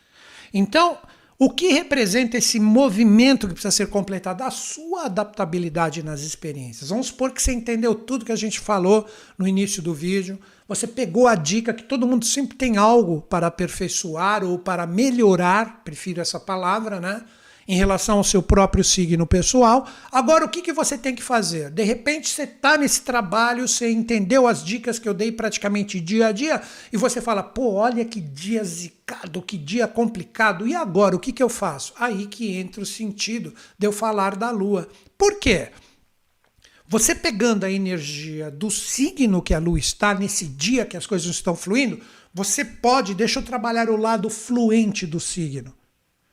Então, 0.54 0.96
o 1.38 1.50
que 1.50 1.68
representa 1.68 2.38
esse 2.38 2.58
movimento 2.58 3.46
que 3.46 3.52
precisa 3.52 3.70
ser 3.70 3.88
completado? 3.88 4.44
A 4.44 4.50
sua 4.50 5.04
adaptabilidade 5.04 6.02
nas 6.02 6.22
experiências. 6.22 6.88
Vamos 6.88 7.08
supor 7.08 7.32
que 7.32 7.42
você 7.42 7.52
entendeu 7.52 7.94
tudo 7.94 8.24
que 8.24 8.32
a 8.32 8.36
gente 8.36 8.58
falou 8.58 9.06
no 9.36 9.46
início 9.46 9.82
do 9.82 9.92
vídeo. 9.92 10.38
Você 10.68 10.86
pegou 10.86 11.28
a 11.28 11.34
dica 11.34 11.72
que 11.72 11.84
todo 11.84 12.06
mundo 12.06 12.24
sempre 12.24 12.56
tem 12.56 12.76
algo 12.76 13.22
para 13.22 13.46
aperfeiçoar 13.46 14.44
ou 14.44 14.58
para 14.58 14.86
melhorar, 14.86 15.82
prefiro 15.84 16.20
essa 16.20 16.40
palavra, 16.40 17.00
né? 17.00 17.22
em 17.68 17.76
relação 17.76 18.18
ao 18.18 18.24
seu 18.24 18.42
próprio 18.42 18.84
signo 18.84 19.26
pessoal. 19.26 19.88
Agora, 20.10 20.44
o 20.44 20.48
que, 20.48 20.62
que 20.62 20.72
você 20.72 20.96
tem 20.96 21.14
que 21.14 21.22
fazer? 21.22 21.70
De 21.70 21.82
repente, 21.82 22.28
você 22.28 22.44
está 22.44 22.78
nesse 22.78 23.02
trabalho, 23.02 23.66
você 23.66 23.90
entendeu 23.90 24.46
as 24.46 24.64
dicas 24.64 24.98
que 24.98 25.08
eu 25.08 25.14
dei 25.14 25.32
praticamente 25.32 26.00
dia 26.00 26.28
a 26.28 26.32
dia, 26.32 26.62
e 26.92 26.96
você 26.96 27.20
fala: 27.20 27.42
pô, 27.42 27.74
olha 27.74 28.04
que 28.04 28.20
dia 28.20 28.62
zicado, 28.62 29.42
que 29.42 29.58
dia 29.58 29.88
complicado, 29.88 30.66
e 30.66 30.74
agora 30.74 31.16
o 31.16 31.20
que, 31.20 31.32
que 31.32 31.42
eu 31.42 31.48
faço? 31.48 31.92
Aí 31.98 32.26
que 32.26 32.56
entra 32.56 32.82
o 32.82 32.86
sentido 32.86 33.52
de 33.78 33.86
eu 33.86 33.92
falar 33.92 34.36
da 34.36 34.50
lua. 34.50 34.88
Por 35.18 35.38
quê? 35.38 35.70
Você 36.88 37.16
pegando 37.16 37.64
a 37.64 37.70
energia 37.70 38.48
do 38.48 38.70
signo 38.70 39.42
que 39.42 39.52
a 39.52 39.58
lua 39.58 39.78
está 39.78 40.14
nesse 40.14 40.46
dia 40.46 40.86
que 40.86 40.96
as 40.96 41.04
coisas 41.06 41.28
estão 41.28 41.56
fluindo, 41.56 42.00
você 42.32 42.64
pode, 42.64 43.14
deixa 43.14 43.40
eu 43.40 43.44
trabalhar 43.44 43.90
o 43.90 43.96
lado 43.96 44.30
fluente 44.30 45.04
do 45.04 45.18
signo. 45.18 45.74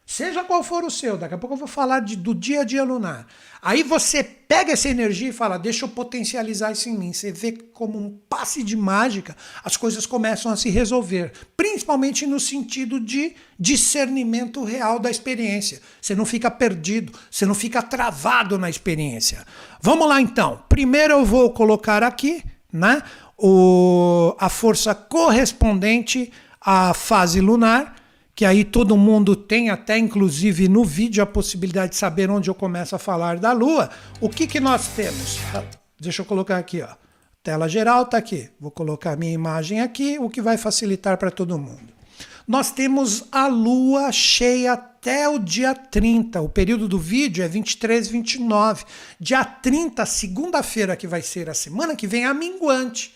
Seja 0.06 0.44
qual 0.44 0.62
for 0.64 0.84
o 0.84 0.92
seu, 0.92 1.18
daqui 1.18 1.34
a 1.34 1.38
pouco 1.38 1.56
eu 1.56 1.60
vou 1.60 1.68
falar 1.68 2.02
de, 2.02 2.18
do 2.18 2.36
dia 2.36 2.62
a 2.62 2.64
dia 2.66 2.84
lunar. 2.84 3.26
Aí 3.62 3.84
você 3.84 4.22
pega 4.22 4.74
essa 4.74 4.90
energia 4.90 5.30
e 5.30 5.34
fala, 5.34 5.58
deixa 5.58 5.86
eu 5.86 5.90
potencializar 5.90 6.74
isso 6.74 6.90
em 6.90 6.98
mim. 6.98 7.14
Você 7.14 7.32
vê 7.32 7.54
como 7.54 7.98
um 7.98 8.20
passe 8.30 8.62
de 8.64 8.76
mágica, 8.76 9.36
as 9.64 9.78
coisas 9.78 10.06
começam 10.06 10.52
a 10.52 10.58
se 10.58 10.70
resolver. 10.70 11.32
Principalmente 11.56 12.28
no 12.28 12.38
sentido 12.38 13.00
de 13.00 13.34
discernimento 13.58 14.64
real 14.66 15.00
da 15.00 15.10
experiência. 15.10 15.82
Você 16.02 16.14
não 16.14 16.26
fica 16.26 16.52
perdido, 16.52 17.18
você 17.32 17.46
não 17.46 17.56
fica 17.56 17.82
travado 17.82 18.60
na 18.60 18.70
experiência. 18.70 19.46
Vamos 19.82 20.08
lá 20.08 20.20
então. 20.20 20.62
Primeiro 20.68 21.14
eu 21.14 21.26
vou 21.26 21.50
colocar 21.52 22.04
aqui 22.04 22.44
né, 22.72 23.02
o, 23.38 24.36
a 24.38 24.50
força 24.50 24.94
correspondente 24.94 26.30
à 26.60 26.94
fase 26.94 27.40
lunar 27.40 28.03
que 28.36 28.46
aí 28.46 28.64
todo 28.64 28.98
mundo 28.98 29.36
tem, 29.36 29.70
até 29.70 29.98
inclusive 29.98 30.68
no 30.68 30.84
vídeo, 30.84 31.22
a 31.22 31.26
possibilidade 31.26 31.92
de 31.92 31.98
saber 31.98 32.30
onde 32.30 32.50
eu 32.50 32.56
começo 32.56 32.96
a 32.96 33.00
falar 33.00 33.38
da 33.38 33.52
Lua. 33.52 33.90
O 34.20 34.28
que, 34.28 34.48
que 34.48 34.60
nós 34.60 34.88
temos? 34.90 35.38
Ah, 35.54 35.64
deixa 36.00 36.22
eu 36.22 36.26
colocar 36.26 36.58
aqui, 36.58 36.82
ó. 36.82 36.90
Tela 37.44 37.68
geral 37.68 38.04
está 38.04 38.18
aqui. 38.18 38.50
Vou 38.60 38.72
colocar 38.72 39.12
a 39.12 39.16
minha 39.16 39.34
imagem 39.34 39.82
aqui, 39.82 40.18
o 40.18 40.30
que 40.30 40.42
vai 40.42 40.58
facilitar 40.58 41.18
para 41.18 41.30
todo 41.30 41.60
mundo. 41.60 41.94
Nós 42.48 42.72
temos 42.72 43.26
a 43.32 43.48
Lua 43.48 44.12
cheia 44.12 44.74
até 44.74 45.30
o 45.30 45.38
dia 45.38 45.76
30. 45.76 46.42
O 46.42 46.50
período 46.50 46.88
do 46.88 46.98
vídeo 46.98 47.44
é 47.44 47.48
23, 47.48 48.08
29. 48.08 48.84
Dia 49.20 49.46
30, 49.46 50.06
segunda-feira, 50.06 50.96
que 50.96 51.08
vai 51.08 51.22
ser 51.22 51.50
a 51.50 51.54
semana 51.54 51.96
que 51.96 52.08
vem, 52.08 52.26
a 52.26 52.34
minguante 52.34 53.14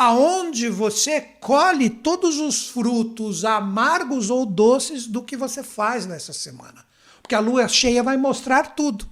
aonde 0.00 0.70
você 0.70 1.20
colhe 1.20 1.90
todos 1.90 2.38
os 2.38 2.70
frutos 2.70 3.44
amargos 3.44 4.30
ou 4.30 4.46
doces 4.46 5.06
do 5.06 5.22
que 5.22 5.36
você 5.36 5.62
faz 5.62 6.06
nessa 6.06 6.32
semana. 6.32 6.86
Porque 7.20 7.34
a 7.34 7.38
lua 7.38 7.68
cheia 7.68 8.02
vai 8.02 8.16
mostrar 8.16 8.74
tudo. 8.74 9.06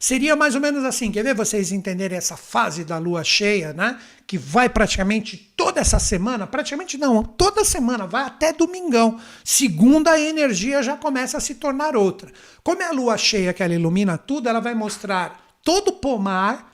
Seria 0.00 0.34
mais 0.34 0.56
ou 0.56 0.60
menos 0.60 0.84
assim, 0.84 1.12
quer 1.12 1.22
ver 1.22 1.36
vocês 1.36 1.70
entenderem 1.70 2.18
essa 2.18 2.36
fase 2.36 2.82
da 2.82 2.98
lua 2.98 3.22
cheia, 3.22 3.72
né? 3.72 4.00
Que 4.26 4.36
vai 4.36 4.68
praticamente 4.68 5.36
toda 5.56 5.80
essa 5.80 6.00
semana, 6.00 6.44
praticamente 6.44 6.98
não, 6.98 7.22
toda 7.22 7.64
semana, 7.64 8.04
vai 8.04 8.24
até 8.24 8.52
domingão. 8.52 9.20
Segunda, 9.44 10.10
a 10.10 10.20
energia 10.20 10.82
já 10.82 10.96
começa 10.96 11.36
a 11.36 11.40
se 11.40 11.54
tornar 11.54 11.94
outra. 11.94 12.32
Como 12.64 12.82
é 12.82 12.86
a 12.86 12.92
lua 12.92 13.16
cheia 13.16 13.52
que 13.52 13.62
ela 13.62 13.74
ilumina 13.74 14.18
tudo, 14.18 14.48
ela 14.48 14.58
vai 14.58 14.74
mostrar 14.74 15.40
todo 15.62 15.90
o 15.90 15.92
pomar, 15.92 16.71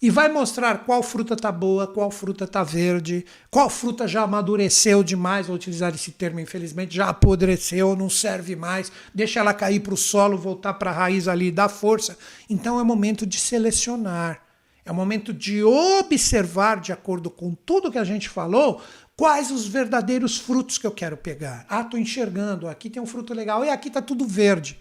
e 0.00 0.10
vai 0.10 0.28
mostrar 0.28 0.84
qual 0.84 1.02
fruta 1.02 1.34
está 1.34 1.50
boa, 1.50 1.86
qual 1.86 2.10
fruta 2.10 2.44
está 2.44 2.62
verde, 2.62 3.24
qual 3.50 3.70
fruta 3.70 4.06
já 4.06 4.22
amadureceu 4.22 5.02
demais, 5.02 5.46
vou 5.46 5.56
utilizar 5.56 5.94
esse 5.94 6.12
termo, 6.12 6.38
infelizmente, 6.40 6.94
já 6.94 7.08
apodreceu, 7.08 7.96
não 7.96 8.10
serve 8.10 8.54
mais, 8.54 8.92
deixa 9.14 9.40
ela 9.40 9.54
cair 9.54 9.80
para 9.80 9.94
o 9.94 9.96
solo, 9.96 10.36
voltar 10.36 10.74
para 10.74 10.90
a 10.90 10.94
raiz 10.94 11.28
ali, 11.28 11.50
dar 11.50 11.68
força. 11.68 12.18
Então 12.48 12.78
é 12.78 12.84
momento 12.84 13.26
de 13.26 13.38
selecionar, 13.38 14.42
é 14.84 14.92
momento 14.92 15.32
de 15.32 15.64
observar, 15.64 16.80
de 16.80 16.92
acordo 16.92 17.30
com 17.30 17.54
tudo 17.54 17.90
que 17.90 17.98
a 17.98 18.04
gente 18.04 18.28
falou, 18.28 18.82
quais 19.16 19.50
os 19.50 19.66
verdadeiros 19.66 20.36
frutos 20.36 20.76
que 20.76 20.86
eu 20.86 20.92
quero 20.92 21.16
pegar. 21.16 21.64
Ah, 21.68 21.80
estou 21.80 21.98
enxergando, 21.98 22.68
aqui 22.68 22.90
tem 22.90 23.02
um 23.02 23.06
fruto 23.06 23.32
legal, 23.32 23.64
e 23.64 23.70
aqui 23.70 23.88
está 23.88 24.02
tudo 24.02 24.26
verde. 24.26 24.78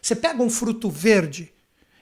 Você 0.00 0.16
pega 0.16 0.42
um 0.42 0.50
fruto 0.50 0.88
verde 0.88 1.52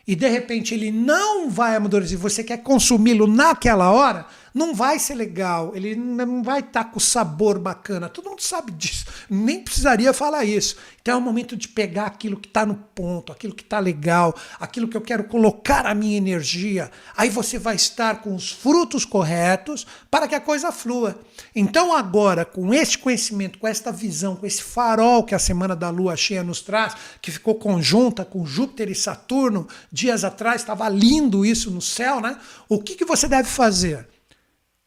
e 0.07 0.15
de 0.15 0.29
repente 0.29 0.75
ele 0.75 0.91
não 0.91 1.49
vai 1.49 1.77
amadurecer, 1.77 2.19
você 2.19 2.45
quer 2.45 2.59
consumi-lo 2.59 3.27
naquela 3.27 3.91
hora, 3.91 4.27
não 4.55 4.73
vai 4.73 5.01
ser 5.01 5.17
legal, 5.17 5.73
ele 5.75 5.97
não 5.97 6.41
vai 6.41 6.61
estar 6.61 6.85
tá 6.85 6.91
com 6.91 7.01
sabor 7.01 7.59
bacana. 7.59 8.09
Todo 8.09 8.31
mundo 8.31 8.41
sabe 8.41 8.71
disso, 8.71 9.05
nem 9.29 9.61
precisaria 9.61 10.13
falar 10.13 10.45
isso. 10.45 10.77
Então 11.03 11.15
é 11.15 11.17
o 11.19 11.21
momento 11.21 11.57
de 11.57 11.67
pegar 11.67 12.07
aquilo 12.07 12.37
que 12.37 12.47
está 12.47 12.65
no 12.65 12.77
ponto, 12.77 13.33
aquilo 13.33 13.53
que 13.53 13.65
está 13.65 13.81
legal, 13.81 14.33
aquilo 14.61 14.87
que 14.87 14.97
eu 14.97 15.01
quero 15.01 15.25
colocar 15.25 15.85
a 15.87 15.95
minha 15.95 16.17
energia. 16.17 16.89
Aí 17.17 17.29
você 17.29 17.59
vai 17.59 17.75
estar 17.75 18.23
com 18.23 18.33
os 18.33 18.53
frutos 18.53 19.05
corretos 19.05 19.85
para 20.09 20.29
que 20.29 20.37
a 20.37 20.41
coisa 20.41 20.71
flua. 20.71 21.19
Então 21.55 21.93
agora, 21.93 22.45
com 22.45 22.73
este 22.73 22.97
conhecimento, 22.97 23.59
com 23.59 23.67
esta 23.67 23.91
visão, 23.91 24.37
com 24.37 24.47
esse 24.47 24.63
farol 24.63 25.25
que 25.25 25.35
a 25.35 25.39
semana 25.39 25.75
da 25.75 25.91
lua 25.91 26.17
cheia 26.17 26.45
nos 26.45 26.61
traz, 26.61 26.95
que 27.21 27.33
ficou 27.33 27.57
conjunta 27.57 28.25
com 28.25 28.47
Júpiter 28.47 28.89
e 28.89 28.95
Saturno, 28.95 29.67
dias 29.91 30.23
atrás 30.23 30.61
estava 30.61 30.89
lindo 30.89 31.45
isso 31.45 31.73
no 31.73 31.83
céu, 31.83 32.21
né? 32.21 32.39
O 32.69 32.81
que, 32.81 32.95
que 32.95 33.05
você 33.05 33.27
deve 33.27 33.49
fazer? 33.49 34.14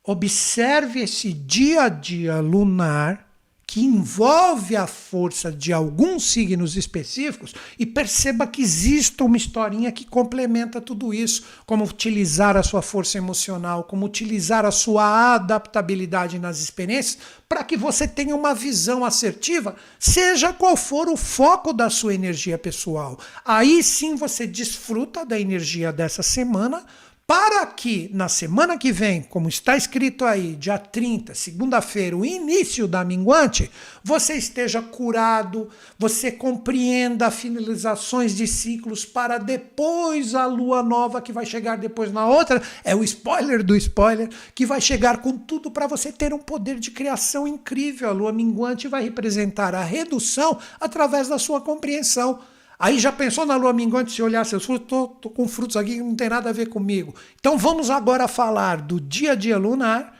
Observe 0.07 1.01
esse 1.01 1.33
dia 1.33 1.83
a 1.83 1.89
dia 1.89 2.39
lunar 2.39 3.27
que 3.69 3.81
envolve 3.81 4.77
a 4.77 4.87
força 4.87 5.51
de 5.51 5.73
alguns 5.73 6.31
signos 6.31 6.77
específicos 6.77 7.53
e 7.77 7.85
perceba 7.85 8.47
que 8.47 8.61
existe 8.61 9.21
uma 9.21 9.35
historinha 9.35 9.91
que 9.91 10.05
complementa 10.05 10.79
tudo 10.79 11.13
isso, 11.13 11.43
como 11.65 11.83
utilizar 11.83 12.55
a 12.55 12.63
sua 12.63 12.81
força 12.81 13.17
emocional, 13.17 13.83
como 13.83 14.05
utilizar 14.05 14.63
a 14.63 14.71
sua 14.71 15.35
adaptabilidade 15.35 16.39
nas 16.39 16.59
experiências 16.61 17.17
para 17.49 17.61
que 17.61 17.75
você 17.75 18.07
tenha 18.07 18.33
uma 18.33 18.55
visão 18.55 19.03
assertiva, 19.03 19.75
seja 19.99 20.53
qual 20.53 20.77
for 20.77 21.09
o 21.09 21.17
foco 21.17 21.73
da 21.73 21.89
sua 21.89 22.15
energia 22.15 22.57
pessoal. 22.57 23.19
Aí 23.43 23.83
sim 23.83 24.15
você 24.15 24.47
desfruta 24.47 25.25
da 25.25 25.37
energia 25.37 25.91
dessa 25.91 26.23
semana 26.23 26.85
para 27.27 27.65
que 27.65 28.09
na 28.13 28.29
semana 28.29 28.77
que 28.77 28.89
vem, 28.89 29.21
como 29.21 29.49
está 29.49 29.75
escrito 29.75 30.23
aí, 30.23 30.55
dia 30.55 30.77
30, 30.77 31.35
segunda-feira, 31.35 32.15
o 32.15 32.25
início 32.25 32.87
da 32.87 33.03
minguante, 33.03 33.69
você 34.01 34.35
esteja 34.35 34.81
curado, 34.81 35.69
você 35.99 36.31
compreenda 36.31 37.29
finalizações 37.29 38.33
de 38.33 38.47
ciclos 38.47 39.03
para 39.03 39.37
depois 39.37 40.35
a 40.35 40.45
lua 40.45 40.81
nova 40.81 41.21
que 41.21 41.33
vai 41.33 41.45
chegar 41.45 41.77
depois 41.77 42.13
na 42.13 42.25
outra, 42.25 42.63
é 42.81 42.95
o 42.95 43.03
spoiler 43.03 43.61
do 43.61 43.75
spoiler, 43.75 44.29
que 44.55 44.65
vai 44.65 44.79
chegar 44.79 45.17
com 45.17 45.37
tudo 45.37 45.69
para 45.69 45.85
você 45.85 46.13
ter 46.13 46.33
um 46.33 46.39
poder 46.39 46.79
de 46.79 46.91
criação 46.91 47.45
incrível. 47.45 48.07
A 48.07 48.13
lua 48.13 48.31
minguante 48.31 48.87
vai 48.87 49.03
representar 49.03 49.75
a 49.75 49.83
redução 49.83 50.57
através 50.79 51.27
da 51.27 51.37
sua 51.37 51.59
compreensão. 51.59 52.39
Aí 52.79 52.99
já 52.99 53.11
pensou 53.11 53.45
na 53.45 53.55
lua 53.55 53.73
minguante, 53.73 54.11
se 54.11 54.21
olhar 54.21 54.45
seus 54.45 54.65
frutos, 54.65 54.87
tô, 54.87 55.07
tô 55.07 55.29
com 55.29 55.47
frutos 55.47 55.75
aqui 55.75 55.95
que 55.95 56.01
não 56.01 56.15
tem 56.15 56.29
nada 56.29 56.49
a 56.49 56.53
ver 56.53 56.67
comigo. 56.69 57.13
Então 57.39 57.57
vamos 57.57 57.89
agora 57.89 58.27
falar 58.27 58.81
do 58.81 58.99
dia 59.01 59.31
a 59.31 59.35
dia 59.35 59.57
lunar, 59.57 60.15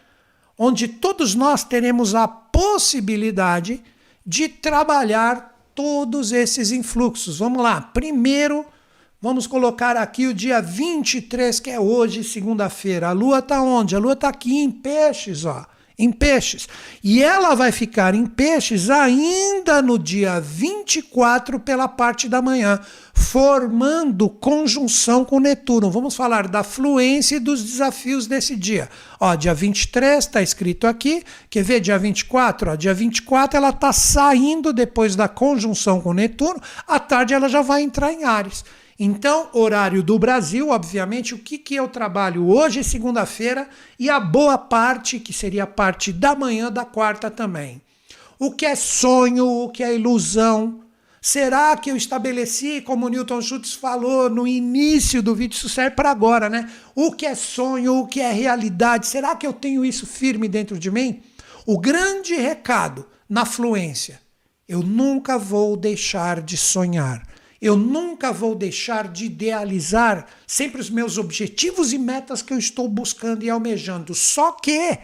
onde 0.58 0.88
todos 0.88 1.36
nós 1.36 1.64
teremos 1.64 2.16
a 2.16 2.28
possibilidade 2.28 3.84
de 4.26 4.50
trabalhar 4.50 5.56
todos 5.76 6.32
esses 6.32 6.72
influxos. 6.72 7.38
Vamos 7.38 7.62
lá. 7.62 7.80
Primeiro, 7.80 8.66
vamos 9.22 9.46
colocar 9.46 9.96
aqui 9.96 10.26
o 10.26 10.34
dia 10.34 10.60
23, 10.60 11.60
que 11.60 11.70
é 11.70 11.80
hoje, 11.80 12.24
segunda-feira. 12.24 13.10
A 13.10 13.12
lua 13.12 13.38
está 13.38 13.62
onde? 13.62 13.96
A 13.96 14.00
lua 14.00 14.14
está 14.14 14.30
aqui 14.30 14.58
em 14.58 14.72
peixes, 14.72 15.46
ó 15.46 15.66
em 15.98 16.12
peixes. 16.12 16.68
E 17.04 17.24
ela 17.24 17.56
vai 17.56 17.72
ficar 17.72 18.14
em 18.14 18.26
peixes 18.26 18.90
ainda 18.90 19.82
no 19.82 19.98
dia 19.98 20.40
24 20.40 21.60
pela 21.60 21.88
parte 21.88 22.30
da 22.30 22.42
manhã, 22.42 22.80
formando 23.14 24.30
conjunção 24.30 25.26
com 25.26 25.40
Netuno. 25.40 25.90
Vamos 25.90 26.16
falar 26.16 26.48
da 26.48 26.64
fluência 26.64 27.38
e 27.38 27.40
dos 27.40 27.64
desafios 27.64 28.28
desse 28.28 28.56
dia. 28.56 28.90
Ó, 29.20 29.34
dia 29.34 29.54
23 29.54 30.24
está 30.24 30.42
escrito 30.42 30.86
aqui. 30.86 31.24
Quer 31.50 31.64
ver 31.64 31.80
dia 31.80 31.98
24? 31.98 32.72
Ó, 32.72 32.76
dia 32.76 32.94
24 32.94 33.58
ela 33.58 33.70
está 33.70 33.92
saindo 33.92 34.72
depois 34.72 35.16
da 35.16 35.28
conjunção 35.28 36.00
com 36.00 36.14
Netuno. 36.14 36.62
À 36.88 37.00
tarde 37.00 37.34
ela 37.34 37.50
já 37.50 37.64
vai 37.64 37.82
entrar 37.82 38.14
em 38.14 38.24
Ares. 38.24 38.64
Então, 39.00 39.50
horário 39.54 40.02
do 40.02 40.18
Brasil, 40.18 40.70
obviamente, 40.70 41.36
o 41.36 41.38
que, 41.38 41.58
que 41.58 41.76
eu 41.76 41.88
trabalho 41.88 42.48
hoje, 42.50 42.84
segunda-feira, 42.84 43.70
e 44.00 44.10
a 44.10 44.20
boa 44.20 44.58
parte, 44.58 45.20
que 45.20 45.32
seria 45.32 45.64
a 45.64 45.68
parte 45.68 46.12
da 46.12 46.36
manhã 46.36 46.72
da 46.72 46.84
quarta 46.84 47.30
também. 47.30 47.80
O 48.40 48.52
que 48.52 48.66
é 48.66 48.76
sonho, 48.76 49.46
o 49.46 49.70
que 49.70 49.84
é 49.84 49.94
ilusão? 49.94 50.82
Será 51.22 51.76
que 51.76 51.92
eu 51.92 51.98
estabeleci, 51.98 52.82
como 52.82 53.10
Newton 53.10 53.42
Schultz 53.42 53.74
falou 53.74 54.30
no 54.30 54.48
início 54.48 55.22
do 55.22 55.36
vídeo, 55.36 55.56
isso 55.56 55.70
serve 55.70 55.96
para 55.96 56.10
agora, 56.10 56.50
né? 56.50 56.72
O 56.96 57.12
que 57.12 57.26
é 57.26 57.36
sonho, 57.36 57.98
o 57.98 58.08
que 58.08 58.22
é 58.22 58.32
realidade? 58.32 59.08
Será 59.08 59.36
que 59.36 59.46
eu 59.46 59.54
tenho 59.54 59.84
isso 59.84 60.08
firme 60.08 60.48
dentro 60.48 60.80
de 60.80 60.90
mim? 60.90 61.22
O 61.66 61.78
grande 61.78 62.36
recado 62.36 63.06
na 63.30 63.46
fluência: 63.46 64.22
eu 64.68 64.82
nunca 64.82 65.38
vou 65.38 65.76
deixar 65.76 66.42
de 66.42 66.56
sonhar. 66.56 67.28
Eu 67.62 67.76
nunca 67.76 68.32
vou 68.32 68.56
deixar 68.56 69.08
de 69.08 69.26
idealizar 69.26 70.28
sempre 70.46 70.80
os 70.80 70.90
meus 70.90 71.18
objetivos 71.18 71.94
e 71.94 71.98
metas 71.98 72.42
que 72.42 72.54
eu 72.54 72.58
estou 72.58 72.88
buscando 72.88 73.44
e 73.44 73.50
almejando. 73.50 74.14
Só 74.14 74.52
que 74.52 75.00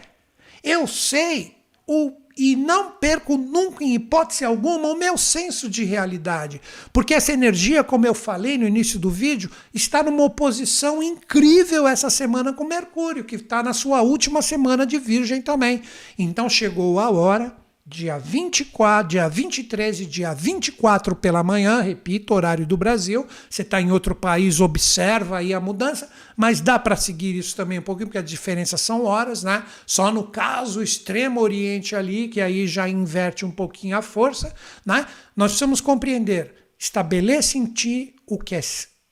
eu 0.62 0.86
sei 0.86 1.56
o 1.86 2.12
e 2.36 2.56
não 2.56 2.90
perco 2.90 3.36
nunca, 3.36 3.84
em 3.84 3.94
hipótese 3.94 4.44
alguma, 4.44 4.88
o 4.88 4.96
meu 4.96 5.16
senso 5.16 5.68
de 5.68 5.84
realidade. 5.84 6.60
Porque 6.92 7.14
essa 7.14 7.32
energia, 7.32 7.84
como 7.84 8.06
eu 8.06 8.14
falei 8.14 8.58
no 8.58 8.66
início 8.66 8.98
do 8.98 9.08
vídeo, 9.08 9.50
está 9.72 10.02
numa 10.02 10.24
oposição 10.24 11.02
incrível 11.02 11.86
essa 11.86 12.10
semana 12.10 12.52
com 12.52 12.64
Mercúrio, 12.64 13.24
que 13.24 13.36
está 13.36 13.62
na 13.62 13.72
sua 13.72 14.02
última 14.02 14.42
semana 14.42 14.84
de 14.84 14.98
Virgem 14.98 15.40
também. 15.40 15.82
Então 16.18 16.48
chegou 16.48 16.98
a 16.98 17.08
hora 17.08 17.54
dia 17.86 18.18
24, 18.18 19.08
dia 19.08 19.28
23 19.28 20.00
e 20.00 20.06
dia 20.06 20.32
24 20.32 21.14
pela 21.14 21.42
manhã, 21.42 21.82
repito, 21.82 22.32
horário 22.32 22.66
do 22.66 22.78
Brasil. 22.78 23.26
Você 23.48 23.60
está 23.60 23.78
em 23.78 23.92
outro 23.92 24.14
país, 24.14 24.58
observa 24.58 25.38
aí 25.38 25.52
a 25.52 25.60
mudança, 25.60 26.10
mas 26.34 26.62
dá 26.62 26.78
para 26.78 26.96
seguir 26.96 27.36
isso 27.36 27.54
também 27.54 27.78
um 27.78 27.82
pouquinho, 27.82 28.06
porque 28.06 28.18
a 28.18 28.22
diferença 28.22 28.78
são 28.78 29.04
horas, 29.04 29.42
né? 29.42 29.64
Só 29.86 30.10
no 30.10 30.24
caso 30.28 30.82
extremo 30.82 31.42
oriente 31.42 31.94
ali, 31.94 32.28
que 32.28 32.40
aí 32.40 32.66
já 32.66 32.88
inverte 32.88 33.44
um 33.44 33.50
pouquinho 33.50 33.98
a 33.98 34.02
força, 34.02 34.54
né? 34.84 35.06
Nós 35.36 35.52
precisamos 35.52 35.82
compreender, 35.82 36.54
estabeleça 36.78 37.58
em 37.58 37.66
ti 37.66 38.14
o 38.26 38.38
que 38.38 38.54
é 38.54 38.60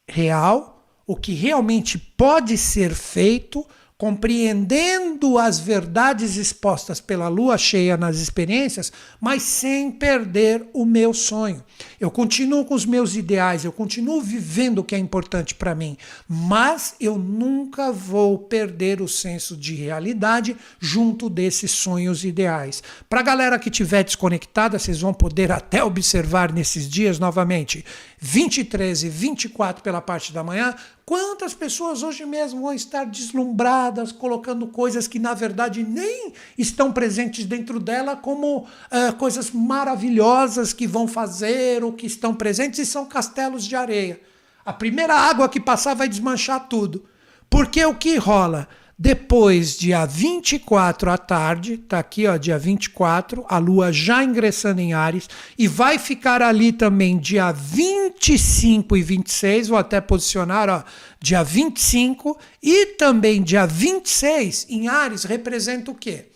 real, 0.08 0.82
o 1.06 1.14
que 1.14 1.34
realmente 1.34 1.98
pode 1.98 2.56
ser 2.56 2.94
feito, 2.94 3.66
compreendendo 4.02 5.38
as 5.38 5.60
verdades 5.60 6.36
expostas 6.36 7.00
pela 7.00 7.28
lua 7.28 7.56
cheia 7.56 7.96
nas 7.96 8.16
experiências, 8.16 8.92
mas 9.20 9.44
sem 9.44 9.92
perder 9.92 10.66
o 10.72 10.84
meu 10.84 11.14
sonho. 11.14 11.62
Eu 12.00 12.10
continuo 12.10 12.64
com 12.64 12.74
os 12.74 12.84
meus 12.84 13.14
ideais, 13.14 13.64
eu 13.64 13.70
continuo 13.70 14.20
vivendo 14.20 14.80
o 14.80 14.84
que 14.84 14.96
é 14.96 14.98
importante 14.98 15.54
para 15.54 15.72
mim, 15.72 15.96
mas 16.28 16.96
eu 16.98 17.16
nunca 17.16 17.92
vou 17.92 18.40
perder 18.40 19.00
o 19.00 19.06
senso 19.06 19.56
de 19.56 19.76
realidade 19.76 20.56
junto 20.80 21.30
desses 21.30 21.70
sonhos 21.70 22.24
ideais. 22.24 22.82
Para 23.08 23.20
a 23.20 23.22
galera 23.22 23.56
que 23.56 23.68
estiver 23.68 24.02
desconectada, 24.02 24.80
vocês 24.80 25.00
vão 25.00 25.14
poder 25.14 25.52
até 25.52 25.84
observar 25.84 26.52
nesses 26.52 26.90
dias 26.90 27.20
novamente, 27.20 27.84
23 28.24 29.02
e 29.02 29.08
24 29.08 29.82
pela 29.82 30.00
parte 30.00 30.32
da 30.32 30.44
manhã, 30.44 30.74
Quantas 31.12 31.52
pessoas 31.52 32.02
hoje 32.02 32.24
mesmo 32.24 32.62
vão 32.62 32.72
estar 32.72 33.04
deslumbradas, 33.04 34.12
colocando 34.12 34.66
coisas 34.66 35.06
que 35.06 35.18
na 35.18 35.34
verdade 35.34 35.84
nem 35.84 36.32
estão 36.56 36.90
presentes 36.90 37.44
dentro 37.44 37.78
dela, 37.78 38.16
como 38.16 38.60
uh, 38.60 39.12
coisas 39.18 39.50
maravilhosas 39.50 40.72
que 40.72 40.86
vão 40.86 41.06
fazer 41.06 41.84
ou 41.84 41.92
que 41.92 42.06
estão 42.06 42.34
presentes 42.34 42.78
e 42.78 42.86
são 42.86 43.04
castelos 43.04 43.66
de 43.66 43.76
areia. 43.76 44.20
A 44.64 44.72
primeira 44.72 45.14
água 45.14 45.50
que 45.50 45.60
passar 45.60 45.94
vai 45.94 46.08
desmanchar 46.08 46.66
tudo. 46.66 47.04
Porque 47.50 47.84
o 47.84 47.94
que 47.94 48.16
rola? 48.16 48.66
Depois, 49.04 49.76
dia 49.76 50.06
24 50.06 51.10
à 51.10 51.18
tarde, 51.18 51.76
tá 51.76 51.98
aqui, 51.98 52.28
ó, 52.28 52.36
dia 52.36 52.56
24, 52.56 53.44
a 53.48 53.58
lua 53.58 53.92
já 53.92 54.22
ingressando 54.22 54.80
em 54.80 54.94
Ares 54.94 55.28
e 55.58 55.66
vai 55.66 55.98
ficar 55.98 56.40
ali 56.40 56.70
também 56.70 57.18
dia 57.18 57.50
25 57.50 58.96
e 58.96 59.02
26, 59.02 59.66
vou 59.66 59.76
até 59.76 60.00
posicionar, 60.00 60.70
ó, 60.70 60.84
dia 61.18 61.42
25 61.42 62.38
e 62.62 62.94
também 62.94 63.42
dia 63.42 63.66
26 63.66 64.66
em 64.68 64.86
Ares 64.86 65.24
representa 65.24 65.90
o 65.90 65.96
quê? 65.96 66.26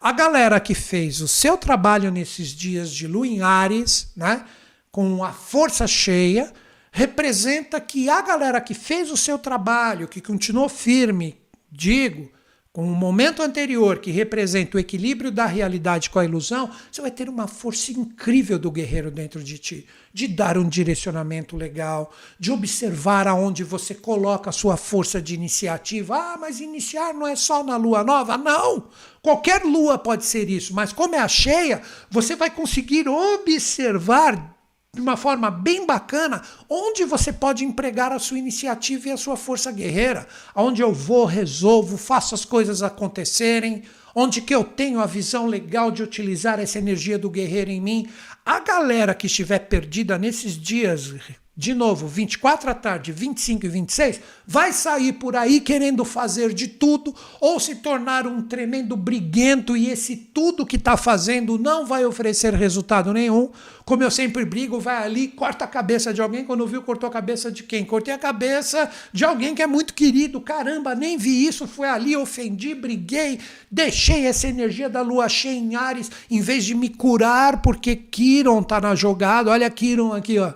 A 0.00 0.10
galera 0.10 0.58
que 0.58 0.74
fez 0.74 1.20
o 1.20 1.28
seu 1.28 1.56
trabalho 1.56 2.10
nesses 2.10 2.48
dias 2.48 2.90
de 2.90 3.06
lua 3.06 3.28
em 3.28 3.42
Ares, 3.42 4.08
né, 4.16 4.44
com 4.90 5.22
a 5.22 5.30
força 5.30 5.86
cheia, 5.86 6.52
representa 6.90 7.80
que 7.80 8.10
a 8.10 8.20
galera 8.20 8.60
que 8.60 8.74
fez 8.74 9.08
o 9.08 9.16
seu 9.16 9.38
trabalho, 9.38 10.08
que 10.08 10.20
continuou 10.20 10.68
firme, 10.68 11.38
digo, 11.70 12.30
com 12.78 12.84
o 12.84 12.94
momento 12.94 13.42
anterior, 13.42 13.98
que 13.98 14.12
representa 14.12 14.76
o 14.76 14.80
equilíbrio 14.80 15.32
da 15.32 15.46
realidade 15.46 16.10
com 16.10 16.20
a 16.20 16.24
ilusão, 16.24 16.70
você 16.92 17.00
vai 17.00 17.10
ter 17.10 17.28
uma 17.28 17.48
força 17.48 17.90
incrível 17.90 18.56
do 18.56 18.70
guerreiro 18.70 19.10
dentro 19.10 19.42
de 19.42 19.58
ti, 19.58 19.86
de 20.12 20.28
dar 20.28 20.56
um 20.56 20.68
direcionamento 20.68 21.56
legal, 21.56 22.12
de 22.38 22.52
observar 22.52 23.26
aonde 23.26 23.64
você 23.64 23.94
coloca 23.94 24.50
a 24.50 24.52
sua 24.52 24.76
força 24.76 25.20
de 25.20 25.34
iniciativa. 25.34 26.16
Ah, 26.16 26.36
mas 26.38 26.60
iniciar 26.60 27.12
não 27.12 27.26
é 27.26 27.34
só 27.34 27.64
na 27.64 27.76
lua 27.76 28.04
nova? 28.04 28.38
Não! 28.38 28.88
Qualquer 29.20 29.64
lua 29.64 29.98
pode 29.98 30.24
ser 30.24 30.48
isso, 30.48 30.72
mas 30.72 30.92
como 30.92 31.16
é 31.16 31.18
a 31.18 31.26
cheia, 31.26 31.82
você 32.08 32.36
vai 32.36 32.50
conseguir 32.50 33.08
observar 33.08 34.56
de 34.98 35.02
uma 35.02 35.16
forma 35.16 35.48
bem 35.48 35.86
bacana, 35.86 36.42
onde 36.68 37.04
você 37.04 37.32
pode 37.32 37.64
empregar 37.64 38.10
a 38.10 38.18
sua 38.18 38.36
iniciativa 38.36 39.08
e 39.08 39.12
a 39.12 39.16
sua 39.16 39.36
força 39.36 39.70
guerreira, 39.70 40.26
onde 40.56 40.82
eu 40.82 40.92
vou, 40.92 41.24
resolvo, 41.24 41.96
faço 41.96 42.34
as 42.34 42.44
coisas 42.44 42.82
acontecerem, 42.82 43.84
onde 44.12 44.40
que 44.40 44.52
eu 44.52 44.64
tenho 44.64 44.98
a 44.98 45.06
visão 45.06 45.46
legal 45.46 45.92
de 45.92 46.02
utilizar 46.02 46.58
essa 46.58 46.78
energia 46.78 47.16
do 47.16 47.30
guerreiro 47.30 47.70
em 47.70 47.80
mim. 47.80 48.08
A 48.44 48.58
galera 48.58 49.14
que 49.14 49.28
estiver 49.28 49.60
perdida 49.60 50.18
nesses 50.18 50.60
dias 50.60 51.14
de 51.58 51.74
novo, 51.74 52.06
24 52.06 52.70
à 52.70 52.74
tarde, 52.74 53.10
25 53.10 53.66
e 53.66 53.68
26, 53.68 54.20
vai 54.46 54.72
sair 54.72 55.14
por 55.14 55.34
aí 55.34 55.58
querendo 55.58 56.04
fazer 56.04 56.54
de 56.54 56.68
tudo 56.68 57.12
ou 57.40 57.58
se 57.58 57.74
tornar 57.74 58.28
um 58.28 58.40
tremendo 58.40 58.96
briguento 58.96 59.76
e 59.76 59.90
esse 59.90 60.14
tudo 60.14 60.64
que 60.64 60.76
está 60.76 60.96
fazendo 60.96 61.58
não 61.58 61.84
vai 61.84 62.04
oferecer 62.04 62.54
resultado 62.54 63.12
nenhum. 63.12 63.50
Como 63.84 64.04
eu 64.04 64.10
sempre 64.10 64.44
brigo, 64.44 64.78
vai 64.78 65.02
ali, 65.02 65.26
corta 65.26 65.64
a 65.64 65.66
cabeça 65.66 66.14
de 66.14 66.22
alguém. 66.22 66.44
Quando 66.44 66.64
viu, 66.64 66.80
cortou 66.80 67.08
a 67.08 67.12
cabeça 67.12 67.50
de 67.50 67.64
quem? 67.64 67.84
Cortei 67.84 68.14
a 68.14 68.18
cabeça 68.18 68.88
de 69.12 69.24
alguém 69.24 69.52
que 69.52 69.62
é 69.62 69.66
muito 69.66 69.94
querido. 69.94 70.40
Caramba, 70.40 70.94
nem 70.94 71.18
vi 71.18 71.44
isso. 71.44 71.66
Fui 71.66 71.88
ali, 71.88 72.16
ofendi, 72.16 72.72
briguei, 72.72 73.40
deixei 73.68 74.26
essa 74.26 74.46
energia 74.46 74.88
da 74.88 75.02
lua 75.02 75.28
cheia 75.28 75.58
em 75.58 75.74
Ares, 75.74 76.08
em 76.30 76.40
vez 76.40 76.64
de 76.64 76.76
me 76.76 76.88
curar, 76.88 77.62
porque 77.62 77.96
Kiron 77.96 78.62
tá 78.62 78.80
na 78.80 78.94
jogada. 78.94 79.50
Olha 79.50 79.68
Kiron 79.68 80.12
aqui, 80.12 80.38
ó 80.38 80.52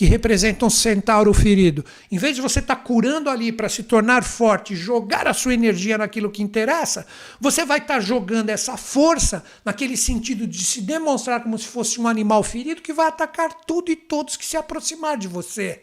que 0.00 0.06
representa 0.06 0.64
um 0.64 0.70
centauro 0.70 1.30
ferido. 1.34 1.84
Em 2.10 2.16
vez 2.16 2.34
de 2.34 2.40
você 2.40 2.60
estar 2.60 2.74
tá 2.74 2.82
curando 2.82 3.28
ali 3.28 3.52
para 3.52 3.68
se 3.68 3.82
tornar 3.82 4.24
forte, 4.24 4.74
jogar 4.74 5.28
a 5.28 5.34
sua 5.34 5.52
energia 5.52 5.98
naquilo 5.98 6.30
que 6.30 6.42
interessa, 6.42 7.06
você 7.38 7.66
vai 7.66 7.80
estar 7.80 7.96
tá 7.96 8.00
jogando 8.00 8.48
essa 8.48 8.78
força 8.78 9.44
naquele 9.62 9.98
sentido 9.98 10.46
de 10.46 10.64
se 10.64 10.80
demonstrar 10.80 11.42
como 11.42 11.58
se 11.58 11.66
fosse 11.66 12.00
um 12.00 12.08
animal 12.08 12.42
ferido 12.42 12.80
que 12.80 12.94
vai 12.94 13.08
atacar 13.08 13.52
tudo 13.66 13.90
e 13.90 13.96
todos 13.96 14.38
que 14.38 14.46
se 14.46 14.56
aproximar 14.56 15.18
de 15.18 15.28
você. 15.28 15.82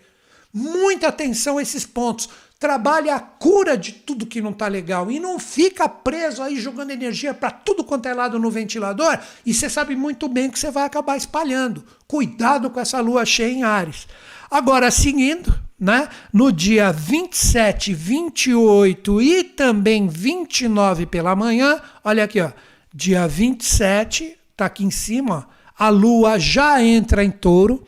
Muita 0.52 1.10
atenção 1.10 1.60
a 1.60 1.62
esses 1.62 1.86
pontos. 1.86 2.28
Trabalhe 2.60 3.10
a 3.12 3.20
cura 3.20 3.78
de 3.78 3.92
tudo 3.92 4.26
que 4.26 4.42
não 4.42 4.50
está 4.50 4.68
legal 4.68 5.12
e 5.12 5.20
não 5.20 5.38
fica 5.38 5.88
preso 5.88 6.42
aí 6.42 6.60
jogando 6.60 6.90
energia 6.90 7.32
para 7.32 7.52
tudo 7.52 7.84
quanto 7.84 8.08
é 8.08 8.14
lado 8.16 8.40
no 8.40 8.50
ventilador 8.50 9.20
e 9.46 9.54
você 9.54 9.70
sabe 9.70 9.96
muito 9.96 10.28
bem 10.28 10.50
que 10.50 10.58
você 10.58 10.72
vai 10.72 10.84
acabar 10.84 11.16
espalhando. 11.16 11.84
Cuidado 12.08 12.72
com 12.72 12.80
essa 12.80 13.00
lua 13.00 13.26
cheia 13.26 13.52
em 13.52 13.64
Ares. 13.64 14.08
Agora, 14.50 14.90
seguindo, 14.90 15.54
né? 15.80 16.10
No 16.34 16.52
dia 16.52 16.92
27, 16.92 17.94
28 17.94 19.22
e 19.22 19.44
também 19.44 20.08
29 20.08 21.06
pela 21.06 21.36
manhã, 21.36 21.80
olha 22.04 22.24
aqui, 22.24 22.42
ó. 22.42 22.52
Dia 22.92 23.28
27, 23.28 24.36
tá 24.56 24.66
aqui 24.66 24.84
em 24.84 24.90
cima, 24.90 25.48
ó, 25.48 25.86
a 25.86 25.90
lua 25.90 26.40
já 26.40 26.82
entra 26.82 27.24
em 27.24 27.30
touro 27.30 27.86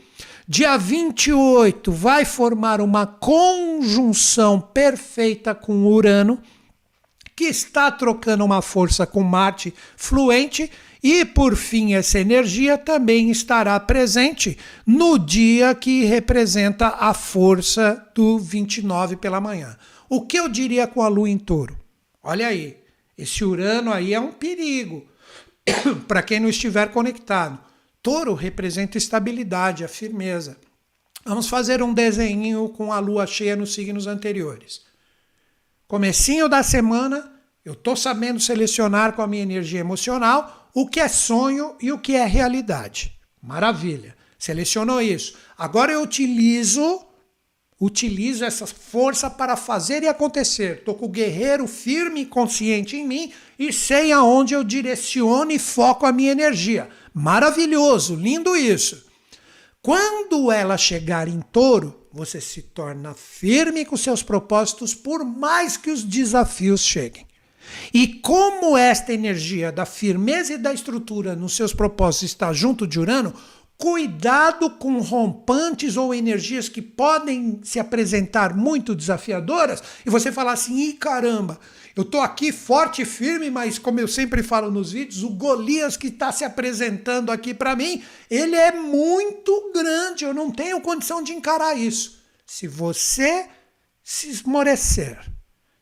Dia 0.52 0.78
28 0.78 1.92
vai 1.92 2.26
formar 2.26 2.82
uma 2.82 3.06
conjunção 3.06 4.60
perfeita 4.60 5.54
com 5.54 5.86
Urano, 5.86 6.42
que 7.36 7.44
está 7.44 7.92
trocando 7.92 8.44
uma 8.44 8.60
força 8.60 9.06
com 9.06 9.22
Marte 9.22 9.72
fluente, 9.96 10.72
e 11.04 11.24
por 11.24 11.56
fim, 11.56 11.94
essa 11.94 12.20
energia 12.20 12.80
também 12.80 13.30
estará 13.30 13.80
presente 13.80 14.58
no 14.88 15.20
dia 15.20 15.76
que 15.76 16.06
representa 16.06 16.96
a 17.00 17.14
força 17.14 18.04
do 18.16 18.40
29 18.40 19.18
pela 19.18 19.40
manhã. 19.40 19.78
O 20.10 20.26
que 20.26 20.40
eu 20.40 20.50
diria 20.50 20.88
com 20.88 21.04
a 21.04 21.08
Lua 21.08 21.30
em 21.30 21.38
touro? 21.38 21.78
Olha 22.24 22.48
aí, 22.48 22.76
esse 23.16 23.46
Urano 23.46 23.94
aí 23.94 24.16
é 24.16 24.20
um 24.20 24.32
perigo 24.32 25.06
para 26.08 26.24
quem 26.24 26.40
não 26.40 26.50
estiver 26.50 26.90
conectado. 26.92 27.69
Touro 28.02 28.34
representa 28.34 28.98
estabilidade, 28.98 29.84
a 29.84 29.88
firmeza. 29.88 30.58
Vamos 31.26 31.50
fazer 31.50 31.84
um 31.84 31.94
desenho 31.94 32.70
com 32.70 32.94
a 32.94 33.00
lua 33.00 33.28
cheia 33.28 33.56
nos 33.56 33.74
signos 33.74 34.08
anteriores. 34.08 34.82
Comecinho 35.88 36.48
da 36.48 36.64
semana, 36.64 37.32
eu 37.66 37.74
estou 37.74 37.96
sabendo 37.96 38.40
selecionar 38.40 39.14
com 39.14 39.22
a 39.22 39.28
minha 39.28 39.44
energia 39.44 39.80
emocional 39.80 40.70
o 40.74 40.88
que 40.88 41.00
é 41.00 41.08
sonho 41.08 41.76
e 41.82 41.92
o 41.92 42.00
que 42.00 42.16
é 42.16 42.26
realidade. 42.26 43.20
Maravilha. 43.42 44.16
Selecionou 44.38 45.02
isso. 45.02 45.36
Agora 45.58 45.92
eu 45.92 46.02
utilizo 46.02 47.06
utilizo 47.80 48.44
essa 48.44 48.68
força 48.68 49.30
para 49.30 49.56
fazer 49.56 50.04
e 50.04 50.08
acontecer. 50.08 50.80
Estou 50.80 50.96
com 50.96 51.06
o 51.06 51.10
guerreiro 51.10 51.66
firme 51.66 52.22
e 52.22 52.26
consciente 52.26 52.98
em 52.98 53.08
mim 53.08 53.32
e 53.58 53.72
sei 53.72 54.12
aonde 54.12 54.54
eu 54.54 54.66
direciono 54.66 55.52
e 55.52 55.58
foco 55.58 56.06
a 56.06 56.12
minha 56.12 56.32
energia. 56.32 56.90
Maravilhoso, 57.14 58.16
lindo 58.16 58.56
isso. 58.56 59.06
Quando 59.82 60.52
ela 60.52 60.78
chegar 60.78 61.28
em 61.28 61.42
touro, 61.42 62.08
você 62.12 62.42
se 62.42 62.62
torna 62.62 63.14
firme 63.14 63.86
com 63.86 63.96
seus 63.96 64.22
propósitos, 64.22 64.94
por 64.94 65.24
mais 65.24 65.78
que 65.78 65.90
os 65.90 66.04
desafios 66.04 66.82
cheguem. 66.82 67.26
E 67.94 68.08
como 68.08 68.78
esta 68.78 69.14
energia 69.14 69.72
da 69.72 69.86
firmeza 69.86 70.54
e 70.54 70.58
da 70.58 70.74
estrutura 70.74 71.36
nos 71.36 71.56
seus 71.56 71.74
propósitos 71.74 72.30
está 72.30 72.52
junto 72.52 72.88
de 72.88 73.00
Urano, 73.00 73.34
cuidado 73.80 74.70
com 74.72 75.00
rompantes 75.00 75.96
ou 75.96 76.14
energias 76.14 76.68
que 76.68 76.82
podem 76.82 77.62
se 77.64 77.80
apresentar 77.80 78.54
muito 78.54 78.94
desafiadoras 78.94 79.82
e 80.06 80.10
você 80.10 80.34
falar 80.34 80.52
assim: 80.52 80.78
ih, 80.78 80.94
caramba, 80.94 81.58
eu 81.96 82.04
tô 82.04 82.20
aqui 82.20 82.52
forte 82.52 83.04
e 83.04 83.06
firme, 83.06 83.50
mas 83.50 83.80
como 83.80 83.98
eu 84.00 84.08
sempre 84.08 84.44
falo 84.44 84.70
nos 84.70 84.92
vídeos, 84.92 85.24
o 85.24 85.30
Golias 85.30 85.96
que 85.96 86.08
está 86.08 86.30
se 86.30 86.44
apresentando 86.44 87.32
aqui 87.32 87.54
para 87.54 87.74
mim, 87.74 88.04
ele 88.30 88.56
é 88.56 88.74
muito 88.74 89.72
grande, 89.74 90.26
eu 90.26 90.34
não 90.34 90.52
tenho 90.52 90.82
condição 90.82 91.24
de 91.24 91.32
encarar 91.32 91.74
isso. 91.76 92.20
Se 92.46 92.68
você 92.68 93.48
se 94.04 94.30
esmorecer, 94.30 95.18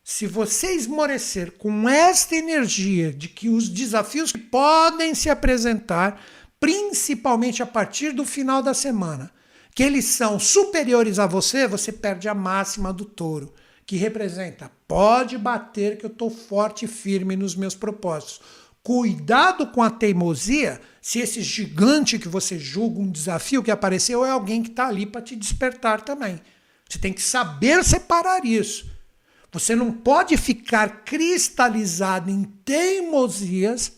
se 0.04 0.28
você 0.28 0.76
esmorecer 0.76 1.54
com 1.54 1.90
esta 1.90 2.36
energia 2.36 3.12
de 3.12 3.28
que 3.28 3.50
os 3.50 3.68
desafios 3.68 4.32
podem 4.32 5.16
se 5.16 5.30
apresentar, 5.32 6.22
principalmente 6.60 7.62
a 7.62 7.66
partir 7.66 8.12
do 8.12 8.26
final 8.26 8.62
da 8.62 8.74
semana, 8.74 9.32
que 9.76 9.84
eles 9.84 10.06
são 10.06 10.40
superiores 10.40 11.20
a 11.20 11.28
você, 11.28 11.68
você 11.68 11.92
perde 11.92 12.28
a 12.28 12.34
máxima 12.34 12.92
do 12.92 13.06
touro, 13.06 13.54
que 13.86 13.96
representa 13.96 14.72
pode 14.88 15.38
bater 15.38 15.98
que 15.98 16.06
eu 16.06 16.10
estou 16.10 16.30
forte 16.30 16.86
e 16.86 16.88
firme 16.88 17.36
nos 17.36 17.56
meus 17.56 17.76
propósitos. 17.76 18.42
Cuidado 18.82 19.68
com 19.68 19.84
a 19.84 19.90
teimosia, 19.90 20.80
se 21.02 21.20
esse 21.20 21.42
gigante 21.42 22.18
que 22.18 22.30
você 22.30 22.58
julga 22.58 23.02
um 23.02 23.12
desafio 23.12 23.62
que 23.62 23.70
apareceu 23.70 24.26
é 24.26 24.30
alguém 24.30 24.64
que 24.64 24.70
está 24.70 24.88
ali 24.88 25.06
para 25.06 25.22
te 25.22 25.36
despertar 25.36 26.02
também. 26.02 26.40
Você 26.88 26.98
tem 26.98 27.12
que 27.12 27.22
saber 27.22 27.84
separar 27.84 28.46
isso. 28.46 28.90
Você 29.52 29.76
não 29.76 29.92
pode 29.92 30.38
ficar 30.38 31.04
cristalizado 31.04 32.30
em 32.30 32.44
teimosias 32.44 33.97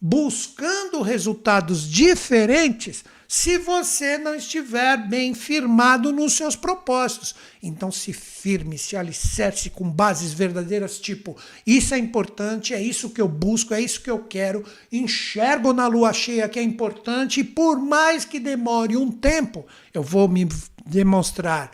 buscando 0.00 1.02
resultados 1.02 1.88
diferentes 1.88 3.04
se 3.26 3.58
você 3.58 4.16
não 4.16 4.34
estiver 4.34 4.96
bem 5.06 5.34
firmado 5.34 6.10
nos 6.10 6.32
seus 6.32 6.56
propósitos. 6.56 7.34
Então, 7.62 7.92
se 7.92 8.10
firme, 8.10 8.78
se 8.78 8.96
alicerce 8.96 9.68
com 9.68 9.88
bases 9.90 10.32
verdadeiras, 10.32 10.98
tipo: 10.98 11.36
isso 11.66 11.94
é 11.94 11.98
importante, 11.98 12.72
é 12.72 12.80
isso 12.80 13.10
que 13.10 13.20
eu 13.20 13.28
busco, 13.28 13.74
é 13.74 13.80
isso 13.82 14.00
que 14.00 14.10
eu 14.10 14.20
quero, 14.20 14.64
enxergo 14.90 15.74
na 15.74 15.86
lua 15.86 16.12
cheia 16.14 16.48
que 16.48 16.58
é 16.58 16.62
importante, 16.62 17.40
e 17.40 17.44
por 17.44 17.78
mais 17.78 18.24
que 18.24 18.40
demore 18.40 18.96
um 18.96 19.10
tempo, 19.10 19.66
eu 19.92 20.02
vou 20.02 20.26
me 20.26 20.48
demonstrar 20.86 21.70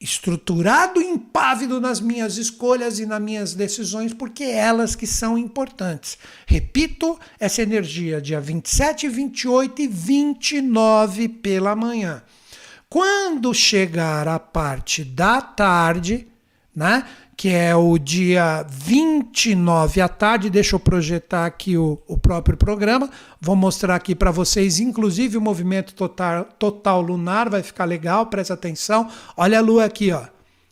estruturado 0.00 1.02
e 1.02 1.04
impávido 1.04 1.78
nas 1.78 2.00
minhas 2.00 2.38
escolhas 2.38 2.98
e 2.98 3.04
nas 3.04 3.20
minhas 3.20 3.54
decisões, 3.54 4.14
porque 4.14 4.44
é 4.44 4.56
elas 4.56 4.96
que 4.96 5.06
são 5.06 5.36
importantes. 5.36 6.16
Repito, 6.46 7.18
essa 7.38 7.60
energia 7.60 8.20
dia 8.20 8.40
27, 8.40 9.08
28 9.08 9.82
e 9.82 9.86
29 9.86 11.28
pela 11.28 11.76
manhã. 11.76 12.22
Quando 12.88 13.52
chegar 13.52 14.26
a 14.26 14.38
parte 14.38 15.04
da 15.04 15.42
tarde, 15.42 16.26
né? 16.74 17.06
Que 17.40 17.48
é 17.48 17.74
o 17.74 17.96
dia 17.96 18.66
29 18.68 20.02
à 20.02 20.08
tarde. 20.10 20.50
Deixa 20.50 20.76
eu 20.76 20.78
projetar 20.78 21.46
aqui 21.46 21.74
o, 21.74 21.98
o 22.06 22.18
próprio 22.18 22.54
programa. 22.54 23.08
Vou 23.40 23.56
mostrar 23.56 23.94
aqui 23.94 24.14
para 24.14 24.30
vocês, 24.30 24.78
inclusive 24.78 25.38
o 25.38 25.40
movimento 25.40 25.94
total, 25.94 26.44
total 26.58 27.00
lunar, 27.00 27.48
vai 27.48 27.62
ficar 27.62 27.86
legal, 27.86 28.26
presta 28.26 28.52
atenção. 28.52 29.08
Olha 29.34 29.56
a 29.56 29.62
lua 29.62 29.86
aqui, 29.86 30.12
ó. 30.12 30.24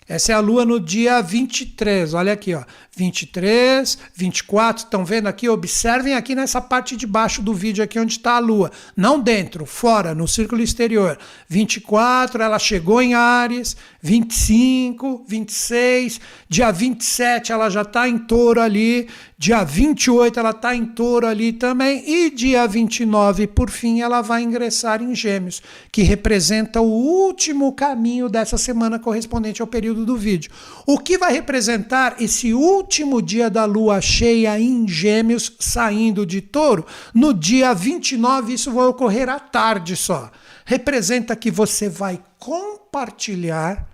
Essa 0.08 0.32
é 0.32 0.34
a 0.34 0.40
lua 0.40 0.64
no 0.64 0.80
dia 0.80 1.20
23. 1.20 2.14
Olha 2.14 2.32
aqui, 2.32 2.54
ó. 2.54 2.64
23, 2.96 3.98
24. 4.14 4.84
Estão 4.84 5.04
vendo 5.04 5.28
aqui? 5.28 5.48
Observem 5.48 6.14
aqui 6.14 6.34
nessa 6.34 6.60
parte 6.60 6.96
de 6.96 7.06
baixo 7.06 7.42
do 7.42 7.54
vídeo 7.54 7.84
aqui 7.84 7.98
onde 7.98 8.14
está 8.14 8.36
a 8.36 8.38
lua. 8.40 8.72
Não 8.96 9.20
dentro, 9.20 9.66
fora, 9.66 10.14
no 10.14 10.26
círculo 10.26 10.62
exterior. 10.62 11.18
24, 11.48 12.42
ela 12.42 12.58
chegou 12.58 13.00
em 13.02 13.14
Ares. 13.14 13.76
25, 14.02 15.24
26. 15.28 16.20
Dia 16.48 16.70
27 16.72 17.52
ela 17.52 17.68
já 17.68 17.82
está 17.82 18.08
em 18.08 18.18
touro 18.18 18.60
ali. 18.60 19.08
Dia 19.36 19.62
28 19.62 20.40
ela 20.40 20.50
está 20.50 20.74
em 20.74 20.86
touro 20.86 21.26
ali 21.26 21.52
também. 21.52 22.02
E 22.08 22.30
dia 22.30 22.66
29, 22.66 23.46
por 23.46 23.70
fim, 23.70 24.00
ela 24.00 24.20
vai 24.20 24.42
ingressar 24.42 25.02
em 25.02 25.14
Gêmeos, 25.14 25.62
que 25.92 26.02
representa 26.02 26.80
o 26.80 26.90
último 26.90 27.72
caminho 27.72 28.28
dessa 28.28 28.58
semana 28.58 28.98
correspondente 28.98 29.60
ao 29.62 29.68
período 29.68 29.97
do 30.04 30.16
vídeo. 30.16 30.50
O 30.86 30.98
que 30.98 31.18
vai 31.18 31.32
representar 31.32 32.16
esse 32.20 32.52
último 32.52 33.20
dia 33.22 33.48
da 33.48 33.64
lua 33.64 34.00
cheia 34.00 34.58
em 34.58 34.86
Gêmeos, 34.86 35.52
saindo 35.58 36.24
de 36.24 36.40
touro, 36.40 36.86
no 37.14 37.32
dia 37.34 37.74
29, 37.74 38.52
isso 38.52 38.72
vai 38.72 38.86
ocorrer 38.86 39.28
à 39.28 39.38
tarde 39.38 39.96
só. 39.96 40.30
Representa 40.64 41.34
que 41.36 41.50
você 41.50 41.88
vai 41.88 42.20
compartilhar 42.38 43.88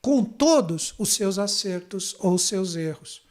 com 0.00 0.22
todos 0.22 0.94
os 0.98 1.14
seus 1.14 1.38
acertos 1.38 2.14
ou 2.20 2.38
seus 2.38 2.76
erros. 2.76 3.22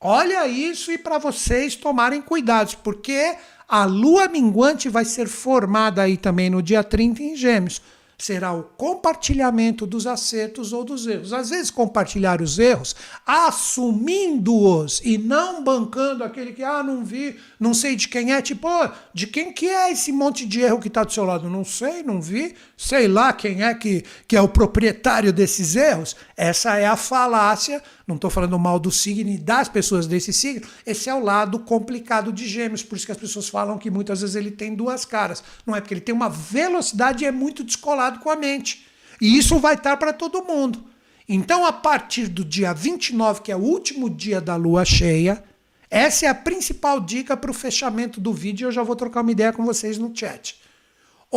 Olha 0.00 0.46
isso 0.46 0.92
e 0.92 0.98
para 0.98 1.18
vocês 1.18 1.76
tomarem 1.76 2.20
cuidados, 2.20 2.74
porque 2.74 3.36
a 3.66 3.84
lua 3.86 4.28
minguante 4.28 4.88
vai 4.88 5.04
ser 5.04 5.26
formada 5.26 6.02
aí 6.02 6.16
também 6.16 6.50
no 6.50 6.62
dia 6.62 6.84
30 6.84 7.22
em 7.22 7.36
Gêmeos. 7.36 7.80
Será 8.24 8.54
o 8.54 8.62
compartilhamento 8.62 9.86
dos 9.86 10.06
acertos 10.06 10.72
ou 10.72 10.82
dos 10.82 11.06
erros. 11.06 11.34
Às 11.34 11.50
vezes, 11.50 11.70
compartilhar 11.70 12.40
os 12.40 12.58
erros, 12.58 12.96
assumindo-os 13.26 15.02
e 15.04 15.18
não 15.18 15.62
bancando 15.62 16.24
aquele 16.24 16.54
que, 16.54 16.62
ah, 16.62 16.82
não 16.82 17.04
vi, 17.04 17.36
não 17.60 17.74
sei 17.74 17.94
de 17.94 18.08
quem 18.08 18.32
é. 18.32 18.40
Tipo, 18.40 18.66
oh, 18.66 18.88
de 19.12 19.26
quem 19.26 19.52
que 19.52 19.66
é 19.68 19.92
esse 19.92 20.10
monte 20.10 20.46
de 20.46 20.62
erro 20.62 20.80
que 20.80 20.88
está 20.88 21.04
do 21.04 21.12
seu 21.12 21.22
lado? 21.22 21.50
Não 21.50 21.66
sei, 21.66 22.02
não 22.02 22.18
vi, 22.18 22.54
sei 22.84 23.08
lá 23.08 23.32
quem 23.32 23.62
é 23.62 23.74
que, 23.74 24.04
que 24.28 24.36
é 24.36 24.40
o 24.40 24.48
proprietário 24.48 25.32
desses 25.32 25.76
erros. 25.76 26.14
Essa 26.36 26.76
é 26.76 26.86
a 26.86 26.96
falácia 26.96 27.82
não 28.06 28.16
estou 28.16 28.30
falando 28.30 28.58
mal 28.58 28.78
do 28.78 28.90
signo 28.90 29.30
e 29.30 29.38
das 29.38 29.68
pessoas 29.68 30.06
desse 30.06 30.32
signo. 30.32 30.66
Esse 30.86 31.08
é 31.08 31.14
o 31.14 31.22
lado 31.22 31.58
complicado 31.58 32.32
de 32.32 32.46
Gêmeos. 32.46 32.82
Por 32.82 32.96
isso 32.96 33.06
que 33.06 33.12
as 33.12 33.18
pessoas 33.18 33.48
falam 33.48 33.78
que 33.78 33.90
muitas 33.90 34.20
vezes 34.20 34.36
ele 34.36 34.50
tem 34.50 34.74
duas 34.74 35.04
caras. 35.04 35.42
Não 35.66 35.74
é 35.74 35.80
porque 35.80 35.94
ele 35.94 36.00
tem 36.02 36.14
uma 36.14 36.28
velocidade 36.28 37.24
e 37.24 37.26
é 37.26 37.32
muito 37.32 37.64
descolado 37.64 38.18
com 38.20 38.28
a 38.28 38.36
mente. 38.36 38.86
E 39.20 39.38
isso 39.38 39.58
vai 39.58 39.74
estar 39.74 39.96
para 39.96 40.12
todo 40.12 40.44
mundo. 40.44 40.84
Então, 41.26 41.64
a 41.64 41.72
partir 41.72 42.28
do 42.28 42.44
dia 42.44 42.74
29, 42.74 43.40
que 43.40 43.50
é 43.50 43.56
o 43.56 43.60
último 43.60 44.10
dia 44.10 44.38
da 44.38 44.56
lua 44.56 44.84
cheia, 44.84 45.42
essa 45.90 46.26
é 46.26 46.28
a 46.28 46.34
principal 46.34 47.00
dica 47.00 47.34
para 47.34 47.50
o 47.50 47.54
fechamento 47.54 48.20
do 48.20 48.34
vídeo. 48.34 48.68
Eu 48.68 48.72
já 48.72 48.82
vou 48.82 48.94
trocar 48.94 49.22
uma 49.22 49.32
ideia 49.32 49.52
com 49.52 49.64
vocês 49.64 49.96
no 49.96 50.14
chat. 50.14 50.60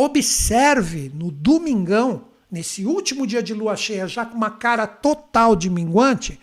Observe 0.00 1.10
no 1.12 1.28
domingão, 1.28 2.28
nesse 2.48 2.86
último 2.86 3.26
dia 3.26 3.42
de 3.42 3.52
lua 3.52 3.74
cheia, 3.74 4.06
já 4.06 4.24
com 4.24 4.36
uma 4.36 4.48
cara 4.48 4.86
total 4.86 5.56
de 5.56 5.68
minguante 5.68 6.38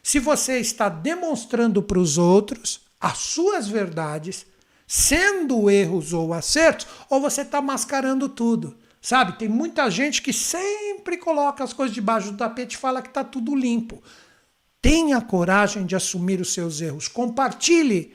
se 0.00 0.20
você 0.20 0.60
está 0.60 0.88
demonstrando 0.88 1.82
para 1.82 1.98
os 1.98 2.18
outros 2.18 2.82
as 3.00 3.18
suas 3.18 3.66
verdades, 3.66 4.46
sendo 4.86 5.68
erros 5.68 6.12
ou 6.12 6.32
acertos, 6.32 6.86
ou 7.08 7.20
você 7.20 7.40
está 7.40 7.60
mascarando 7.60 8.28
tudo. 8.28 8.76
Sabe, 9.02 9.36
tem 9.40 9.48
muita 9.48 9.90
gente 9.90 10.22
que 10.22 10.32
sempre 10.32 11.16
coloca 11.16 11.64
as 11.64 11.72
coisas 11.72 11.92
debaixo 11.92 12.30
do 12.30 12.36
tapete 12.36 12.74
e 12.74 12.78
fala 12.78 13.02
que 13.02 13.08
está 13.08 13.24
tudo 13.24 13.56
limpo. 13.56 14.00
Tenha 14.80 15.20
coragem 15.20 15.84
de 15.84 15.96
assumir 15.96 16.40
os 16.40 16.52
seus 16.52 16.80
erros. 16.80 17.08
Compartilhe 17.08 18.14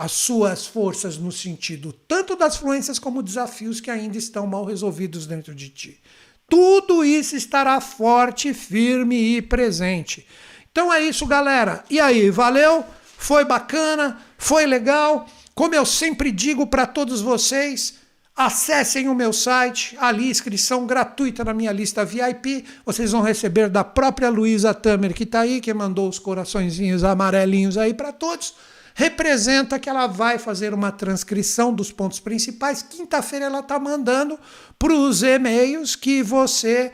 as 0.00 0.12
suas 0.12 0.66
forças 0.66 1.18
no 1.18 1.30
sentido 1.30 1.92
tanto 1.92 2.34
das 2.34 2.56
fluências 2.56 2.98
como 2.98 3.22
desafios 3.22 3.82
que 3.82 3.90
ainda 3.90 4.16
estão 4.16 4.46
mal 4.46 4.64
resolvidos 4.64 5.26
dentro 5.26 5.54
de 5.54 5.68
ti. 5.68 6.00
Tudo 6.48 7.04
isso 7.04 7.36
estará 7.36 7.78
forte, 7.82 8.54
firme 8.54 9.36
e 9.36 9.42
presente. 9.42 10.26
Então 10.72 10.90
é 10.90 11.02
isso, 11.02 11.26
galera. 11.26 11.84
E 11.90 12.00
aí, 12.00 12.30
valeu? 12.30 12.82
Foi 13.18 13.44
bacana? 13.44 14.18
Foi 14.38 14.64
legal? 14.64 15.28
Como 15.54 15.74
eu 15.74 15.84
sempre 15.84 16.32
digo 16.32 16.66
para 16.66 16.86
todos 16.86 17.20
vocês, 17.20 18.00
Acessem 18.34 19.06
o 19.06 19.14
meu 19.14 19.34
site, 19.34 19.98
ali 20.00 20.30
inscrição 20.30 20.86
gratuita 20.86 21.44
na 21.44 21.52
minha 21.52 21.72
lista 21.72 22.06
VIP. 22.06 22.64
Vocês 22.86 23.12
vão 23.12 23.20
receber 23.20 23.68
da 23.68 23.84
própria 23.84 24.30
Luísa 24.30 24.72
Tamer, 24.72 25.12
que 25.12 25.24
está 25.24 25.40
aí, 25.40 25.60
que 25.60 25.74
mandou 25.74 26.08
os 26.08 26.18
coraçõezinhos 26.18 27.04
amarelinhos 27.04 27.76
aí 27.76 27.92
para 27.92 28.12
todos. 28.12 28.54
Representa 28.94 29.78
que 29.78 29.88
ela 29.88 30.06
vai 30.06 30.38
fazer 30.38 30.74
uma 30.74 30.92
transcrição 30.92 31.72
dos 31.72 31.92
pontos 31.92 32.20
principais. 32.20 32.82
Quinta-feira 32.82 33.46
ela 33.46 33.60
está 33.60 33.78
mandando 33.78 34.38
para 34.78 34.92
os 34.92 35.22
e-mails 35.22 35.96
que 35.96 36.22
você 36.22 36.92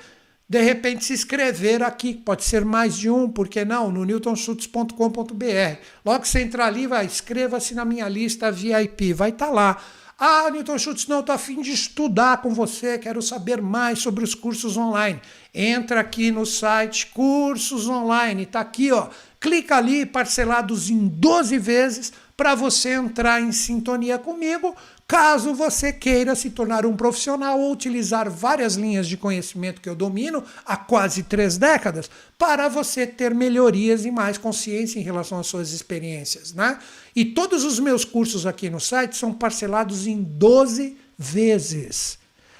de 0.48 0.62
repente 0.62 1.04
se 1.04 1.12
inscrever 1.12 1.82
aqui, 1.82 2.14
pode 2.14 2.44
ser 2.44 2.64
mais 2.64 2.96
de 2.96 3.10
um, 3.10 3.28
por 3.28 3.48
que 3.48 3.64
não? 3.64 3.90
No 3.90 4.04
newtonschutz.com.br. 4.04 5.80
Logo 6.04 6.20
que 6.20 6.28
você 6.28 6.40
entrar 6.40 6.66
ali, 6.66 6.86
vai, 6.86 7.04
inscreva-se 7.04 7.74
na 7.74 7.84
minha 7.84 8.08
lista 8.08 8.50
VIP, 8.52 9.12
vai 9.12 9.30
estar 9.30 9.46
tá 9.46 9.52
lá. 9.52 9.82
Ah, 10.18 10.50
Newton 10.50 10.78
Schultz, 10.78 11.06
não, 11.08 11.20
estou 11.20 11.34
afim 11.34 11.60
de 11.60 11.72
estudar 11.72 12.40
com 12.40 12.54
você, 12.54 12.96
quero 12.96 13.20
saber 13.20 13.60
mais 13.60 13.98
sobre 13.98 14.24
os 14.24 14.34
cursos 14.34 14.74
online. 14.74 15.20
Entra 15.52 16.00
aqui 16.00 16.30
no 16.30 16.46
site 16.46 17.08
Cursos 17.08 17.86
Online, 17.86 18.44
está 18.44 18.60
aqui, 18.60 18.90
ó. 18.90 19.08
Clica 19.40 19.76
ali, 19.76 20.06
parcelados 20.06 20.90
em 20.90 21.06
12 21.06 21.58
vezes, 21.58 22.12
para 22.36 22.54
você 22.54 22.90
entrar 22.90 23.40
em 23.40 23.52
sintonia 23.52 24.18
comigo 24.18 24.74
Caso 25.08 25.54
você 25.54 25.92
queira 25.92 26.34
se 26.34 26.50
tornar 26.50 26.84
um 26.84 26.96
profissional 26.96 27.60
ou 27.60 27.72
utilizar 27.72 28.28
várias 28.28 28.74
linhas 28.74 29.06
de 29.06 29.16
conhecimento 29.16 29.80
que 29.80 29.88
eu 29.88 29.94
domino 29.94 30.42
há 30.64 30.76
quase 30.76 31.22
três 31.22 31.56
décadas, 31.56 32.10
para 32.36 32.68
você 32.68 33.06
ter 33.06 33.32
melhorias 33.32 34.04
e 34.04 34.10
mais 34.10 34.36
consciência 34.36 34.98
em 34.98 35.04
relação 35.04 35.38
às 35.38 35.46
suas 35.46 35.70
experiências. 35.70 36.52
Né? 36.52 36.76
E 37.14 37.24
todos 37.24 37.62
os 37.62 37.78
meus 37.78 38.04
cursos 38.04 38.46
aqui 38.46 38.68
no 38.68 38.80
site 38.80 39.16
são 39.16 39.32
parcelados 39.32 40.08
em 40.08 40.20
12 40.20 40.96
vezes 41.16 42.18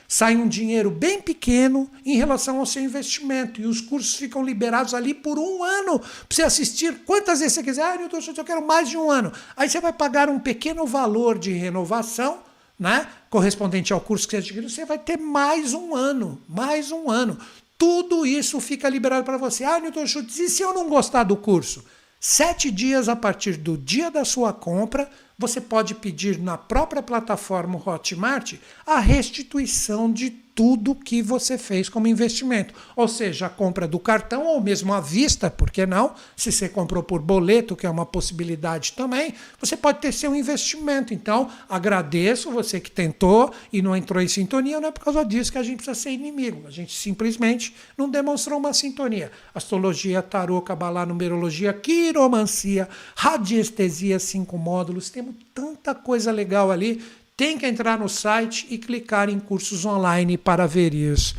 sai 0.08 0.36
um 0.36 0.48
dinheiro 0.48 0.90
bem 0.90 1.20
pequeno 1.20 1.90
em 2.04 2.16
relação 2.16 2.58
ao 2.58 2.66
seu 2.66 2.82
investimento. 2.82 3.60
E 3.60 3.66
os 3.66 3.80
cursos 3.80 4.14
ficam 4.14 4.44
liberados 4.44 4.94
ali 4.94 5.14
por 5.14 5.38
um 5.38 5.62
ano 5.62 5.98
para 5.98 6.08
você 6.30 6.42
assistir 6.42 7.00
quantas 7.04 7.40
vezes 7.40 7.54
você 7.54 7.62
quiser. 7.62 7.82
Ah, 7.82 7.96
Newton 7.96 8.18
eu 8.36 8.44
quero 8.44 8.66
mais 8.66 8.88
de 8.88 8.96
um 8.96 9.10
ano. 9.10 9.32
Aí 9.56 9.68
você 9.68 9.80
vai 9.80 9.92
pagar 9.92 10.28
um 10.28 10.38
pequeno 10.38 10.86
valor 10.86 11.38
de 11.38 11.52
renovação, 11.52 12.38
né? 12.78 13.08
Correspondente 13.30 13.92
ao 13.92 14.00
curso 14.00 14.26
que 14.26 14.32
você 14.32 14.38
adquiriu, 14.38 14.68
você 14.68 14.84
vai 14.84 14.98
ter 14.98 15.18
mais 15.18 15.72
um 15.72 15.94
ano. 15.94 16.40
Mais 16.48 16.90
um 16.92 17.10
ano. 17.10 17.38
Tudo 17.78 18.24
isso 18.24 18.60
fica 18.60 18.88
liberado 18.88 19.24
para 19.24 19.36
você. 19.36 19.64
Ah, 19.64 19.78
Newton 19.78 20.06
Schultz, 20.06 20.38
e 20.38 20.48
se 20.48 20.62
eu 20.62 20.72
não 20.72 20.88
gostar 20.88 21.24
do 21.24 21.36
curso? 21.36 21.84
Sete 22.18 22.70
dias 22.70 23.08
a 23.08 23.14
partir 23.14 23.56
do 23.56 23.76
dia 23.76 24.10
da 24.10 24.24
sua 24.24 24.52
compra, 24.52 25.08
você 25.38 25.60
pode 25.60 25.94
pedir 25.94 26.38
na 26.38 26.56
própria 26.56 27.02
plataforma 27.02 27.80
Hotmart 27.84 28.54
a 28.86 28.98
restituição 28.98 30.12
de 30.12 30.45
tudo 30.56 30.94
que 30.94 31.20
você 31.20 31.58
fez 31.58 31.86
como 31.86 32.08
investimento. 32.08 32.72
Ou 32.96 33.06
seja, 33.06 33.44
a 33.44 33.50
compra 33.50 33.86
do 33.86 33.98
cartão 33.98 34.46
ou 34.46 34.58
mesmo 34.58 34.94
à 34.94 35.00
vista, 35.00 35.50
por 35.50 35.70
que 35.70 35.84
não? 35.84 36.14
Se 36.34 36.50
você 36.50 36.66
comprou 36.66 37.02
por 37.02 37.20
boleto, 37.20 37.76
que 37.76 37.86
é 37.86 37.90
uma 37.90 38.06
possibilidade 38.06 38.92
também, 38.92 39.34
você 39.60 39.76
pode 39.76 40.00
ter 40.00 40.12
seu 40.12 40.34
investimento. 40.34 41.12
Então, 41.12 41.50
agradeço 41.68 42.50
você 42.50 42.80
que 42.80 42.90
tentou 42.90 43.52
e 43.70 43.82
não 43.82 43.94
entrou 43.94 44.22
em 44.22 44.28
sintonia, 44.28 44.80
não 44.80 44.88
é 44.88 44.90
por 44.90 45.04
causa 45.04 45.22
disso 45.26 45.52
que 45.52 45.58
a 45.58 45.62
gente 45.62 45.76
precisa 45.76 45.94
ser 45.94 46.10
inimigo. 46.10 46.66
A 46.66 46.70
gente 46.70 46.96
simplesmente 46.96 47.76
não 47.96 48.08
demonstrou 48.08 48.58
uma 48.58 48.72
sintonia. 48.72 49.30
Astrologia, 49.54 50.22
tarô, 50.22 50.62
cabalá, 50.62 51.04
numerologia, 51.04 51.74
quiromancia, 51.74 52.88
radiestesia, 53.14 54.18
cinco 54.18 54.56
módulos, 54.56 55.10
temos 55.10 55.34
tanta 55.52 55.94
coisa 55.94 56.32
legal 56.32 56.70
ali 56.70 57.02
tem 57.36 57.58
que 57.58 57.66
entrar 57.66 57.98
no 57.98 58.08
site 58.08 58.66
e 58.70 58.78
clicar 58.78 59.28
em 59.28 59.38
cursos 59.38 59.84
online 59.84 60.38
para 60.38 60.66
ver 60.66 60.94
isso. 60.94 61.36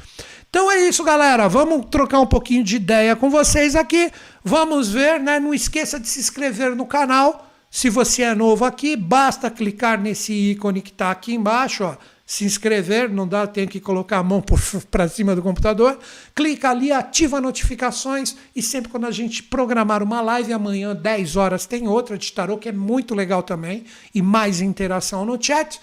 Então 0.49 0.71
é 0.71 0.87
isso, 0.87 1.03
galera. 1.03 1.47
Vamos 1.47 1.87
trocar 1.89 2.19
um 2.19 2.27
pouquinho 2.27 2.63
de 2.63 2.75
ideia 2.75 3.15
com 3.15 3.29
vocês 3.29 3.75
aqui. 3.75 4.11
Vamos 4.43 4.89
ver, 4.89 5.19
né? 5.19 5.39
Não 5.39 5.53
esqueça 5.53 5.99
de 5.99 6.07
se 6.07 6.19
inscrever 6.19 6.75
no 6.75 6.85
canal. 6.85 7.51
Se 7.69 7.89
você 7.89 8.23
é 8.23 8.35
novo 8.35 8.63
aqui, 8.63 8.95
basta 8.95 9.49
clicar 9.49 9.99
nesse 9.99 10.33
ícone 10.33 10.81
que 10.81 10.91
está 10.91 11.11
aqui 11.11 11.33
embaixo, 11.33 11.83
ó. 11.83 11.97
Se 12.29 12.43
inscrever, 12.43 13.09
não 13.09 13.25
dá, 13.25 13.47
tem 13.47 13.65
que 13.65 13.79
colocar 13.79 14.17
a 14.17 14.23
mão 14.23 14.43
para 14.91 15.07
cima 15.07 15.33
do 15.33 15.41
computador. 15.41 15.97
Clica 16.35 16.69
ali, 16.69 16.91
ativa 16.91 17.39
notificações 17.39 18.35
e 18.53 18.61
sempre 18.61 18.91
quando 18.91 19.05
a 19.05 19.11
gente 19.11 19.41
programar 19.41 20.03
uma 20.03 20.19
live, 20.19 20.51
amanhã, 20.51 20.93
10 20.93 21.37
horas, 21.37 21.65
tem 21.65 21.87
outra 21.87 22.17
de 22.17 22.29
tarô 22.33 22.57
que 22.57 22.67
é 22.67 22.73
muito 22.73 23.15
legal 23.15 23.41
também 23.41 23.85
e 24.13 24.21
mais 24.21 24.59
interação 24.59 25.25
no 25.25 25.41
chat. 25.41 25.79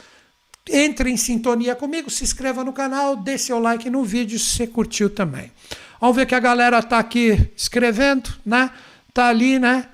Entre 0.70 1.10
em 1.10 1.16
sintonia 1.16 1.74
comigo, 1.74 2.10
se 2.10 2.24
inscreva 2.24 2.62
no 2.62 2.74
canal, 2.74 3.16
dê 3.16 3.38
seu 3.38 3.58
like 3.58 3.88
no 3.88 4.04
vídeo 4.04 4.38
se 4.38 4.56
você 4.56 4.66
curtiu 4.66 5.08
também. 5.08 5.50
Vamos 5.98 6.14
ver 6.14 6.26
que 6.26 6.34
a 6.34 6.40
galera 6.40 6.82
tá 6.82 6.98
aqui 6.98 7.50
escrevendo, 7.56 8.30
né? 8.44 8.70
Tá 9.14 9.28
ali, 9.28 9.58
né? 9.58 9.88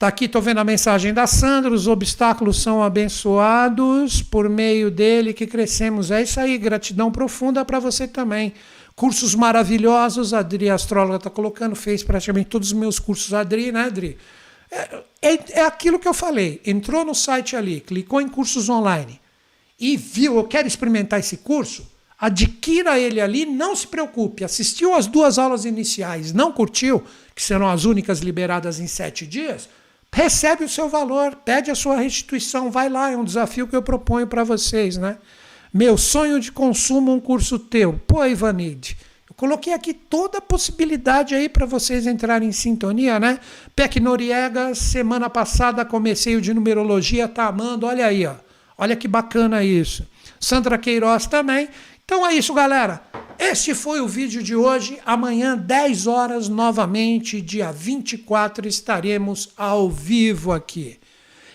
Tá 0.00 0.08
aqui, 0.08 0.26
tô 0.26 0.40
vendo 0.40 0.56
a 0.56 0.64
mensagem 0.64 1.12
da 1.12 1.26
Sandra, 1.26 1.70
os 1.70 1.86
obstáculos 1.86 2.62
são 2.62 2.82
abençoados 2.82 4.22
por 4.22 4.48
meio 4.48 4.90
dele 4.90 5.34
que 5.34 5.46
crescemos. 5.46 6.10
É 6.10 6.22
isso 6.22 6.40
aí, 6.40 6.56
gratidão 6.56 7.12
profunda 7.12 7.62
para 7.66 7.78
você 7.78 8.08
também. 8.08 8.54
Cursos 8.96 9.34
maravilhosos, 9.34 10.32
a 10.32 10.38
Adri 10.38 10.70
Astróloga 10.70 11.16
está 11.16 11.28
colocando, 11.28 11.76
fez 11.76 12.02
praticamente 12.02 12.48
todos 12.48 12.68
os 12.68 12.72
meus 12.72 12.98
cursos, 12.98 13.34
Adri, 13.34 13.70
né, 13.72 13.82
Adri? 13.82 14.16
É, 14.70 15.02
é, 15.20 15.38
é 15.58 15.64
aquilo 15.66 15.98
que 15.98 16.08
eu 16.08 16.14
falei, 16.14 16.62
entrou 16.64 17.04
no 17.04 17.14
site 17.14 17.54
ali, 17.54 17.78
clicou 17.80 18.22
em 18.22 18.28
cursos 18.28 18.70
online 18.70 19.20
e 19.78 19.98
viu, 19.98 20.36
eu 20.36 20.44
quero 20.44 20.66
experimentar 20.66 21.20
esse 21.20 21.36
curso, 21.36 21.86
adquira 22.18 22.98
ele 22.98 23.20
ali, 23.20 23.44
não 23.44 23.76
se 23.76 23.86
preocupe. 23.86 24.44
Assistiu 24.44 24.94
as 24.94 25.06
duas 25.06 25.38
aulas 25.38 25.66
iniciais, 25.66 26.32
não 26.32 26.52
curtiu, 26.52 27.04
que 27.34 27.42
serão 27.42 27.68
as 27.68 27.84
únicas 27.84 28.20
liberadas 28.20 28.80
em 28.80 28.86
sete 28.86 29.26
dias, 29.26 29.68
recebe 30.12 30.64
o 30.64 30.68
seu 30.68 30.88
valor, 30.88 31.36
pede 31.36 31.70
a 31.70 31.74
sua 31.74 31.96
restituição, 31.96 32.70
vai 32.70 32.88
lá, 32.88 33.10
é 33.10 33.16
um 33.16 33.24
desafio 33.24 33.66
que 33.66 33.76
eu 33.76 33.82
proponho 33.82 34.26
para 34.26 34.44
vocês, 34.44 34.96
né? 34.96 35.18
Meu 35.72 35.96
sonho 35.96 36.40
de 36.40 36.50
consumo, 36.50 37.12
um 37.12 37.20
curso 37.20 37.58
teu. 37.58 38.00
Pô, 38.06 38.24
Ivanide, 38.24 38.96
eu 39.28 39.34
coloquei 39.36 39.72
aqui 39.72 39.94
toda 39.94 40.38
a 40.38 40.40
possibilidade 40.40 41.34
aí 41.34 41.48
para 41.48 41.64
vocês 41.64 42.06
entrarem 42.06 42.48
em 42.48 42.52
sintonia, 42.52 43.20
né? 43.20 43.38
Peck 43.76 44.00
Noriega, 44.00 44.74
semana 44.74 45.30
passada 45.30 45.84
comecei 45.84 46.34
o 46.34 46.40
de 46.40 46.52
numerologia, 46.52 47.28
tá 47.28 47.46
amando, 47.46 47.86
olha 47.86 48.06
aí, 48.06 48.26
ó. 48.26 48.34
Olha 48.76 48.96
que 48.96 49.06
bacana 49.06 49.62
isso. 49.62 50.06
Sandra 50.40 50.78
Queiroz 50.78 51.26
também. 51.26 51.68
Então 52.04 52.26
é 52.26 52.34
isso, 52.34 52.52
galera. 52.54 53.02
Este 53.42 53.74
foi 53.74 54.02
o 54.02 54.06
vídeo 54.06 54.42
de 54.42 54.54
hoje. 54.54 55.00
Amanhã, 55.06 55.56
10 55.56 56.06
horas, 56.06 56.46
novamente, 56.46 57.40
dia 57.40 57.72
24, 57.72 58.68
estaremos 58.68 59.48
ao 59.56 59.88
vivo 59.88 60.52
aqui. 60.52 60.98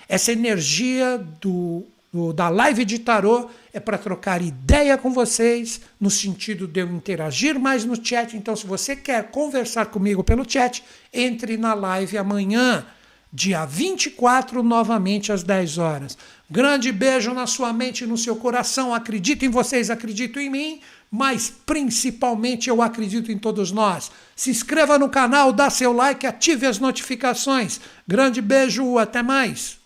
Essa 0.09 0.31
energia 0.31 1.23
do, 1.39 1.85
do 2.11 2.33
da 2.33 2.49
live 2.49 2.83
de 2.85 2.97
tarô 2.97 3.51
é 3.71 3.79
para 3.79 3.99
trocar 3.99 4.41
ideia 4.41 4.97
com 4.97 5.11
vocês, 5.11 5.79
no 6.01 6.09
sentido 6.09 6.67
de 6.67 6.79
eu 6.79 6.87
interagir 6.87 7.59
mais 7.59 7.85
no 7.85 8.03
chat. 8.03 8.35
Então, 8.35 8.55
se 8.55 8.65
você 8.65 8.95
quer 8.95 9.29
conversar 9.29 9.85
comigo 9.85 10.23
pelo 10.23 10.43
chat, 10.43 10.83
entre 11.13 11.55
na 11.55 11.75
live 11.75 12.17
amanhã, 12.17 12.83
dia 13.31 13.63
24, 13.63 14.63
novamente 14.63 15.31
às 15.31 15.43
10 15.43 15.77
horas. 15.77 16.17
Grande 16.49 16.91
beijo 16.91 17.31
na 17.31 17.45
sua 17.45 17.71
mente 17.71 18.05
e 18.05 18.07
no 18.07 18.17
seu 18.17 18.35
coração. 18.37 18.91
Acredito 18.91 19.45
em 19.45 19.49
vocês, 19.49 19.91
acredito 19.91 20.39
em 20.39 20.49
mim 20.49 20.81
mas 21.15 21.49
principalmente 21.65 22.69
eu 22.69 22.81
acredito 22.81 23.31
em 23.31 23.37
todos 23.37 23.71
nós. 23.71 24.11
Se 24.35 24.49
inscreva 24.49 24.99
no 24.99 25.07
canal, 25.07 25.53
dá 25.53 25.69
seu 25.69 25.93
like, 25.93 26.27
ative 26.27 26.65
as 26.65 26.77
notificações. 26.77 27.79
Grande 28.05 28.41
beijo, 28.41 28.97
até 28.97 29.23
mais. 29.23 29.79